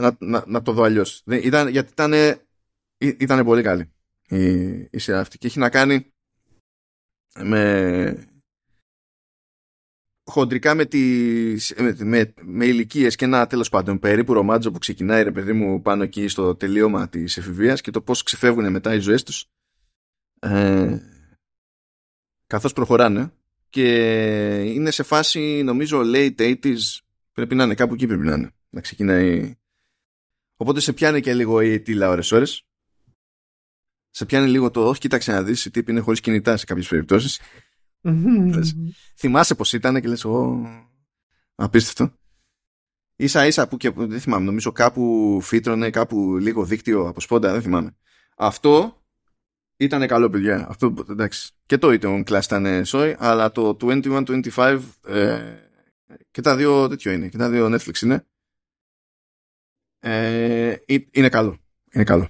να, 0.00 0.16
να, 0.18 0.44
να 0.46 0.62
το 0.62 0.72
δω 0.72 0.82
αλλιώς. 0.82 1.22
Γιατί 1.26 1.88
ήταν, 1.88 2.12
ήταν 2.98 3.44
πολύ 3.44 3.62
καλή 3.62 3.90
η, 4.30 4.70
η 4.90 4.98
σειρά 4.98 5.20
αυτή 5.20 5.38
και 5.38 5.46
έχει 5.46 5.58
να 5.58 5.70
κάνει 5.70 6.12
με 7.38 8.24
χοντρικά 10.30 10.74
με, 10.74 10.84
τις, 10.84 11.74
με, 11.78 11.96
με, 11.98 12.34
με 12.40 12.66
ηλικίες 12.66 13.16
και 13.16 13.24
ένα 13.24 13.46
τέλος 13.46 13.68
πάντων 13.68 13.98
περίπου 13.98 14.32
ρομάτζο 14.32 14.70
που 14.70 14.78
ξεκινάει 14.78 15.22
ρε 15.22 15.32
παιδί 15.32 15.52
μου 15.52 15.82
πάνω 15.82 16.02
εκεί 16.02 16.28
στο 16.28 16.54
τελείωμα 16.56 17.08
της 17.08 17.36
εφηβείας 17.36 17.80
και 17.80 17.90
το 17.90 18.00
πώς 18.00 18.22
ξεφεύγουν 18.22 18.70
μετά 18.70 18.94
οι 18.94 18.98
ζωές 18.98 19.22
τους. 19.22 19.46
Ε, 20.40 20.98
καθώς 22.46 22.72
προχωράνε 22.72 23.32
και 23.70 23.84
είναι 24.60 24.90
σε 24.90 25.02
φάση 25.02 25.62
νομίζω 25.64 26.00
late 26.04 26.56
80s 26.64 26.98
πρέπει 27.32 27.54
να 27.54 27.64
είναι 27.64 27.74
κάπου 27.74 27.94
εκεί 27.94 28.06
πρέπει 28.06 28.24
να 28.24 28.34
είναι 28.34 28.50
να 28.70 28.80
ξεκινάει. 28.80 29.54
Οπότε 30.56 30.80
σε 30.80 30.92
πιάνει 30.92 31.20
και 31.20 31.34
λίγο 31.34 31.60
η 31.60 31.80
τίλα 31.80 32.08
ώρες 32.08 32.32
ώρες 32.32 32.64
σε 34.10 34.26
πιάνει 34.26 34.48
λίγο 34.48 34.70
το 34.70 34.88
όχι 34.88 35.00
κοίταξε 35.00 35.32
να 35.32 35.42
δεις 35.42 35.64
η 35.64 35.70
τύπη 35.70 35.90
είναι 35.90 36.00
χωρίς 36.00 36.20
κινητά 36.20 36.56
σε 36.56 36.64
κάποιες 36.64 36.88
περιπτώσεις 36.88 37.40
θυμάσαι 39.16 39.54
πως 39.54 39.72
ήταν 39.72 40.00
και 40.00 40.08
λες 40.08 40.24
ο, 40.24 40.62
απίστευτο 41.54 42.14
ίσα 43.20 43.46
ίσα 43.46 43.68
που 43.68 43.76
και 43.76 43.90
δεν 43.90 44.20
θυμάμαι 44.20 44.44
νομίζω 44.44 44.72
κάπου 44.72 45.38
φύτρωνε 45.42 45.90
κάπου 45.90 46.36
λίγο 46.36 46.64
δίκτυο 46.64 47.08
από 47.08 47.20
σπόντα 47.20 47.52
δεν 47.52 47.62
θυμάμαι. 47.62 47.96
Αυτό 48.36 49.02
ήταν 49.76 50.06
καλό 50.06 50.30
παιδιά. 50.30 50.66
Αυτό 50.68 50.94
εντάξει 51.10 51.52
και 51.66 51.78
το 51.78 51.92
ήταν 51.92 52.24
class 52.26 52.42
ήταν 52.42 52.84
σόι 52.84 53.16
αλλά 53.18 53.52
το 53.52 53.76
21-25 53.80 54.80
ε, 55.06 55.38
και 56.30 56.40
τα 56.40 56.56
δύο 56.56 56.88
τέτοιο 56.88 57.12
είναι 57.12 57.28
και 57.28 57.36
τα 57.36 57.50
δύο 57.50 57.66
Netflix 57.66 58.02
είναι 58.02 58.26
ε, 59.98 60.76
είναι 61.10 61.28
καλό 61.28 61.58
είναι 61.92 62.04
καλό 62.04 62.28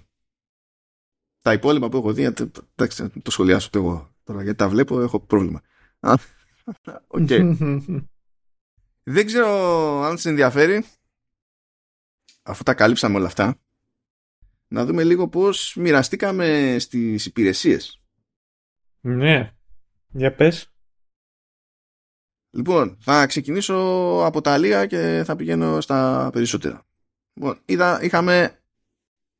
τα 1.41 1.53
υπόλοιπα 1.53 1.89
που 1.89 1.97
έχω 1.97 2.13
δει 2.13 2.33
εντάξει 2.75 3.09
το 3.23 3.31
σχολιάσω 3.31 3.71
εγώ 3.75 4.11
Τώρα 4.31 4.43
γιατί 4.43 4.59
τα 4.59 4.69
βλέπω 4.69 5.01
έχω 5.01 5.21
πρόβλημα. 5.21 5.63
Okay. 7.09 7.57
Δεν 9.03 9.27
ξέρω 9.27 9.49
αν 10.03 10.19
σε 10.19 10.29
ενδιαφέρει 10.29 10.85
αφού 12.43 12.63
τα 12.63 12.75
καλύψαμε 12.75 13.17
όλα 13.17 13.27
αυτά 13.27 13.61
να 14.69 14.85
δούμε 14.85 15.05
λίγο 15.05 15.29
πώς 15.29 15.77
μοιραστήκαμε 15.77 16.77
στις 16.79 17.27
υπηρεσίες. 17.27 18.03
Ναι. 19.01 19.55
Για 20.09 20.35
πες. 20.35 20.73
Λοιπόν, 22.51 22.97
θα 23.01 23.27
ξεκινήσω 23.27 23.75
από 24.25 24.41
τα 24.41 24.59
λίγα 24.59 24.87
και 24.87 25.23
θα 25.27 25.37
πηγαίνω 25.37 25.81
στα 25.81 26.31
περισσότερα. 26.33 26.87
Λοιπόν, 27.33 27.59
είδα, 27.65 28.03
είχαμε, 28.03 28.61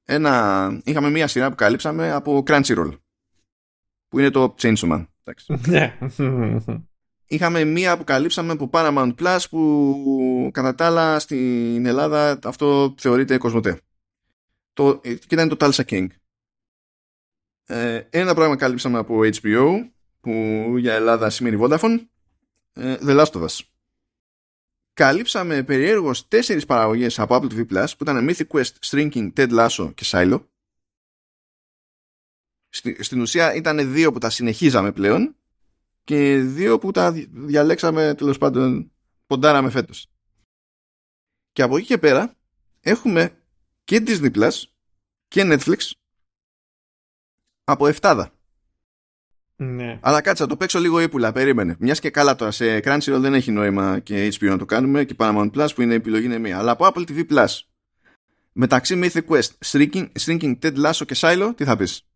ένα, 0.05 0.81
είχαμε 0.85 1.11
μία 1.11 1.27
σειρά 1.27 1.49
που 1.49 1.55
καλύψαμε 1.55 2.13
από 2.13 2.43
Crunchyroll 2.47 2.93
που 4.09 4.19
είναι 4.19 4.31
το 4.31 4.55
Chainsaw 4.59 4.93
Man. 4.93 5.07
Ναι. 5.67 5.99
Είχαμε 7.27 7.65
μία 7.65 7.97
που 7.97 8.05
καλύψαμε 8.05 8.53
από 8.53 8.71
Paramount 8.73 9.15
Plus 9.15 9.39
που 9.51 10.51
κατά 10.53 10.75
τα 10.75 10.87
άλλα 10.87 11.19
στην 11.19 11.87
Ελλάδα 11.87 12.39
αυτό 12.45 12.95
θεωρείται 12.99 13.39
κοσμοτέ. 13.39 13.81
Το, 14.73 15.01
και 15.01 15.27
ήταν 15.31 15.49
το 15.49 15.57
Tulsa 15.61 15.85
King. 15.85 16.07
Ε, 17.67 18.03
ένα 18.11 18.35
πράγμα 18.35 18.57
καλύψαμε 18.57 18.99
από 18.99 19.19
HBO 19.21 19.89
που 20.21 20.31
για 20.79 20.95
Ελλάδα 20.95 21.31
σημαίνει 21.31 21.59
Vodafone. 21.61 21.99
Ε, 22.73 22.97
The 23.01 23.25
Last 23.25 23.33
of 23.33 23.47
Us. 23.47 23.61
Καλύψαμε 24.93 25.63
περιέργως 25.63 26.29
τέσσερις 26.29 26.67
παραγωγές 26.67 27.19
από 27.19 27.37
Apple 27.37 27.53
TV 27.53 27.67
Plus 27.67 27.87
που 27.99 28.03
ήταν 28.03 28.29
Mythic 28.29 28.47
Quest, 28.47 28.73
Shrinking, 28.87 29.33
Ted 29.33 29.51
Lasso 29.51 29.93
και 29.95 30.05
Silo 30.07 30.45
στην 33.01 33.21
ουσία 33.21 33.55
ήταν 33.55 33.93
δύο 33.93 34.13
που 34.13 34.19
τα 34.19 34.31
συνεχίζαμε 34.31 34.93
πλέον 34.93 35.37
και 36.05 36.37
δύο 36.37 36.79
που 36.79 36.91
τα 36.91 37.13
διαλέξαμε 37.31 38.15
τέλος 38.15 38.39
πάντων 38.39 38.93
ποντάραμε 39.27 39.71
φέτος. 39.71 40.11
Και 41.53 41.63
από 41.63 41.77
εκεί 41.77 41.87
και 41.87 41.99
πέρα 41.99 42.37
έχουμε 42.81 43.43
και 43.85 44.03
Disney 44.07 44.31
Plus 44.35 44.63
και 45.29 45.43
Netflix 45.45 45.91
από 47.65 47.87
εφτάδα. 47.87 48.33
Ναι. 49.63 49.99
Αλλά 50.01 50.21
κάτσα, 50.21 50.47
το 50.47 50.57
παίξω 50.57 50.79
λίγο 50.79 51.01
ύπουλα, 51.01 51.33
περίμενε. 51.33 51.77
Μιας 51.79 52.01
και 52.01 52.11
καλά 52.11 52.35
τώρα 52.35 52.51
σε 52.51 52.81
Crunchyroll 52.85 53.19
δεν 53.21 53.35
έχει 53.35 53.51
νόημα 53.51 53.99
και 53.99 54.29
HBO 54.29 54.49
να 54.49 54.59
το 54.59 54.65
κάνουμε 54.65 55.05
και 55.05 55.15
Paramount 55.19 55.51
Plus 55.55 55.69
που 55.75 55.83
είναι 55.83 55.95
επιλογή 55.95 56.25
είναι 56.25 56.39
μία. 56.39 56.59
Αλλά 56.59 56.71
από 56.71 56.87
Apple 56.87 57.05
TV 57.11 57.25
Plus 57.31 57.47
μεταξύ 58.53 59.01
Mythic 59.03 59.27
Quest, 59.29 59.51
Shrinking, 59.65 60.09
Shrinking 60.21 60.59
Ted 60.63 60.85
Lasso 60.85 61.03
και 61.07 61.15
Silo, 61.17 61.53
τι 61.57 61.65
θα 61.65 61.77
πεις; 61.77 62.07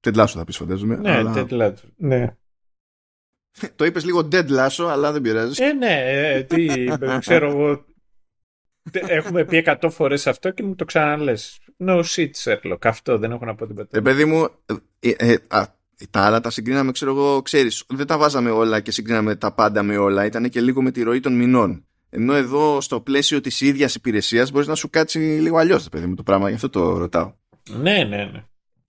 Ted 0.00 0.14
Lasso 0.14 0.26
θα 0.26 0.44
πεις 0.44 0.56
φαντάζομαι. 0.56 0.96
Ναι, 0.96 1.10
αλλά... 1.10 1.32
Ted 1.36 1.48
Lasso. 1.48 1.88
Ναι. 1.96 2.36
το 3.76 3.84
είπες 3.84 4.04
λίγο 4.04 4.28
Dead 4.32 4.48
Lasso, 4.48 4.86
αλλά 4.88 5.12
δεν 5.12 5.22
πειράζει. 5.22 5.64
Ε, 5.64 5.72
ναι, 5.72 6.02
ε, 6.06 6.42
τι, 6.42 6.68
ξέρω 7.18 7.50
εγώ. 7.50 7.84
Έχουμε 8.92 9.44
πει 9.44 9.64
100 9.66 9.88
φορές 9.90 10.26
αυτό 10.26 10.50
και 10.50 10.62
μου 10.62 10.74
το 10.74 10.84
ξαναλες. 10.84 11.58
No 11.78 12.02
shit, 12.04 12.30
Sherlock. 12.44 12.78
Αυτό 12.82 13.18
δεν 13.18 13.30
έχω 13.30 13.44
να 13.44 13.54
πω 13.54 13.66
τίποτα. 13.66 13.98
Ε, 13.98 14.00
παιδί 14.00 14.24
μου, 14.24 14.48
ε, 15.00 15.10
ε, 15.16 15.36
α, 15.48 15.64
τα 16.10 16.20
άλλα 16.20 16.40
τα 16.40 16.50
συγκρίναμε, 16.50 16.92
ξέρω 16.92 17.10
εγώ, 17.10 17.42
ξέρεις, 17.42 17.84
δεν 17.88 18.06
τα 18.06 18.18
βάζαμε 18.18 18.50
όλα 18.50 18.80
και 18.80 18.90
συγκρίναμε 18.90 19.36
τα 19.36 19.52
πάντα 19.52 19.82
με 19.82 19.96
όλα. 19.96 20.24
Ήταν 20.24 20.48
και 20.48 20.60
λίγο 20.60 20.82
με 20.82 20.90
τη 20.90 21.02
ροή 21.02 21.20
των 21.20 21.36
μηνών. 21.36 21.86
Ενώ 22.10 22.34
εδώ 22.34 22.80
στο 22.80 23.00
πλαίσιο 23.00 23.40
της 23.40 23.60
ίδιας 23.60 23.94
υπηρεσίας 23.94 24.50
μπορείς 24.50 24.66
να 24.66 24.74
σου 24.74 24.90
κάτσει 24.90 25.18
λίγο 25.18 25.56
αλλιώς 25.56 25.88
παιδί 25.88 26.06
μου 26.06 26.14
το 26.14 26.22
πράγμα, 26.22 26.48
γι' 26.48 26.54
αυτό 26.54 26.68
το 26.68 26.98
ρωτάω. 26.98 27.34
Ναι, 27.70 28.04
ναι, 28.04 28.24
ναι. 28.24 28.44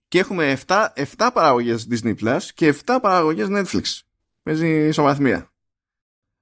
Και 0.08 0.18
έχουμε 0.18 0.58
7, 0.66 0.86
7 1.16 1.30
παραγωγές 1.32 1.88
Disney 1.90 2.14
Plus 2.20 2.40
και 2.54 2.74
7 2.84 2.98
παραγωγές 3.02 3.46
Netflix. 3.50 4.00
Παίζει 4.42 4.86
ισομαθμία. 4.86 5.52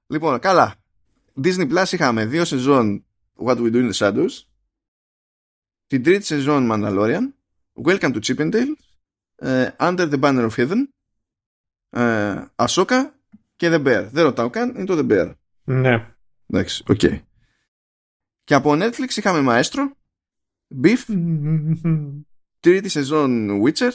Λοιπόν, 0.07 0.39
καλά. 0.39 0.75
Disney 1.43 1.71
Plus 1.71 1.93
είχαμε 1.93 2.25
δύο 2.25 2.45
σεζόν 2.45 3.05
What 3.45 3.57
We 3.57 3.73
Do 3.73 3.75
in 3.75 3.93
the 3.93 3.93
Shadows, 3.93 4.45
την 5.87 6.03
τρίτη 6.03 6.25
σεζόν 6.25 6.69
Mandalorian, 6.73 7.33
Welcome 7.85 8.13
to 8.13 8.21
Chippendale, 8.21 8.53
uh, 8.53 8.86
Under 9.79 10.09
the 10.09 10.21
Banner 10.21 10.49
of 10.51 10.57
Heaven, 10.57 10.87
uh, 11.97 12.47
Ahsoka 12.57 13.11
και 13.57 13.69
The 13.71 13.87
Bear. 13.87 14.09
Δεν 14.13 14.25
ρωτάω 14.25 14.51
καν, 14.51 14.69
είναι 14.69 14.85
το 14.85 14.99
The 14.99 15.13
Bear. 15.13 15.35
Ναι. 15.65 16.15
Εντάξει, 16.47 16.85
οκ. 16.89 16.99
Okay. 17.03 17.21
Και 18.45 18.55
από 18.55 18.73
Netflix 18.73 19.17
είχαμε 19.17 19.53
Maestro, 19.53 19.81
Beef, 20.83 20.99
τρίτη 22.61 22.89
σεζόν 22.89 23.63
Witcher, 23.63 23.93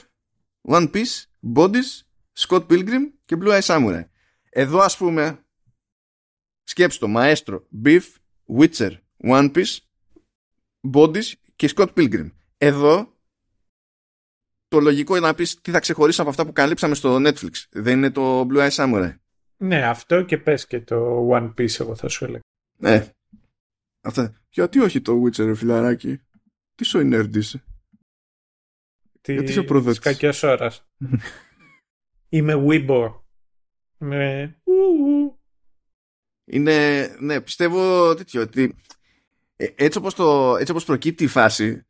One 0.68 0.92
Piece, 0.92 1.24
Bodies, 1.56 2.02
Scott 2.38 2.68
Pilgrim 2.68 3.12
και 3.26 3.38
Blue 3.40 3.60
Eye 3.60 3.62
Samurai. 3.62 4.04
Εδώ 4.50 4.80
ας 4.80 4.98
πούμε 4.98 5.46
σκέψτε 6.64 7.06
το 7.06 7.14
Maestro, 7.16 7.60
Beef, 7.84 8.02
Witcher, 8.58 8.92
One 9.24 9.52
Piece, 9.52 9.78
Bodies 10.94 11.32
και 11.56 11.74
Scott 11.76 11.94
Pilgrim. 11.94 12.32
Εδώ 12.58 13.18
το 14.72 14.80
λογικό 14.80 15.16
είναι 15.16 15.28
να 15.28 15.34
πεις 15.34 15.62
τι 15.62 15.72
θα 15.72 15.80
ξεχωρίσω 15.80 16.22
από 16.22 16.30
αυτά 16.30 16.46
που 16.46 16.52
καλύψαμε 16.52 16.96
στο 16.96 17.16
Netflix; 17.16 17.52
Δεν 17.70 17.98
είναι 17.98 18.12
το 18.12 18.48
Blue 18.50 18.70
Eye 18.70 18.70
Samurai. 18.70 19.16
Ναι, 19.58 19.88
αυτό 19.88 20.22
και 20.24 20.38
πες 20.38 20.68
και 20.68 20.82
το 20.82 21.30
One 21.32 21.54
Piece 21.54 21.80
εγώ 21.80 21.96
θα 21.96 22.08
σου 22.08 22.24
έλεγα. 22.24 22.40
Ναι. 22.78 23.10
Αυτά. 24.02 24.42
Γιατί 24.50 24.80
όχι 24.80 25.02
το 25.02 25.24
Witcher, 25.24 25.54
φιλαράκι; 25.56 26.22
Τι 26.76 26.84
σου 26.84 27.00
nerd 27.00 27.36
είσαι. 27.36 27.64
Τι... 29.22 29.34
Γιατί 29.34 29.52
είσαι 29.52 29.64
προδότης; 29.64 30.00
κακιάς 30.00 30.44
ώρας. 30.44 30.88
Είμαι 32.30 32.64
Weibo. 32.68 33.14
Είμαι... 34.00 34.56
Είναι, 36.46 37.08
ναι, 37.20 37.42
πιστεύω 37.42 38.14
τέτοιο, 38.14 38.42
ότι 38.42 38.76
ε, 39.56 39.68
έτσι 39.76 39.98
όπως, 39.98 40.14
το, 40.14 40.56
έτσι 40.56 40.72
όπως 40.72 40.86
προκύπτει 40.86 41.24
η 41.24 41.28
φάση, 41.28 41.86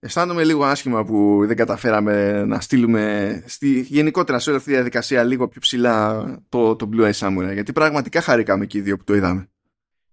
αισθάνομαι 0.00 0.44
λίγο 0.44 0.64
άσχημα 0.64 1.04
που 1.04 1.42
δεν 1.46 1.56
καταφέραμε 1.56 2.44
να 2.44 2.60
στείλουμε 2.60 3.42
στη, 3.46 3.80
γενικότερα 3.80 4.38
σε 4.38 4.48
όλη 4.48 4.58
αυτή 4.58 4.70
τη 4.70 4.76
διαδικασία 4.76 5.22
λίγο 5.24 5.48
πιο 5.48 5.60
ψηλά 5.60 6.24
το, 6.48 6.76
το 6.76 6.88
Blue 6.92 7.10
Eye 7.10 7.12
Samurai, 7.12 7.52
γιατί 7.52 7.72
πραγματικά 7.72 8.20
χαρήκαμε 8.20 8.66
και 8.66 8.78
οι 8.78 8.80
δύο 8.80 8.96
που 8.96 9.04
το 9.04 9.14
είδαμε. 9.14 9.48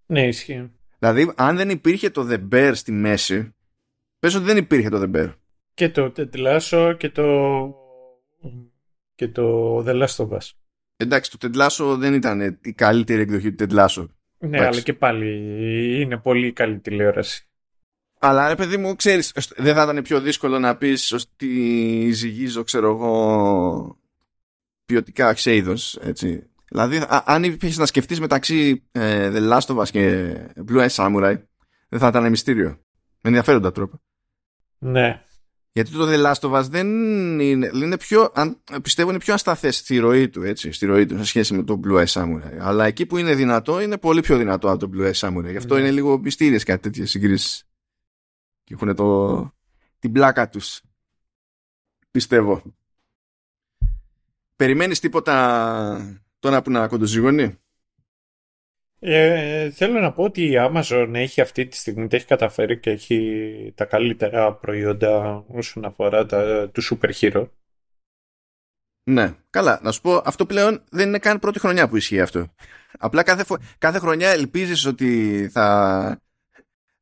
Ναι, 0.05 0.27
ισχύει. 0.27 0.71
Δηλαδή, 0.99 1.31
αν 1.35 1.55
δεν 1.55 1.69
υπήρχε 1.69 2.09
το 2.09 2.27
The 2.29 2.39
Bear 2.51 2.71
στη 2.73 2.91
μέση, 2.91 3.55
πες 4.19 4.35
ότι 4.35 4.45
δεν 4.45 4.57
υπήρχε 4.57 4.89
το 4.89 5.01
The 5.01 5.15
Bear. 5.15 5.33
Και 5.73 5.89
το 5.89 6.11
Τετλάσο 6.11 6.93
και 6.93 7.09
το 7.09 7.25
και 9.15 9.27
το 9.27 9.77
The 9.77 10.03
Last 10.03 10.15
of 10.15 10.29
Us. 10.29 10.51
Εντάξει, 10.97 11.31
το 11.31 11.37
Τεντλάσο 11.37 11.97
δεν 11.97 12.13
ήταν 12.13 12.59
η 12.61 12.73
καλύτερη 12.73 13.21
εκδοχή 13.21 13.49
του 13.49 13.55
Τεντλάσο. 13.55 14.09
Ναι, 14.37 14.65
αλλά 14.65 14.81
και 14.81 14.93
πάλι 14.93 16.01
είναι 16.01 16.17
πολύ 16.17 16.51
καλή 16.51 16.79
τηλεόραση. 16.79 17.46
Αλλά 18.19 18.47
ρε 18.47 18.55
παιδί 18.55 18.77
μου, 18.77 18.95
ξέρεις, 18.95 19.33
δεν 19.55 19.75
θα 19.75 19.83
ήταν 19.83 20.01
πιο 20.01 20.21
δύσκολο 20.21 20.59
να 20.59 20.75
πεις 20.75 21.11
ότι 21.11 22.11
ζυγίζω, 22.11 22.63
ξέρω 22.63 22.89
εγώ, 22.89 23.99
ποιοτικά 24.85 25.33
ξέιδος, 25.33 25.95
έτσι. 25.95 26.43
Δηλαδή, 26.69 27.03
αν 27.25 27.43
υπήρχε 27.43 27.79
να 27.79 27.85
σκεφτείς 27.85 28.19
μεταξύ 28.19 28.83
ε, 28.91 29.31
The 29.33 29.51
Last 29.51 29.75
of 29.75 29.77
Us 29.77 29.89
και 29.89 30.35
Blue 30.69 30.87
Eye 30.87 30.89
Samurai, 30.89 31.35
δεν 31.89 31.99
θα 31.99 32.07
ήταν 32.07 32.29
μυστήριο. 32.29 32.69
Με 33.21 33.29
ενδιαφέροντα 33.29 33.71
τρόπο. 33.71 34.01
Ναι. 34.77 35.21
Γιατί 35.71 35.91
το 35.91 36.07
The 36.09 36.25
Last 36.25 36.49
of 36.49 36.59
Us 36.59 36.63
δεν 36.69 36.87
είναι, 37.39 37.69
είναι 37.73 37.97
πιο, 37.97 38.31
αν, 38.33 38.63
πιστεύω 38.81 39.09
είναι 39.09 39.19
πιο 39.19 39.33
ασταθές 39.33 39.77
στη 39.77 39.97
ροή 39.97 40.29
του, 40.29 40.43
έτσι, 40.43 40.71
στη 40.71 40.85
ροή 40.85 41.05
του 41.05 41.17
σε 41.17 41.23
σχέση 41.23 41.53
με 41.53 41.63
το 41.63 41.79
Blue 41.83 42.03
Eye 42.03 42.05
Samurai. 42.05 42.57
Αλλά 42.59 42.85
εκεί 42.85 43.05
που 43.05 43.17
είναι 43.17 43.35
δυνατό 43.35 43.81
είναι 43.81 43.97
πολύ 43.97 44.21
πιο 44.21 44.37
δυνατό 44.37 44.69
από 44.69 44.79
το 44.79 44.89
Blue 44.93 45.11
Eye 45.11 45.27
Samurai. 45.27 45.49
Γι' 45.49 45.57
αυτό 45.57 45.73
ναι. 45.73 45.79
είναι 45.79 45.91
λίγο 45.91 46.19
μυστήριες 46.19 46.63
κάτι 46.63 46.81
τέτοιες 46.81 47.09
συγκρίσεις. 47.09 47.67
Και 48.67 48.73
έχουν 48.73 48.95
το, 48.95 49.51
την 49.99 50.11
πλάκα 50.11 50.49
τους. 50.49 50.81
Πιστεύω. 52.11 52.61
Περιμένεις 54.55 54.99
τίποτα 54.99 56.19
τώρα 56.39 56.61
που 56.61 56.71
να 56.71 56.87
κοντοζυγώνει; 56.87 57.59
Ε, 58.99 59.71
θέλω 59.71 59.99
να 59.99 60.13
πω 60.13 60.23
ότι 60.23 60.43
η 60.43 60.53
Amazon 60.57 61.11
έχει 61.13 61.41
αυτή 61.41 61.67
τη 61.67 61.75
στιγμή, 61.75 62.07
έχει 62.11 62.25
καταφέρει 62.25 62.79
και 62.79 62.89
έχει 62.89 63.73
τα 63.75 63.85
καλύτερα 63.85 64.53
προϊόντα 64.53 65.43
όσον 65.47 65.85
αφορά 65.85 66.25
τα, 66.25 66.69
του 66.69 66.81
super 66.83 67.11
hero. 67.13 67.49
Ναι, 69.03 69.35
καλά. 69.49 69.79
Να 69.83 69.91
σου 69.91 70.01
πω, 70.01 70.21
αυτό 70.25 70.45
πλέον 70.45 70.83
δεν 70.89 71.07
είναι 71.07 71.19
καν 71.19 71.39
πρώτη 71.39 71.59
χρονιά 71.59 71.89
που 71.89 71.95
ισχύει 71.95 72.21
αυτό. 72.21 72.53
Απλά 72.97 73.23
κάθε, 73.23 73.57
κάθε 73.77 73.99
χρονιά 73.99 74.29
ελπίζεις 74.29 74.85
ότι 74.85 75.49
θα, 75.51 76.21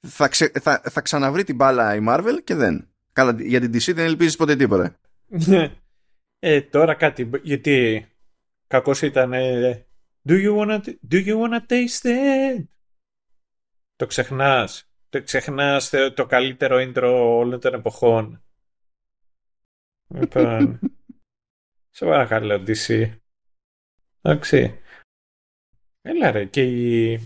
θα, 0.05 0.29
θα, 0.61 0.81
θα 0.89 1.01
ξαναβρει 1.01 1.43
την 1.43 1.55
μπάλα 1.55 1.95
η 1.95 1.99
Marvel 2.07 2.43
και 2.43 2.55
δεν. 2.55 2.87
Καλά, 3.13 3.35
για 3.39 3.59
την 3.59 3.71
DC 3.73 3.93
δεν 3.93 4.05
ελπίζεις 4.05 4.35
ποτέ 4.35 4.55
τίποτα. 4.55 4.99
ε, 6.39 6.61
τώρα 6.61 6.93
κάτι, 6.93 7.29
γιατί 7.41 8.07
κακός 8.67 9.01
ήταν 9.01 9.33
Do 10.27 10.33
you 10.33 10.55
wanna, 10.57 10.79
do 11.07 11.17
you 11.25 11.37
wanna 11.37 11.59
taste 11.67 12.05
it? 12.05 12.63
Το 13.95 14.05
ξεχνάς. 14.05 14.89
Το 15.09 15.23
ξεχνάς 15.23 15.93
το 16.13 16.25
καλύτερο 16.25 16.77
intro 16.79 17.13
όλων 17.39 17.59
των 17.59 17.73
εποχών. 17.73 18.43
Λοιπόν. 20.07 20.79
σε 21.89 22.05
παρακαλώ, 22.05 22.63
DC. 22.67 23.11
Εντάξει. 24.21 24.79
Έλα 26.01 26.31
ρε, 26.31 26.45
και 26.45 26.63
η... 26.63 27.19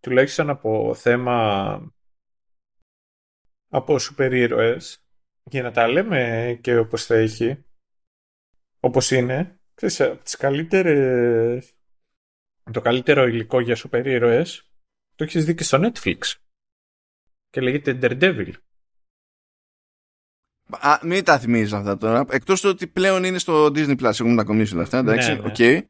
Τουλάχιστον 0.00 0.50
από 0.50 0.94
θέμα 0.94 1.92
από 3.68 3.98
σούπερ 3.98 4.32
ήρωες 4.32 5.04
για 5.44 5.62
να 5.62 5.70
τα 5.70 5.88
λέμε 5.88 6.58
και 6.62 6.76
όπως 6.76 7.04
θα 7.04 7.14
έχει 7.14 7.64
όπως 8.80 9.10
είναι 9.10 9.58
Ξέρεις, 9.78 10.00
από 10.00 10.22
τις 10.24 10.36
καλύτερες... 10.36 11.72
Το 12.72 12.80
καλύτερο 12.80 13.26
υλικό 13.26 13.60
για 13.60 13.74
σούπερ 13.74 14.06
ήρωες 14.06 14.70
το 15.14 15.24
έχεις 15.24 15.44
δει 15.44 15.54
και 15.54 15.62
στο 15.62 15.80
Netflix. 15.82 16.18
Και 17.50 17.60
λέγεται 17.60 17.98
Daredevil. 18.02 18.52
Α, 20.80 20.98
μην 21.02 21.24
τα 21.24 21.38
θυμίζεις 21.38 21.72
αυτά 21.72 21.96
τώρα. 21.96 22.24
Εκτός 22.30 22.60
του 22.60 22.68
ότι 22.68 22.86
πλέον 22.86 23.24
είναι 23.24 23.38
στο 23.38 23.66
Disney 23.66 24.00
Plus. 24.00 24.12
Έχουμε 24.20 24.36
τα 24.36 24.44
κομίσει 24.44 24.74
όλα 24.74 24.82
αυτά. 24.82 24.98
Εντάξει, 24.98 25.32
ναι, 25.32 25.40
ναι. 25.40 25.52
Okay. 25.56 25.80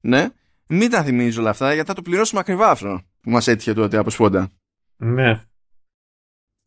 ναι. 0.00 0.28
Μην 0.68 0.90
τα 0.90 1.02
θυμίζεις 1.02 1.36
όλα 1.36 1.50
αυτά 1.50 1.74
γιατί 1.74 1.88
θα 1.88 1.94
το 1.94 2.02
πληρώσουμε 2.02 2.40
ακριβά 2.40 2.70
αυτό 2.70 3.02
που 3.26 3.32
μας 3.32 3.48
έτυχε 3.48 3.72
τότε 3.72 3.96
από 3.96 4.10
σπόντα. 4.10 4.50
Ναι. 4.96 5.40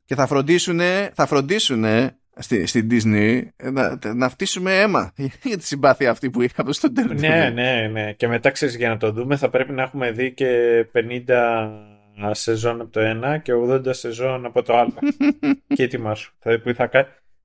Και 0.05 0.15
θα 0.15 0.27
φροντίσουνε, 0.27 1.11
θα 1.13 1.25
φροντίσουνε 1.25 2.17
στη, 2.37 2.65
στη 2.65 2.87
Disney 2.91 3.41
να, 3.71 3.99
να 4.13 4.29
φτύσουμε 4.29 4.79
αίμα 4.79 5.13
για 5.43 5.57
τη 5.57 5.65
συμπάθεια 5.65 6.11
αυτή 6.11 6.29
που 6.29 6.41
είχαμε 6.41 6.73
στο 6.73 6.91
τέλος. 6.93 7.21
Ναι, 7.21 7.49
ναι, 7.49 7.87
ναι. 7.91 8.13
Και 8.13 8.27
μετά 8.27 8.51
ξέρεις 8.51 8.75
για 8.75 8.89
να 8.89 8.97
το 8.97 9.11
δούμε 9.11 9.35
θα 9.35 9.49
πρέπει 9.49 9.71
να 9.71 9.81
έχουμε 9.81 10.11
δει 10.11 10.33
και 10.33 10.85
50 10.93 12.31
σεζόν 12.31 12.81
από 12.81 12.91
το 12.91 12.99
ένα 12.99 13.37
και 13.37 13.53
80 13.55 13.87
σεζόν 13.89 14.45
από 14.45 14.61
το 14.61 14.77
άλλο. 14.77 14.97
και 15.75 15.83
ετοιμάσου. 15.83 16.33
Θα, 16.39 16.59
που 16.59 16.73
θα, 16.73 16.89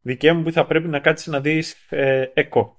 δικαία 0.01 0.35
μου 0.35 0.43
που 0.43 0.53
θα 0.53 0.67
πρέπει 0.67 0.89
να 0.89 0.99
κάτσεις 0.99 1.27
να 1.27 1.41
δεις 1.41 1.87
ε, 1.89 2.25
Echo. 2.35 2.71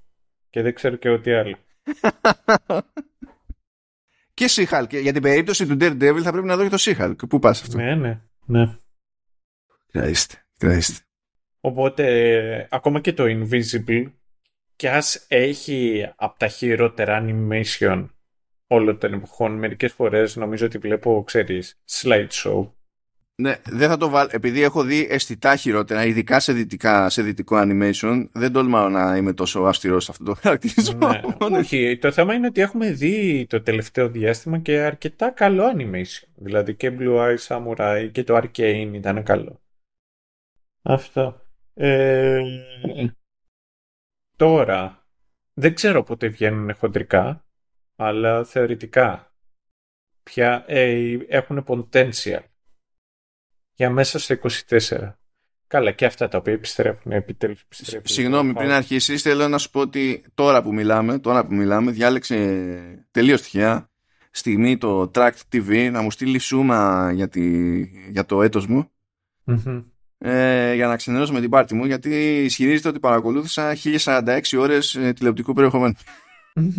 Και 0.49 0.62
δεν 0.62 0.74
ξέρω 0.74 0.95
και 0.95 1.10
ό,τι 1.10 1.34
άλλο. 1.34 1.57
και 4.36 4.45
Seahulk. 4.49 5.02
Για 5.02 5.14
την 5.14 5.22
περίπτωση 5.22 5.68
του 5.68 5.78
Daredevil 5.80 6.22
θα 6.24 6.32
πρέπει 6.32 6.48
να 6.48 6.57
δω 6.57 6.64
και 6.64 6.70
το 6.70 6.78
Seahulk. 6.80 7.16
Πού 7.30 7.40
πας 7.40 7.62
αυτό; 7.62 7.78
Ναι, 7.78 7.95
ναι. 7.95 8.22
ναι. 8.45 8.78
Κράιστε, 9.91 10.45
κράιστε. 10.57 10.99
Οπότε 11.60 12.68
ακόμα 12.72 12.99
και 12.99 13.14
το 13.14 13.24
Invisible 13.28 14.12
κι 14.76 14.88
ας 14.88 15.26
έχει 15.28 16.07
από 16.16 16.40
τα 16.40 16.48
χειρότερα 16.48 17.26
animation 17.26 18.10
όλων 18.68 18.98
των 18.98 19.14
εποχών, 19.14 19.57
μερικές 19.57 19.94
φορές 19.94 20.36
νομίζω 20.36 20.66
ότι 20.66 20.78
βλέπω, 20.78 21.24
ξέρεις, 21.24 21.80
slideshow. 21.90 22.72
Ναι, 23.38 23.56
δεν 23.66 23.90
θα 23.90 23.98
το 23.98 24.10
βάλω. 24.10 24.30
Επειδή 24.34 24.62
έχω 24.62 24.84
δει 24.84 25.07
αισθητά 25.10 25.56
χειρότερα, 25.56 26.06
ειδικά 26.06 26.40
σε, 26.40 26.53
δυτικά, 26.53 27.10
σε 27.10 27.22
δυτικό 27.22 27.56
animation, 27.60 28.28
δεν 28.32 28.52
τολμάω 28.52 28.90
να 28.90 29.18
είμαι 29.18 29.34
τόσο 29.34 29.62
αυστηρός 29.62 30.03
σε 30.03 30.12
αυτό 30.12 30.24
το 30.24 30.34
χαρακτηρισμό. 30.34 31.07
Ναι, 31.07 31.22
όχι. 31.57 31.98
Το 31.98 32.12
θέμα 32.12 32.34
είναι 32.34 32.48
ότι 32.48 32.62
έχουμε 32.62 32.91
δει 32.91 33.45
το 33.49 33.62
τελευταίο 33.62 34.10
διάστημα 34.10 34.60
και 34.60 34.80
αρκετά 34.80 35.30
καλό 35.30 35.64
animation. 35.76 36.28
Δηλαδή 36.36 36.76
και 36.76 36.98
Blue 36.99 37.18
Eye 37.18 37.38
Samurai 37.48 38.10
και 38.12 38.24
το 38.24 38.38
Arcane 38.38 38.91
ήταν 38.94 39.24
καλό. 39.24 39.62
Αυτό. 40.82 41.41
Ε, 41.74 42.41
τώρα, 44.36 45.07
δεν 45.53 45.74
ξέρω 45.74 46.03
πότε 46.03 46.28
βγαίνουν 46.28 46.76
χοντρικά, 46.76 47.45
αλλά 47.95 48.44
θεωρητικά, 48.44 49.34
κάποια 50.24 50.64
ε, 50.68 51.18
έχουν 51.28 51.66
potential 51.68 52.44
για 53.76 53.90
μέσα 53.90 54.20
στο 54.20 54.36
24. 54.70 55.14
Καλά, 55.68 55.92
και 55.92 56.06
αυτά 56.06 56.28
τα 56.28 56.38
οποία 56.38 56.54
επιστρέφουν, 56.54 57.12
επιτέλους 57.12 57.62
επιστρέφουν. 57.62 58.08
Συγγνώμη, 58.08 58.54
πριν 58.54 58.72
αρχίσεις, 58.72 59.22
θέλω 59.22 59.48
να 59.48 59.58
σου 59.58 59.70
πω 59.70 59.80
ότι 59.80 60.24
τώρα 60.34 60.62
που 60.62 60.74
μιλάμε, 60.74 61.20
τώρα 61.20 61.46
που 61.46 61.54
μιλάμε, 61.54 61.92
διάλεξε 61.92 63.08
τελείως 63.12 63.42
τυχαία 63.42 63.90
στιγμή 64.36 64.78
το 64.78 65.12
Track 65.14 65.32
TV 65.52 65.90
να 65.92 66.02
μου 66.02 66.12
στείλει 66.12 66.40
σούμα 66.40 67.12
για, 67.12 67.30
για 68.10 68.26
το 68.26 68.42
έτος 68.42 68.68
μου 68.68 68.90
ε, 70.18 70.74
για 70.74 70.88
να 70.88 70.96
ξενερώσω 70.96 71.34
με 71.34 71.42
την 71.42 71.50
πάρτη 71.50 71.76
μου 71.76 71.86
γιατί 71.86 72.44
ισχυρίζεται 72.44 72.88
ότι 72.88 73.00
παρακολούθησα 73.00 73.76
1046 74.04 74.40
ώρες 74.58 74.96
ε, 74.96 75.14
τηλεοπτικού 75.14 75.54
περιεχομένου. 75.54 75.94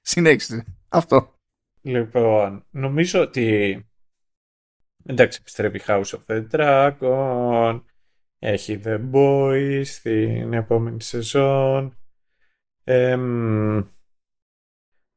Συνέχισε. 0.00 0.64
Αυτό. 0.88 1.34
Λοιπόν, 1.82 2.64
νομίζω 2.70 3.20
ότι 3.20 3.76
εντάξει 5.06 5.38
επιστρέφει 5.40 5.80
House 5.86 6.02
of 6.02 6.20
the 6.26 6.46
Dragon 6.50 7.82
έχει 8.38 8.80
The 8.84 9.00
Boys 9.12 9.82
στην 9.84 10.52
επόμενη 10.52 11.02
σεζόν 11.02 11.96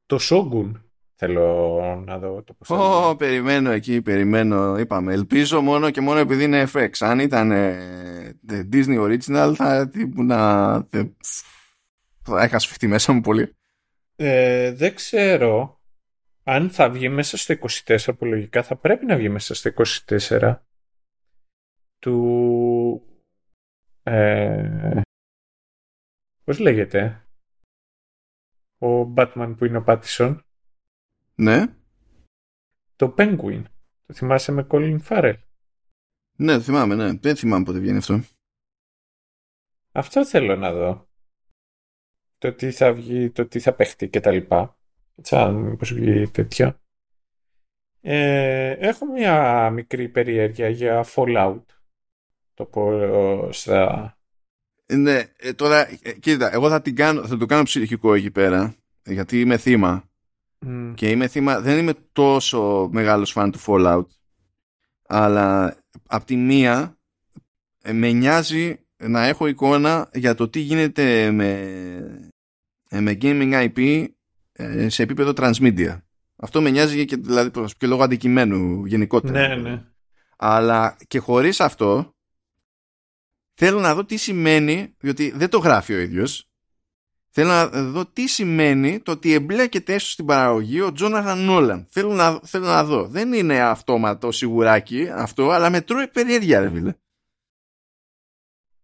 το 0.06 0.20
Shogun 0.30 0.72
θέλω 1.16 2.04
να 2.06 2.20
δω 2.20 2.44
το 2.44 2.54
πώς 2.54 2.68
oh, 2.72 3.18
περιμένω 3.18 3.72
εκεί, 3.72 4.02
περιμένω. 4.02 4.78
Είπαμε, 4.78 5.14
ελπίζω 5.14 5.62
μόνο 5.62 5.90
και 5.90 6.02
μόνο 6.02 6.20
επειδή 6.20 6.44
είναι 6.44 6.68
FX. 6.74 6.90
Αν 7.00 7.20
ήταν 7.20 7.52
ε, 7.52 8.40
Disney 8.50 9.00
Original 9.00 9.54
θα 9.56 9.92
να... 10.16 10.74
θα 12.22 12.44
είχα 12.44 12.60
σφιχτεί 12.60 12.88
μέσα 12.88 13.14
μου 13.14 13.22
πολύ. 13.22 13.56
Ε, 14.16 14.72
δεν 14.72 14.96
ξέρω 14.96 15.75
αν 16.48 16.70
θα 16.70 16.90
βγει 16.90 17.10
μέσα 17.10 17.38
στο 17.38 17.56
24 17.86 18.18
που 18.18 18.26
λογικά 18.26 18.64
θα 18.64 18.76
πρέπει 18.76 19.06
να 19.06 19.18
βγει 19.18 19.30
μέσα 19.30 19.54
στο 19.54 19.72
24 20.08 20.60
του 22.00 23.02
ε, 24.04 25.02
πώς 26.44 26.60
λέγεται 26.60 27.28
ο 28.78 29.14
Batman 29.18 29.56
που 29.58 29.66
είναι 29.66 29.78
ο 29.78 29.84
Πάτισον. 29.84 30.46
Ναι. 31.36 31.76
Το 32.96 33.14
Penguin. 33.18 33.64
Το 34.06 34.14
θυμάσαι 34.14 34.52
με 34.52 34.68
Colin 34.70 35.00
Farrell; 35.08 35.38
Ναι, 36.36 36.54
το 36.54 36.62
θυμάμαι, 36.62 36.96
ναι. 36.96 37.14
Δεν 37.14 37.36
θυμάμαι 37.36 37.64
πότε 37.64 37.80
βγαίνει 37.80 37.98
αυτό. 37.98 38.24
Αυτό 39.92 40.26
θέλω 40.26 40.56
να 40.56 40.72
δω. 40.72 41.10
Το 42.38 42.54
τι 42.54 42.72
θα 42.72 42.94
βγει, 42.94 43.32
το 43.32 43.48
τι 43.48 43.60
θα 43.60 43.74
παιχτεί 43.74 44.10
και 44.10 44.20
τα 44.20 44.32
λοιπά. 44.32 44.78
Σαν 45.22 45.56
μήπως 45.56 45.94
βγει 45.94 46.28
τέτοιο. 46.28 46.80
Ε, 48.02 48.70
έχω 48.70 49.06
μια 49.06 49.70
μικρή 49.70 50.10
περιέργεια 50.10 50.70
για 50.70 51.06
Fallout. 51.16 51.64
Το 52.54 52.66
πώς 52.66 53.62
θα 53.62 54.16
ναι, 54.94 55.24
ε, 55.38 55.54
τώρα, 55.54 55.90
ε, 56.02 56.12
κοίτα, 56.20 56.54
εγώ 56.54 56.70
θα, 56.70 56.82
την 56.82 56.96
κάνω, 56.96 57.28
θα 57.28 57.38
το 57.38 57.46
κάνω 57.46 57.64
ψυχικό 57.64 58.14
εκεί 58.14 58.32
πέρα, 58.32 58.76
γιατί 59.06 59.40
είμαι 59.40 59.58
θύμα. 59.58 60.10
Και 60.94 61.10
είμαι 61.10 61.28
θύμα, 61.28 61.60
δεν 61.60 61.78
είμαι 61.78 61.94
τόσο 62.12 62.90
μεγάλος 62.92 63.32
φαν 63.32 63.52
του 63.52 63.60
Fallout, 63.66 64.06
αλλά 65.08 65.78
απ' 66.08 66.26
τη 66.26 66.36
μία 66.36 66.98
ε, 67.82 67.94
με 67.94 68.12
νοιάζει 68.12 68.80
να 68.98 69.26
έχω 69.26 69.48
εικόνα 69.48 70.10
για 70.14 70.36
το 70.36 70.50
τι 70.50 70.60
γίνεται 70.60 71.32
με, 71.32 72.32
με 72.90 73.18
gaming 73.22 73.70
IP 73.70 74.08
σε 74.88 75.04
επίπεδο 75.04 75.34
transmedia. 75.36 76.02
Αυτό 76.36 76.62
με 76.62 76.70
νοιάζει 76.70 77.06
και, 77.06 77.16
δηλαδή, 77.16 77.52
και 77.78 77.88
λόγω 77.88 78.04
αντικειμένου 78.04 78.86
γενικότερα. 78.86 79.48
Ναι, 79.48 79.56
ναι. 79.56 79.84
Αλλά 80.38 80.98
και 81.08 81.20
χωρίς 81.20 81.60
αυτό 81.60 82.16
Θέλω 83.58 83.80
να 83.80 83.96
δω 83.96 84.06
τι 84.06 84.18
σημαίνει, 84.18 84.96
διότι 85.00 85.32
δεν 85.36 85.50
το 85.50 85.58
γράφει 85.58 85.94
ο 85.94 86.00
ίδιος, 86.00 86.50
θέλω 87.30 87.50
να 87.50 87.68
δω 87.68 88.06
τι 88.06 88.28
σημαίνει 88.28 89.00
το 89.00 89.12
ότι 89.12 89.34
εμπλέκεται 89.34 89.94
έστω 89.94 90.10
στην 90.10 90.26
παραγωγή 90.26 90.82
ο 90.82 90.92
Τζόναθαν 90.92 91.40
Νόλαν. 91.40 91.86
Θέλω 91.90 92.14
να, 92.14 92.40
θέλω 92.44 92.66
να 92.66 92.84
δω. 92.84 93.08
Δεν 93.08 93.34
είναι 93.34 93.62
αυτόματο 93.62 94.32
σιγουράκι 94.32 95.10
αυτό, 95.14 95.50
αλλά 95.50 95.70
με 95.70 95.82
τρώει 95.82 96.08
περιέργεια, 96.08 96.60
ρε 96.60 96.70
φίλε. 96.70 96.94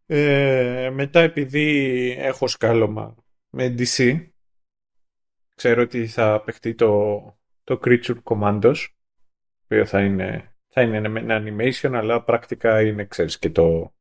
Ε, 0.06 0.90
μετά 0.94 1.20
επειδή 1.20 2.16
έχω 2.20 2.48
σκάλωμα 2.48 3.16
με 3.50 3.76
DC, 3.78 4.28
ξέρω 5.62 5.82
ότι 5.82 6.08
θα 6.08 6.42
παιχτεί 6.42 6.76
το, 6.76 7.22
το 7.64 7.80
Creature 7.84 8.24
Commandos, 8.24 8.62
το 8.62 9.64
οποίο 9.64 9.86
θα 9.86 10.04
είναι, 10.04 10.56
θα 10.68 10.82
είναι 10.82 10.98
ένα 10.98 11.44
animation, 11.44 11.92
αλλά 11.94 12.24
πρακτικά 12.24 12.82
είναι, 12.82 13.06
ξέρεις, 13.06 13.40
και 13.40 13.50
το, 13.50 13.96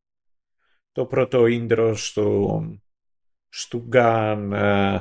το 0.92 1.06
πρώτο 1.06 1.42
intro 1.46 1.92
στο, 1.96 2.60
στο 3.48 3.88
Gun 3.92 4.50
ε, 4.52 5.00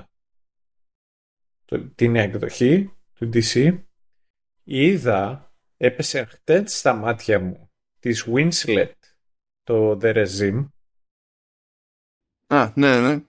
την 1.95 2.15
εκδοχή 2.15 2.94
του 3.14 3.30
DC 3.34 3.84
είδα 4.64 5.53
έπεσε 5.77 6.23
χτες 6.23 6.77
στα 6.77 6.94
μάτια 6.94 7.40
μου 7.40 7.72
της 7.99 8.27
Winslet 8.27 8.91
το 9.64 9.98
The 10.02 10.26
Regime 10.26 10.68
Α, 12.48 12.72
ναι, 12.76 12.99
ναι. 12.99 13.23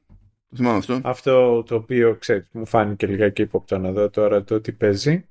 Το 0.50 0.56
θυμάμαι 0.56 0.78
αυτό. 0.78 1.00
Αυτό 1.04 1.62
το 1.62 1.74
οποίο, 1.74 2.16
ξέρεις, 2.16 2.48
μου 2.52 2.66
φάνηκε 2.66 3.06
λιγάκι 3.06 3.42
ύποπτο 3.42 3.78
να 3.78 3.92
δω 3.92 4.10
τώρα 4.10 4.44
το 4.44 4.60
τι 4.60 4.72
παίζει. 4.72 5.28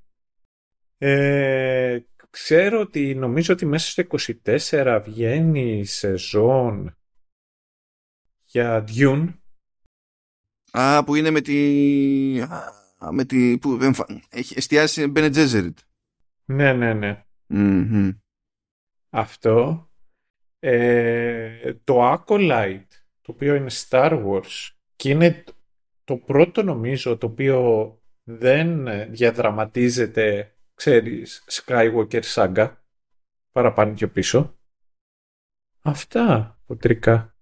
Ε, 0.98 2.00
ξέρω 2.30 2.80
ότι 2.80 3.16
νομίζω 3.16 3.54
ότι 3.54 3.66
μέσα 3.66 3.90
στο 3.90 4.04
24 4.44 5.02
βγαίνει 5.06 5.78
η 5.78 5.84
σεζόν 5.84 6.98
για 8.44 8.84
Dune. 8.88 9.34
Α, 10.72 11.04
που 11.04 11.16
είναι 11.16 11.30
με 11.30 11.42
τη... 11.42 12.42
με 13.12 13.26
τη... 13.26 13.58
που 13.58 13.78
έχει 14.30 14.54
εστιάσει 14.58 15.02
σε 15.02 15.12
Bene 15.16 15.34
Gesserit. 15.34 15.74
Ναι, 16.46 16.74
ναι, 16.74 16.94
ναι. 16.94 17.24
Αυτό. 19.10 19.84
Ε, 20.60 21.74
το 21.84 22.14
Acolyte, 22.14 22.88
το 23.22 23.32
οποίο 23.32 23.56
είναι 23.56 23.72
Star 23.90 24.26
Wars 24.26 24.79
και 25.00 25.10
είναι 25.10 25.44
το 26.04 26.18
πρώτο 26.18 26.64
νομίζω 26.64 27.18
το 27.18 27.26
οποίο 27.26 28.00
δεν 28.24 28.88
διαδραματίζεται, 29.12 30.56
ξέρεις, 30.74 31.44
Skywalker 31.50 32.22
Saga 32.22 32.76
παραπάνω 33.52 33.94
και 33.94 34.08
πίσω. 34.08 34.58
Αυτά, 35.82 36.60
ποτρικά. 36.66 37.36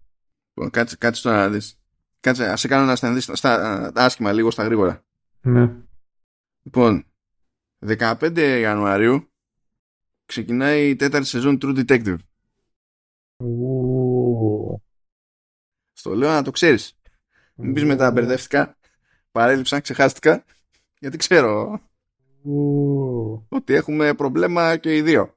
Κάτσε, 0.70 0.98
κάτσε 0.98 1.22
τώρα 1.22 1.38
να 1.38 1.50
δεις. 1.50 1.82
Κάτσε, 2.20 2.50
ας 2.50 2.60
σε 2.60 2.68
κάνω 2.68 2.86
να 2.86 2.96
στα, 2.96 3.36
στα, 3.36 3.92
άσχημα 3.96 4.34
λίγο 4.34 4.52
στα 4.52 4.64
γρήγορα. 4.64 5.06
Ναι. 5.42 5.76
Λοιπόν, 6.64 7.06
15 7.86 8.38
Ιανουαρίου 8.60 9.32
ξεκινάει 10.26 10.90
η 10.90 10.96
τέταρτη 10.96 11.28
σεζόν 11.28 11.58
True 11.62 11.86
Detective. 11.86 12.18
Ου. 13.38 14.82
Στο 15.92 16.16
λέω 16.16 16.30
να 16.30 16.44
το 16.44 16.52
ξέρεις. 16.52 16.97
Μην 17.58 17.74
πεις 17.74 17.84
μετά 17.84 18.12
μπερδεύτηκα, 18.12 18.78
παρέλειψα, 19.32 19.80
ξεχάστηκα, 19.80 20.44
γιατί 21.00 21.18
ξέρω 21.18 21.82
ότι 23.50 23.74
έχουμε 23.74 24.14
προβλέμα 24.14 24.78
και 24.78 24.96
οι 24.96 25.02
δύο. 25.02 25.36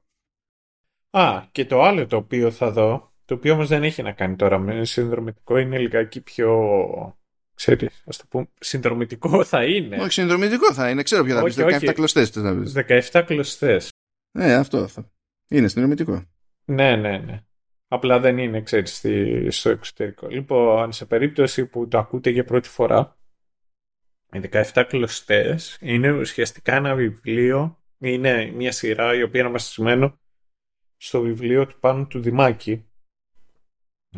Α, 1.09 1.43
και 1.51 1.65
το 1.65 1.81
άλλο 1.81 2.07
το 2.07 2.15
οποίο 2.17 2.51
θα 2.51 2.71
δω 2.71 3.11
το 3.25 3.37
οποίο 3.37 3.53
όμως 3.53 3.67
δεν 3.67 3.83
έχει 3.83 4.01
να 4.01 4.11
κάνει 4.11 4.35
τώρα 4.35 4.57
με 4.57 4.85
συνδρομητικό, 4.85 5.57
είναι 5.57 5.77
λιγάκι 5.77 6.21
πιο... 6.21 6.59
Ξέρεις, 7.55 8.03
ας 8.05 8.17
το 8.17 8.23
πούμε, 8.29 8.47
συνδρομητικό 8.59 9.43
θα 9.43 9.63
είναι. 9.65 9.97
Όχι, 10.01 10.11
συνδρομητικό 10.11 10.73
θα 10.73 10.89
είναι, 10.89 11.03
ξέρω 11.03 11.23
ποιο 11.23 11.35
θα 11.35 11.43
πεις, 11.43 11.55
17 11.59 11.91
κλωστές. 11.93 12.31
17 13.11 13.23
κλωστές. 13.25 13.89
Ναι, 14.31 14.53
αυτό, 14.53 14.77
αυτό. 14.77 15.11
Είναι 15.47 15.67
συνδρομητικό. 15.67 16.23
Ναι, 16.65 16.95
ναι, 16.95 17.17
ναι. 17.17 17.43
Απλά 17.93 18.19
δεν 18.19 18.37
είναι, 18.37 18.61
ξέρεις, 18.61 19.05
στο 19.55 19.69
εξωτερικό. 19.69 20.27
Λοιπόν, 20.27 20.91
σε 20.91 21.05
περίπτωση 21.05 21.65
που 21.65 21.87
το 21.87 21.97
ακούτε 21.97 22.29
για 22.29 22.43
πρώτη 22.43 22.69
φορά, 22.69 23.17
οι 24.33 24.39
17 24.51 24.85
κλωστές 24.87 25.77
είναι 25.81 26.11
ουσιαστικά 26.11 26.75
ένα 26.75 26.95
βιβλίο, 26.95 27.83
είναι 27.97 28.51
μια 28.51 28.71
σειρά 28.71 29.15
η 29.15 29.23
οποία 29.23 29.41
είναι 29.41 29.49
βασισμένο 29.49 30.19
στο 30.97 31.21
βιβλίο 31.21 31.67
του 31.67 31.79
πάνω 31.79 32.05
του 32.07 32.21
Δημάκη, 32.21 32.85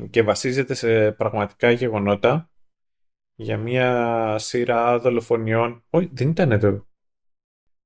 και 0.10 0.24
βασίζεται 0.24 0.74
σε 0.74 1.12
πραγματικά 1.12 1.72
γεγονότα 1.72 2.52
για 3.36 3.58
μια 3.58 4.38
σειρά 4.38 5.00
δολοφονιών. 5.00 5.84
Όχι, 5.90 6.10
δεν 6.14 6.30
ήταν 6.30 6.52
εδώ. 6.52 6.88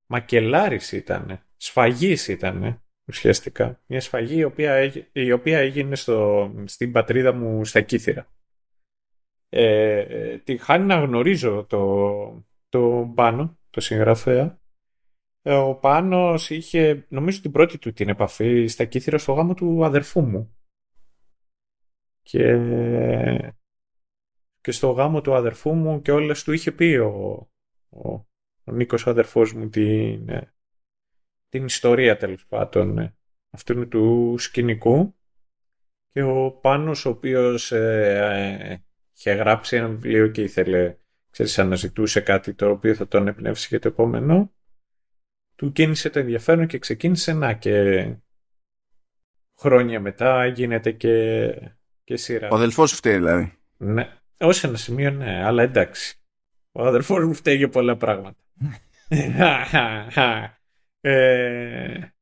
Μακελάρης 0.06 0.92
ήταν. 0.92 1.42
Σφαγής 1.56 2.28
ήταν 2.28 2.82
ουσιαστικά. 3.08 3.80
Μια 3.86 4.00
σφαγή 4.00 4.36
η 4.36 4.44
οποία, 4.44 4.92
η 5.12 5.32
οποία 5.32 5.58
έγινε 5.58 5.96
στο, 5.96 6.50
στην 6.64 6.92
πατρίδα 6.92 7.32
μου 7.32 7.64
στα 7.64 7.80
Κύθυρα. 7.80 8.26
Ε, 9.48 10.38
τη 10.38 10.56
χάνει 10.56 10.84
να 10.84 10.94
γνωρίζω 10.94 11.64
το, 11.68 12.44
το 12.68 13.12
πάνω, 13.14 13.58
το 13.70 13.80
συγγραφέα. 13.80 14.60
ε, 15.42 15.54
ο 15.54 15.74
Πάνος 15.74 16.50
είχε, 16.50 17.06
νομίζω 17.08 17.40
την 17.40 17.50
πρώτη 17.50 17.78
του 17.78 17.92
την 17.92 18.08
επαφή 18.08 18.66
στα 18.66 18.84
κύθυρα 18.84 19.18
στο 19.18 19.32
γάμο 19.32 19.54
του 19.54 19.84
αδερφού 19.84 20.20
μου. 20.20 20.56
Και, 22.22 22.56
και 24.60 24.70
στο 24.70 24.90
γάμο 24.90 25.20
του 25.20 25.34
αδερφού 25.34 25.74
μου 25.74 26.02
και 26.02 26.12
όλες 26.12 26.44
του 26.44 26.52
είχε 26.52 26.72
πει 26.72 26.96
ο, 26.96 27.48
ο, 27.88 28.10
ο 28.64 28.72
Νίκος 28.72 29.06
ο 29.06 29.10
αδερφός 29.10 29.52
μου 29.52 29.68
την, 29.68 30.28
ε, 30.28 30.54
την 31.48 31.64
ιστορία 31.64 32.16
τέλος 32.16 32.46
πάντων 32.46 32.98
ε, 32.98 33.14
αυτού 33.50 33.88
του 33.88 34.34
σκηνικού 34.38 35.14
και 36.12 36.22
ο 36.22 36.50
Πάνος 36.50 37.04
ο 37.04 37.10
οποίος 37.10 37.72
ε, 37.72 38.84
είχε 39.16 39.32
γράψει 39.32 39.76
ένα 39.76 39.88
βιβλίο 39.88 40.28
και 40.28 40.42
ήθελε 40.42 40.96
ξέρεις, 41.30 41.58
αναζητούσε 41.58 42.20
κάτι 42.20 42.54
το 42.54 42.70
οποίο 42.70 42.94
θα 42.94 43.08
τον 43.08 43.28
εμπνεύσει 43.28 43.66
για 43.70 43.80
το 43.80 43.88
επόμενο 43.88 44.52
του 45.56 45.72
κίνησε 45.72 46.10
το 46.10 46.18
ενδιαφέρον 46.18 46.66
και 46.66 46.78
ξεκίνησε 46.78 47.32
να 47.32 47.52
και 47.52 48.06
χρόνια 49.58 50.00
μετά 50.00 50.46
γίνεται 50.46 50.92
και, 50.92 51.46
και 52.04 52.16
σειρά. 52.16 52.48
Ο 52.48 52.54
αδελφός 52.54 52.92
φταίει 52.92 53.14
δηλαδή. 53.14 53.52
Ναι, 53.76 54.08
ως 54.38 54.64
ένα 54.64 54.76
σημείο 54.76 55.10
ναι, 55.10 55.44
αλλά 55.44 55.62
εντάξει. 55.62 56.18
Ο 56.72 56.86
αδελφός 56.86 57.24
μου 57.24 57.34
φταίει 57.34 57.56
για 57.56 57.68
πολλά 57.68 57.96
πράγματα. 57.96 58.40
ε, 61.00 62.14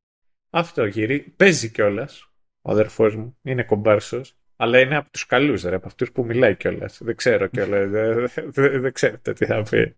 αυτό 0.50 0.86
γύρι. 0.86 1.20
Παίζει 1.20 1.70
κιόλας 1.70 2.30
ο 2.62 2.70
αδερφός 2.70 3.16
μου. 3.16 3.38
Είναι 3.42 3.62
κομπάρσος. 3.62 4.36
Αλλά 4.56 4.80
είναι 4.80 4.96
από 4.96 5.10
τους 5.10 5.26
καλούς, 5.26 5.62
ρε, 5.62 5.76
από 5.76 5.86
αυτούς 5.86 6.12
που 6.12 6.24
μιλάει 6.24 6.56
κιόλας. 6.56 6.98
Δεν 7.02 7.16
ξέρω 7.16 7.46
κιόλας. 7.46 7.90
δεν, 7.90 8.30
δεν, 8.34 8.80
δεν 8.80 8.92
ξέρετε 8.92 9.32
τι 9.32 9.46
θα 9.46 9.62
πει. 9.62 9.96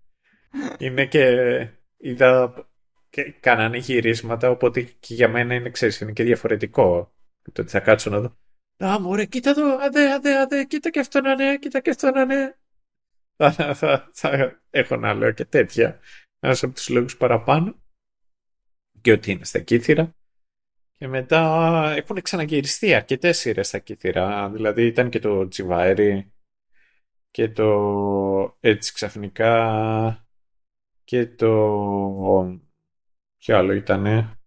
Είναι 0.79 1.07
και... 1.07 1.69
Είδα 2.01 2.55
και 3.11 3.35
κάνανε 3.41 3.77
γυρίσματα, 3.77 4.51
οπότε 4.51 4.83
και 4.83 5.15
για 5.15 5.29
μένα 5.29 5.55
είναι, 5.55 5.71
ξέρεις, 5.71 6.01
είναι 6.01 6.13
και 6.13 6.23
διαφορετικό 6.23 7.13
το 7.53 7.63
ότι 7.63 7.71
θα 7.71 7.81
κάτσω 7.81 8.11
να 8.11 8.21
δω. 8.21 8.37
Α, 8.85 9.01
μωρέ, 9.01 9.25
κοίτα 9.25 9.51
εδώ, 9.51 9.79
αδέ, 9.79 10.13
αδέ, 10.13 10.39
αδέ, 10.39 10.65
κοίτα 10.65 10.91
και 10.91 11.01
αυτό 11.01 11.21
να 11.21 11.31
είναι, 11.31 11.59
κοίτα 11.59 11.81
και 11.81 11.91
αυτό 11.91 12.11
να 12.11 12.21
είναι. 12.21 12.59
Θα, 13.37 13.75
θα, 13.75 14.11
θα, 14.13 14.61
έχω 14.71 14.97
να 14.97 15.15
λέω 15.15 15.33
και 15.33 15.45
τέτοια. 15.45 15.99
Ένας 16.41 16.63
από 16.63 16.75
τους 16.75 16.89
λόγους 16.89 17.17
παραπάνω. 17.17 17.83
Και 19.01 19.13
ότι 19.13 19.31
είναι 19.31 19.45
στα 19.45 19.59
κύθυρα. 19.59 20.15
Και 20.99 21.09
μετά 21.09 21.93
έχουν 21.97 22.23
ξαναγυριστεί 22.23 22.95
αρκετές 22.95 23.39
σειρές 23.39 23.67
στα 23.67 23.79
κύθυρα. 23.79 24.51
Δηλαδή 24.51 24.87
ήταν 24.87 25.11
και 25.11 25.19
το 25.19 25.49
Τσιβάερι 25.49 26.33
και 27.31 27.49
το 27.49 28.57
έτσι 28.61 28.93
ξαφνικά 28.93 30.27
και 31.05 31.27
το 31.27 32.61
Ποιο 33.39 33.57
άλλο 33.57 33.73
ήτανε. 33.73 34.39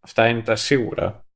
Αυτά 0.00 0.28
είναι 0.28 0.42
τα 0.42 0.56
σίγουρα. 0.56 1.26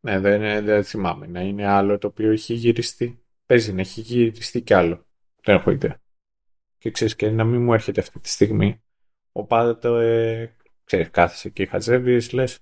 Ναι, 0.00 0.20
δεν, 0.20 0.64
δεν 0.64 0.84
θυμάμαι. 0.84 1.26
Να 1.26 1.40
είναι 1.40 1.66
άλλο 1.66 1.98
το 1.98 2.06
οποίο 2.06 2.30
έχει 2.30 2.54
γυριστεί. 2.54 3.24
Παίζει 3.46 3.72
να 3.72 3.80
έχει 3.80 4.00
γυριστεί 4.00 4.62
κι 4.62 4.74
άλλο. 4.74 5.06
Δεν 5.42 5.54
έχω 5.54 5.70
ιδέα. 5.70 6.00
Και 6.78 6.90
ξέρεις 6.90 7.16
και 7.16 7.30
να 7.30 7.44
μην 7.44 7.62
μου 7.62 7.74
έρχεται 7.74 8.00
αυτή 8.00 8.20
τη 8.20 8.28
στιγμή. 8.28 8.82
Ο 9.32 9.46
το 9.76 9.96
ε, 9.96 10.56
ξέρεις, 10.84 11.10
κάθεσαι 11.10 11.48
και 11.48 11.66
χαζεύεις, 11.66 12.32
λες, 12.32 12.58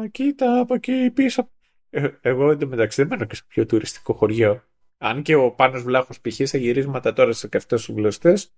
Α, 0.00 0.06
κοίτα 0.10 0.58
από 0.60 0.74
εκεί 0.74 1.10
πίσω. 1.14 1.50
Ε, 1.90 2.08
εγώ 2.20 2.50
εντωμεταξύ 2.50 3.00
δεν 3.00 3.10
μένω 3.10 3.24
και 3.24 3.34
σε 3.34 3.44
πιο 3.48 3.66
τουριστικό 3.66 4.12
χωριό. 4.12 4.62
Αν 4.98 5.22
και 5.22 5.34
ο 5.34 5.50
Πάνος 5.50 5.82
Βλάχος 5.82 6.20
π.χ. 6.20 6.34
σε 6.42 6.58
γυρίσματα 6.58 7.12
τώρα 7.12 7.32
σε 7.32 7.48
καυτές 7.48 7.82
σου 7.82 7.92
γλωστές, 7.96 8.52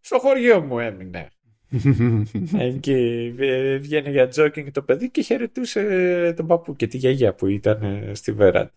στο 0.00 0.18
χωριό 0.18 0.60
μου 0.60 0.78
έμεινε. 0.78 1.28
και 2.80 2.94
βγαίνει 3.80 4.10
για 4.10 4.28
τζόκινγκ 4.28 4.68
το 4.70 4.82
παιδί 4.82 5.10
και 5.10 5.22
χαιρετούσε 5.22 6.32
τον 6.36 6.46
παππού 6.46 6.76
και 6.76 6.86
τη 6.86 6.96
γιαγιά 6.96 7.34
που 7.34 7.46
ήταν 7.46 8.10
στη 8.14 8.32
βεράντα. 8.32 8.72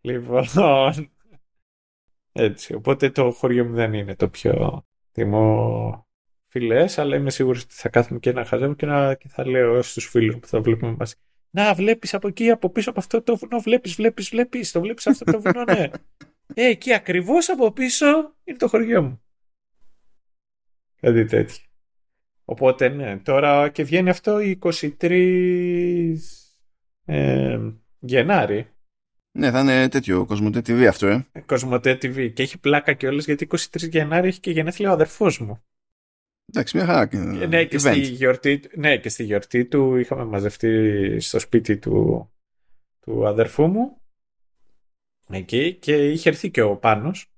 Λοιπόν, 0.00 0.44
έτσι. 2.32 2.74
Οπότε 2.74 3.10
το 3.10 3.30
χωριό 3.30 3.64
μου 3.64 3.74
δεν 3.74 3.94
είναι 3.94 4.14
το 4.14 4.28
πιο 4.28 4.84
τιμό 5.12 6.06
φιλές, 6.50 6.98
αλλά 6.98 7.16
είμαι 7.16 7.30
σίγουρος 7.30 7.62
ότι 7.62 7.74
θα 7.74 7.88
κάθομαι 7.88 8.18
και 8.18 8.32
να 8.32 8.44
χαζεύω 8.44 8.74
και, 8.74 8.86
να, 8.86 9.14
και 9.14 9.28
θα 9.28 9.46
λέω 9.46 9.82
στους 9.82 10.06
φίλους 10.06 10.36
που 10.36 10.46
θα 10.46 10.60
βλέπουμε 10.60 10.96
μαζί. 10.98 11.14
Να, 11.50 11.74
βλέπεις 11.74 12.14
από 12.14 12.28
εκεί, 12.28 12.50
από 12.50 12.70
πίσω 12.70 12.90
από 12.90 13.00
αυτό 13.00 13.22
το 13.22 13.36
βουνό, 13.36 13.58
βλέπεις, 13.58 13.94
βλέπεις, 13.94 14.28
βλέπεις, 14.28 14.72
το 14.72 14.80
βλέπεις 14.80 15.06
αυτό 15.06 15.24
το 15.24 15.40
βουνό, 15.40 15.64
ναι. 15.64 15.88
Ε, 16.54 16.66
εκεί 16.66 16.94
ακριβώς 16.94 17.48
από 17.48 17.72
πίσω 17.72 18.06
είναι 18.44 18.56
το 18.56 18.68
χωριό 18.68 19.02
μου. 19.02 19.22
Κάτι 21.00 21.24
τέτοιο. 21.24 21.64
Οπότε 22.44 22.88
ναι, 22.88 23.18
τώρα 23.18 23.68
και 23.68 23.82
βγαίνει 23.82 24.10
αυτό 24.10 24.38
23 25.00 26.14
ε, 27.04 27.58
Γενάρη. 27.98 28.70
Ναι, 29.32 29.50
θα 29.50 29.60
είναι 29.60 29.88
τέτοιο, 29.88 30.26
Κοσμοτέ 30.26 30.58
TV 30.58 30.84
αυτό, 30.84 31.06
ε. 31.06 31.26
Κοσμοτέ 31.46 31.92
TV. 31.92 32.32
Και 32.32 32.42
έχει 32.42 32.58
πλάκα 32.58 32.92
και 32.92 33.06
όλες 33.06 33.24
γιατί 33.24 33.48
23 33.50 33.88
Γενάρη 33.88 34.28
έχει 34.28 34.40
και 34.40 34.50
γενέθλια 34.50 34.90
ο 34.90 34.92
αδερφός 34.92 35.38
μου. 35.38 35.62
Εντάξει, 36.52 36.76
μια 36.76 36.86
χαρά. 36.86 37.08
ναι, 37.48 37.64
και 37.64 37.78
στη 37.78 37.98
γιορτή, 37.98 38.60
ναι, 38.74 38.96
και 38.96 39.08
στη 39.08 39.24
γιορτή 39.24 39.64
του 39.64 39.96
είχαμε 39.96 40.24
μαζευτεί 40.24 41.16
στο 41.20 41.38
σπίτι 41.38 41.76
του, 41.78 42.28
του 43.00 43.26
αδερφού 43.26 43.66
μου. 43.66 44.00
Εκεί 45.30 45.74
και 45.74 46.10
είχε 46.10 46.28
έρθει 46.28 46.50
και 46.50 46.62
ο 46.62 46.76
Πάνος 46.76 47.32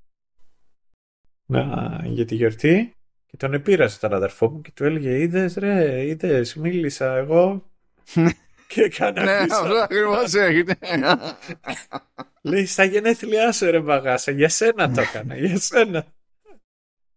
να, 1.47 2.01
για 2.05 2.24
τη 2.24 2.34
γιορτή 2.34 2.94
και 3.26 3.36
τον 3.36 3.55
επήρασε 3.55 4.01
τον 4.01 4.14
αδερφό 4.14 4.51
μου 4.51 4.60
και 4.60 4.70
του 4.74 4.84
έλεγε 4.84 5.18
Είδες 5.18 5.55
ρε, 5.55 6.06
είδες, 6.06 6.55
μίλησα 6.55 7.16
εγώ. 7.16 7.70
και 8.68 8.82
έκανα 8.82 9.22
Ναι, 9.24 9.32
αυτό 9.32 9.74
ακριβώς 9.74 10.34
έγινε. 10.48 10.78
Λέει 12.43 12.66
στα 12.66 12.84
γενέθλιά 12.84 13.52
σου 13.52 13.70
ρε 13.70 13.80
μπαγάσα, 13.80 14.32
για 14.32 14.48
σένα 14.48 14.93
το 14.93 15.01
έκανα, 15.01 15.36
για 15.36 15.59
σένα. 15.59 16.06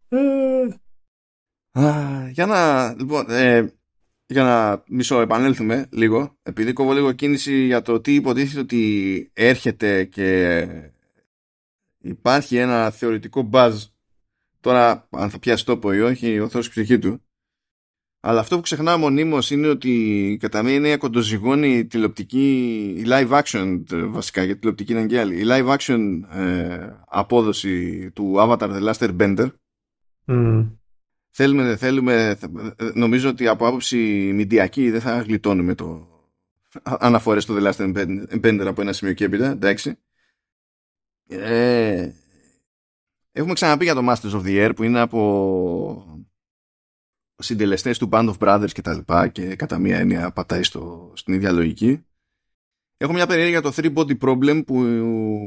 για 2.32 2.46
να, 2.46 2.94
λοιπόν, 2.94 3.26
ε, 3.30 3.74
για 4.26 4.44
να 4.44 4.84
μισό 4.88 5.22
επανέλθουμε 5.22 5.88
λίγο, 5.92 6.38
επειδή 6.44 6.74
κόβω 6.74 6.94
λίγο 6.94 7.12
κίνηση 7.12 7.66
για 7.66 7.82
το 7.82 8.02
τι 8.02 8.14
υποτίθεται 8.14 8.60
ότι 8.60 9.30
έρχεται 9.34 10.04
και 10.04 10.68
υπάρχει 11.98 12.58
ένα 12.58 12.90
θεωρητικό 12.90 13.50
buzz 13.54 13.74
Τώρα, 14.66 15.08
αν 15.10 15.30
θα 15.30 15.40
πιάσει 15.40 15.66
τόπο 15.66 15.94
ή 15.94 16.02
όχι, 16.02 16.40
ο 16.40 16.50
Θεός 16.50 16.70
ψυχή 16.70 17.00
του. 17.00 17.22
Αλλά 18.20 18.40
αυτό 18.40 18.56
που 18.56 18.62
ξεχνάω 18.62 18.98
μονίμως 18.98 19.52
είναι 19.52 19.68
ότι 19.68 20.38
κατά 20.40 20.64
μία 20.64 20.74
είναι 20.74 20.98
κοντοζυγώνει 20.98 21.86
τηλεοπτική, 21.86 22.84
η 22.98 23.04
live 23.08 23.42
action 23.42 23.84
βασικά, 24.08 24.44
γιατί 24.44 24.60
τηλεοπτική 24.60 24.92
είναι 24.92 25.06
και 25.06 25.20
άλλη, 25.20 25.40
η 25.40 25.44
live 25.48 25.76
action 25.78 26.22
ε, 26.32 26.90
απόδοση 27.08 28.12
του 28.12 28.34
Avatar 28.38 28.58
The 28.60 28.94
Last 28.94 29.10
Airbender. 29.10 29.48
Mm. 30.26 30.72
Θέλουμε, 31.38 31.64
δεν 31.64 31.78
θέλουμε, 31.78 32.38
νομίζω 32.94 33.30
ότι 33.30 33.48
από 33.48 33.68
άποψη 33.68 33.98
μηντιακή 34.34 34.90
δεν 34.90 35.02
θα 35.02 35.22
γλιτώνουμε 35.22 35.76
το 35.76 36.08
αναφορές 36.84 37.44
στο 37.44 37.56
The 37.58 37.72
Last 37.72 37.94
Airbender 37.94 38.66
από 38.68 38.82
ένα 38.82 38.94
σημείο 38.94 39.14
και 39.14 39.26
έπειτα, 39.26 39.50
εντάξει. 39.50 39.98
Ε, 41.28 42.12
Έχουμε 43.32 43.54
ξαναπεί 43.54 43.84
για 43.84 43.94
το 43.96 44.02
Masters 44.10 44.32
of 44.32 44.44
the 44.46 44.68
Air 44.68 44.72
που 44.76 44.84
είναι 44.84 45.00
από 45.00 46.26
συντελεστές 47.36 47.98
του 47.98 48.10
Band 48.12 48.34
of 48.34 48.38
Brothers 48.38 48.72
και 48.72 48.82
τα 48.82 48.94
λοιπά 48.94 49.28
και 49.28 49.56
κατά 49.56 49.78
μία 49.78 49.98
έννοια 49.98 50.32
πατάει 50.32 50.64
στο, 50.64 51.14
στην 51.16 51.34
ίδια 51.34 51.52
λογική. 51.52 52.06
Έχω 53.06 53.14
μια 53.14 53.28
περιέργεια 53.28 53.60
για 53.60 53.72
το 53.72 53.74
Three 53.76 53.94
Body 53.94 54.18
Problem 54.20 54.66
που 54.66 54.82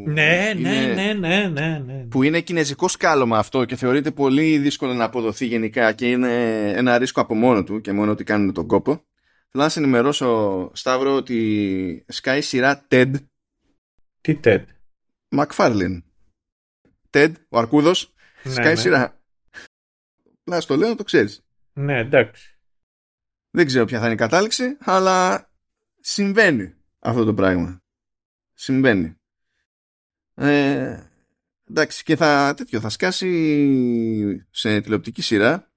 ναι, 0.07 0.53
είναι, 0.57 0.71
ναι, 0.71 0.95
ναι, 0.95 1.13
ναι, 1.13 1.49
ναι, 1.49 1.79
ναι. 1.79 2.07
που 2.11 2.23
είναι 2.23 2.41
κινέζικο 2.41 2.89
σκάλωμα 2.89 3.39
αυτό 3.39 3.65
και 3.65 3.77
θεωρείται 3.77 4.11
πολύ 4.11 4.59
δύσκολο 4.59 4.95
να 4.95 5.05
αποδοθεί 5.05 5.47
γενικά 5.47 5.93
και 5.93 6.11
είναι 6.11 6.33
ένα 6.71 6.99
ρίσκο 6.99 7.21
από 7.21 7.35
μόνο 7.35 7.65
του 7.65 7.81
και 7.81 7.93
μόνο 7.93 8.11
ότι 8.11 8.25
κάνουν 8.25 8.53
τον 8.53 8.67
κόπο. 8.67 8.91
Θέλω 9.51 9.65
να 9.65 9.69
σε 9.69 9.79
ενημερώσω 9.79 10.71
Σταύρο 10.75 11.15
ότι 11.15 12.05
σκάει 12.09 12.41
σειρά 12.41 12.87
TED 12.91 13.13
Τι 14.21 14.41
TED? 14.45 14.65
McFarlane 15.37 16.03
Ted, 17.11 17.33
ο 17.49 17.59
Αρκούδος, 17.59 18.15
ναι, 18.43 18.53
σκάει 18.53 18.75
ναι. 18.75 18.81
σειρά. 18.81 19.21
Να 20.45 20.61
στο 20.61 20.77
λέω 20.77 20.89
να 20.89 20.97
το 20.97 21.05
ξέρεις. 21.05 21.45
Ναι, 21.73 21.99
εντάξει. 21.99 22.59
Δεν 23.51 23.67
ξέρω 23.67 23.85
ποια 23.85 23.99
θα 23.99 24.05
είναι 24.05 24.15
η 24.15 24.19
κατάληξη, 24.19 24.77
αλλά 24.81 25.49
συμβαίνει 26.01 26.78
αυτό 27.09 27.25
το 27.25 27.35
πράγμα. 27.35 27.83
Συμβαίνει. 28.55 29.17
Ε, 30.35 31.03
εντάξει, 31.69 32.03
και 32.03 32.17
θα, 32.17 32.55
τέτοιο, 32.57 32.81
θα 32.81 32.89
σκάσει 32.89 34.47
σε 34.51 34.81
τηλεοπτική 34.81 35.23
σειρά 35.23 35.71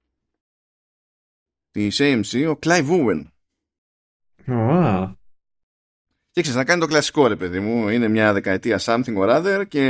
της 1.70 1.98
AMC 2.00 2.54
ο 2.54 2.58
Clive 2.62 2.88
Owen. 2.88 3.24
Oh. 4.46 5.14
Και 6.30 6.40
ξέρεις, 6.40 6.58
να 6.58 6.64
κάνει 6.64 6.80
το 6.80 6.86
κλασικό 6.86 7.26
ρε 7.26 7.36
παιδί 7.36 7.60
μου. 7.60 7.88
Είναι 7.88 8.08
μια 8.08 8.32
δεκαετία 8.32 8.78
something 8.80 9.16
or 9.16 9.28
other 9.28 9.64
και 9.68 9.84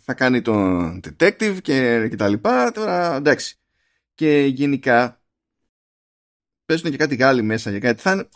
θα 0.00 0.14
κάνει 0.14 0.42
τον 0.42 1.00
detective 1.04 1.58
και, 1.62 2.08
και 2.08 2.16
τα 2.16 2.28
λοιπά. 2.28 2.72
Τώρα 2.72 3.14
εντάξει. 3.14 3.56
Και 4.14 4.40
γενικά 4.40 5.22
παίζουν 6.64 6.90
και 6.90 6.96
κάτι 6.96 7.14
Γάλλοι 7.14 7.42
μέσα 7.42 7.70
για 7.70 7.78
κάτι. 7.78 8.00
Θα, 8.00 8.28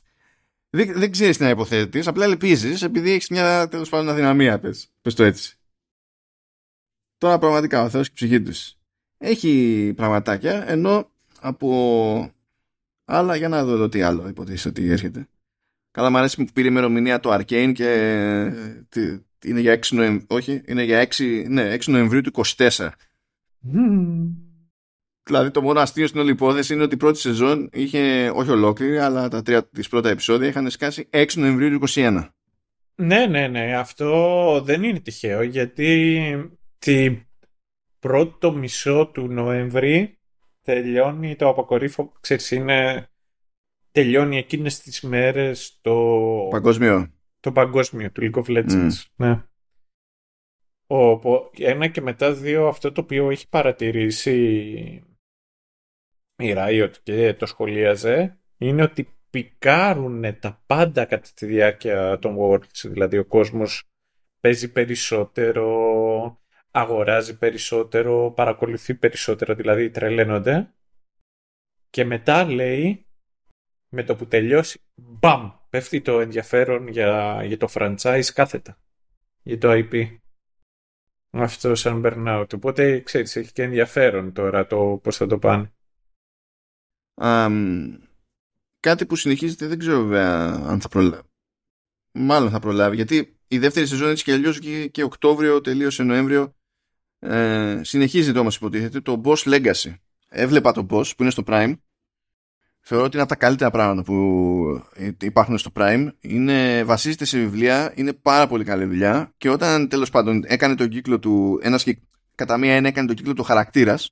δεν, 0.70 0.92
δεν 0.92 1.10
ξέρεις 1.10 1.36
τι 1.36 1.42
να 1.42 1.48
υποθέτεις, 1.48 2.06
απλά 2.06 2.24
ελπίζει 2.24 2.84
επειδή 2.84 3.10
έχεις 3.10 3.28
μια 3.28 3.68
τέλος 3.68 3.88
πάντων 3.88 4.08
αδυναμία. 4.08 4.58
Πες 5.02 5.14
το 5.14 5.22
έτσι. 5.22 5.58
Τώρα 7.18 7.38
πραγματικά 7.38 7.82
ο 7.82 7.88
Θεός 7.88 8.06
και 8.06 8.12
η 8.12 8.26
ψυχή 8.26 8.42
τους 8.42 8.78
έχει 9.18 9.92
πραγματάκια 9.96 10.70
ενώ 10.70 11.10
από 11.40 12.32
άλλα 13.04 13.36
για 13.36 13.48
να 13.48 13.64
δω 13.64 13.72
εδώ 13.72 13.88
τι 13.88 14.02
άλλο 14.02 14.28
υποτίθεται 14.28 14.68
ότι 14.68 14.90
έρχεται. 14.90 15.28
Καλά, 15.90 16.10
μου 16.10 16.18
αρέσει 16.18 16.36
που 16.36 16.52
πήρε 16.52 16.68
ημερομηνία 16.68 17.20
το 17.20 17.34
Arcane 17.34 17.72
και 17.74 17.92
είναι 19.44 19.60
για 19.60 19.78
6 19.78 19.86
Νοεμβρίου, 19.90 20.26
όχι, 20.28 20.62
είναι 20.66 20.82
για 20.82 21.08
6, 21.16 21.44
ναι, 21.48 21.74
6 21.74 21.84
Νοεμβρίου 21.86 22.20
του 22.20 22.44
24. 22.56 22.88
Δηλαδή 25.28 25.50
το 25.50 25.62
μόνο 25.62 25.80
αστείο 25.80 26.06
στην 26.06 26.20
όλη 26.20 26.30
υπόθεση 26.30 26.74
είναι 26.74 26.82
ότι 26.82 26.94
η 26.94 26.98
πρώτη 26.98 27.18
σεζόν 27.18 27.68
είχε, 27.72 28.32
όχι 28.34 28.50
ολόκληρη, 28.50 28.98
αλλά 28.98 29.28
τα 29.28 29.42
τρία 29.42 29.68
της 29.68 29.88
πρώτα 29.88 30.08
επεισόδια 30.08 30.48
είχαν 30.48 30.70
σκάσει 30.70 31.08
6 31.12 31.26
Νοεμβρίου 31.34 31.78
του 31.78 31.86
21. 31.88 32.28
Ναι, 32.94 33.26
ναι, 33.26 33.48
ναι. 33.48 33.76
Αυτό 33.76 34.60
δεν 34.64 34.82
είναι 34.82 35.00
τυχαίο 35.00 35.42
γιατί 35.42 36.50
την 36.78 37.26
πρώτο 37.98 38.52
μισό 38.52 39.06
του 39.06 39.26
Νοέμβρη 39.26 40.18
τελειώνει 40.62 41.36
το 41.36 41.48
αποκορύφω, 41.48 42.12
ξέρεις, 42.20 42.50
είναι 42.50 43.08
τελειώνει 43.92 44.38
εκείνες 44.38 44.80
τις 44.80 45.00
μέρες 45.00 45.78
το... 45.80 45.94
Παγκόσμιο. 46.50 47.12
Το 47.40 47.52
παγκόσμιο 47.52 48.10
του 48.10 48.22
League 48.22 48.42
of 48.44 48.56
Legends. 48.56 48.92
Ναι. 49.16 49.42
Ο, 50.86 51.20
ένα 51.58 51.86
και 51.86 52.00
μετά 52.00 52.32
δύο 52.32 52.68
αυτό 52.68 52.92
το 52.92 53.00
οποίο 53.00 53.30
έχει 53.30 53.48
παρατηρήσει 53.48 55.02
η 56.38 56.54
Riot 56.56 56.92
και 57.02 57.34
το 57.34 57.46
σχολίαζε 57.46 58.38
είναι 58.58 58.82
ότι 58.82 59.18
πικάρουν 59.30 60.38
τα 60.38 60.62
πάντα 60.66 61.04
κατά 61.04 61.28
τη 61.34 61.46
διάρκεια 61.46 62.18
των 62.18 62.36
Worlds. 62.40 62.82
Δηλαδή 62.84 63.18
ο 63.18 63.24
κόσμος 63.24 63.82
παίζει 64.40 64.72
περισσότερο, 64.72 66.40
αγοράζει 66.70 67.38
περισσότερο, 67.38 68.32
παρακολουθεί 68.36 68.94
περισσότερο, 68.94 69.54
δηλαδή 69.54 69.90
τρελαίνονται. 69.90 70.72
Και 71.90 72.04
μετά 72.04 72.44
λέει, 72.44 73.06
με 73.88 74.02
το 74.02 74.16
που 74.16 74.26
τελειώσει, 74.26 74.80
μπαμ, 74.94 75.50
πέφτει 75.70 76.00
το 76.00 76.20
ενδιαφέρον 76.20 76.88
για, 76.88 77.42
για 77.44 77.56
το 77.56 77.68
franchise 77.70 78.30
κάθετα, 78.34 78.78
για 79.42 79.58
το 79.58 79.70
IP. 79.72 80.18
Αυτό 81.30 81.74
σαν 81.74 82.02
burnout. 82.04 82.54
Οπότε, 82.54 83.00
ξέρεις, 83.00 83.36
έχει 83.36 83.52
και 83.52 83.62
ενδιαφέρον 83.62 84.32
τώρα 84.32 84.66
το 84.66 85.00
πώς 85.02 85.16
θα 85.16 85.26
το 85.26 85.38
πάνε. 85.38 85.72
Um, 87.20 87.98
κάτι 88.80 89.06
που 89.06 89.16
συνεχίζεται 89.16 89.66
δεν 89.66 89.78
ξέρω 89.78 90.04
βέβαια 90.04 90.62
αν 90.66 90.80
θα 90.80 90.88
προλάβει. 90.88 91.22
Μάλλον 92.12 92.50
θα 92.50 92.58
προλάβει, 92.58 92.96
γιατί 92.96 93.38
η 93.48 93.58
δεύτερη 93.58 93.86
σεζόν 93.86 94.10
έτσι 94.10 94.24
και 94.24 94.32
αλλιώς 94.32 94.58
και, 94.58 94.88
και 94.88 95.02
Οκτώβριο, 95.02 95.60
τελείωσε 95.60 96.02
Νοέμβριο. 96.02 96.54
Ε, 97.18 97.80
συνεχίζεται 97.82 98.38
όμως 98.38 98.56
υποτίθεται 98.56 99.00
το 99.00 99.20
Boss 99.24 99.36
Legacy. 99.36 99.94
Έβλεπα 100.28 100.72
το 100.72 100.86
Boss 100.90 101.16
που 101.16 101.22
είναι 101.22 101.30
στο 101.30 101.42
Prime. 101.46 101.74
Θεωρώ 102.80 103.04
ότι 103.04 103.14
είναι 103.14 103.22
από 103.22 103.32
τα 103.32 103.38
καλύτερα 103.38 103.70
πράγματα 103.70 104.02
που 104.02 104.82
υπάρχουν 105.20 105.58
στο 105.58 105.70
Prime. 105.74 106.08
Είναι, 106.20 106.84
βασίζεται 106.84 107.24
σε 107.24 107.38
βιβλία, 107.38 107.92
είναι 107.96 108.12
πάρα 108.12 108.46
πολύ 108.46 108.64
καλή 108.64 108.84
δουλειά 108.84 109.34
και 109.36 109.50
όταν 109.50 109.88
τέλος 109.88 110.10
πάντων 110.10 110.42
έκανε 110.46 110.74
τον 110.74 110.88
κύκλο 110.88 111.18
του, 111.18 111.58
ένας 111.62 111.82
και 111.82 111.98
κατά 112.34 112.58
μία 112.58 112.74
ένα 112.74 112.88
έκανε 112.88 113.06
τον 113.06 113.16
κύκλο 113.16 113.32
του 113.32 113.42
χαρακτήρας, 113.42 114.10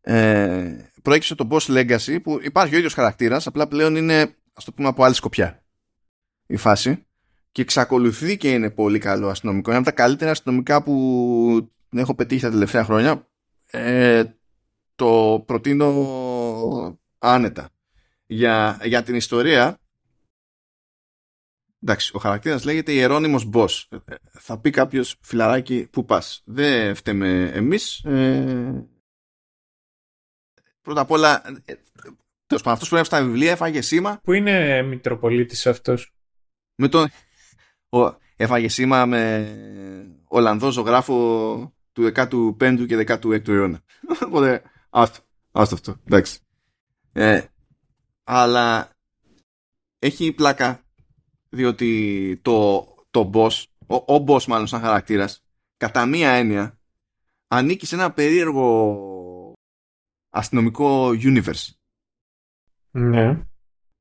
ε, 0.00 0.76
προέκυψε 1.04 1.34
το 1.34 1.48
Boss 1.50 1.66
Legacy 1.66 2.22
που 2.22 2.38
υπάρχει 2.42 2.74
ο 2.74 2.76
ίδιος 2.78 2.94
χαρακτήρας, 2.94 3.46
απλά 3.46 3.68
πλέον 3.68 3.96
είναι, 3.96 4.36
ας 4.52 4.64
το 4.64 4.72
πούμε, 4.72 4.88
από 4.88 5.04
άλλη 5.04 5.14
σκοπιά 5.14 5.64
η 6.46 6.56
φάση 6.56 7.06
και 7.52 7.62
εξακολουθεί 7.62 8.36
και 8.36 8.50
είναι 8.50 8.70
πολύ 8.70 8.98
καλό 8.98 9.28
αστυνομικό. 9.28 9.70
Είναι 9.70 9.78
από 9.78 9.88
τα 9.88 9.94
καλύτερα 9.94 10.30
αστυνομικά 10.30 10.82
που 10.82 11.70
έχω 11.90 12.14
πετύχει 12.14 12.40
τα 12.40 12.50
τελευταία 12.50 12.84
χρόνια. 12.84 13.28
Ε, 13.70 14.24
το 14.94 15.42
προτείνω 15.46 16.98
άνετα. 17.18 17.68
Για, 18.26 18.80
για 18.84 19.02
την 19.02 19.14
ιστορία 19.14 19.78
εντάξει, 21.82 22.10
ο 22.14 22.18
χαρακτήρας 22.18 22.64
λέγεται 22.64 22.92
Ιερώνυμος 22.92 23.50
Boss. 23.52 23.82
Ε, 23.90 24.14
θα 24.30 24.58
πει 24.58 24.70
κάποιος 24.70 25.16
φιλαράκι 25.20 25.88
που 25.92 26.04
πας. 26.04 26.42
Δεν 26.44 26.94
φταίμε 26.94 27.50
εμείς. 27.54 28.04
Ε, 28.04 28.88
πρώτα 30.84 31.00
απ' 31.00 31.10
όλα 31.10 31.42
ε, 31.64 31.74
Τέλος 32.46 32.62
πάντων, 32.62 32.72
αυτός 32.72 32.88
που 32.88 32.94
έγραψε 32.94 33.16
τα 33.16 33.24
βιβλία 33.24 33.52
έφαγε 33.52 33.80
σήμα. 33.80 34.20
Πού 34.22 34.32
είναι 34.32 34.82
Μητροπολίτης 34.82 35.66
αυτός; 35.66 36.14
Με 36.74 36.88
τον. 36.88 37.10
Ο... 37.88 38.22
Έφαγε 38.36 38.68
σήμα 38.68 39.06
με 39.06 40.22
Ολλανδό 40.24 40.70
ζωγράφο 40.70 41.74
του 41.92 42.12
15ου 42.14 42.86
και 42.86 43.06
16ου 43.08 43.48
αιώνα. 43.48 43.82
Οπότε, 44.26 44.62
άστο, 44.90 45.20
άστο 45.52 45.74
αυτό, 45.74 45.96
εντάξει. 46.04 46.38
Ε, 47.12 47.40
αλλά 48.24 48.90
έχει 49.98 50.32
πλάκα 50.32 50.82
διότι 51.48 52.40
το, 52.42 52.84
το 53.10 53.30
boss, 53.34 53.62
ο, 53.86 54.14
ο 54.14 54.24
boss 54.26 54.44
μάλλον 54.44 54.66
σαν 54.66 54.80
χαρακτήρας, 54.80 55.44
κατά 55.76 56.06
μία 56.06 56.30
έννοια, 56.30 56.78
ανήκει 57.48 57.86
σε 57.86 57.94
ένα 57.94 58.12
περίεργο 58.12 58.98
αστυνομικό 60.34 61.08
universe. 61.08 61.68
Ναι. 62.90 63.46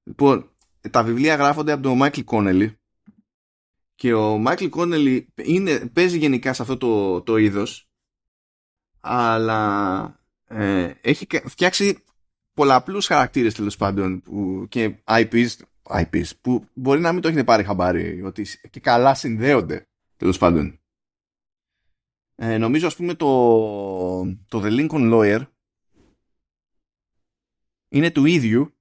Λοιπόν, 0.03 0.49
τα 0.91 1.03
βιβλία 1.03 1.35
γράφονται 1.35 1.71
από 1.71 1.83
τον 1.83 1.97
Μάικλ 1.97 2.21
Κόνελι 2.21 2.77
και 3.95 4.13
ο 4.13 4.37
Μάικλ 4.37 4.65
Κόνελι 4.65 5.33
παίζει 5.93 6.17
γενικά 6.17 6.53
σε 6.53 6.61
αυτό 6.61 6.77
το, 6.77 7.21
το 7.21 7.37
είδος 7.37 7.89
αλλά 8.99 10.19
ε, 10.47 10.93
έχει 11.01 11.27
φτιάξει 11.45 12.03
πολλαπλούς 12.53 13.07
χαρακτήρες 13.07 13.53
τέλος 13.53 13.77
πάντων 13.77 14.21
που, 14.21 14.65
και 14.69 14.95
IPs, 15.03 15.49
IPs 15.83 16.29
που 16.41 16.67
μπορεί 16.73 16.99
να 16.99 17.11
μην 17.11 17.21
το 17.21 17.27
έχετε 17.27 17.43
πάρει 17.43 17.63
χαμπάρι 17.63 18.21
ότι 18.23 18.45
και 18.69 18.79
καλά 18.79 19.15
συνδέονται 19.15 19.87
τέλος 20.17 20.37
πάντων. 20.37 20.79
Ε, 22.35 22.57
νομίζω 22.57 22.87
ας 22.87 22.95
πούμε 22.95 23.13
το, 23.13 23.27
το 24.47 24.61
The 24.63 24.69
Lincoln 24.69 25.13
Lawyer 25.13 25.47
είναι 27.93 28.11
του 28.11 28.25
ίδιου 28.25 28.73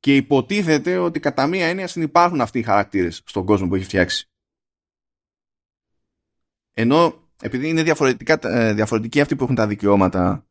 και 0.00 0.16
υποτίθεται 0.16 0.96
ότι 0.96 1.20
κατά 1.20 1.46
μία 1.46 1.66
έννοια 1.66 1.86
συνυπάρχουν 1.86 2.40
αυτοί 2.40 2.58
οι 2.58 2.62
χαρακτήρες 2.62 3.22
στον 3.24 3.44
κόσμο 3.44 3.68
που 3.68 3.74
έχει 3.74 3.84
φτιάξει. 3.84 4.30
Ενώ 6.72 7.28
επειδή 7.42 7.68
είναι 7.68 7.82
διαφορετικά, 7.82 8.38
ε, 8.42 8.72
διαφορετικοί 8.72 9.20
αυτοί 9.20 9.36
που 9.36 9.44
έχουν 9.44 9.54
τα 9.54 9.66
δικαιώματα 9.66 10.46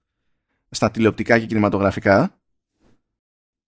στα 0.69 0.91
τηλεοπτικά 0.91 1.39
και 1.39 1.45
κινηματογραφικά 1.45 2.41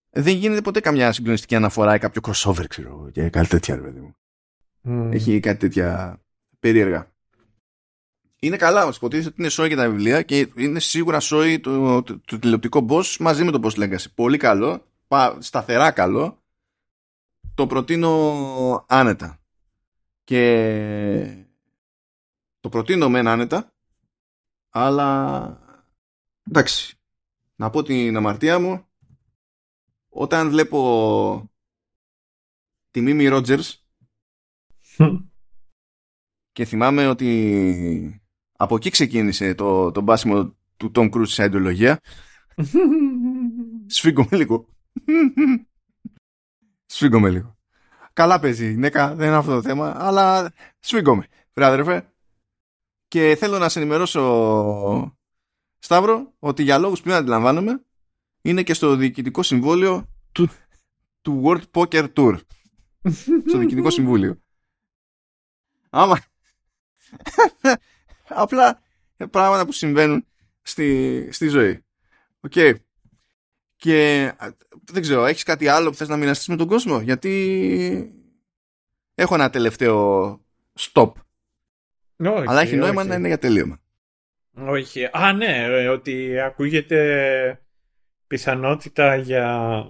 δεν 0.09 0.35
γίνεται 0.35 0.61
ποτέ 0.61 0.79
καμιά 0.79 1.11
συγκλονιστική 1.11 1.55
αναφορά 1.55 1.95
ή 1.95 1.99
κάποιο 1.99 2.21
crossover 2.25 2.65
ξέρω 2.67 3.09
και 3.11 3.29
κάτι 3.29 3.47
τέτοια 3.47 3.75
ρε 3.75 3.81
παιδί 3.81 3.99
μου. 3.99 4.15
Έχει 5.11 5.39
κάτι 5.39 5.59
τέτοια 5.59 6.21
περίεργα. 6.59 7.12
Είναι 8.43 8.57
καλά, 8.57 8.83
όμως 8.83 8.95
υποτίθεται 8.95 9.27
ότι 9.27 9.41
είναι 9.41 9.49
σόι 9.49 9.67
για 9.67 9.77
τα 9.77 9.89
βιβλία 9.89 10.21
και 10.21 10.51
είναι 10.55 10.79
σίγουρα 10.79 11.19
σόι 11.19 11.59
το, 11.59 12.03
το, 12.03 12.19
το, 12.19 12.39
τηλεοπτικό 12.39 12.85
boss 12.89 13.15
μαζί 13.19 13.43
με 13.43 13.51
το 13.51 13.59
boss 13.63 13.79
legacy. 13.79 14.05
Πολύ 14.15 14.37
καλό, 14.37 14.85
σταθερά 15.39 15.91
καλό. 15.91 16.43
Το 17.55 17.67
προτείνω 17.67 18.85
άνετα. 18.87 19.41
Και 20.23 21.45
το 22.59 22.69
προτείνω 22.69 23.09
μεν 23.09 23.27
άνετα, 23.27 23.73
αλλά 24.69 25.59
εντάξει, 26.47 26.99
να 27.55 27.69
πω 27.69 27.83
την 27.83 28.17
αμαρτία 28.17 28.59
μου, 28.59 28.85
όταν 30.09 30.49
βλέπω 30.49 31.51
τη 32.91 33.01
Μίμη 33.01 33.27
Ρότζερς 33.27 33.85
και 36.51 36.65
θυμάμαι 36.65 37.07
ότι 37.07 38.22
από 38.63 38.75
εκεί 38.75 38.89
ξεκίνησε 38.89 39.53
το, 39.53 39.91
το 39.91 40.01
μπάσιμο 40.01 40.55
του 40.77 40.91
Tom 40.95 41.09
Cruise 41.11 41.27
σε 41.27 41.43
ιδεολογία 41.43 41.99
σφίγγομαι 43.95 44.37
λίγο 44.37 44.65
σφίγγομαι 46.85 47.29
λίγο 47.29 47.57
καλά 48.13 48.39
παίζει 48.39 48.65
η 48.65 48.71
γυναίκα 48.71 49.15
δεν 49.15 49.27
είναι 49.27 49.35
αυτό 49.35 49.51
το 49.51 49.61
θέμα 49.61 49.95
αλλά 49.97 50.53
σφίγγομαι 50.79 51.27
βρε 51.53 51.65
αδερφέ 51.65 52.13
και 53.13 53.35
θέλω 53.35 53.57
να 53.57 53.69
σε 53.69 53.79
ενημερώσω, 53.79 55.17
Σταύρο, 55.79 56.33
ότι 56.39 56.63
για 56.63 56.77
λόγους 56.77 57.01
που 57.01 57.09
δεν 57.09 57.17
αντιλαμβάνομαι, 57.17 57.85
είναι 58.41 58.63
και 58.63 58.73
στο 58.73 58.95
διοικητικό 58.95 59.43
συμβόλαιο 59.43 60.07
του, 60.31 60.49
του 61.21 61.41
World 61.45 61.63
Poker 61.71 62.13
Tour. 62.13 62.39
στο 63.47 63.57
διοικητικό 63.57 63.89
συμβούλιο. 63.89 64.41
Άμα... 65.89 66.19
Απλά 68.27 68.81
πράγματα 69.29 69.65
που 69.65 69.71
συμβαίνουν 69.71 70.25
στη, 70.61 71.27
στη 71.31 71.47
ζωή. 71.47 71.83
Οκ. 72.39 72.53
Και 73.75 74.31
δεν 74.83 75.01
ξέρω, 75.01 75.25
έχεις 75.25 75.43
κάτι 75.43 75.67
άλλο 75.67 75.89
που 75.89 75.95
θες 75.95 76.07
να 76.07 76.17
μοιραστείς 76.17 76.47
με 76.47 76.55
τον 76.55 76.67
κόσμο, 76.67 77.01
γιατί 77.01 78.13
έχω 79.15 79.35
ένα 79.35 79.49
τελευταίο 79.49 80.39
stop. 80.79 81.11
Όχι, 82.17 82.47
Αλλά 82.47 82.61
έχει 82.61 82.75
νόημα 82.75 83.01
όχι. 83.01 83.09
να 83.09 83.15
είναι 83.15 83.27
για 83.27 83.37
τελείωμα. 83.37 83.81
Όχι. 84.53 85.09
Α, 85.11 85.33
ναι, 85.33 85.63
ε, 85.63 85.87
ότι 85.87 86.39
ακούγεται 86.39 87.61
πιθανότητα 88.27 89.15
για, 89.15 89.85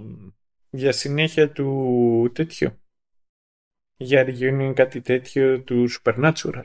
για 0.69 0.91
συνέχεια 0.91 1.51
του 1.51 2.31
τέτοιου. 2.33 2.77
Για 3.95 4.25
reunion 4.27 4.73
κάτι 4.75 5.01
τέτοιο 5.01 5.61
του 5.61 5.87
Supernatural. 5.89 6.63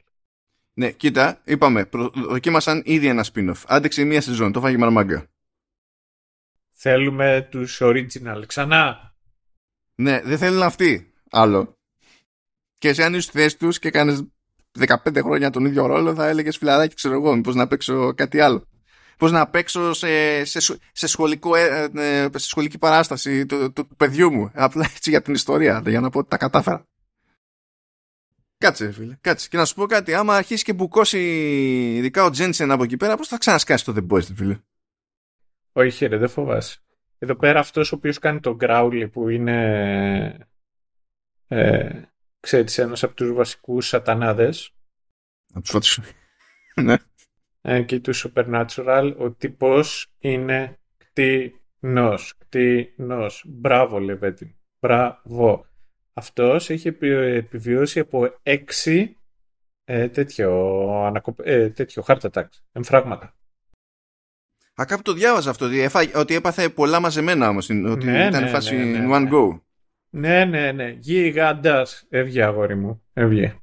Ναι, 0.78 0.90
κοίτα, 0.90 1.40
είπαμε, 1.44 1.84
προ- 1.86 2.12
δοκίμασαν 2.14 2.82
ήδη 2.84 3.06
ένα 3.06 3.24
spin-off. 3.32 3.62
Άντεξε 3.66 4.04
μία 4.04 4.20
σεζόν, 4.20 4.52
το 4.52 4.60
φάγε 4.60 4.76
μαρμάγκα. 4.78 5.26
Θέλουμε 6.72 7.48
τους 7.50 7.78
original. 7.82 8.42
Ξανά. 8.46 9.14
Ναι, 9.94 10.20
δεν 10.22 10.38
θέλουν 10.38 10.62
αυτοί 10.62 11.12
άλλο. 11.30 11.76
Και 12.78 12.88
εσύ 12.88 13.02
αν 13.02 13.12
είσαι 13.14 13.20
στη 13.28 13.38
θέση 13.38 13.56
τους 13.58 13.78
και 13.78 13.90
κάνεις 13.90 14.22
15 14.78 14.96
χρόνια 15.22 15.50
τον 15.50 15.64
ίδιο 15.64 15.86
ρόλο, 15.86 16.14
θα 16.14 16.26
έλεγες 16.28 16.56
φιλαράκι, 16.56 16.94
ξέρω 16.94 17.14
εγώ, 17.14 17.34
μήπως 17.34 17.54
να 17.54 17.66
παίξω 17.66 18.14
κάτι 18.14 18.40
άλλο. 18.40 18.66
Πώ 19.16 19.28
να 19.28 19.48
παίξω 19.48 19.92
σε, 19.92 20.44
σε, 20.44 20.60
σχ- 20.60 20.80
σε, 20.92 21.06
σχολικό, 21.06 21.54
ε, 21.56 21.90
ε, 21.94 22.28
σε 22.38 22.48
σχολική 22.48 22.78
παράσταση 22.78 23.46
του, 23.46 23.72
του, 23.72 23.86
του 23.86 23.96
παιδιού 23.96 24.32
μου. 24.32 24.50
Απλά 24.54 24.90
έτσι 24.94 25.10
για 25.10 25.22
την 25.22 25.34
ιστορία, 25.34 25.82
για 25.86 26.00
να 26.00 26.10
πω 26.10 26.18
ότι 26.18 26.28
τα 26.28 26.36
κατάφερα. 26.36 26.84
Κάτσε, 28.58 28.84
ρε 28.84 28.92
φίλε, 28.92 29.16
κάτσε. 29.20 29.48
Και 29.48 29.56
να 29.56 29.64
σου 29.64 29.74
πω 29.74 29.86
κάτι, 29.86 30.14
άμα 30.14 30.36
αρχίσει 30.36 30.64
και 30.64 30.72
μπουκώσει 30.72 31.18
ειδικά 31.94 32.24
ο 32.24 32.30
Τζένσεν 32.30 32.70
από 32.70 32.82
εκεί 32.82 32.96
πέρα, 32.96 33.16
πώς 33.16 33.28
θα 33.28 33.38
ξανασκάσει 33.38 33.84
το 33.84 33.94
The 33.96 34.12
Boys, 34.12 34.26
ρε 34.28 34.34
φίλε; 34.34 34.58
Όχι, 35.72 36.06
ρε, 36.06 36.16
δεν 36.16 36.28
φοβάσαι. 36.28 36.78
Εδώ 37.18 37.36
πέρα 37.36 37.58
αυτός 37.58 37.92
ο 37.92 37.96
οποίος 37.96 38.18
κάνει 38.18 38.40
τον 38.40 38.56
Growly 38.60 39.08
που 39.12 39.28
είναι 39.28 40.48
ε, 41.48 42.02
ξέρεις 42.40 42.78
ένας 42.78 43.02
από 43.02 43.14
τους 43.14 43.32
βασικούς 43.32 43.86
σατανάδες 43.86 44.74
Να 45.54 45.60
τους 45.60 45.70
φωτίσω. 45.70 46.02
ναι. 46.82 46.96
ε, 47.60 47.82
και 47.82 48.00
του 48.00 48.12
Supernatural 48.14 49.14
ο 49.18 49.30
τύπος 49.30 50.12
είναι 50.18 50.78
κτηνός. 50.96 52.34
Κτηνός. 52.38 53.44
Μπράβο 53.46 53.98
Λεβέτη. 53.98 54.56
Μπράβο. 54.80 55.66
Αυτός 56.18 56.70
έχει 56.70 56.88
επι- 56.88 57.12
επιβιώσει 57.44 58.00
από 58.00 58.38
έξι 58.42 59.16
ε, 59.84 60.08
τέτοιο, 60.08 60.50
ανακοπ... 61.04 61.38
ε, 61.42 61.70
τέτοιο 61.70 62.04
heart 62.06 62.20
attacks, 62.20 62.60
εμφράγματα. 62.72 63.36
Α, 64.80 64.84
κάπου 64.84 65.02
το 65.02 65.12
διάβαζα 65.12 65.50
αυτό, 65.50 65.64
ότι, 65.66 65.78
έφα- 65.80 66.18
ότι 66.18 66.34
έπαθε 66.34 66.68
πολλά 66.68 67.00
μαζεμένα 67.00 67.48
όμως, 67.48 67.68
ότι 67.70 68.06
Ναι, 68.06 68.26
ήταν 68.26 68.42
ναι, 68.42 68.48
φάση 68.48 68.76
ναι, 68.76 68.84
ναι, 68.84 69.06
in 69.06 69.14
one 69.16 69.22
ναι. 69.22 69.28
go. 69.32 69.60
Ναι, 70.10 70.44
ναι, 70.44 70.72
ναι. 70.72 70.88
Γίγαντας. 70.88 72.06
Έβγε 72.08 72.42
αγόρι 72.44 72.76
μου. 72.76 73.02
Έβγε. 73.12 73.60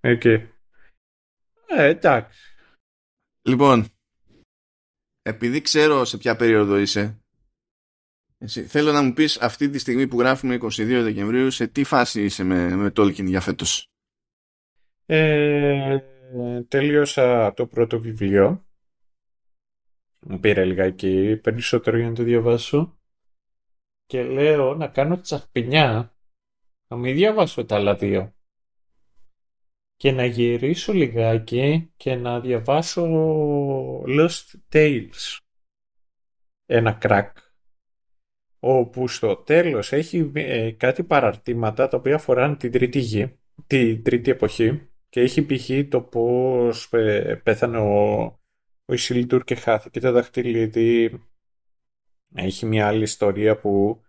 Εκεί. 0.00 0.48
Ε, 1.66 1.84
εντάξει. 1.84 2.38
Λοιπόν, 3.42 3.86
επειδή 5.22 5.60
ξέρω 5.60 6.04
σε 6.04 6.18
ποια 6.18 6.36
περίοδο 6.36 6.76
είσαι, 6.78 7.23
εσύ, 8.44 8.62
θέλω 8.62 8.92
να 8.92 9.02
μου 9.02 9.12
πεις 9.12 9.40
αυτή 9.40 9.68
τη 9.68 9.78
στιγμή 9.78 10.06
που 10.06 10.18
γράφουμε 10.18 10.58
22 10.60 10.68
Δεκεμβρίου 11.02 11.50
σε 11.50 11.66
τι 11.66 11.84
φάση 11.84 12.24
είσαι 12.24 12.44
με, 12.44 12.76
με 12.76 12.92
Tolkien 12.96 13.24
για 13.24 13.40
φέτος; 13.40 13.88
Ε, 15.06 15.98
τελείωσα 16.68 17.54
το 17.54 17.66
πρώτο 17.66 18.00
βιβλίο. 18.00 18.66
Μου 20.26 20.40
πήρε 20.40 20.64
λιγάκι 20.64 21.36
περισσότερο 21.42 21.98
για 21.98 22.08
να 22.08 22.14
το 22.14 22.22
διαβάσω. 22.22 22.98
Και 24.06 24.22
λέω 24.22 24.74
να 24.74 24.88
κάνω 24.88 25.20
τσαχπινιά. 25.20 26.16
Να 26.88 26.96
μην 26.96 27.14
διαβάσω 27.14 27.64
τα 27.64 27.76
άλλα 27.76 27.94
δύο. 27.94 28.34
Και 29.96 30.12
να 30.12 30.24
γυρίσω 30.24 30.92
λιγάκι 30.92 31.92
και 31.96 32.14
να 32.14 32.40
διαβάσω 32.40 33.04
Lost 34.06 34.52
Tales. 34.72 35.38
Ένα 36.66 36.92
κράκ. 36.92 37.36
Όπου 38.66 39.08
στο 39.08 39.36
τέλος 39.36 39.92
έχει 39.92 40.30
ε, 40.34 40.70
κάτι 40.70 41.02
παραρτήματα 41.02 41.88
τα 41.88 41.96
οποία 41.96 42.14
αφοράνε 42.14 42.56
την 42.56 42.72
τρίτη 42.72 42.98
γη, 42.98 43.38
την 43.66 44.02
τρίτη 44.02 44.30
εποχή 44.30 44.88
και 45.08 45.20
έχει 45.20 45.46
π.χ. 45.46 45.70
το 45.88 46.00
πώς 46.00 46.92
ε, 46.92 47.40
πέθανε 47.42 47.78
ο, 47.78 48.22
ο 48.84 48.92
Ισίλντουρ 48.92 49.44
και 49.44 49.54
χάθηκε 49.54 50.00
το 50.00 50.12
δαχτυλίδι. 50.12 51.22
Έχει 52.34 52.66
μια 52.66 52.86
άλλη 52.86 53.02
ιστορία 53.02 53.56
που 53.56 54.02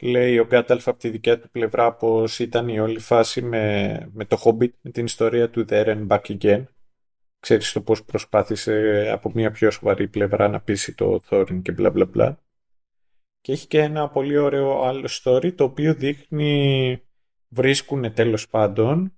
λέει 0.00 0.38
ο 0.38 0.46
Γκάνταλφ 0.46 0.88
από 0.88 0.98
τη 0.98 1.08
δικιά 1.08 1.38
του 1.38 1.50
πλευρά 1.50 1.94
πως 1.94 2.38
ήταν 2.38 2.68
η 2.68 2.80
όλη 2.80 2.98
φάση 2.98 3.42
με, 3.42 4.10
με 4.12 4.24
το 4.24 4.42
Hobbit, 4.44 4.72
με 4.80 4.90
την 4.90 5.04
ιστορία 5.04 5.50
του 5.50 5.64
There 5.68 5.86
and 5.86 6.06
Back 6.06 6.38
Again. 6.38 6.64
Ξέρεις 7.40 7.72
το 7.72 7.80
πώς 7.80 8.04
προσπάθησε 8.04 9.08
από 9.12 9.30
μια 9.34 9.50
πιο 9.50 9.70
σοβαρή 9.70 10.08
πλευρά 10.08 10.48
να 10.48 10.60
πείσει 10.60 10.94
το 10.94 11.20
Thorin 11.28 11.62
και 11.62 11.72
μπλα 11.72 11.90
μπλα 11.90 12.04
μπλα. 12.04 12.38
Και 13.42 13.52
έχει 13.52 13.66
και 13.66 13.80
ένα 13.80 14.08
πολύ 14.08 14.38
ωραίο 14.38 14.82
άλλο 14.82 15.08
story 15.10 15.54
το 15.54 15.64
οποίο 15.64 15.94
δείχνει 15.94 17.02
βρίσκουν 17.48 18.14
τέλος 18.14 18.48
πάντων 18.48 19.16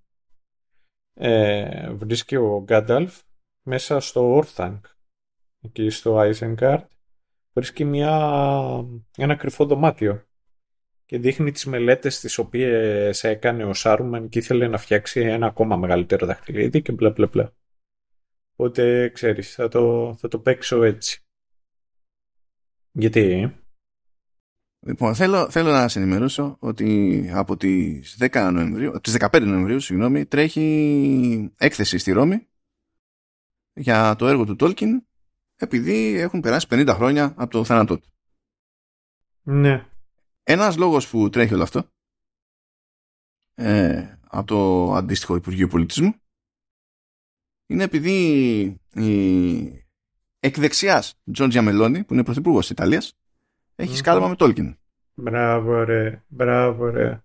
ε, 1.15 1.93
βρίσκει 1.93 2.37
ο 2.37 2.63
Γκάνταλφ 2.63 3.21
μέσα 3.63 4.01
στο 4.01 4.39
Orthanc 4.39 4.81
εκεί 5.61 5.91
στο 5.91 6.17
Isengard 6.21 6.85
βρίσκει 7.53 7.85
μια, 7.85 8.13
ένα 9.17 9.35
κρυφό 9.35 9.67
δωμάτιο 9.67 10.27
και 11.07 11.19
δείχνει 11.19 11.51
τις 11.51 11.65
μελέτες 11.65 12.21
τις 12.21 12.39
οποίες 12.39 13.25
έκανε 13.25 13.65
ο 13.65 13.75
Σάρουμαν 13.75 14.29
και 14.29 14.39
ήθελε 14.39 14.69
να 14.69 14.79
φτιάξει 14.79 15.21
ένα 15.21 15.47
ακόμα 15.47 15.77
μεγαλύτερο 15.77 16.27
δαχτυλίδι 16.27 16.83
και 16.83 16.93
μπλα 16.93 17.11
μπλα 17.11 17.27
μπλα. 17.27 17.55
Οπότε 18.57 19.09
ξέρεις, 19.09 19.55
θα 19.55 19.69
το, 19.69 20.15
θα 20.19 20.29
το 20.29 20.39
παίξω 20.39 20.83
έτσι. 20.83 21.23
Γιατί, 22.93 23.55
Λοιπόν, 24.87 25.15
θέλω, 25.15 25.51
θέλω 25.51 25.71
να 25.71 25.89
σε 25.89 25.99
ενημερώσω 25.99 26.57
ότι 26.61 27.31
από 27.33 27.57
τις 27.57 28.17
10 28.21 28.51
Νοεμβρίου, 28.53 28.89
από 28.89 29.01
τις 29.01 29.17
15 29.19 29.43
Νοεμβρίου, 29.43 29.81
συγγνώμη, 29.81 30.27
τρέχει 30.27 31.53
έκθεση 31.57 31.99
στη 31.99 32.13
Ρώμη 32.13 32.49
για 33.73 34.17
το 34.17 34.27
έργο 34.27 34.45
του 34.45 34.57
Tolkien 34.61 35.03
επειδή 35.57 36.19
έχουν 36.19 36.41
περάσει 36.41 36.67
50 36.71 36.93
χρόνια 36.95 37.35
από 37.37 37.51
το 37.51 37.65
θάνατό 37.65 37.99
του. 37.99 38.09
ναι, 39.43 39.87
Ένας 40.43 40.77
λόγος 40.77 41.09
που 41.09 41.31
τρέχει 41.31 41.55
όλο 41.55 41.63
αυτό 41.63 41.89
ε, 43.55 44.19
από 44.29 44.47
το 44.47 44.93
αντίστοιχο 44.95 45.35
Υπουργείο 45.35 45.69
Πολιτισμού 45.69 46.15
είναι 47.67 47.83
επειδή 47.83 48.19
η 48.95 49.87
εκδεξιάς 50.39 51.15
Τζόρτζια 51.33 51.63
Μελώνη 51.63 52.05
που 52.05 52.13
είναι 52.13 52.25
πρωθυπουργός 52.25 52.61
της 52.61 52.71
Ιταλίας 52.71 53.19
έχεις 53.75 53.91
Μμμ. 53.93 53.99
σκάλωμα 53.99 54.29
με 54.29 54.35
Tolkien. 54.39 54.75
μπράβο 55.15 55.85
ρε, 55.85 56.23
μπράβο 56.29 56.87
ρε. 56.91 57.19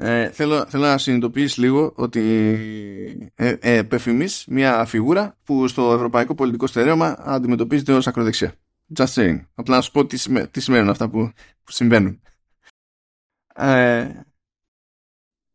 Ε, 0.00 0.30
θέλω, 0.30 0.66
θέλω 0.66 0.84
να 0.84 0.98
συνειδητοποιείς 0.98 1.56
λίγο 1.56 1.92
ότι 1.96 2.20
ε, 3.34 3.56
ε, 3.60 3.76
επεφημείς 3.76 4.46
μια 4.48 4.84
φιγούρα 4.84 5.36
που 5.44 5.68
στο 5.68 5.92
ευρωπαϊκό 5.92 6.34
πολιτικό 6.34 6.66
στερέωμα 6.66 7.16
αντιμετωπίζεται 7.18 7.92
ως 7.92 8.06
ακροδεξιά. 8.06 8.54
Just 8.96 9.06
saying. 9.06 9.40
Απλά 9.54 9.76
να 9.76 9.82
σου 9.82 9.90
πω 9.90 10.06
τι, 10.06 10.16
σημαι- 10.16 10.50
τι 10.50 10.60
σημαίνουν 10.60 10.88
αυτά 10.88 11.08
που, 11.08 11.32
που 11.64 11.72
συμβαίνουν. 11.72 12.20
Ε, 13.54 14.10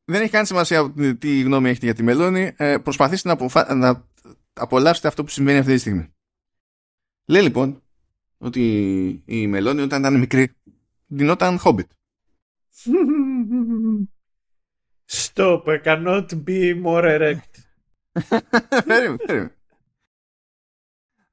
δεν 0.05 0.21
έχει 0.21 0.31
καν 0.31 0.45
σημασία 0.45 0.93
τι 1.19 1.41
γνώμη 1.41 1.69
έχετε 1.69 1.85
για 1.85 1.95
τη 1.95 2.03
Μελώνη. 2.03 2.51
Ε, 2.57 2.77
προσπαθήστε 2.77 3.27
να, 3.27 3.34
αποφα... 3.34 3.73
να 3.75 4.07
απολαύσετε 4.53 5.07
αυτό 5.07 5.23
που 5.23 5.30
συμβαίνει 5.30 5.57
αυτή 5.59 5.73
τη 5.73 5.80
στιγμή. 5.80 6.13
Λέει 7.25 7.41
λοιπόν 7.41 7.81
ότι 8.44 9.24
η 9.26 9.48
Μελώνη 9.48 9.82
όταν 9.82 9.99
ήταν 9.99 10.20
μικρή 10.20 10.52
δινόταν 11.07 11.60
Hobbit. 11.64 11.88
Stop, 15.06 15.64
I 15.65 15.78
cannot 15.84 16.26
be 16.45 16.84
more 16.84 17.03
erect. 17.03 17.52
Περίμενε, 18.86 19.18
περίμενε. 19.26 19.56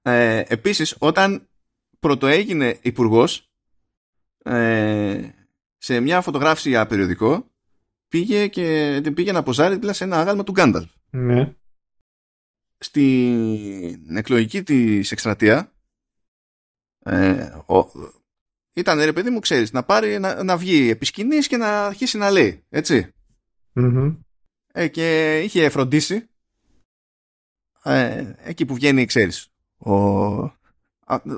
Ε, 0.02 0.42
επίσης, 0.46 0.96
όταν 0.98 1.48
πρωτοέγινε 2.00 2.78
υπουργός 2.82 3.50
ε, 4.42 5.28
σε 5.78 6.00
μια 6.00 6.20
φωτογράφηση 6.20 6.68
για 6.68 6.86
περιοδικό, 6.86 7.50
πήγε, 8.08 8.46
και, 8.46 9.00
πήγε 9.14 9.32
να 9.32 9.42
ποζάρει 9.42 9.74
δίπλα 9.74 9.92
σε 9.92 10.04
ένα 10.04 10.20
άγαλμα 10.20 10.44
του 10.44 10.52
Γκάνταλφ. 10.52 10.90
ναι. 11.10 11.54
Στην 12.82 14.16
εκλογική 14.16 14.62
της 14.62 15.12
εκστρατεία 15.12 15.72
ε, 17.10 17.62
ο, 17.66 17.90
ήταν 18.72 18.98
ρε 18.98 19.12
παιδί 19.12 19.30
μου, 19.30 19.38
ξέρεις, 19.38 19.72
να 19.72 19.82
πάρει, 19.82 20.18
να, 20.18 20.42
να 20.42 20.56
βγει 20.56 20.88
επί 20.88 21.04
σκηνής 21.04 21.46
και 21.46 21.56
να 21.56 21.86
αρχίσει 21.86 22.18
να 22.18 22.30
λέει, 22.30 22.64
έτσι. 22.68 23.12
Μμμ. 23.72 24.14
Ε, 24.72 24.88
και 24.88 25.38
είχε 25.40 25.68
φροντίσει 25.68 26.28
ε, 27.82 28.34
εκεί 28.38 28.64
που 28.64 28.74
βγαίνει, 28.74 29.04
ξέρεις, 29.04 29.52
ο 29.78 29.92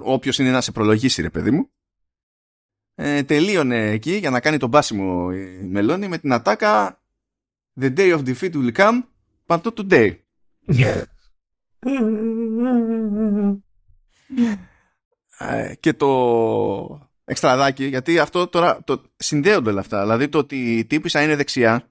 όποιος 0.03 0.39
είναι 0.39 0.51
να 0.51 0.61
σε 0.61 0.73
προλογίσει 0.73 1.23
ρε 1.23 1.31
παιδί 1.31 1.51
μου 1.51 1.70
ε, 2.94 3.23
τελείωνε 3.23 3.90
εκεί 3.90 4.16
για 4.16 4.31
να 4.31 4.40
κάνει 4.40 4.57
τον 4.57 4.70
πάσιμο 4.70 5.31
η 5.32 5.66
Μελώνη 5.66 6.09
με 6.09 6.19
την 6.19 6.32
ατάκα 6.32 7.03
The 7.81 7.97
day 7.97 8.19
of 8.19 8.24
defeat 8.24 8.55
will 8.55 8.73
come 8.73 9.03
but 9.47 9.62
not 9.62 9.74
today 9.74 10.16
ε, 10.66 11.03
και 15.80 15.92
το 15.92 17.10
εξτραδάκι 17.24 17.84
γιατί 17.84 18.18
αυτό 18.18 18.46
τώρα 18.46 18.84
το, 18.84 19.02
συνδέονται 19.16 19.70
όλα 19.70 19.80
αυτά 19.80 20.02
δηλαδή 20.02 20.28
το 20.28 20.38
ότι 20.38 20.78
η 20.78 20.84
τύπησα 20.84 21.22
είναι 21.22 21.36
δεξιά 21.36 21.90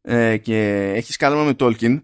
ε, 0.00 0.36
και 0.36 0.90
έχει 0.94 1.12
σκάλαμα 1.12 1.44
με 1.44 1.56
Tolkien 1.58 2.02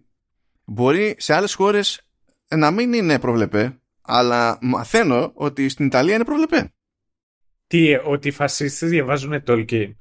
μπορεί 0.65 1.15
σε 1.19 1.35
άλλες 1.35 1.55
χώρες 1.55 2.01
να 2.48 2.70
μην 2.70 2.93
είναι 2.93 3.19
προβλεπέ 3.19 3.78
αλλά 4.02 4.59
μαθαίνω 4.61 5.31
ότι 5.35 5.69
στην 5.69 5.86
Ιταλία 5.86 6.15
είναι 6.15 6.24
προβλεπέ 6.24 6.73
τι, 7.66 7.94
ότι 7.94 8.28
οι 8.28 8.31
φασίστες 8.31 8.89
διαβάζουν 8.89 9.43
Tolkien; 9.47 9.94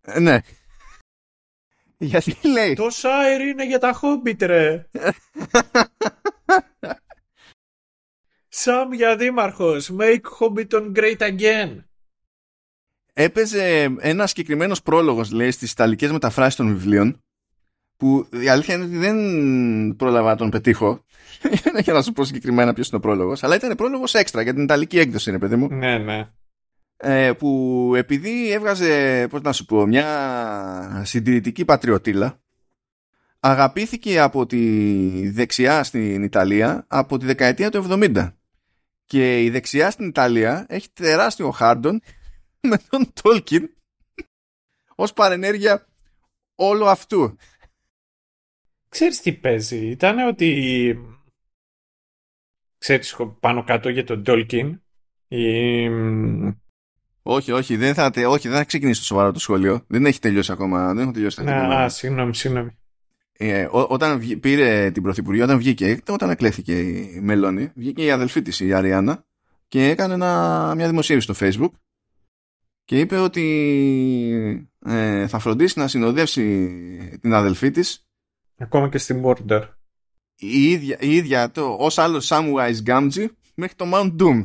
Ε, 0.00 0.20
ναι. 0.20 0.38
Γιατί 2.10 2.36
λέει. 2.48 2.74
Το 2.74 2.90
Σάιρ 2.90 3.40
είναι 3.40 3.66
για 3.66 3.78
τα 3.78 4.00
Hobbit, 4.00 4.42
ρε. 4.42 4.88
Σαμ 8.52 8.92
για 8.92 9.16
δήμαρχος. 9.16 9.90
Make 9.98 10.20
Hobbiton 10.38 10.92
great 10.94 11.18
again. 11.18 11.84
Έπαιζε 13.12 13.96
ένα 13.98 14.26
συγκεκριμένος 14.26 14.82
πρόλογος, 14.82 15.30
λέει, 15.30 15.50
στις 15.50 15.72
ιταλικές 15.72 16.12
μεταφράσεις 16.12 16.56
των 16.56 16.68
βιβλίων. 16.68 17.22
Που 17.96 18.28
η 18.42 18.48
αλήθεια 18.48 18.74
είναι 18.74 18.84
ότι 18.84 18.96
δεν 18.96 19.16
πρόλαβα 19.96 20.28
να 20.28 20.36
τον 20.36 20.50
πετύχω. 20.50 21.04
για 21.84 21.92
να 21.92 22.02
σου 22.02 22.12
πω 22.12 22.24
συγκεκριμένα 22.24 22.72
ποιος 22.72 22.88
είναι 22.88 22.96
ο 22.96 23.00
πρόλογος. 23.00 23.42
Αλλά 23.42 23.54
ήταν 23.54 23.76
πρόλογος 23.76 24.14
έξτρα 24.14 24.42
για 24.42 24.54
την 24.54 24.62
ιταλική 24.62 24.98
έκδοση, 24.98 25.30
είναι 25.30 25.38
παιδί 25.38 25.56
μου. 25.56 25.68
Ναι, 25.70 25.98
ναι. 25.98 26.28
Ε, 26.96 27.32
που 27.32 27.92
επειδή 27.96 28.50
έβγαζε, 28.50 29.26
πώς 29.30 29.40
να 29.40 29.52
σου 29.52 29.64
πω, 29.64 29.86
μια 29.86 31.02
συντηρητική 31.04 31.64
πατριωτήλα, 31.64 32.40
αγαπήθηκε 33.40 34.20
από 34.20 34.46
τη 34.46 35.30
δεξιά 35.30 35.82
στην 35.84 36.22
Ιταλία 36.22 36.84
από 36.88 37.18
τη 37.18 37.26
δεκαετία 37.26 37.70
του 37.70 37.86
70. 37.90 38.32
Και 39.10 39.42
η 39.42 39.50
δεξιά 39.50 39.90
στην 39.90 40.08
Ιταλία 40.08 40.66
έχει 40.68 40.90
τεράστιο 40.92 41.50
χάρντον 41.50 42.00
με 42.70 42.78
τον 42.90 43.12
Τόλκιν 43.22 43.70
ως 45.02 45.12
παρενέργεια 45.12 45.86
όλου 46.54 46.88
αυτού. 46.88 47.36
Ξέρεις 48.88 49.20
τι 49.20 49.32
παίζει, 49.32 49.86
ήταν 49.86 50.18
ότι 50.18 50.98
ξέρεις 52.78 53.16
πάνω 53.40 53.64
κάτω 53.64 53.88
για 53.88 54.04
τον 54.04 54.24
Τόλκιν 54.24 54.80
η 55.28 55.88
όχι, 57.22 57.52
όχι, 57.52 57.76
δεν 57.76 57.94
θα, 57.94 58.12
όχι, 58.26 58.48
δεν 58.48 58.56
θα 58.56 58.64
ξεκινήσει 58.64 59.00
το 59.00 59.06
σοβαρό 59.06 59.32
το 59.32 59.38
σχολείο. 59.38 59.84
Δεν 59.86 60.06
έχει 60.06 60.18
τελειώσει 60.18 60.52
ακόμα. 60.52 60.94
Δεν 60.94 61.02
έχω 61.02 61.12
τελειώσει 61.12 61.44
τα 61.44 61.54
Α, 61.54 61.88
συγγνώμη, 61.88 62.34
συγγνώμη. 62.34 62.79
Ε, 63.42 63.64
ό, 63.70 63.86
όταν 63.88 64.38
πήρε 64.40 64.90
την 64.90 65.02
Πρωθυπουργία, 65.02 65.44
όταν 65.44 65.58
βγήκε, 65.58 66.00
όταν 66.08 66.30
εκλέχθηκε 66.30 66.78
η 66.78 67.20
Μελώνη, 67.20 67.70
βγήκε 67.74 68.04
η 68.04 68.10
αδελφή 68.10 68.42
της, 68.42 68.60
η 68.60 68.72
Αριάννα, 68.72 69.24
και 69.68 69.88
έκανε 69.88 70.14
ένα, 70.14 70.72
μια 70.76 70.88
δημοσίευση 70.88 71.32
στο 71.32 71.46
Facebook 71.46 71.70
και 72.84 73.00
είπε 73.00 73.16
ότι 73.16 74.68
ε, 74.86 75.26
θα 75.26 75.38
φροντίσει 75.38 75.78
να 75.78 75.88
συνοδεύσει 75.88 76.68
την 77.20 77.34
αδελφή 77.34 77.70
της. 77.70 78.06
Ακόμα 78.58 78.88
και 78.88 78.98
στην 78.98 79.22
Border 79.24 79.68
η 80.40 80.70
ίδια, 80.70 80.96
η 81.00 81.14
ίδια 81.14 81.50
το, 81.50 81.76
ως 81.78 81.98
άλλος 81.98 82.28
Samwise 82.32 82.82
Gamgee 82.86 83.26
μέχρι 83.54 83.74
το 83.76 83.84
Mount 83.92 84.16
Doom 84.20 84.44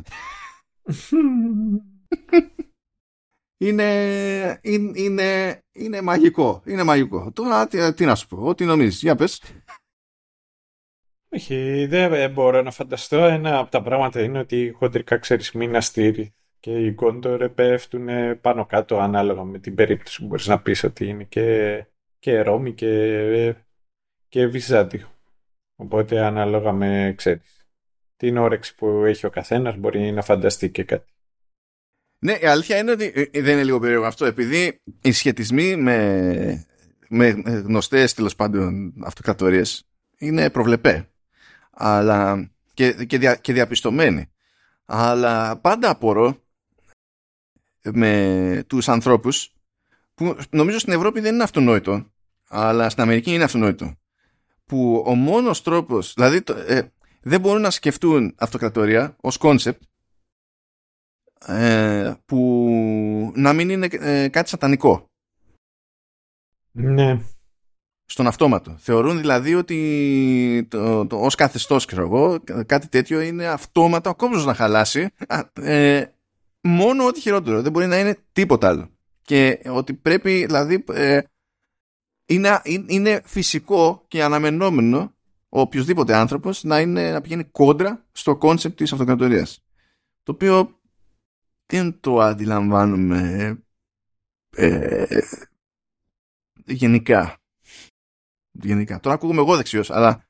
είναι, 3.56 4.60
είναι, 4.62 5.62
είναι, 5.72 6.00
μαγικό. 6.00 6.62
Είναι 6.66 6.82
μαγικό. 6.82 7.32
Τώρα 7.32 7.66
τι, 7.66 7.94
τι 7.94 8.04
να 8.04 8.14
σου 8.14 8.26
πω, 8.26 8.36
ό,τι 8.36 8.64
νομίζεις. 8.64 9.02
Για 9.02 9.16
πες. 9.16 9.42
Όχι, 11.28 11.86
δεν 11.86 12.30
μπορώ 12.30 12.62
να 12.62 12.70
φανταστώ. 12.70 13.24
Ένα 13.24 13.58
από 13.58 13.70
τα 13.70 13.82
πράγματα 13.82 14.22
είναι 14.22 14.38
ότι 14.38 14.72
χοντρικά 14.76 15.18
ξέρεις 15.18 15.52
μην 15.52 15.76
αστήρι 15.76 16.34
και 16.60 16.84
οι 16.84 16.94
κόντορ 16.94 17.48
πέφτουν 17.48 18.08
πάνω 18.40 18.66
κάτω 18.66 18.98
ανάλογα 18.98 19.44
με 19.44 19.58
την 19.58 19.74
περίπτωση 19.74 20.20
που 20.20 20.26
μπορείς 20.26 20.46
να 20.46 20.62
πεις 20.62 20.84
ότι 20.84 21.06
είναι 21.06 21.24
και, 21.24 21.86
και 22.18 22.40
Ρώμη 22.40 22.72
και, 22.72 23.54
και 24.28 24.46
Βυζάντιο. 24.46 25.08
Οπότε 25.76 26.24
ανάλογα 26.24 26.72
με, 26.72 27.14
ξέρεις, 27.16 27.66
την 28.16 28.36
όρεξη 28.36 28.74
που 28.74 28.86
έχει 29.04 29.26
ο 29.26 29.30
καθένας 29.30 29.76
μπορεί 29.76 30.12
να 30.12 30.22
φανταστεί 30.22 30.70
και 30.70 30.84
κάτι. 30.84 31.12
Ναι, 32.18 32.32
η 32.32 32.46
αλήθεια 32.46 32.78
είναι 32.78 32.90
ότι 32.90 33.12
ε, 33.14 33.20
ε, 33.20 33.42
δεν 33.42 33.52
είναι 33.52 33.64
λίγο 33.64 33.80
περίεργο 33.80 34.06
αυτό, 34.06 34.24
επειδή 34.24 34.80
οι 35.00 35.12
σχετισμοί 35.12 35.76
με, 35.76 36.66
με 37.08 37.28
γνωστές 37.44 38.14
τέλος 38.14 38.36
πάντων 38.36 38.94
αυτοκρατορίες 39.04 39.88
είναι 40.18 40.50
προβλεπέ 40.50 41.08
αλλά, 41.70 42.50
και, 42.74 42.92
και, 42.92 43.18
δια, 43.18 43.34
και 43.34 43.52
διαπιστωμένοι. 43.52 44.30
Αλλά 44.84 45.56
πάντα 45.56 45.90
απορώ 45.90 46.42
με 47.82 48.64
τους 48.66 48.88
ανθρώπους 48.88 49.52
που 50.14 50.36
νομίζω 50.50 50.78
στην 50.78 50.92
Ευρώπη 50.92 51.20
δεν 51.20 51.34
είναι 51.34 51.42
αυτονόητο 51.42 52.12
αλλά 52.48 52.90
στην 52.90 53.02
Αμερική 53.02 53.34
είναι 53.34 53.44
αυτονόητο 53.44 53.94
που 54.66 55.04
ο 55.06 55.14
μόνος 55.14 55.62
τρόπος 55.62 56.12
δηλαδή 56.14 56.42
ε, 56.66 56.82
δεν 57.22 57.40
μπορούν 57.40 57.62
να 57.62 57.70
σκεφτούν 57.70 58.34
αυτοκρατορία 58.38 59.16
ως 59.20 59.36
concept 59.36 59.82
ε, 61.46 62.14
που 62.24 63.32
να 63.34 63.52
μην 63.52 63.70
είναι 63.70 63.88
ε, 63.90 64.28
κάτι 64.28 64.48
σατανικό. 64.48 65.06
Ναι. 66.72 67.20
Στον 68.04 68.26
αυτόματο. 68.26 68.76
Θεωρούν 68.78 69.18
δηλαδή 69.18 69.54
ότι 69.54 70.66
το, 70.70 71.06
το, 71.06 71.16
ως 71.16 71.34
καθεστώς 71.34 71.86
εγώ, 71.86 72.40
κάτι 72.66 72.88
τέτοιο 72.88 73.20
είναι 73.20 73.46
αυτόματα 73.46 74.10
ο 74.10 74.14
κόμπος 74.14 74.44
να 74.44 74.54
χαλάσει 74.54 75.08
ε, 75.52 76.04
μόνο 76.60 77.06
ό,τι 77.06 77.20
χειρότερο. 77.20 77.62
Δεν 77.62 77.72
μπορεί 77.72 77.86
να 77.86 77.98
είναι 77.98 78.18
τίποτα 78.32 78.68
άλλο. 78.68 78.90
Και 79.22 79.60
ότι 79.66 79.94
πρέπει 79.94 80.44
δηλαδή 80.46 80.84
ε, 80.92 81.20
είναι, 82.26 82.60
είναι 82.86 83.20
φυσικό 83.24 84.04
και 84.08 84.22
αναμενόμενο 84.22 85.14
ο 85.48 85.60
οποιοδήποτε 85.60 86.14
άνθρωπος 86.14 86.64
να, 86.64 86.80
είναι, 86.80 87.10
να 87.10 87.20
πηγαίνει 87.20 87.44
κόντρα 87.44 88.04
στο 88.12 88.36
concept 88.36 88.76
της 88.76 88.92
αυτοκρατορίας. 88.92 89.64
Το 90.22 90.32
οποίο 90.32 90.78
δεν 91.66 92.00
το 92.00 92.20
αντιλαμβάνουμε 92.20 93.58
ε, 94.56 95.18
γενικά. 96.64 97.38
Γενικά. 98.50 99.00
Τώρα 99.00 99.14
ακούγομαι 99.14 99.40
εγώ 99.40 99.56
δεξιός, 99.56 99.90
αλλά 99.90 100.26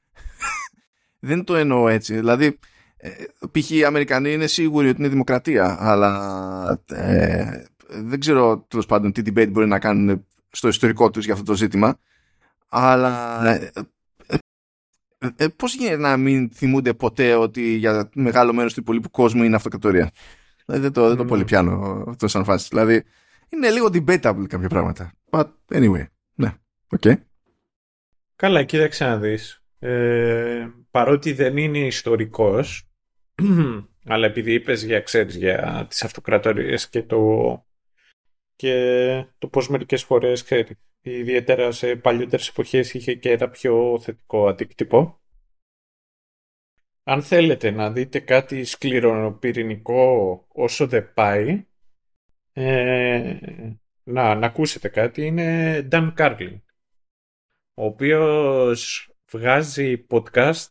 δεν 1.28 1.44
το 1.44 1.54
εννοώ 1.54 1.88
έτσι. 1.88 2.14
Δηλαδή, 2.14 2.58
ε, 2.96 3.10
π.χ. 3.52 3.70
οι 3.70 3.84
Αμερικανοί 3.84 4.32
είναι 4.32 4.46
σίγουροι 4.46 4.88
ότι 4.88 4.98
είναι 5.00 5.08
δημοκρατία, 5.08 5.76
αλλά 5.80 6.82
ε, 6.86 7.64
δεν 7.88 8.20
ξέρω 8.20 8.64
τέλος 8.68 8.86
πάντων 8.86 9.12
τι 9.12 9.22
debate 9.24 9.50
μπορεί 9.50 9.66
να 9.66 9.78
κάνουν 9.78 10.26
στο 10.50 10.68
ιστορικό 10.68 11.10
τους 11.10 11.24
για 11.24 11.32
αυτό 11.32 11.44
το 11.44 11.54
ζήτημα. 11.54 11.98
Αλλά 12.68 13.44
ε, 13.46 13.72
ε, 15.18 15.28
ε 15.36 15.48
πώς 15.48 15.74
γίνεται 15.74 15.96
να 15.96 16.16
μην 16.16 16.50
θυμούνται 16.50 16.94
ποτέ 16.94 17.34
ότι 17.34 17.62
για 17.62 18.10
μεγάλο 18.14 18.52
μέρος 18.52 18.74
του 18.74 18.80
υπολείπου 18.80 19.10
κόσμου 19.10 19.42
είναι 19.42 19.56
αυτοκρατορία; 19.56 20.10
Δηλαδή 20.66 20.84
δεν 20.84 20.92
το, 20.92 21.08
δεν 21.08 21.16
το 21.16 21.24
πολύ 21.24 21.44
πιάνω 21.44 22.04
αυτό 22.08 22.28
σαν 22.28 22.44
φάση. 22.44 22.68
Δηλαδή 22.68 23.04
είναι 23.48 23.70
λίγο 23.70 23.86
debatable 23.92 24.44
κάποια 24.48 24.68
πράγματα. 24.68 25.12
But 25.30 25.48
anyway, 25.68 26.06
ναι, 26.34 26.54
OK. 26.88 27.00
Okay. 27.04 27.14
Καλά, 28.36 28.62
κοίταξε 28.62 29.04
να 29.04 29.18
δεις. 29.18 29.64
Ε, 29.78 30.68
παρότι 30.90 31.32
δεν 31.32 31.56
είναι 31.56 31.78
ιστορικός, 31.78 32.88
αλλά 34.12 34.26
επειδή 34.26 34.52
είπες 34.52 34.82
για, 34.82 35.00
ξέρεις, 35.00 35.36
για 35.36 35.86
τις 35.88 36.02
αυτοκρατορίες 36.02 36.88
και 36.88 37.02
το, 37.02 37.20
και 38.56 39.26
το 39.38 39.48
πώς 39.48 39.68
μερικές 39.68 40.02
φορές, 40.02 40.42
ξέρεις, 40.42 40.70
ιδιαίτερα 41.00 41.70
σε 41.70 41.96
παλιότερες 41.96 42.48
εποχές 42.48 42.94
είχε 42.94 43.14
και 43.14 43.30
ένα 43.30 43.48
πιο 43.48 43.98
θετικό 44.02 44.48
αντίκτυπο 44.48 45.20
αν 47.08 47.22
θέλετε 47.22 47.70
να 47.70 47.90
δείτε 47.90 48.18
κάτι 48.18 48.64
σκληροπυρηνικό 48.64 50.44
όσο 50.48 50.86
δεν 50.86 51.12
πάει, 51.14 51.66
ε, 52.52 53.38
να, 54.02 54.34
να 54.34 54.46
ακούσετε 54.46 54.88
κάτι, 54.88 55.26
είναι 55.26 55.78
Dan 55.92 56.14
Carlin, 56.16 56.60
ο 57.74 57.84
οποίος 57.84 59.10
βγάζει 59.30 60.06
podcast 60.10 60.66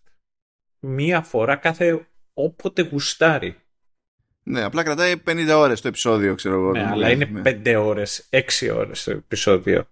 μία 0.80 1.22
φορά 1.22 1.56
κάθε 1.56 2.08
όποτε 2.34 2.82
γουστάρει. 2.82 3.60
Ναι, 4.44 4.64
απλά 4.64 4.84
κρατάει 4.84 5.22
50 5.26 5.54
ώρες 5.56 5.82
το 5.82 5.88
επεισόδιο, 5.88 6.36
ξέρω 6.36 6.56
εγώ. 6.56 6.72
Ναι, 6.72 6.86
αλλά 6.86 7.12
είναι 7.12 7.26
ναι. 7.26 7.42
5 7.64 7.76
ώρες, 7.86 8.30
6 8.30 8.70
ώρες 8.76 9.04
το 9.04 9.12
επεισόδιο. 9.12 9.90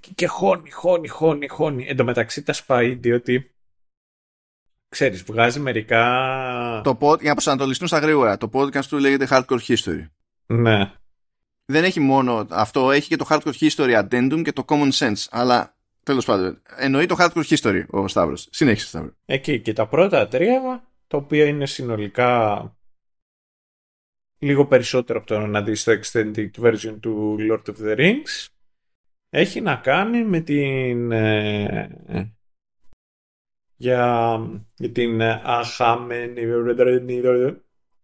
Και, 0.00 0.10
και 0.14 0.26
χώνει, 0.26 0.70
χώνει, 0.70 1.08
χώνει, 1.08 1.48
χώνει. 1.48 1.86
Εν 1.86 1.96
τω 1.96 2.04
μεταξύ 2.04 2.42
τα 2.42 2.52
σπάει, 2.52 2.94
διότι 2.94 3.52
ξέρεις, 4.88 5.22
βγάζει 5.22 5.60
μερικά... 5.60 6.80
Το 6.84 6.98
pod, 7.00 7.18
για 7.20 7.28
να 7.28 7.32
προσανατολιστούν 7.32 7.88
στα 7.88 7.98
γρήγορα, 7.98 8.36
το 8.36 8.50
podcast 8.52 8.84
του 8.84 8.98
λέγεται 8.98 9.26
Hardcore 9.30 9.60
History. 9.66 10.06
Ναι. 10.46 10.92
Δεν 11.64 11.84
έχει 11.84 12.00
μόνο 12.00 12.46
αυτό, 12.50 12.90
έχει 12.90 13.08
και 13.08 13.16
το 13.16 13.26
Hardcore 13.28 13.52
History 13.60 14.02
Addendum 14.02 14.42
και 14.44 14.52
το 14.52 14.64
Common 14.68 14.90
Sense, 14.92 15.26
αλλά 15.30 15.76
τέλος 16.02 16.24
πάντων, 16.24 16.62
εννοεί 16.76 17.06
το 17.06 17.16
Hardcore 17.18 17.44
History 17.44 17.84
ο 17.90 18.08
Σταύρος. 18.08 18.48
Συνέχισε, 18.50 18.86
Σταύρο. 18.86 19.12
Εκεί 19.24 19.60
και 19.60 19.72
τα 19.72 19.86
πρώτα 19.86 20.28
τρία, 20.28 20.88
τα 21.06 21.16
οποία 21.16 21.44
είναι 21.44 21.66
συνολικά 21.66 22.72
λίγο 24.38 24.66
περισσότερο 24.66 25.18
από 25.18 25.28
το 25.28 25.46
να 25.46 25.62
δεις 25.62 25.84
το 25.84 25.92
extended 25.92 26.50
version 26.60 26.96
του 27.00 27.36
Lord 27.40 27.62
of 27.70 27.86
the 27.86 27.98
Rings, 27.98 28.46
έχει 29.30 29.60
να 29.60 29.74
κάνει 29.76 30.24
με 30.24 30.40
την... 30.40 31.12
Ε, 31.12 32.37
για, 33.78 34.40
για 34.76 34.90
την 34.90 35.22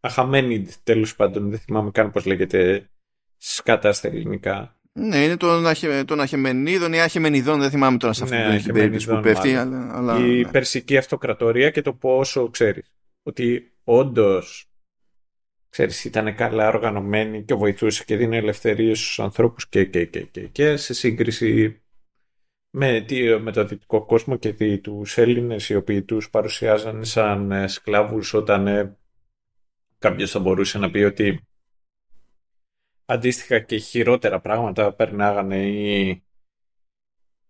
αχαμένη, 0.01 0.69
τέλος 0.83 1.17
πάντων, 1.17 1.51
δεν 1.51 1.59
θυμάμαι 1.59 1.91
καν 1.91 2.11
πώς 2.11 2.27
λέγεται 2.27 2.91
σκάτα 3.37 3.93
στα 3.93 4.09
ελληνικά. 4.09 4.79
Ναι, 4.93 5.17
είναι 5.17 5.37
των, 5.37 5.67
αχε, 5.67 6.05
Αχεμενίδων 6.19 6.93
ή 6.93 7.01
Αχεμενιδών, 7.01 7.61
δεν 7.61 7.71
θυμάμαι 7.71 7.99
τώρα 7.99 8.13
σε 8.13 8.23
αυτή 8.25 8.37
ναι, 8.37 8.59
την 8.59 8.73
περίπτωση 8.73 9.09
που 9.09 9.21
πέφτει. 9.21 9.55
Αλλά, 9.55 9.91
αλλά, 9.97 10.19
η 10.19 10.41
ναι. 10.41 10.51
Περσική 10.51 10.97
Αυτοκρατορία 10.97 11.71
και 11.71 11.83
το 11.83 11.93
πόσο 11.93 12.49
ξέρεις 12.49 12.95
ότι 13.23 13.73
όντως 13.85 14.69
ξέρεις, 15.69 16.05
ήταν 16.05 16.35
καλά 16.35 16.69
οργανωμένη 16.69 17.43
και 17.43 17.55
βοηθούσε 17.55 18.05
και 18.05 18.17
δίνει 18.17 18.37
ελευθερίες 18.37 18.99
στους 18.99 19.21
ανθρώπους 19.21 19.69
και, 19.69 19.85
και, 19.85 20.05
και, 20.05 20.21
και, 20.21 20.41
και 20.41 20.77
σε 20.77 20.95
σύγκριση 20.95 21.83
με, 22.77 23.05
με 23.41 23.53
το 23.53 23.65
δυτικό 23.65 24.05
κόσμο 24.05 24.37
και 24.37 24.53
δι, 24.53 24.79
τους 24.79 25.19
Έλληνες 25.19 25.69
οι 25.69 25.75
οποίοι 25.75 26.03
τους 26.03 26.31
παρουσιάζαν 26.31 27.05
σαν 27.05 27.53
ε, 27.53 27.67
σκλάβους 27.67 28.35
όταν 28.35 28.67
ε, 28.67 28.97
κάποιος 29.99 30.31
θα 30.31 30.39
μπορούσε 30.39 30.79
να 30.79 30.91
πει 30.91 30.99
ότι 30.99 31.47
αντίστοιχα 33.05 33.61
και 33.61 33.77
χειρότερα 33.77 34.41
πράγματα 34.41 34.93
περνάγανε 34.93 35.67
οι, 35.67 36.09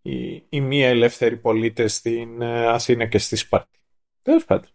οι, 0.03 0.47
οι 0.49 0.61
μη 0.61 0.83
ελεύθεροι 0.83 1.37
πολίτες 1.37 1.95
στην 1.95 2.43
ε, 2.43 2.67
Αθήνα 2.67 3.07
και 3.07 3.19
στη 3.19 3.37
Σπάρτη. 3.37 3.79
Τέλος 4.23 4.45
πάντων. 4.45 4.74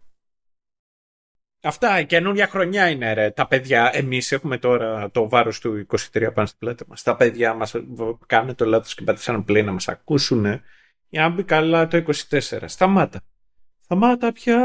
Αυτά, 1.62 2.00
η 2.00 2.06
καινούργια 2.06 2.46
χρονιά 2.46 2.88
είναι 2.88 3.12
ρε. 3.12 3.30
Τα 3.30 3.46
παιδιά, 3.46 3.90
εμείς 3.92 4.32
έχουμε 4.32 4.58
τώρα 4.58 5.10
το 5.10 5.28
βάρος 5.28 5.60
του 5.60 5.86
23 6.12 6.30
πάνω 6.34 6.46
στην 6.46 6.58
πλάτη 6.58 6.84
μας. 6.88 7.02
Τα 7.02 7.16
παιδιά 7.16 7.54
μας 7.54 7.74
κάνουν 8.26 8.54
το 8.54 8.64
λάθος 8.64 8.94
και 8.94 9.04
πατήσαν 9.04 9.44
play 9.48 9.64
να 9.64 9.72
μας 9.72 9.88
ακούσουν 9.88 10.60
για 11.08 11.22
να 11.22 11.28
μπει 11.28 11.42
καλά 11.42 11.86
το 11.86 12.04
24. 12.30 12.64
Σταμάτα. 12.64 13.20
Σταμάτα 13.84 14.32
πια. 14.32 14.58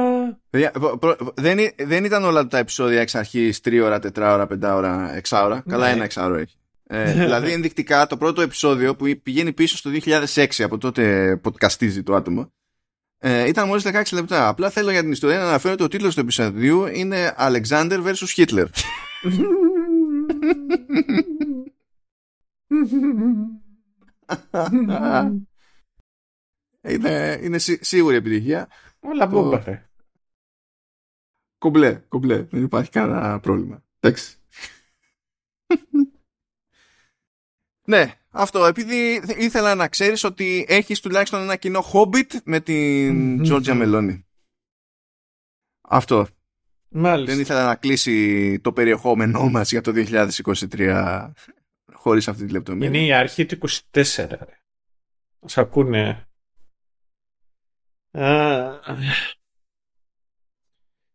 Δεν, 1.35 1.57
δεν 1.77 2.03
ήταν 2.03 2.23
όλα 2.23 2.47
τα 2.47 2.57
επεισόδια 2.57 3.01
εξ 3.01 3.15
αρχής 3.15 3.59
3 3.65 3.81
ώρα, 3.83 3.97
4 3.97 4.15
ώρα, 4.15 4.47
5 4.51 4.75
ώρα, 4.75 5.21
6 5.29 5.41
ώρα. 5.43 5.63
Καλά, 5.69 5.85
ναι. 5.85 5.91
ένα 5.91 6.07
6 6.13 6.23
ώρα 6.25 6.39
έχει. 6.39 6.57
Ε, 6.87 7.13
δηλαδή, 7.13 7.51
ενδεικτικά 7.51 8.07
το 8.07 8.17
πρώτο 8.17 8.41
επεισόδιο 8.41 8.95
που 8.95 9.05
πηγαίνει 9.23 9.53
πίσω 9.53 9.77
στο 9.77 9.91
2006 10.33 10.45
από 10.59 10.77
τότε 10.77 11.35
podcastίζει 11.43 12.03
το 12.03 12.15
άτομο 12.15 12.51
ε, 13.17 13.47
ήταν 13.47 13.67
μόλις 13.67 13.83
16 13.87 14.03
λεπτά. 14.13 14.47
Απλά 14.47 14.69
θέλω 14.69 14.91
για 14.91 15.01
την 15.01 15.11
ιστορία 15.11 15.37
να 15.37 15.47
αναφέρω 15.47 15.73
ότι 15.73 15.83
ο 15.83 15.87
τίτλος 15.87 16.13
του 16.13 16.19
επεισοδίου 16.19 16.85
είναι 16.85 17.35
Alexander 17.37 18.03
vs. 18.05 18.13
Hitler. 18.35 18.65
είναι, 26.87 27.39
είναι 27.41 27.57
σί, 27.57 27.79
σίγουρη 27.81 28.15
επιτυχία. 28.15 28.69
Όλα 28.99 29.25
μπόμπα. 29.25 29.63
Κομπλέ, 31.57 32.01
κομπλέ. 32.07 32.41
Δεν 32.41 32.63
υπάρχει 32.63 32.89
κανένα 32.89 33.39
πρόβλημα. 33.39 33.83
Εντάξει. 33.99 34.37
ναι, 37.91 38.19
αυτό, 38.37 38.65
επειδή 38.65 39.21
ήθελα 39.37 39.75
να 39.75 39.87
ξέρεις 39.87 40.23
ότι 40.23 40.65
έχεις 40.67 40.99
τουλάχιστον 40.99 41.41
ένα 41.41 41.55
κοινό 41.55 41.83
Hobbit 41.93 42.41
με 42.43 42.59
την 42.59 43.41
Georgia 43.45 43.81
Meloni. 43.81 44.19
Αυτό. 45.81 46.27
Μάλιστα. 46.89 47.31
Δεν 47.31 47.41
ήθελα 47.41 47.65
να 47.65 47.75
κλείσει 47.75 48.59
το 48.59 48.71
περιεχόμενό 48.71 49.49
μας 49.49 49.71
για 49.71 49.81
το 49.81 49.91
2023 49.95 51.31
χωρίς 51.93 52.27
αυτή 52.27 52.45
τη 52.45 52.51
λεπτομέρεια. 52.51 52.99
Είναι 52.99 53.07
η 53.07 53.13
αρχή 53.13 53.45
του 53.45 53.57
24. 53.91 54.27
Σ' 55.45 55.57
ακούνε. 55.57 56.27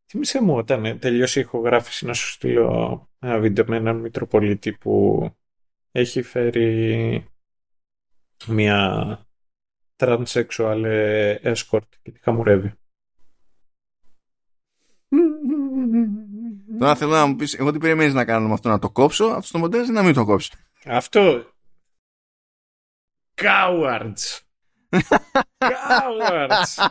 Θυμήσέ 0.07 0.43
μου 0.43 0.57
όταν 0.57 0.99
τελειώσει 0.99 1.39
η 1.39 1.43
ηχογράφηση 1.43 2.07
να 2.07 2.13
σου 2.13 2.31
στείλω 2.31 3.09
ένα 3.19 3.39
βίντεο 3.39 3.65
με 3.69 3.77
έναν 3.77 3.97
Μητροπολίτη 3.97 4.73
που 4.73 5.25
έχει 5.93 6.23
φέρει 6.23 7.29
μια 8.47 9.19
transsexual 9.97 10.85
escort 11.43 11.89
και 12.03 12.11
τη 12.11 12.19
χαμουρεύει. 12.21 12.75
Τώρα 16.79 16.97
θέλω 16.97 17.13
να 17.13 17.27
μου 17.27 17.37
πεις, 17.37 17.55
εγώ 17.55 17.73
τι 17.73 17.79
περιμένεις 17.79 18.15
να 18.15 18.25
κάνω 18.25 18.47
με 18.47 18.53
αυτό, 18.53 18.69
να 18.69 18.79
το 18.79 18.91
κόψω, 18.91 19.25
αυτό 19.25 19.53
το 19.53 19.59
μοντέλο 19.59 19.85
ή 19.85 19.91
να 19.91 20.03
μην 20.03 20.15
το 20.15 20.25
κόψω; 20.25 20.51
Αυτό. 20.85 21.53
Cowards. 23.35 24.41
Cowards. 25.59 26.89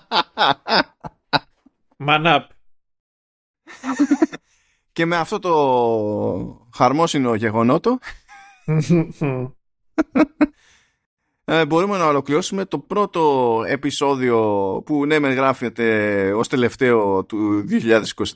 Man 1.97 2.25
up. 2.25 2.47
Και 4.91 5.05
με 5.05 5.15
αυτό 5.15 5.39
το 5.39 6.69
χαρμόσυνο 6.73 7.35
γεγονότο 7.35 7.99
ε, 11.45 11.65
μπορούμε 11.65 11.97
να 11.97 12.05
ολοκληρώσουμε 12.07 12.65
το 12.65 12.79
πρώτο 12.79 13.63
επεισόδιο 13.67 14.37
που 14.85 15.05
ναι 15.05 15.19
με 15.19 15.33
γράφεται 15.33 16.31
ως 16.33 16.47
τελευταίο 16.47 17.23
του 17.25 17.65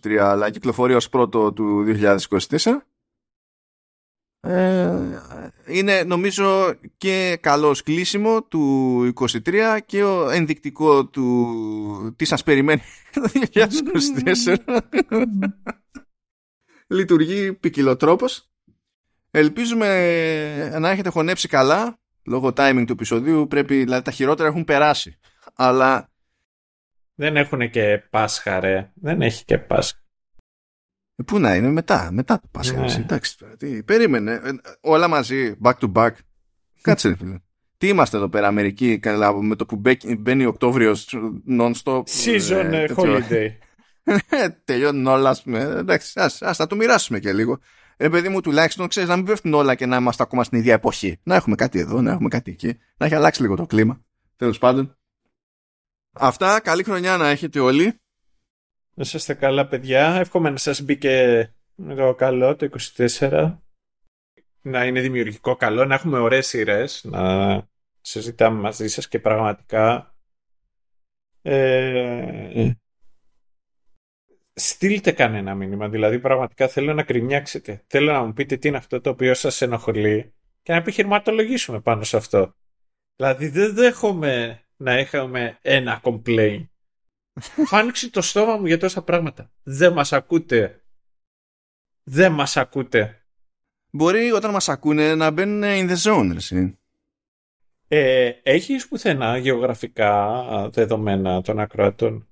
2023 0.03 0.15
αλλά 0.15 0.49
κυκλοφορεί 0.49 0.93
ως 0.93 1.09
πρώτο 1.09 1.53
του 1.53 1.85
2024 1.87 2.17
ε, 4.45 4.99
είναι 5.67 6.03
νομίζω 6.03 6.73
και 6.97 7.37
καλός 7.41 7.83
κλείσιμο 7.83 8.43
του 8.43 9.13
23 9.15 9.77
και 9.85 10.01
ενδεικτικό 10.31 11.05
του 11.05 12.13
τι 12.15 12.25
σας 12.25 12.43
περιμένει 12.43 12.81
το 13.13 13.29
2024 13.51 14.55
λειτουργεί 16.97 17.53
ποικιλοτρόπος 17.53 18.52
Ελπίζουμε 19.35 19.87
να 20.79 20.89
έχετε 20.89 21.09
χωνέψει 21.09 21.47
καλά. 21.47 21.99
Λόγω 22.25 22.47
timing 22.47 22.83
του 22.87 22.93
επεισοδίου 22.93 23.47
πρέπει, 23.47 23.75
δηλαδή 23.75 24.03
τα 24.03 24.11
χειρότερα 24.11 24.49
έχουν 24.49 24.63
περάσει. 24.63 25.19
Αλλά... 25.53 26.09
Δεν 27.15 27.37
έχουν 27.37 27.69
και 27.69 28.03
Πάσχα 28.09 28.59
ρε. 28.59 28.91
Δεν 28.95 29.21
έχει 29.21 29.45
και 29.45 29.57
Πάσχα. 29.57 29.99
Ε, 31.15 31.23
πού 31.23 31.39
να 31.39 31.55
είναι 31.55 31.69
μετά, 31.69 32.09
μετά 32.11 32.39
το 32.39 32.47
Πάσχα. 32.51 32.79
Ναι. 32.79 32.93
Εντάξει 32.93 33.37
τώρα, 33.37 33.55
τι, 33.55 33.83
περίμενε. 33.83 34.31
Ε, 34.31 34.51
όλα 34.81 35.07
μαζί, 35.07 35.55
back 35.63 35.73
to 35.79 35.91
back. 35.93 36.11
Κάτσε 36.81 37.07
ρε 37.07 37.15
φίλε. 37.15 37.37
Τι 37.77 37.87
είμαστε 37.87 38.17
εδώ 38.17 38.29
πέρα, 38.29 38.47
Αμερική, 38.47 38.99
με 39.41 39.55
το 39.55 39.65
που 39.65 39.81
μπαίνει 40.17 40.45
Οκτώβριος 40.45 41.15
non-stop. 41.49 42.03
Season 42.03 42.69
ε, 42.71 42.85
holiday. 42.95 43.47
Τελειώνουν 44.65 45.07
όλα, 45.07 45.29
ας 45.29 45.43
πούμε. 45.43 45.59
Εντάξει, 45.59 46.19
ας, 46.19 46.41
ας, 46.41 46.57
το 46.57 46.75
μοιράσουμε 46.75 47.19
και 47.19 47.33
λίγο 47.33 47.59
ε, 47.97 48.09
παιδί 48.09 48.29
μου, 48.29 48.41
τουλάχιστον 48.41 48.87
ξέρεις 48.87 49.09
να 49.09 49.15
μην 49.15 49.25
πέφτουν 49.25 49.53
όλα 49.53 49.75
και 49.75 49.85
να 49.85 49.95
είμαστε 49.95 50.23
ακόμα 50.23 50.43
στην 50.43 50.57
ίδια 50.57 50.73
εποχή. 50.73 51.19
Να 51.23 51.35
έχουμε 51.35 51.55
κάτι 51.55 51.79
εδώ, 51.79 52.01
να 52.01 52.11
έχουμε 52.11 52.29
κάτι 52.29 52.51
εκεί. 52.51 52.77
Να 52.97 53.05
έχει 53.05 53.15
αλλάξει 53.15 53.41
λίγο 53.41 53.55
το 53.55 53.65
κλίμα. 53.65 54.01
Τέλος 54.35 54.57
πάντων. 54.57 54.97
Αυτά. 56.13 56.59
Καλή 56.59 56.83
χρονιά 56.83 57.17
να 57.17 57.29
έχετε 57.29 57.59
όλοι. 57.59 57.99
Να 58.93 59.03
είστε 59.13 59.33
καλά, 59.33 59.67
παιδιά. 59.67 60.15
Εύχομαι 60.15 60.49
να 60.49 60.57
σας 60.57 60.81
μπήκε 60.81 61.53
το 61.95 62.13
καλό 62.13 62.55
το 62.55 62.69
24. 62.95 63.57
Να 64.61 64.85
είναι 64.85 65.01
δημιουργικό 65.01 65.55
καλό, 65.55 65.85
να 65.85 65.95
έχουμε 65.95 66.19
ωραίες 66.19 66.47
σειρές, 66.47 67.03
να 67.03 67.61
συζητάμε 68.01 68.59
μαζί 68.59 68.87
σας 68.87 69.07
και 69.07 69.19
πραγματικά 69.19 70.15
ε, 71.41 72.71
στείλτε 74.53 75.11
κανένα 75.11 75.55
μήνυμα. 75.55 75.89
Δηλαδή, 75.89 76.19
πραγματικά 76.19 76.67
θέλω 76.67 76.93
να 76.93 77.03
κρυμιάξετε. 77.03 77.83
Θέλω 77.87 78.11
να 78.11 78.23
μου 78.23 78.33
πείτε 78.33 78.57
τι 78.57 78.67
είναι 78.67 78.77
αυτό 78.77 79.01
το 79.01 79.09
οποίο 79.09 79.33
σας 79.33 79.61
ενοχλεί 79.61 80.33
και 80.61 80.71
να 80.71 80.77
επιχειρηματολογήσουμε 80.77 81.79
πάνω 81.79 82.03
σε 82.03 82.17
αυτό. 82.17 82.55
Δηλαδή, 83.15 83.47
δεν 83.47 83.73
δέχομαι 83.73 84.63
να 84.75 84.91
έχουμε 84.91 85.57
ένα 85.61 86.01
complain. 86.03 86.67
Φάνηξε 87.65 88.09
το 88.15 88.21
στόμα 88.21 88.57
μου 88.57 88.65
για 88.65 88.77
τόσα 88.77 89.03
πράγματα. 89.03 89.51
Δεν 89.63 89.93
μας 89.93 90.13
ακούτε. 90.13 90.83
Δεν 92.03 92.31
μας 92.31 92.57
ακούτε. 92.57 93.17
Μπορεί 93.89 94.31
όταν 94.31 94.51
μας 94.51 94.69
ακούνε 94.69 95.15
να 95.15 95.31
μπαίνουν 95.31 95.63
in 95.63 95.91
the 95.91 95.97
zone, 95.97 96.35
εσύ. 96.35 96.77
Ε, 97.87 98.31
έχεις 98.43 98.87
πουθενά 98.87 99.37
γεωγραφικά 99.37 100.43
δεδομένα 100.69 101.41
των 101.41 101.59
ακροατών; 101.59 102.27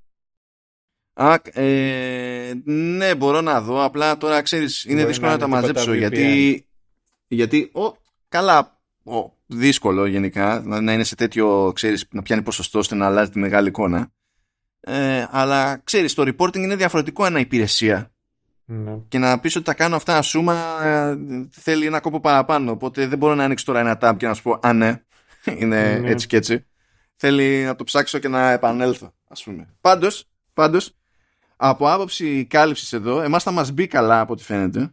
Α, 1.13 1.35
ε, 1.43 2.53
ναι, 2.63 3.15
μπορώ 3.15 3.41
να 3.41 3.61
δω. 3.61 3.83
Απλά 3.83 4.17
τώρα 4.17 4.41
ξέρεις, 4.41 4.83
είναι 4.83 5.05
δύσκολο 5.05 5.31
να, 5.31 5.37
τα 5.37 5.47
μαζέψω. 5.47 5.93
Γιατί, 5.93 6.65
γιατί 7.27 7.71
ο, 7.73 7.97
καλά, 8.29 8.81
ο, 9.03 9.33
δύσκολο 9.45 10.05
γενικά 10.05 10.61
να 10.65 10.93
είναι 10.93 11.03
σε 11.03 11.15
τέτοιο, 11.15 11.71
ξέρεις, 11.75 12.07
να 12.11 12.21
πιάνει 12.21 12.41
ποσοστό 12.41 12.79
ώστε 12.79 12.95
να 12.95 13.05
αλλάζει 13.05 13.29
τη 13.29 13.39
μεγάλη 13.39 13.67
εικόνα. 13.67 14.11
Ε, 14.79 15.27
αλλά 15.29 15.81
ξέρεις, 15.83 16.13
το 16.13 16.23
reporting 16.23 16.57
είναι 16.57 16.75
διαφορετικό 16.75 17.25
ένα 17.25 17.39
υπηρεσία. 17.39 18.11
Ναι. 18.65 18.97
Και 19.07 19.17
να 19.17 19.39
πεις 19.39 19.55
ότι 19.55 19.65
τα 19.65 19.73
κάνω 19.73 19.95
αυτά 19.95 20.21
σούμα 20.21 20.85
ε, 20.85 21.17
θέλει 21.51 21.85
ένα 21.85 21.99
κόπο 21.99 22.19
παραπάνω. 22.19 22.71
Οπότε 22.71 23.07
δεν 23.07 23.17
μπορώ 23.17 23.35
να 23.35 23.43
ανοίξω 23.43 23.65
τώρα 23.65 23.79
ένα 23.79 23.97
tab 24.01 24.13
και 24.17 24.27
να 24.27 24.33
σου 24.33 24.41
πω 24.41 24.59
Α, 24.61 24.73
ναι, 24.73 25.01
είναι 25.59 25.97
ναι. 25.99 26.09
έτσι 26.09 26.27
και 26.27 26.37
έτσι. 26.37 26.65
Θέλει 27.15 27.63
να 27.63 27.75
το 27.75 27.83
ψάξω 27.83 28.19
και 28.19 28.27
να 28.27 28.51
επανέλθω, 28.51 29.13
ας 29.27 29.43
πούμε. 29.43 29.75
Πάντως, 29.81 30.29
πάντως 30.53 30.95
από 31.63 31.91
άποψη 31.91 32.45
κάλυψης 32.45 32.93
εδώ, 32.93 33.21
εμάς 33.21 33.43
θα 33.43 33.51
μας 33.51 33.71
μπει 33.71 33.87
καλά 33.87 34.19
από 34.19 34.33
ό,τι 34.33 34.43
φαίνεται. 34.43 34.91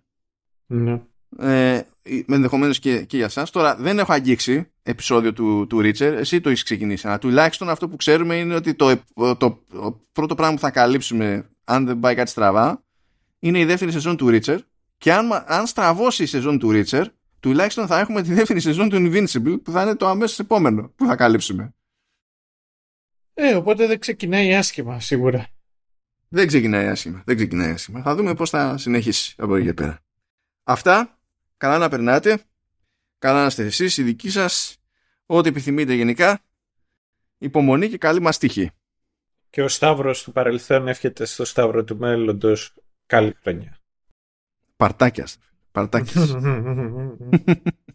Ναι. 0.67 1.01
Ε, 1.39 1.81
ενδεχομένως 2.29 2.79
και, 2.79 3.05
και 3.05 3.17
για 3.17 3.27
εσά. 3.27 3.47
Τώρα 3.51 3.77
δεν 3.77 3.99
έχω 3.99 4.13
αγγίξει 4.13 4.71
επεισόδιο 4.83 5.33
του, 5.33 5.67
του 5.67 5.81
Ρίτσερ. 5.81 6.15
Εσύ 6.15 6.41
το 6.41 6.49
έχεις 6.49 6.63
ξεκινήσει. 6.63 7.07
Αλλά 7.07 7.19
τουλάχιστον 7.19 7.69
αυτό 7.69 7.89
που 7.89 7.97
ξέρουμε 7.97 8.37
είναι 8.37 8.55
ότι 8.55 8.75
το, 8.75 8.97
το, 9.15 9.37
το, 9.37 9.65
πρώτο 10.13 10.35
πράγμα 10.35 10.55
που 10.55 10.61
θα 10.61 10.71
καλύψουμε, 10.71 11.51
αν 11.65 11.87
δεν 11.87 12.01
πάει 12.01 12.15
κάτι 12.15 12.31
στραβά, 12.31 12.85
είναι 13.39 13.59
η 13.59 13.65
δεύτερη 13.65 13.93
σεζόν 13.93 14.17
του 14.17 14.29
Ρίτσερ. 14.29 14.61
Και 14.99 15.13
αν, 15.13 15.45
αν 15.47 15.67
στραβώσει 15.67 16.23
η 16.23 16.27
σεζόν 16.27 16.59
του 16.59 16.71
Ρίτσερ, 16.71 17.07
τουλάχιστον 17.41 17.87
θα 17.87 17.99
έχουμε 17.99 18.23
τη 18.23 18.35
δεύτερη 18.35 18.61
σεζόν 18.61 18.89
του 18.89 18.97
Invincible, 18.97 19.63
που 19.63 19.71
θα 19.71 19.83
είναι 19.83 19.97
το 19.97 20.07
αμέσως 20.07 20.39
επόμενο 20.39 20.93
που 20.97 21.07
θα 21.07 21.17
καλύψουμε. 21.17 21.75
Ε, 23.35 23.55
οπότε 23.55 23.87
δεν 23.87 23.99
ξεκινάει 23.99 24.55
άσχημα, 24.55 25.01
σίγουρα. 25.01 25.49
Δεν 26.29 26.47
ξεκινάει 26.47 26.87
άσχημα. 26.87 27.23
Δεν 27.27 27.37
ξεκινάει 27.37 27.71
άσχημα. 27.71 28.03
Θα 28.03 28.15
δούμε 28.15 28.35
πώς 28.35 28.51
θα 28.51 28.79
συνεχίσει 28.79 29.35
από 29.39 29.57
εκεί 29.57 29.67
και 29.67 29.75
πέρα. 29.75 30.01
Αυτά. 30.65 31.19
Καλά 31.57 31.79
να 31.79 31.89
περνάτε. 31.89 32.43
Καλά 33.19 33.41
να 33.41 33.47
είστε 33.47 33.65
εσείς, 33.65 33.97
οι 33.97 34.03
δικοί 34.03 34.31
σας. 34.31 34.77
Ό,τι 35.27 35.49
επιθυμείτε 35.49 35.95
γενικά. 35.95 36.41
Υπομονή 37.39 37.89
και 37.89 37.99
καλή 37.99 38.21
μας 38.21 38.39
τύχη. 38.39 38.71
Και 39.51 39.63
ο 39.63 39.69
Σταύρος 39.69 40.23
του 40.23 40.33
παρελθόν 40.33 40.89
εύχεται 40.89 41.25
στο 41.25 41.45
Σταύρο 41.45 41.85
του 41.85 41.97
μέλλοντος 41.97 42.75
καλή 43.07 43.37
χρονιά. 43.43 43.79
Παρτάκια. 44.77 45.27
Παρτάκια. 45.73 46.23